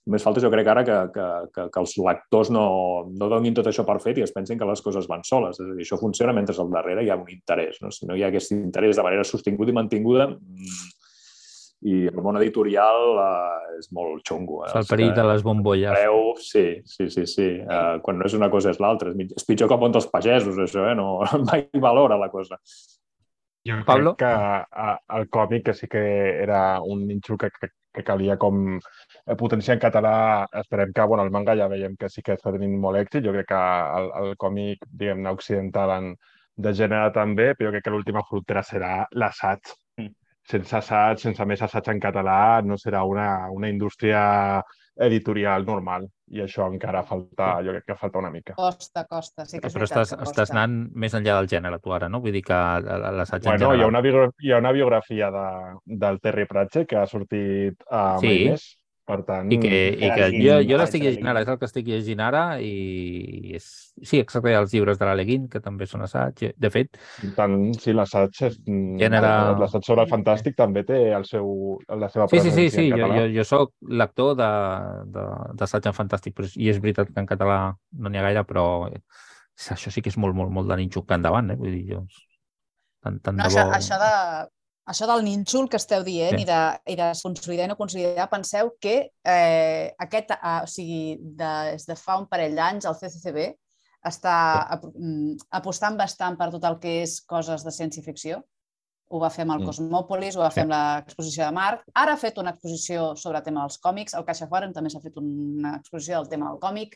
Només 0.07 0.25
falta, 0.25 0.43
jo 0.43 0.51
crec 0.53 0.71
ara, 0.71 0.85
que, 0.87 0.99
que, 1.15 1.27
que, 1.55 1.67
que 1.73 1.83
els 1.83 1.97
lectors 2.01 2.53
no, 2.53 2.65
no 3.11 3.29
donin 3.31 3.57
tot 3.57 3.69
això 3.71 3.85
per 3.87 3.99
fet 4.03 4.21
i 4.21 4.25
es 4.25 4.35
pensin 4.35 4.59
que 4.59 4.69
les 4.69 4.83
coses 4.85 5.09
van 5.11 5.25
soles. 5.27 5.59
És 5.59 5.67
a 5.67 5.75
dir, 5.75 5.85
això 5.85 5.99
funciona 6.01 6.35
mentre 6.35 6.57
al 6.61 6.73
darrere 6.73 7.05
hi 7.05 7.11
ha 7.11 7.19
un 7.19 7.29
interès. 7.31 7.81
No? 7.81 7.91
Si 7.95 8.09
no 8.09 8.17
hi 8.17 8.25
ha 8.25 8.31
aquest 8.31 8.55
interès 8.55 8.97
de 8.97 9.05
manera 9.07 9.27
sostinguda 9.27 9.73
i 9.73 9.77
mantinguda, 9.77 10.29
mm, 10.31 11.00
i 11.81 12.05
el 12.11 12.21
món 12.21 12.37
editorial 12.37 13.17
eh, 13.23 13.79
és 13.79 13.89
molt 13.95 14.21
xungo. 14.27 14.61
Eh? 14.65 14.69
És 14.69 14.77
el 14.83 14.89
perill 14.89 15.13
de 15.17 15.25
les 15.25 15.43
bombolles. 15.45 15.93
Preu, 15.97 16.33
sí, 16.37 16.65
sí, 16.85 17.09
sí, 17.13 17.25
sí. 17.29 17.49
Uh, 17.65 17.97
quan 18.05 18.19
no 18.19 18.29
és 18.29 18.37
una 18.37 18.51
cosa 18.53 18.73
és 18.73 18.81
l'altra. 18.83 19.13
És, 19.17 19.45
pitjor 19.47 19.69
que 19.69 19.77
el 19.77 19.81
món 19.81 19.95
dels 19.95 20.09
pagesos, 20.11 20.59
això, 20.61 20.85
eh? 20.91 20.97
No, 20.97 21.19
mai 21.49 21.67
valora 21.81 22.19
la 22.21 22.29
cosa. 22.33 22.61
Jo 23.67 23.77
Pablo? 23.85 24.15
crec 24.17 24.25
que 24.25 24.77
a, 24.85 24.95
el 25.17 25.27
còmic, 25.29 25.65
que 25.67 25.73
sí 25.77 25.87
que 25.89 26.01
era 26.41 26.81
un 26.81 27.05
nínxol 27.05 27.37
que, 27.37 27.51
que, 27.59 27.69
que 27.93 28.03
calia 28.03 28.37
com 28.41 28.77
eh, 28.77 29.35
potenciar 29.37 29.77
en 29.77 29.83
català, 29.83 30.13
esperem 30.63 30.93
que, 30.93 31.05
bueno, 31.05 31.25
el 31.25 31.33
manga 31.33 31.57
ja 31.57 31.69
veiem 31.69 31.97
que 31.97 32.09
sí 32.09 32.23
que 32.25 32.37
està 32.37 32.53
tenint 32.55 32.73
molt 32.81 32.97
èxit, 33.01 33.25
jo 33.25 33.35
crec 33.35 33.51
que 33.51 33.61
el, 33.99 34.09
el 34.23 34.33
còmic, 34.41 34.87
diguem-ne, 34.89 35.33
occidental 35.37 35.93
en, 35.97 36.09
de 36.57 36.73
gènere 36.77 37.13
també, 37.13 37.51
però 37.53 37.69
jo 37.69 37.75
crec 37.75 37.85
que 37.85 37.93
l'última 37.93 38.25
frontera 38.27 38.65
serà 38.65 38.95
l'assaig. 39.13 39.75
Sense 40.49 40.73
assaig, 40.75 41.19
sense 41.21 41.45
més 41.45 41.61
assaig 41.61 41.87
en 41.93 41.99
català, 42.01 42.61
no 42.65 42.75
serà 42.77 43.03
una, 43.05 43.47
una 43.53 43.69
indústria 43.69 44.61
editorial 45.01 45.63
normal. 45.65 46.07
I 46.31 46.41
això 46.45 46.65
encara 46.71 47.01
falta, 47.03 47.57
jo 47.65 47.73
crec 47.75 47.85
que 47.91 47.95
falta 47.99 48.19
una 48.19 48.29
mica. 48.31 48.53
Costa, 48.55 49.03
costa, 49.09 49.45
sí 49.45 49.59
que 49.59 49.67
és 49.67 49.73
Però 49.75 49.83
veritat 49.83 50.01
estàs, 50.01 50.11
que 50.15 50.19
costa. 50.23 50.31
estàs 50.31 50.53
anant 50.55 50.75
més 50.95 51.13
enllà 51.17 51.35
del 51.39 51.49
gènere, 51.51 51.79
tu 51.83 51.93
ara, 51.93 52.09
no? 52.09 52.21
Vull 52.23 52.31
dir 52.35 52.41
que 52.47 52.53
l'assaig 52.55 53.43
en 53.43 53.49
Bueno, 53.51 53.65
hi 53.65 53.67
ha 53.67 53.71
general... 53.71 53.89
una, 53.89 54.01
biogra- 54.01 54.31
hi 54.41 54.51
ha 54.51 54.59
una 54.63 54.71
biografia 54.71 55.31
de, 55.31 55.45
del 56.05 56.19
Terry 56.21 56.45
Pratchett 56.47 56.87
que 56.89 56.97
ha 57.01 57.05
sortit 57.07 57.83
a 57.89 58.17
Sí. 58.19 58.27
sí. 58.27 58.49
Més. 58.49 58.67
Per 59.09 59.15
tant, 59.25 59.47
I 59.51 59.57
que, 59.57 59.69
i 59.97 60.09
que 60.13 60.25
jo, 60.37 60.59
jo 60.69 60.77
l'estic 60.77 61.01
llegint 61.03 61.25
ara, 61.27 61.41
és 61.41 61.49
el 61.49 61.57
que 61.59 61.65
estic 61.67 61.87
llegint 61.89 62.19
ara 62.21 62.41
i 62.61 63.55
és... 63.57 63.65
Sí, 64.05 64.19
exacte, 64.21 64.53
els 64.55 64.71
llibres 64.75 64.99
de 65.01 65.07
l'Aleguin, 65.09 65.47
que 65.51 65.59
també 65.59 65.87
són 65.89 66.05
assaig. 66.05 66.43
De 66.55 66.69
fet, 66.71 66.99
tant 67.35 67.55
sí, 67.81 67.95
l'assaig 67.97 68.43
és... 68.47 68.59
Gènere- 69.01 69.57
L'assaig 69.59 69.89
sobre 69.89 70.05
el 70.05 70.11
fantàstic 70.11 70.55
també 70.55 70.85
té 70.87 70.99
el 71.17 71.25
seu, 71.27 71.49
la 71.89 72.11
seva 72.13 72.29
sí, 72.29 72.37
sí, 72.39 72.51
presència 72.53 72.69
sí, 72.69 72.75
sí, 72.77 72.85
en 72.85 72.93
jo, 72.93 73.01
català. 73.01 73.17
jo, 73.19 73.25
jo 73.39 73.47
sóc 73.49 73.73
lector 74.03 74.37
de- 74.39 75.03
de- 75.17 75.27
d'assaig 75.59 75.89
en 75.91 75.97
fantàstic, 75.97 76.37
però, 76.37 76.45
és- 76.47 76.55
i 76.61 76.69
és 76.71 76.79
veritat 76.85 77.09
que 77.11 77.19
en 77.25 77.27
català 77.33 77.59
no 77.97 78.07
n'hi 78.13 78.21
ha 78.21 78.27
gaire, 78.29 78.45
però 78.47 78.67
això 78.91 79.91
sí 79.91 80.01
que 80.05 80.13
és 80.13 80.17
molt, 80.21 80.37
molt, 80.37 80.53
molt 80.53 80.69
de 80.69 80.77
nínxol 80.77 81.05
que 81.09 81.17
endavant, 81.17 81.49
eh? 81.51 81.57
Vull 81.59 81.73
dir, 81.73 81.83
jo... 81.95 82.05
Tant, 83.01 83.17
tant 83.25 83.35
No, 83.41 83.43
de 83.43 83.49
això, 83.49 83.65
bo... 83.65 83.73
això, 83.81 83.97
de, 83.97 84.13
això 84.91 85.07
del 85.09 85.23
nínxol 85.25 85.67
que 85.71 85.79
esteu 85.79 86.03
dient 86.03 86.35
Sí. 86.37 86.43
i, 86.43 86.45
de, 86.45 86.59
i 86.93 86.95
de 86.99 87.09
consolidar 87.23 87.65
i 87.65 87.71
no 87.71 87.77
consolidar, 87.79 88.29
penseu 88.29 88.71
que 88.81 88.95
eh, 89.23 89.91
aquest, 90.05 90.31
eh, 90.37 90.59
o 90.63 90.67
sigui, 90.69 91.17
de, 91.21 91.51
des 91.73 91.87
de 91.89 91.95
fa 91.95 92.19
un 92.21 92.27
parell 92.31 92.55
d'anys 92.59 92.85
el 92.89 92.97
CCCB 92.99 93.51
està 94.11 94.35
ap 94.77 94.87
mm, 94.89 95.35
apostant 95.59 95.97
bastant 95.99 96.37
per 96.37 96.49
tot 96.53 96.63
el 96.65 96.79
que 96.81 97.01
és 97.03 97.19
coses 97.29 97.63
de 97.63 97.71
ciència-ficció. 97.75 98.41
Ho 99.11 99.19
va 99.19 99.29
fer 99.29 99.43
amb 99.43 99.53
el 99.57 99.61
Mm. 99.61 99.67
Cosmòpolis, 99.67 100.37
ho 100.37 100.41
va 100.41 100.49
fer 100.55 100.63
amb 100.63 100.71
l'exposició 100.71 101.43
de 101.45 101.51
Marc. 101.51 101.83
Ara 101.93 102.13
ha 102.15 102.17
fet 102.17 102.37
una 102.39 102.53
exposició 102.55 103.11
sobre 103.19 103.37
el 103.41 103.43
tema 103.43 103.61
dels 103.65 103.77
còmics. 103.83 104.15
El 104.15 104.23
Caixa 104.25 104.47
Forum 104.47 104.71
també 104.73 104.89
s'ha 104.89 105.01
fet 105.03 105.17
una 105.19 105.75
exposició 105.81 106.21
del 106.21 106.29
tema 106.31 106.49
del 106.49 106.59
còmic. 106.63 106.95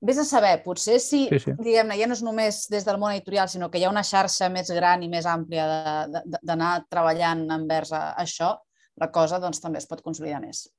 Vés 0.00 0.16
a 0.18 0.24
saber, 0.24 0.62
potser 0.64 0.98
si, 0.98 1.26
Sí, 1.28 1.38
sí. 1.38 1.52
diguem-ne, 1.60 1.96
ja 2.00 2.06
no 2.08 2.14
és 2.16 2.22
només 2.24 2.62
des 2.72 2.86
del 2.86 2.96
món 2.98 3.12
editorial, 3.12 3.48
sinó 3.52 3.68
que 3.70 3.78
hi 3.78 3.84
ha 3.84 3.90
una 3.92 4.02
xarxa 4.06 4.48
més 4.48 4.70
gran 4.72 5.02
i 5.04 5.08
més 5.12 5.26
àmplia 5.28 5.66
d'anar 6.42 6.86
treballant 6.88 7.42
envers 7.52 7.92
a 7.92 8.14
això, 8.16 8.54
la 8.96 9.10
cosa 9.12 9.38
doncs, 9.38 9.60
també 9.60 9.78
es 9.78 9.86
pot 9.86 10.00
consolidar 10.02 10.40
més. 10.40 10.70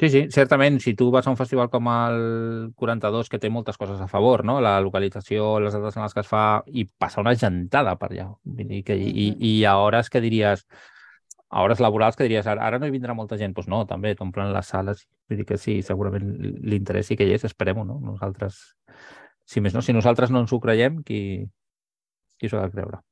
Sí, 0.00 0.08
sí, 0.08 0.20
certament, 0.32 0.78
si 0.80 0.94
tu 0.96 1.10
vas 1.12 1.26
a 1.26 1.30
un 1.30 1.36
festival 1.36 1.68
com 1.68 1.88
el 1.92 2.72
42, 2.76 3.28
que 3.28 3.38
té 3.38 3.50
moltes 3.52 3.76
coses 3.76 4.00
a 4.00 4.06
favor, 4.08 4.44
no? 4.48 4.58
la 4.60 4.78
localització, 4.80 5.58
les 5.60 5.74
dates 5.76 5.96
en 5.96 6.02
les 6.06 6.14
que 6.16 6.20
es 6.20 6.28
fa, 6.30 6.62
i 6.72 6.84
passa 6.86 7.20
una 7.20 7.34
gentada 7.36 7.96
per 8.00 8.08
allà. 8.12 8.30
Vull 8.44 8.68
dir 8.68 8.82
que, 8.84 8.96
i, 8.96 9.30
Mhm. 9.32 9.36
I 9.44 9.64
a 9.64 9.76
hores 9.78 10.08
que 10.08 10.20
diries, 10.20 10.64
a 11.50 11.62
hores 11.64 11.80
laborals 11.82 12.16
que 12.16 12.24
diries, 12.28 12.46
ara, 12.46 12.62
ara 12.62 12.78
no 12.78 12.86
hi 12.86 12.94
vindrà 12.94 13.14
molta 13.18 13.36
gent, 13.38 13.52
doncs 13.56 13.68
no, 13.70 13.82
també 13.86 14.14
t'omplen 14.14 14.52
les 14.54 14.68
sales. 14.70 15.04
Vull 15.28 15.40
dir 15.42 15.46
que 15.48 15.58
sí, 15.58 15.80
segurament 15.82 16.28
l'interès 16.62 17.10
sí 17.10 17.18
que 17.18 17.26
hi 17.26 17.34
és, 17.34 17.44
esperem-ho, 17.48 17.84
no? 17.84 17.98
Nosaltres, 18.04 18.60
si 19.50 19.60
més 19.60 19.74
no, 19.74 19.82
si 19.82 19.94
nosaltres 19.96 20.30
no 20.30 20.44
ens 20.44 20.54
ho 20.54 20.60
creiem, 20.62 21.00
qui, 21.02 21.20
qui 22.38 22.50
s'ho 22.50 22.60
ha 22.60 22.68
de 22.68 22.74
creure? 22.76 23.02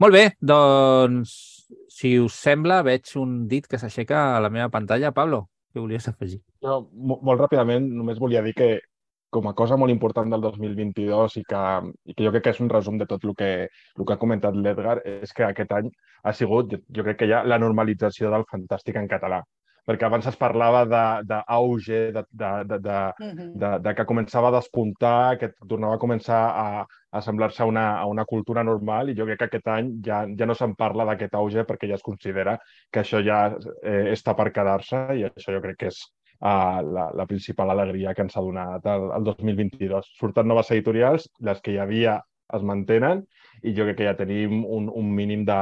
Molt 0.00 0.14
bé, 0.14 0.24
doncs, 0.40 1.32
si 1.92 2.14
us 2.22 2.36
sembla, 2.38 2.80
veig 2.86 3.10
un 3.20 3.42
dit 3.50 3.66
que 3.66 3.80
s'aixeca 3.82 4.36
a 4.36 4.40
la 4.40 4.48
meva 4.54 4.70
pantalla. 4.72 5.10
Pablo, 5.12 5.48
què 5.74 5.82
volies 5.82 6.06
afegir? 6.08 6.38
Mo- 6.62 7.18
molt 7.20 7.42
ràpidament, 7.42 7.88
només 7.98 8.20
volia 8.22 8.44
dir 8.46 8.54
que 8.54 8.68
com 9.30 9.48
a 9.48 9.54
cosa 9.54 9.76
molt 9.76 9.92
important 9.92 10.30
del 10.32 10.42
2022 10.44 11.36
i 11.40 11.44
que, 11.48 11.62
i 12.08 12.16
que 12.16 12.24
jo 12.26 12.32
crec 12.32 12.46
que 12.46 12.54
és 12.56 12.62
un 12.64 12.72
resum 12.72 12.98
de 13.00 13.06
tot 13.10 13.24
el 13.28 13.34
que, 13.36 13.52
el 13.68 14.06
que 14.06 14.16
ha 14.16 14.22
comentat 14.22 14.56
l'Edgar, 14.56 14.98
és 15.04 15.34
que 15.36 15.46
aquest 15.48 15.72
any 15.76 15.90
ha 16.24 16.34
sigut, 16.34 16.74
jo, 16.74 17.04
crec 17.04 17.20
que 17.20 17.28
hi 17.28 17.36
ha 17.36 17.44
la 17.44 17.60
normalització 17.60 18.32
del 18.32 18.48
fantàstic 18.50 18.98
en 19.00 19.08
català. 19.10 19.42
Perquè 19.88 20.04
abans 20.04 20.26
es 20.28 20.36
parlava 20.36 20.82
d'auge, 21.24 22.00
de, 22.12 22.22
de, 22.40 22.48
de, 22.68 22.78
de, 22.86 22.96
de, 23.20 23.46
de, 23.62 23.70
de 23.86 23.94
que 23.96 24.04
començava 24.08 24.50
a 24.50 24.56
despuntar, 24.58 25.38
que 25.40 25.48
tornava 25.62 25.96
a 25.96 26.02
començar 26.02 26.40
a, 26.48 26.66
a 27.10 27.22
semblar-se 27.24 27.62
a, 27.64 27.68
una, 27.70 27.86
a 27.96 28.04
una 28.06 28.26
cultura 28.28 28.64
normal 28.68 29.08
i 29.08 29.16
jo 29.16 29.24
crec 29.24 29.40
que 29.40 29.48
aquest 29.48 29.72
any 29.72 29.94
ja, 30.04 30.26
ja 30.28 30.48
no 30.48 30.56
se'n 30.58 30.76
parla 30.76 31.08
d'aquest 31.08 31.38
auge 31.40 31.64
perquè 31.64 31.88
ja 31.88 31.96
es 31.96 32.04
considera 32.04 32.58
que 32.92 33.00
això 33.00 33.24
ja 33.24 33.46
eh, 33.80 34.12
està 34.12 34.36
per 34.36 34.50
quedar-se 34.52 35.06
i 35.16 35.24
això 35.30 35.56
jo 35.56 35.64
crec 35.64 35.80
que 35.80 35.92
és 35.94 36.02
uh, 36.40 36.80
la, 36.82 37.10
la 37.14 37.26
principal 37.26 37.70
alegria 37.74 38.14
que 38.14 38.22
ens 38.26 38.36
ha 38.36 38.44
donat 38.44 38.86
el, 38.86 39.10
el 39.16 39.24
2022. 39.24 40.12
Surten 40.18 40.48
noves 40.48 40.70
editorials, 40.74 41.28
les 41.40 41.60
que 41.62 41.74
hi 41.74 41.78
havia 41.82 42.18
es 42.54 42.64
mantenen 42.64 43.26
i 43.62 43.74
jo 43.76 43.84
crec 43.84 43.98
que 43.98 44.06
ja 44.08 44.16
tenim 44.16 44.62
un, 44.64 44.88
un 44.88 45.08
mínim 45.14 45.44
de, 45.44 45.58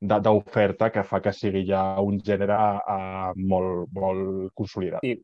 de- 0.00 0.20
d'oferta 0.24 0.90
que 0.94 1.02
fa 1.04 1.20
que 1.20 1.32
sigui 1.36 1.66
ja 1.68 1.82
un 2.00 2.20
gènere 2.24 2.56
uh, 2.56 3.32
molt, 3.36 3.90
molt 3.92 4.52
consolidat. 4.56 5.04
I, 5.04 5.18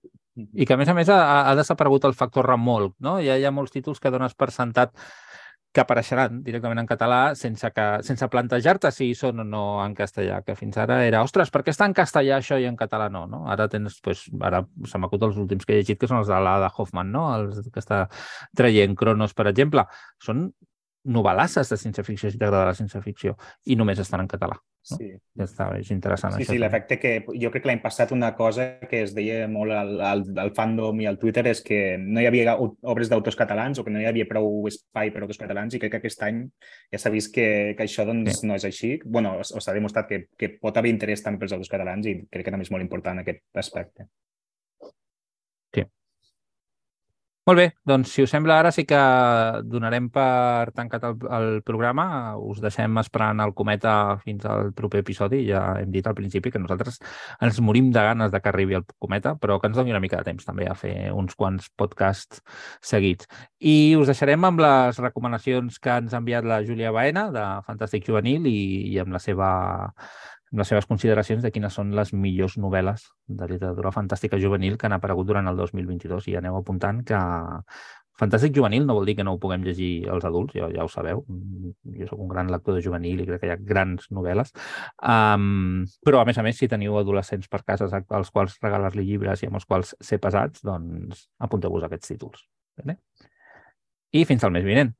I 0.52 0.66
que, 0.66 0.74
a 0.74 0.80
més 0.80 0.90
a 0.92 0.94
més, 0.96 1.08
ha, 1.08 1.48
ha 1.48 1.54
desaparegut 1.56 2.04
el 2.04 2.14
factor 2.18 2.44
remolc, 2.50 2.92
no? 3.00 3.16
Ja 3.24 3.38
hi 3.38 3.46
ha 3.46 3.54
molts 3.54 3.72
títols 3.72 4.02
que 4.02 4.12
dones 4.12 4.34
per 4.36 4.50
sentat 4.52 4.92
que 5.76 5.82
apareixeran 5.84 6.38
directament 6.44 6.80
en 6.80 6.88
català 6.88 7.20
sense, 7.36 7.68
que, 7.76 7.84
sense 8.06 8.28
plantejar-te 8.32 8.88
si 8.94 9.10
són 9.18 9.42
o 9.42 9.44
no 9.44 9.64
en 9.84 9.92
castellà, 9.98 10.38
que 10.46 10.56
fins 10.56 10.78
ara 10.80 11.02
era, 11.04 11.20
ostres, 11.26 11.52
per 11.52 11.60
què 11.66 11.74
està 11.74 11.88
en 11.88 11.96
castellà 11.96 12.38
això 12.40 12.56
i 12.62 12.64
en 12.68 12.78
català 12.80 13.10
no? 13.12 13.26
no? 13.28 13.42
Ara 13.52 13.66
tens, 13.72 13.98
pues, 14.04 14.24
ara 14.48 14.62
se 14.88 15.00
m'acut 15.02 15.26
els 15.28 15.36
últims 15.42 15.68
que 15.68 15.76
he 15.76 15.82
llegit, 15.82 16.00
que 16.00 16.08
són 16.08 16.22
els 16.22 16.32
de 16.32 16.38
l'Ada 16.40 16.70
Hoffman, 16.72 17.12
no? 17.12 17.26
Els 17.36 17.60
que 17.68 17.82
està 17.82 18.06
traient 18.56 18.96
Cronos, 18.96 19.36
per 19.36 19.50
exemple. 19.52 19.84
Són 20.24 20.46
novel·lasses 21.06 21.68
de 21.70 21.76
ciència-ficció, 21.78 22.30
si 22.30 22.38
t'agrada 22.38 22.66
la 22.72 22.74
ciència-ficció, 22.78 23.36
i 23.66 23.76
només 23.78 23.98
estan 24.02 24.24
en 24.24 24.28
català. 24.28 24.56
No? 24.86 24.96
sí. 25.00 25.08
Ja 25.34 25.42
està, 25.48 25.64
és 25.80 25.88
interessant 25.90 26.36
Sí, 26.36 26.44
això. 26.44 26.52
sí, 26.52 26.58
l'efecte 26.62 26.98
que 27.02 27.10
jo 27.26 27.50
crec 27.50 27.64
que 27.64 27.70
l'any 27.72 27.80
passat 27.82 28.12
una 28.14 28.28
cosa 28.38 28.78
que 28.86 29.00
es 29.02 29.14
deia 29.16 29.48
molt 29.50 29.72
al, 29.74 29.96
al, 30.00 30.22
al 30.38 30.52
fandom 30.54 31.00
i 31.02 31.08
al 31.10 31.18
Twitter 31.18 31.42
és 31.50 31.60
que 31.66 31.96
no 31.98 32.22
hi 32.22 32.28
havia 32.28 32.54
obres 32.56 33.10
d'autors 33.10 33.34
catalans 33.34 33.80
o 33.80 33.84
que 33.84 33.90
no 33.90 33.98
hi 33.98 34.06
havia 34.06 34.28
prou 34.30 34.62
espai 34.70 35.10
per 35.10 35.24
autors 35.24 35.40
catalans 35.42 35.74
i 35.74 35.80
crec 35.82 35.96
que 35.96 35.98
aquest 36.04 36.22
any 36.22 36.44
ja 36.94 37.00
s'ha 37.02 37.10
vist 37.10 37.32
que, 37.34 37.74
que 37.76 37.82
això 37.82 38.06
doncs, 38.06 38.38
Sí. 38.40 38.46
no 38.46 38.54
és 38.54 38.64
així. 38.64 39.00
bueno, 39.04 39.40
s'ha 39.42 39.74
demostrat 39.74 40.06
que, 40.06 40.28
que 40.38 40.52
pot 40.62 40.76
haver 40.78 40.94
interès 40.94 41.22
també 41.24 41.40
pels 41.42 41.52
autors 41.58 41.68
catalans 41.74 42.06
i 42.06 42.20
crec 42.30 42.44
que 42.46 42.54
també 42.54 42.62
és 42.62 42.70
molt 42.70 42.82
important 42.86 43.18
aquest 43.18 43.42
aspecte. 43.54 44.06
Molt 47.46 47.60
bé, 47.60 47.64
doncs 47.86 48.10
si 48.10 48.24
us 48.26 48.32
sembla 48.34 48.56
ara 48.58 48.72
sí 48.74 48.82
que 48.90 48.98
donarem 49.70 50.08
per 50.10 50.72
tancat 50.74 51.04
el, 51.06 51.12
el 51.36 51.44
programa. 51.62 52.06
Us 52.42 52.58
deixem 52.64 52.98
esperant 52.98 53.38
el 53.44 53.52
cometa 53.54 53.92
fins 54.24 54.48
al 54.50 54.72
proper 54.74 55.04
episodi. 55.04 55.44
Ja 55.46 55.60
hem 55.78 55.92
dit 55.94 56.08
al 56.10 56.16
principi 56.18 56.50
que 56.50 56.58
nosaltres 56.58 56.98
ens 57.46 57.60
morim 57.62 57.92
de 57.94 58.02
ganes 58.02 58.34
de 58.34 58.40
que 58.42 58.50
arribi 58.50 58.74
el 58.80 58.82
cometa, 58.98 59.36
però 59.38 59.60
que 59.62 59.70
ens 59.70 59.78
doni 59.78 59.94
una 59.94 60.02
mica 60.02 60.18
de 60.18 60.26
temps 60.32 60.48
també 60.48 60.66
a 60.66 60.74
fer 60.74 61.12
uns 61.14 61.38
quants 61.38 61.70
podcasts 61.78 62.42
seguits. 62.82 63.30
I 63.62 63.94
us 63.94 64.10
deixarem 64.10 64.42
amb 64.50 64.66
les 64.66 64.98
recomanacions 65.06 65.78
que 65.78 66.00
ens 66.02 66.18
ha 66.18 66.24
enviat 66.24 66.50
la 66.50 66.64
Júlia 66.66 66.90
Baena 66.90 67.28
de 67.30 67.46
Fantàstic 67.70 68.10
Juvenil 68.10 68.50
i, 68.50 68.58
i 68.90 68.98
amb 68.98 69.14
la 69.14 69.22
seva 69.22 69.52
les 70.52 70.68
seves 70.68 70.86
consideracions 70.86 71.42
de 71.42 71.50
quines 71.50 71.74
són 71.74 71.90
les 71.96 72.12
millors 72.14 72.56
novel·les 72.62 73.08
de 73.26 73.48
literatura 73.50 73.92
fantàstica 73.94 74.38
juvenil 74.38 74.78
que 74.78 74.86
han 74.86 74.94
aparegut 74.96 75.26
durant 75.26 75.48
el 75.50 75.58
2022 75.58 76.30
i 76.30 76.36
aneu 76.38 76.60
apuntant 76.60 77.02
que 77.06 77.18
Fantàstic 78.16 78.54
juvenil 78.56 78.86
no 78.88 78.94
vol 78.96 79.04
dir 79.08 79.14
que 79.18 79.24
no 79.26 79.34
ho 79.34 79.40
puguem 79.40 79.64
llegir 79.66 80.08
els 80.08 80.24
adults, 80.24 80.54
ja, 80.56 80.70
ja 80.72 80.86
ho 80.86 80.88
sabeu. 80.88 81.20
Jo 81.98 82.08
sóc 82.08 82.22
un 82.24 82.30
gran 82.30 82.48
lector 82.52 82.78
de 82.78 82.82
juvenil 82.84 83.20
i 83.20 83.26
crec 83.28 83.42
que 83.42 83.50
hi 83.50 83.52
ha 83.52 83.58
grans 83.60 84.08
novel·les. 84.08 84.54
Um, 85.04 85.84
però, 86.04 86.22
a 86.22 86.28
més 86.28 86.40
a 86.40 86.44
més, 86.46 86.56
si 86.56 86.68
teniu 86.72 86.96
adolescents 86.96 87.50
per 87.52 87.60
casa 87.68 87.90
als 87.92 88.32
quals 88.32 88.56
regalar-li 88.62 89.04
llibres 89.04 89.44
i 89.44 89.50
amb 89.50 89.60
els 89.60 89.68
quals 89.68 89.92
ser 90.00 90.20
pesats, 90.22 90.64
doncs 90.64 91.26
apunteu-vos 91.44 91.84
aquests 91.84 92.14
títols. 92.14 92.46
Bé? 92.88 92.96
I 94.16 94.24
fins 94.24 94.48
al 94.48 94.56
mes 94.56 94.64
vinent. 94.64 94.96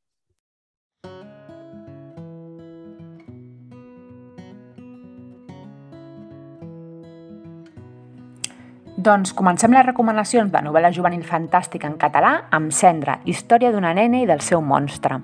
Doncs 9.07 9.31
comencem 9.39 9.71
les 9.71 9.85
recomanacions 9.87 10.51
de 10.51 10.61
novel·la 10.67 10.89
juvenil 10.91 11.21
fantàstica 11.23 11.87
en 11.87 11.93
català 12.01 12.33
amb 12.57 12.73
Cendra, 12.75 13.21
història 13.31 13.71
d'una 13.71 13.93
nena 13.95 14.19
i 14.19 14.27
del 14.27 14.43
seu 14.43 14.59
monstre. 14.59 15.21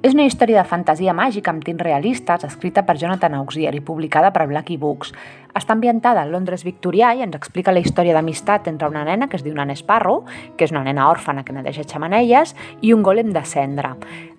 És 0.00 0.14
una 0.16 0.24
història 0.24 0.62
de 0.62 0.70
fantasia 0.70 1.12
màgica 1.12 1.52
amb 1.52 1.66
tints 1.66 1.84
realistes, 1.84 2.46
escrita 2.48 2.86
per 2.88 2.96
Jonathan 2.96 3.36
Auxier 3.36 3.74
i 3.76 3.82
publicada 3.84 4.30
per 4.32 4.46
Blackie 4.48 4.80
Books. 4.80 5.12
Està 5.56 5.72
ambientada 5.72 6.20
a 6.20 6.28
Londres 6.28 6.66
victorià 6.66 7.14
i 7.16 7.22
ens 7.24 7.36
explica 7.38 7.72
la 7.72 7.80
història 7.80 8.12
d'amistat 8.12 8.66
entre 8.68 8.90
una 8.92 9.06
nena 9.08 9.30
que 9.32 9.38
es 9.38 9.44
diu 9.44 9.54
Nan 9.56 9.72
Sparrow, 9.72 10.26
que 10.56 10.66
és 10.68 10.72
una 10.74 10.84
nena 10.84 11.06
òrfana 11.08 11.46
que 11.46 11.54
neteja 11.56 11.86
xamanelles, 11.88 12.52
i 12.84 12.92
un 12.92 13.00
golem 13.06 13.32
de 13.32 13.40
cendra. 13.48 13.94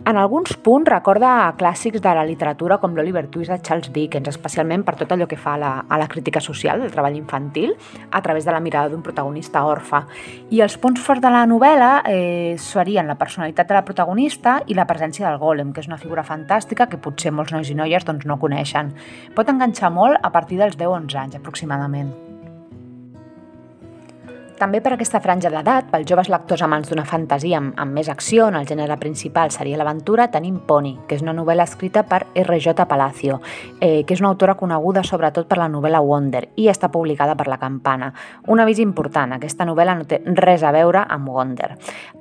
En 0.06 0.16
alguns 0.16 0.54
punts 0.64 0.88
recorda 0.88 1.32
a 1.48 1.56
clàssics 1.58 2.04
de 2.04 2.12
la 2.14 2.24
literatura 2.24 2.78
com 2.78 2.94
l'Oliver 2.96 3.26
Twist 3.34 3.50
de 3.50 3.58
Charles 3.66 3.90
Dickens, 3.92 4.30
especialment 4.30 4.86
per 4.86 4.94
tot 5.00 5.10
allò 5.12 5.26
que 5.28 5.40
fa 5.42 5.56
a 5.56 5.60
la, 5.60 5.72
a 5.90 5.98
la 5.98 6.08
crítica 6.08 6.40
social 6.40 6.80
del 6.80 6.94
treball 6.94 7.18
infantil 7.18 7.74
a 8.12 8.22
través 8.22 8.46
de 8.46 8.54
la 8.54 8.62
mirada 8.62 8.94
d'un 8.94 9.02
protagonista 9.02 9.66
orfe. 9.66 10.04
I 10.54 10.62
els 10.62 10.78
punts 10.78 11.02
forts 11.02 11.26
de 11.26 11.34
la 11.34 11.44
novel·la 11.50 11.90
eh, 12.06 12.56
serien 12.62 13.10
la 13.10 13.18
personalitat 13.18 13.68
de 13.68 13.76
la 13.76 13.84
protagonista 13.84 14.60
i 14.70 14.78
la 14.78 14.86
presència 14.88 15.28
del 15.28 15.42
golem 15.42 15.74
que 15.74 15.82
és 15.82 15.90
una 15.90 16.00
figura 16.00 16.24
fantàstica 16.24 16.88
que 16.88 17.02
potser 17.02 17.34
molts 17.34 17.52
nois 17.58 17.74
i 17.74 17.76
noies 17.76 18.06
doncs, 18.06 18.30
no 18.30 18.38
coneixen. 18.40 18.94
Pot 19.36 19.50
enganxar 19.50 19.92
molt 19.92 20.22
a 20.22 20.32
partir 20.32 20.62
dels 20.62 20.78
10-11 21.08 21.16
anys 21.24 21.36
aproximadament. 21.36 22.27
També 24.58 24.80
per 24.82 24.96
aquesta 24.96 25.20
franja 25.22 25.52
d'edat, 25.54 25.92
pels 25.92 26.08
joves 26.10 26.32
lectors 26.34 26.64
amants 26.66 26.90
d'una 26.90 27.04
fantasia 27.06 27.60
amb, 27.60 27.76
amb 27.78 27.94
més 27.94 28.08
acció, 28.10 28.48
on 28.48 28.56
el 28.58 28.66
gènere 28.66 28.96
principal 28.98 29.52
seria 29.54 29.78
l'aventura, 29.78 30.26
tenim 30.34 30.56
Pony, 30.66 30.96
que 31.06 31.14
és 31.14 31.22
una 31.22 31.36
novel·la 31.38 31.68
escrita 31.70 32.02
per 32.10 32.24
R.J. 32.34 32.88
Palacio, 32.90 33.38
eh, 33.80 34.02
que 34.02 34.16
és 34.16 34.24
una 34.24 34.32
autora 34.32 34.56
coneguda 34.58 35.04
sobretot 35.06 35.46
per 35.46 35.60
la 35.62 35.68
novel·la 35.70 36.02
Wonder 36.02 36.42
i 36.58 36.66
està 36.72 36.90
publicada 36.90 37.36
per 37.38 37.46
La 37.52 37.60
Campana. 37.62 38.08
Un 38.48 38.64
avís 38.64 38.82
important, 38.82 39.36
aquesta 39.38 39.68
novel·la 39.70 39.94
no 40.00 40.08
té 40.10 40.24
res 40.26 40.66
a 40.66 40.74
veure 40.74 41.06
amb 41.06 41.30
Wonder. 41.30 41.76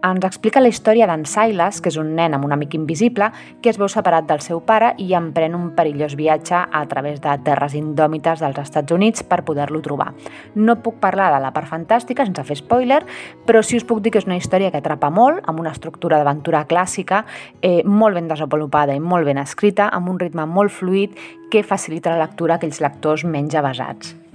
Ens 0.04 0.28
explica 0.28 0.60
la 0.60 0.68
història 0.68 1.08
d'en 1.08 1.24
Silas, 1.24 1.80
que 1.80 1.88
és 1.88 1.96
un 1.96 2.12
nen 2.20 2.36
amb 2.36 2.44
un 2.44 2.52
amic 2.52 2.76
invisible 2.76 3.30
que 3.62 3.72
es 3.72 3.80
veu 3.80 3.88
separat 3.88 4.28
del 4.28 4.44
seu 4.44 4.60
pare 4.60 4.92
i 5.00 5.08
emprèn 5.16 5.56
un 5.56 5.70
perillós 5.72 6.18
viatge 6.20 6.60
a 6.68 6.84
través 6.84 7.24
de 7.24 7.38
terres 7.48 7.72
indòmites 7.80 8.44
dels 8.44 8.60
Estats 8.66 8.92
Units 8.92 9.24
per 9.24 9.40
poder-lo 9.48 9.80
trobar. 9.80 10.12
No 10.54 10.76
puc 10.84 11.00
parlar 11.00 11.32
de 11.32 11.40
la 11.40 11.54
part 11.56 11.72
fantàstica 11.72 12.25
sense 12.26 12.44
fer 12.46 12.58
spoiler, 12.58 13.02
però 13.46 13.62
sí 13.62 13.78
us 13.80 13.86
puc 13.86 14.02
dir 14.02 14.12
que 14.14 14.20
és 14.22 14.28
una 14.28 14.38
història 14.40 14.72
que 14.74 14.82
atrapa 14.82 15.10
molt, 15.10 15.44
amb 15.46 15.62
una 15.62 15.72
estructura 15.76 16.20
d'aventura 16.20 16.66
clàssica, 16.68 17.24
eh, 17.62 17.82
molt 17.84 18.18
ben 18.18 18.28
desenvolupada 18.28 18.94
i 18.94 19.00
molt 19.00 19.26
ben 19.26 19.38
escrita, 19.42 19.88
amb 19.88 20.10
un 20.12 20.20
ritme 20.20 20.46
molt 20.46 20.74
fluid 20.74 21.16
que 21.50 21.62
facilita 21.62 22.12
la 22.12 22.26
lectura 22.26 22.56
a 22.56 22.60
aquells 22.60 22.82
lectors 22.82 23.24
menys 23.24 23.54
avasats. 23.54 24.25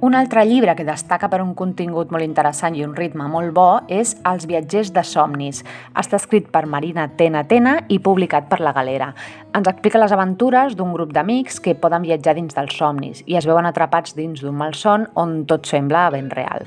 Un 0.00 0.14
altre 0.14 0.44
llibre 0.46 0.76
que 0.78 0.84
destaca 0.86 1.26
per 1.26 1.40
un 1.42 1.56
contingut 1.58 2.12
molt 2.14 2.22
interessant 2.22 2.76
i 2.78 2.84
un 2.86 2.92
ritme 2.94 3.24
molt 3.26 3.50
bo 3.56 3.80
és 3.90 4.12
Els 4.30 4.44
viatgers 4.46 4.92
de 4.94 5.02
somnis. 5.02 5.64
Està 5.98 6.20
escrit 6.22 6.46
per 6.54 6.68
Marina 6.70 7.08
Tena 7.18 7.42
Tena 7.50 7.72
i 7.90 7.98
publicat 7.98 8.46
per 8.46 8.60
La 8.62 8.70
Galera. 8.76 9.08
Ens 9.58 9.66
explica 9.66 9.98
les 9.98 10.14
aventures 10.14 10.78
d'un 10.78 10.94
grup 10.94 11.10
d'amics 11.16 11.58
que 11.64 11.74
poden 11.74 12.06
viatjar 12.06 12.36
dins 12.38 12.54
dels 12.54 12.78
somnis 12.78 13.24
i 13.26 13.40
es 13.42 13.50
veuen 13.50 13.66
atrapats 13.66 14.14
dins 14.14 14.38
d'un 14.38 14.54
malson 14.54 15.08
on 15.18 15.40
tot 15.50 15.66
sembla 15.66 16.06
ben 16.14 16.30
real. 16.30 16.62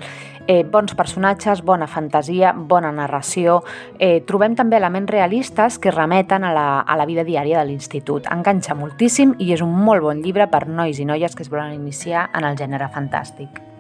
Eh, 0.47 0.63
bons 0.63 0.95
personatges, 0.97 1.61
bona 1.61 1.87
fantasia, 1.87 2.53
bona 2.53 2.91
narració. 2.91 3.61
Eh, 3.99 4.21
trobem 4.27 4.55
també 4.57 4.77
elements 4.77 5.11
realistes 5.11 5.77
que 5.79 5.93
remeten 5.93 6.43
a 6.43 6.53
la, 6.53 6.67
a 6.81 6.97
la 6.97 7.05
vida 7.05 7.23
diària 7.23 7.59
de 7.61 7.69
l'institut. 7.69 8.29
Enganxa 8.31 8.75
moltíssim 8.75 9.35
i 9.39 9.53
és 9.53 9.61
un 9.61 9.75
molt 9.85 10.01
bon 10.01 10.23
llibre 10.25 10.49
per 10.51 10.67
nois 10.67 10.99
i 10.99 11.05
noies 11.05 11.35
que 11.35 11.45
es 11.45 11.51
volen 11.51 11.75
iniciar 11.77 12.29
en 12.33 12.47
el 12.47 12.57
gènere 12.57 12.89
fantàstic. 12.91 13.70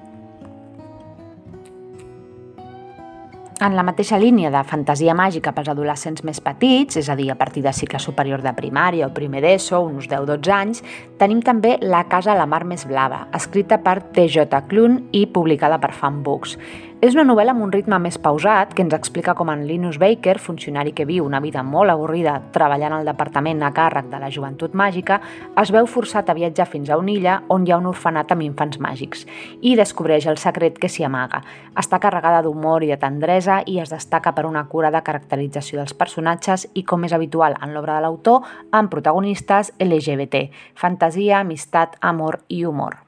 En 3.61 3.75
la 3.77 3.83
mateixa 3.85 4.17
línia 4.17 4.49
de 4.49 4.61
fantasia 4.65 5.13
màgica 5.13 5.51
pels 5.53 5.67
adolescents 5.69 6.23
més 6.25 6.39
petits, 6.41 6.97
és 6.97 7.09
a 7.13 7.15
dir, 7.19 7.27
a 7.29 7.35
partir 7.37 7.61
de 7.61 7.69
cicle 7.77 7.99
superior 8.01 8.41
de 8.41 8.55
primària 8.57 9.05
o 9.05 9.13
primer 9.13 9.43
d'ESO, 9.45 9.83
uns 9.85 10.07
10-12 10.09 10.53
anys, 10.55 10.81
tenim 11.21 11.43
també 11.45 11.75
La 11.85 12.07
casa 12.09 12.31
a 12.33 12.39
la 12.39 12.47
mar 12.49 12.63
més 12.65 12.87
blava, 12.89 13.27
escrita 13.37 13.77
per 13.85 13.99
T.J. 14.15 14.63
Clun 14.65 14.97
i 15.13 15.27
publicada 15.29 15.77
per 15.77 15.91
Fanbooks. 15.93 16.57
És 17.01 17.15
una 17.15 17.23
novel·la 17.25 17.55
amb 17.55 17.63
un 17.65 17.71
ritme 17.73 17.97
més 17.97 18.19
pausat 18.21 18.75
que 18.77 18.83
ens 18.85 18.93
explica 18.93 19.33
com 19.33 19.49
en 19.49 19.63
Linus 19.65 19.95
Baker, 19.97 20.35
funcionari 20.37 20.91
que 20.93 21.07
viu 21.09 21.25
una 21.25 21.39
vida 21.41 21.63
molt 21.65 21.89
avorrida 21.89 22.35
treballant 22.53 22.93
al 22.93 23.09
departament 23.09 23.63
a 23.65 23.71
càrrec 23.73 24.11
de 24.11 24.19
la 24.21 24.29
joventut 24.29 24.77
màgica, 24.77 25.17
es 25.57 25.73
veu 25.73 25.89
forçat 25.89 26.29
a 26.29 26.37
viatjar 26.37 26.69
fins 26.69 26.93
a 26.93 26.99
una 27.01 27.09
illa 27.15 27.39
on 27.49 27.65
hi 27.65 27.73
ha 27.73 27.81
un 27.81 27.89
orfenat 27.89 28.35
amb 28.35 28.45
infants 28.45 28.77
màgics 28.77 29.25
i 29.65 29.73
descobreix 29.81 30.29
el 30.29 30.37
secret 30.37 30.77
que 30.77 30.93
s'hi 30.93 31.09
amaga. 31.09 31.41
Està 31.73 31.97
carregada 31.97 32.45
d'humor 32.45 32.85
i 32.85 32.93
de 32.93 33.01
tendresa 33.01 33.63
i 33.65 33.81
es 33.81 33.89
destaca 33.89 34.37
per 34.37 34.45
una 34.45 34.67
cura 34.69 34.93
de 34.93 35.01
caracterització 35.01 35.81
dels 35.81 35.97
personatges 35.97 36.69
i, 36.75 36.85
com 36.85 37.09
és 37.09 37.17
habitual 37.17 37.57
en 37.57 37.73
l'obra 37.73 37.97
de 37.97 38.05
l'autor, 38.05 38.45
amb 38.69 38.93
protagonistes 38.93 39.73
LGBT, 39.81 40.51
fantasia, 40.77 41.39
amistat, 41.41 41.97
amor 41.99 42.43
i 42.47 42.61
humor. 42.61 43.01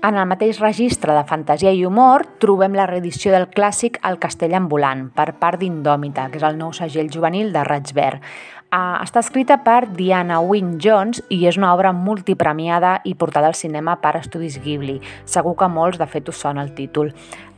En 0.00 0.16
el 0.16 0.24
mateix 0.24 0.56
registre 0.62 1.12
de 1.12 1.26
fantasia 1.28 1.74
i 1.76 1.82
humor 1.84 2.22
trobem 2.40 2.72
la 2.72 2.86
reedició 2.88 3.34
del 3.34 3.50
clàssic 3.52 3.98
El 4.08 4.16
castell 4.22 4.54
ambulant 4.56 5.10
per 5.12 5.26
part 5.42 5.60
d'Indòmita, 5.60 6.30
que 6.32 6.40
és 6.40 6.46
el 6.48 6.56
nou 6.56 6.72
segell 6.72 7.10
juvenil 7.12 7.50
de 7.52 7.64
Raig 7.68 7.92
Verd. 7.92 8.24
Uh, 8.70 9.02
està 9.02 9.20
escrita 9.20 9.58
per 9.66 9.90
Diana 9.98 10.38
Wynne 10.40 10.78
Jones 10.80 11.20
i 11.28 11.42
és 11.50 11.58
una 11.58 11.74
obra 11.74 11.90
multipremiada 11.92 12.94
i 13.04 13.16
portada 13.18 13.50
al 13.50 13.58
cinema 13.58 13.96
per 14.00 14.14
Estudis 14.22 14.56
Ghibli. 14.62 15.00
Segur 15.28 15.56
que 15.58 15.68
molts, 15.68 15.98
de 16.00 16.06
fet, 16.08 16.32
us 16.32 16.40
sona 16.46 16.62
el 16.64 16.70
títol. 16.72 17.10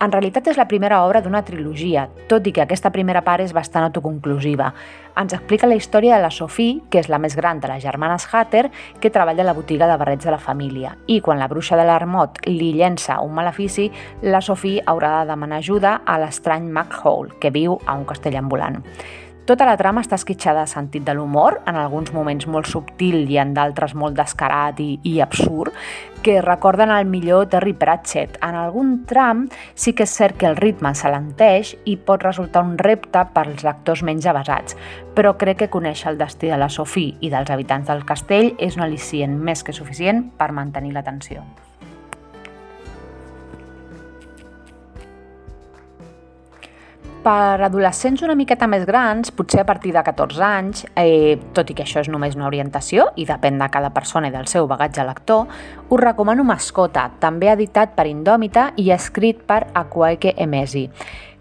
En 0.02 0.10
realitat 0.10 0.48
és 0.50 0.58
la 0.58 0.66
primera 0.66 1.02
obra 1.06 1.20
d'una 1.22 1.44
trilogia, 1.46 2.08
tot 2.32 2.48
i 2.48 2.56
que 2.56 2.64
aquesta 2.64 2.90
primera 2.90 3.22
part 3.22 3.44
és 3.44 3.52
bastant 3.54 3.86
autoconclusiva. 3.86 4.72
Ens 5.12 5.34
explica 5.36 5.68
la 5.68 5.76
història 5.76 6.16
de 6.16 6.22
la 6.24 6.30
Sophie, 6.32 6.78
que 6.88 7.02
és 7.02 7.08
la 7.12 7.18
més 7.20 7.34
gran 7.36 7.58
de 7.60 7.68
les 7.68 7.82
germanes 7.84 8.24
Hatter, 8.32 8.70
que 9.00 9.10
treballa 9.12 9.44
a 9.44 9.48
la 9.50 9.52
botiga 9.52 9.88
de 9.90 9.98
barrets 10.00 10.24
de 10.24 10.32
la 10.32 10.40
família. 10.40 10.94
I 11.06 11.20
quan 11.20 11.38
la 11.38 11.48
bruixa 11.52 11.76
de 11.76 11.84
l'Armot 11.84 12.40
li 12.48 12.72
llença 12.78 13.20
un 13.20 13.34
malefici, 13.36 13.90
la 14.22 14.40
Sophie 14.40 14.80
haurà 14.86 15.18
de 15.20 15.32
demanar 15.34 15.60
ajuda 15.60 15.98
a 16.06 16.16
l'estrany 16.22 16.64
Mac 16.64 16.96
Hole, 17.04 17.36
que 17.40 17.52
viu 17.52 17.76
a 17.84 17.98
un 17.98 18.06
castell 18.08 18.40
ambulant. 18.40 18.80
Tota 19.42 19.66
la 19.66 19.74
trama 19.74 20.04
està 20.04 20.14
esquitxada 20.14 20.62
de 20.62 20.70
sentit 20.70 21.02
de 21.02 21.16
l'humor, 21.18 21.56
en 21.66 21.74
alguns 21.74 22.12
moments 22.14 22.46
molt 22.46 22.68
subtil 22.70 23.24
i 23.26 23.40
en 23.42 23.56
d'altres 23.56 23.96
molt 23.98 24.14
descarat 24.14 24.78
i, 24.78 25.00
i 25.02 25.16
absurd, 25.24 25.74
que 26.22 26.36
recorden 26.44 26.92
el 26.94 27.08
millor 27.10 27.48
Terry 27.50 27.72
Pratchett. 27.74 28.36
En 28.46 28.54
algun 28.54 28.92
tram 29.10 29.48
sí 29.74 29.96
que 29.98 30.06
és 30.06 30.14
cert 30.14 30.38
que 30.38 30.46
el 30.46 30.54
ritme 30.60 30.94
s'alenteix 30.94 31.74
i 31.90 31.96
pot 31.98 32.22
resultar 32.22 32.62
un 32.62 32.76
repte 32.78 33.24
per 33.34 33.48
als 33.48 33.66
lectors 33.66 34.04
menys 34.06 34.30
avasats, 34.30 34.78
però 35.16 35.34
crec 35.40 35.64
que 35.64 35.70
conèixer 35.74 36.12
el 36.12 36.22
destí 36.22 36.52
de 36.52 36.60
la 36.62 36.70
Sophie 36.70 37.18
i 37.18 37.34
dels 37.34 37.50
habitants 37.50 37.90
del 37.90 38.06
castell 38.06 38.54
és 38.62 38.78
un 38.78 38.86
al·licient 38.86 39.34
més 39.34 39.66
que 39.66 39.74
suficient 39.74 40.28
per 40.38 40.52
mantenir 40.54 40.94
l'atenció. 40.94 41.42
Per 47.22 47.62
adolescents 47.62 48.24
una 48.26 48.34
miqueta 48.34 48.66
més 48.66 48.82
grans, 48.82 49.30
potser 49.30 49.60
a 49.62 49.66
partir 49.66 49.92
de 49.94 50.00
14 50.02 50.42
anys, 50.42 50.80
eh, 50.98 51.38
tot 51.54 51.68
i 51.70 51.76
que 51.78 51.84
això 51.84 52.00
és 52.02 52.08
només 52.10 52.34
una 52.34 52.48
orientació 52.48 53.04
i 53.14 53.22
depèn 53.28 53.60
de 53.62 53.68
cada 53.70 53.92
persona 53.94 54.26
i 54.26 54.34
del 54.34 54.48
seu 54.50 54.66
bagatge 54.66 55.04
lector, 55.06 55.46
us 55.88 56.00
recomano 56.02 56.42
Mascota, 56.42 57.12
també 57.22 57.52
editat 57.52 57.94
per 57.94 58.08
Indòmita 58.10 58.72
i 58.76 58.90
escrit 58.90 59.46
per 59.46 59.68
Akwaeke 59.72 60.34
Emesi. 60.36 60.88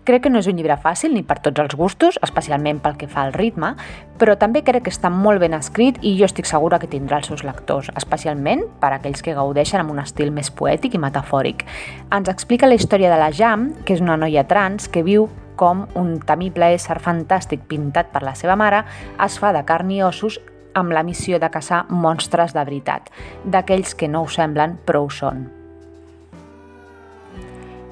Crec 0.03 0.23
que 0.23 0.29
no 0.31 0.39
és 0.41 0.47
un 0.49 0.57
llibre 0.57 0.73
fàcil 0.81 1.13
ni 1.13 1.21
per 1.21 1.37
tots 1.45 1.61
els 1.61 1.75
gustos, 1.77 2.17
especialment 2.25 2.79
pel 2.81 2.95
que 2.97 3.09
fa 3.09 3.21
al 3.21 3.35
ritme, 3.35 3.75
però 4.17 4.33
també 4.39 4.63
crec 4.65 4.87
que 4.87 4.93
està 4.93 5.11
molt 5.13 5.37
ben 5.43 5.53
escrit 5.53 5.99
i 6.01 6.15
jo 6.17 6.25
estic 6.25 6.49
segura 6.49 6.79
que 6.81 6.89
tindrà 6.89 7.19
els 7.21 7.29
seus 7.29 7.43
lectors, 7.45 7.91
especialment 7.99 8.65
per 8.81 8.89
a 8.89 8.97
aquells 8.97 9.21
que 9.21 9.35
gaudeixen 9.37 9.83
amb 9.83 9.93
un 9.93 10.01
estil 10.01 10.33
més 10.33 10.49
poètic 10.49 10.97
i 10.97 11.03
metafòric. 11.05 11.67
Ens 12.09 12.33
explica 12.33 12.69
la 12.69 12.79
història 12.81 13.13
de 13.13 13.21
la 13.21 13.29
Jam, 13.29 13.69
que 13.85 13.93
és 13.93 14.01
una 14.01 14.17
noia 14.17 14.47
trans 14.49 14.89
que 14.89 15.05
viu 15.05 15.29
com 15.61 15.85
un 15.93 16.15
temible 16.25 16.73
ésser 16.73 16.97
fantàstic 16.97 17.69
pintat 17.69 18.09
per 18.09 18.25
la 18.25 18.33
seva 18.33 18.57
mare 18.57 18.81
es 19.21 19.37
fa 19.37 19.53
de 19.53 19.61
carn 19.69 19.93
i 19.93 20.01
ossos 20.01 20.41
amb 20.73 20.97
la 20.97 21.05
missió 21.05 21.37
de 21.37 21.53
caçar 21.53 21.85
monstres 21.93 22.57
de 22.57 22.65
veritat, 22.65 23.13
d'aquells 23.45 23.93
que 23.93 24.09
no 24.09 24.25
ho 24.25 24.29
semblen 24.41 24.79
però 24.87 25.05
ho 25.05 25.11
són. 25.13 25.60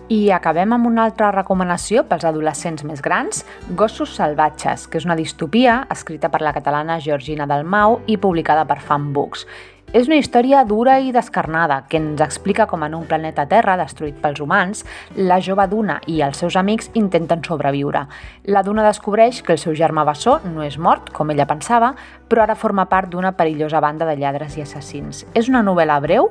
I 0.10 0.32
acabem 0.34 0.72
amb 0.74 0.88
una 0.90 1.04
altra 1.06 1.28
recomanació 1.30 2.02
pels 2.10 2.24
adolescents 2.26 2.82
més 2.82 3.02
grans, 3.06 3.44
Gossos 3.78 4.16
salvatges, 4.18 4.88
que 4.90 4.98
és 4.98 5.06
una 5.06 5.14
distopia 5.14 5.84
escrita 5.94 6.32
per 6.34 6.40
la 6.42 6.54
catalana 6.56 6.96
Georgina 6.98 7.46
Dalmau 7.46 8.00
i 8.10 8.16
publicada 8.18 8.64
per 8.66 8.80
Fanbooks. 8.82 9.46
És 9.90 10.06
una 10.06 10.20
història 10.22 10.60
dura 10.70 11.00
i 11.02 11.08
descarnada 11.10 11.80
que 11.90 11.98
ens 11.98 12.20
explica 12.22 12.68
com 12.70 12.84
en 12.86 12.94
un 12.94 13.08
planeta 13.10 13.48
Terra 13.50 13.74
destruït 13.80 14.20
pels 14.22 14.38
humans, 14.44 14.84
la 15.18 15.40
jove 15.42 15.66
Duna 15.72 15.96
i 16.06 16.20
els 16.22 16.38
seus 16.38 16.54
amics 16.62 16.92
intenten 16.94 17.42
sobreviure. 17.42 18.04
La 18.46 18.62
Duna 18.62 18.86
descobreix 18.86 19.40
que 19.42 19.56
el 19.56 19.58
seu 19.58 19.74
germà 19.74 20.04
bessó 20.06 20.36
no 20.46 20.62
és 20.62 20.78
mort, 20.78 21.10
com 21.10 21.34
ella 21.34 21.48
pensava, 21.50 21.96
però 22.30 22.44
ara 22.44 22.54
forma 22.54 22.86
part 22.86 23.10
d'una 23.10 23.32
perillosa 23.34 23.82
banda 23.82 24.06
de 24.06 24.14
lladres 24.20 24.60
i 24.60 24.62
assassins. 24.62 25.24
És 25.34 25.50
una 25.50 25.64
novel·la 25.66 25.98
breu 26.06 26.30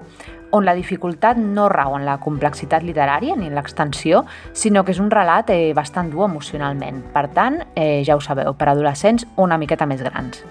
on 0.54 0.62
la 0.64 0.76
dificultat 0.78 1.36
no 1.42 1.66
rau 1.68 1.96
en 1.98 2.06
la 2.06 2.20
complexitat 2.22 2.86
literària 2.86 3.34
ni 3.34 3.50
en 3.50 3.58
l'extensió, 3.58 4.22
sinó 4.54 4.84
que 4.84 4.94
és 4.94 5.02
un 5.02 5.10
relat 5.10 5.50
eh, 5.50 5.74
bastant 5.74 6.14
dur 6.14 6.28
emocionalment. 6.30 7.02
Per 7.10 7.26
tant, 7.34 7.58
eh, 7.74 8.04
ja 8.06 8.14
ho 8.14 8.22
sabeu, 8.22 8.54
per 8.54 8.70
adolescents 8.70 9.26
una 9.34 9.58
miqueta 9.58 9.90
més 9.90 10.06
grans. 10.06 10.46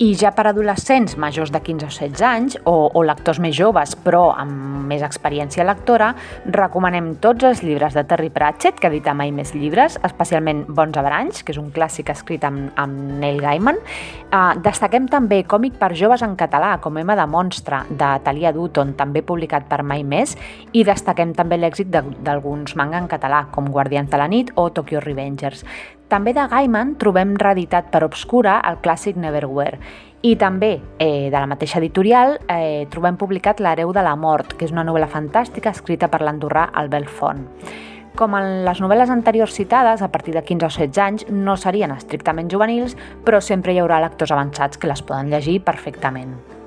I 0.00 0.14
ja 0.16 0.30
per 0.32 0.46
adolescents 0.48 1.18
majors 1.20 1.50
de 1.52 1.60
15 1.60 1.84
o 1.84 1.90
16 1.92 2.22
anys, 2.24 2.54
o, 2.64 2.72
o 2.96 3.02
lectors 3.04 3.36
més 3.44 3.52
joves 3.52 3.92
però 4.00 4.30
amb 4.32 4.86
més 4.88 5.02
experiència 5.04 5.66
lectora, 5.68 6.14
recomanem 6.48 7.10
tots 7.20 7.44
els 7.44 7.60
llibres 7.60 7.92
de 7.98 8.06
Terry 8.08 8.30
Pratchett, 8.32 8.80
que 8.80 8.88
edita 8.88 9.12
mai 9.12 9.28
més 9.28 9.52
llibres, 9.52 9.98
especialment 10.08 10.64
Bons 10.72 10.96
Abranys, 10.96 11.42
que 11.44 11.52
és 11.52 11.60
un 11.60 11.68
clàssic 11.76 12.14
escrit 12.14 12.48
amb, 12.48 12.70
amb 12.80 13.20
Neil 13.20 13.44
Gaiman. 13.44 13.82
Uh, 14.30 14.56
destaquem 14.64 15.04
també 15.12 15.42
còmic 15.44 15.76
per 15.76 15.92
joves 15.92 16.24
en 16.24 16.32
català, 16.32 16.78
com 16.80 16.96
Emma 16.96 17.20
de 17.20 17.28
Monstre, 17.28 17.84
de 17.92 18.10
Talia 18.24 18.56
Dutton, 18.56 18.96
també 18.96 19.20
publicat 19.20 19.68
per 19.68 19.82
Mai 19.84 20.00
Més, 20.00 20.32
i 20.72 20.88
destaquem 20.88 21.36
també 21.36 21.60
l'èxit 21.60 21.92
d'alguns 21.92 22.72
manga 22.72 23.04
en 23.04 23.12
català, 23.12 23.50
com 23.52 23.68
Guardians 23.68 24.08
de 24.08 24.24
la 24.24 24.32
nit 24.32 24.56
o 24.56 24.70
Tokyo 24.72 25.04
Revengers. 25.04 25.66
També 26.10 26.32
de 26.34 26.42
Gaiman 26.50 26.96
trobem 26.98 27.36
reeditat 27.38 27.92
per 27.92 28.00
Obscura 28.02 28.56
el 28.66 28.80
clàssic 28.82 29.14
Neverwhere. 29.14 29.78
I 30.26 30.34
també, 30.36 30.80
eh, 30.98 31.30
de 31.30 31.38
la 31.38 31.46
mateixa 31.46 31.78
editorial, 31.78 32.40
eh, 32.48 32.88
trobem 32.90 33.16
publicat 33.16 33.60
L'hereu 33.60 33.92
de 33.92 34.02
la 34.02 34.16
mort, 34.16 34.56
que 34.56 34.64
és 34.64 34.72
una 34.72 34.82
novel·la 34.82 35.06
fantàstica 35.06 35.70
escrita 35.70 36.08
per 36.08 36.20
l'andorrà 36.20 36.68
Albert 36.74 37.08
Font. 37.08 37.46
Com 38.16 38.34
en 38.34 38.64
les 38.64 38.80
novel·les 38.80 39.08
anteriors 39.08 39.54
citades, 39.54 40.02
a 40.02 40.10
partir 40.10 40.34
de 40.34 40.42
15 40.42 40.66
o 40.66 40.68
16 40.68 40.98
anys, 40.98 41.30
no 41.30 41.56
serien 41.56 41.92
estrictament 41.92 42.50
juvenils, 42.50 42.96
però 43.24 43.40
sempre 43.40 43.72
hi 43.72 43.78
haurà 43.78 44.00
lectors 44.00 44.32
avançats 44.32 44.76
que 44.76 44.88
les 44.88 45.02
poden 45.02 45.30
llegir 45.30 45.62
perfectament. 45.62 46.59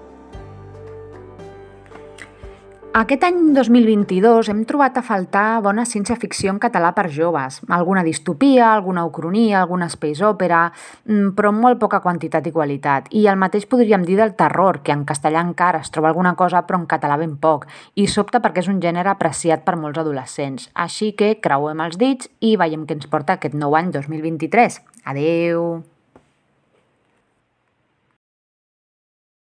Aquest 2.94 3.24
any 3.26 3.38
2022 3.56 4.52
hem 4.52 4.60
trobat 4.70 5.00
a 5.00 5.02
faltar 5.02 5.64
bona 5.66 5.82
ciència-ficció 5.90 6.52
en 6.54 6.60
català 6.62 6.92
per 6.94 7.08
joves. 7.10 7.56
Alguna 7.74 8.04
distopia, 8.06 8.68
alguna 8.70 9.02
ucronia, 9.08 9.64
alguna 9.64 9.88
space 9.90 10.22
opera, 10.28 10.68
mm, 11.08 11.32
però 11.34 11.50
molt 11.52 11.80
poca 11.82 12.02
quantitat 12.04 12.46
i 12.46 12.52
qualitat. 12.52 13.08
I 13.10 13.26
el 13.26 13.40
mateix 13.42 13.66
podríem 13.66 14.06
dir 14.06 14.18
del 14.18 14.36
terror, 14.36 14.84
que 14.84 14.92
en 14.92 15.06
castellà 15.06 15.42
encara 15.42 15.80
es 15.80 15.90
troba 15.90 16.10
alguna 16.10 16.36
cosa 16.36 16.68
però 16.68 16.78
en 16.78 16.86
català 16.86 17.18
ben 17.18 17.36
poc. 17.38 17.66
I 17.96 18.06
sobta 18.06 18.40
perquè 18.40 18.60
és 18.60 18.68
un 18.68 18.80
gènere 18.80 19.10
apreciat 19.10 19.64
per 19.64 19.76
molts 19.76 19.98
adolescents. 19.98 20.70
Així 20.76 21.14
que 21.14 21.40
creuem 21.42 21.82
els 21.82 21.98
dits 21.98 22.30
i 22.42 22.58
veiem 22.58 22.86
què 22.86 22.94
ens 22.94 23.08
porta 23.08 23.34
aquest 23.34 23.56
nou 23.56 23.76
any 23.76 23.90
2023. 23.90 24.80
Adeu! 25.06 25.93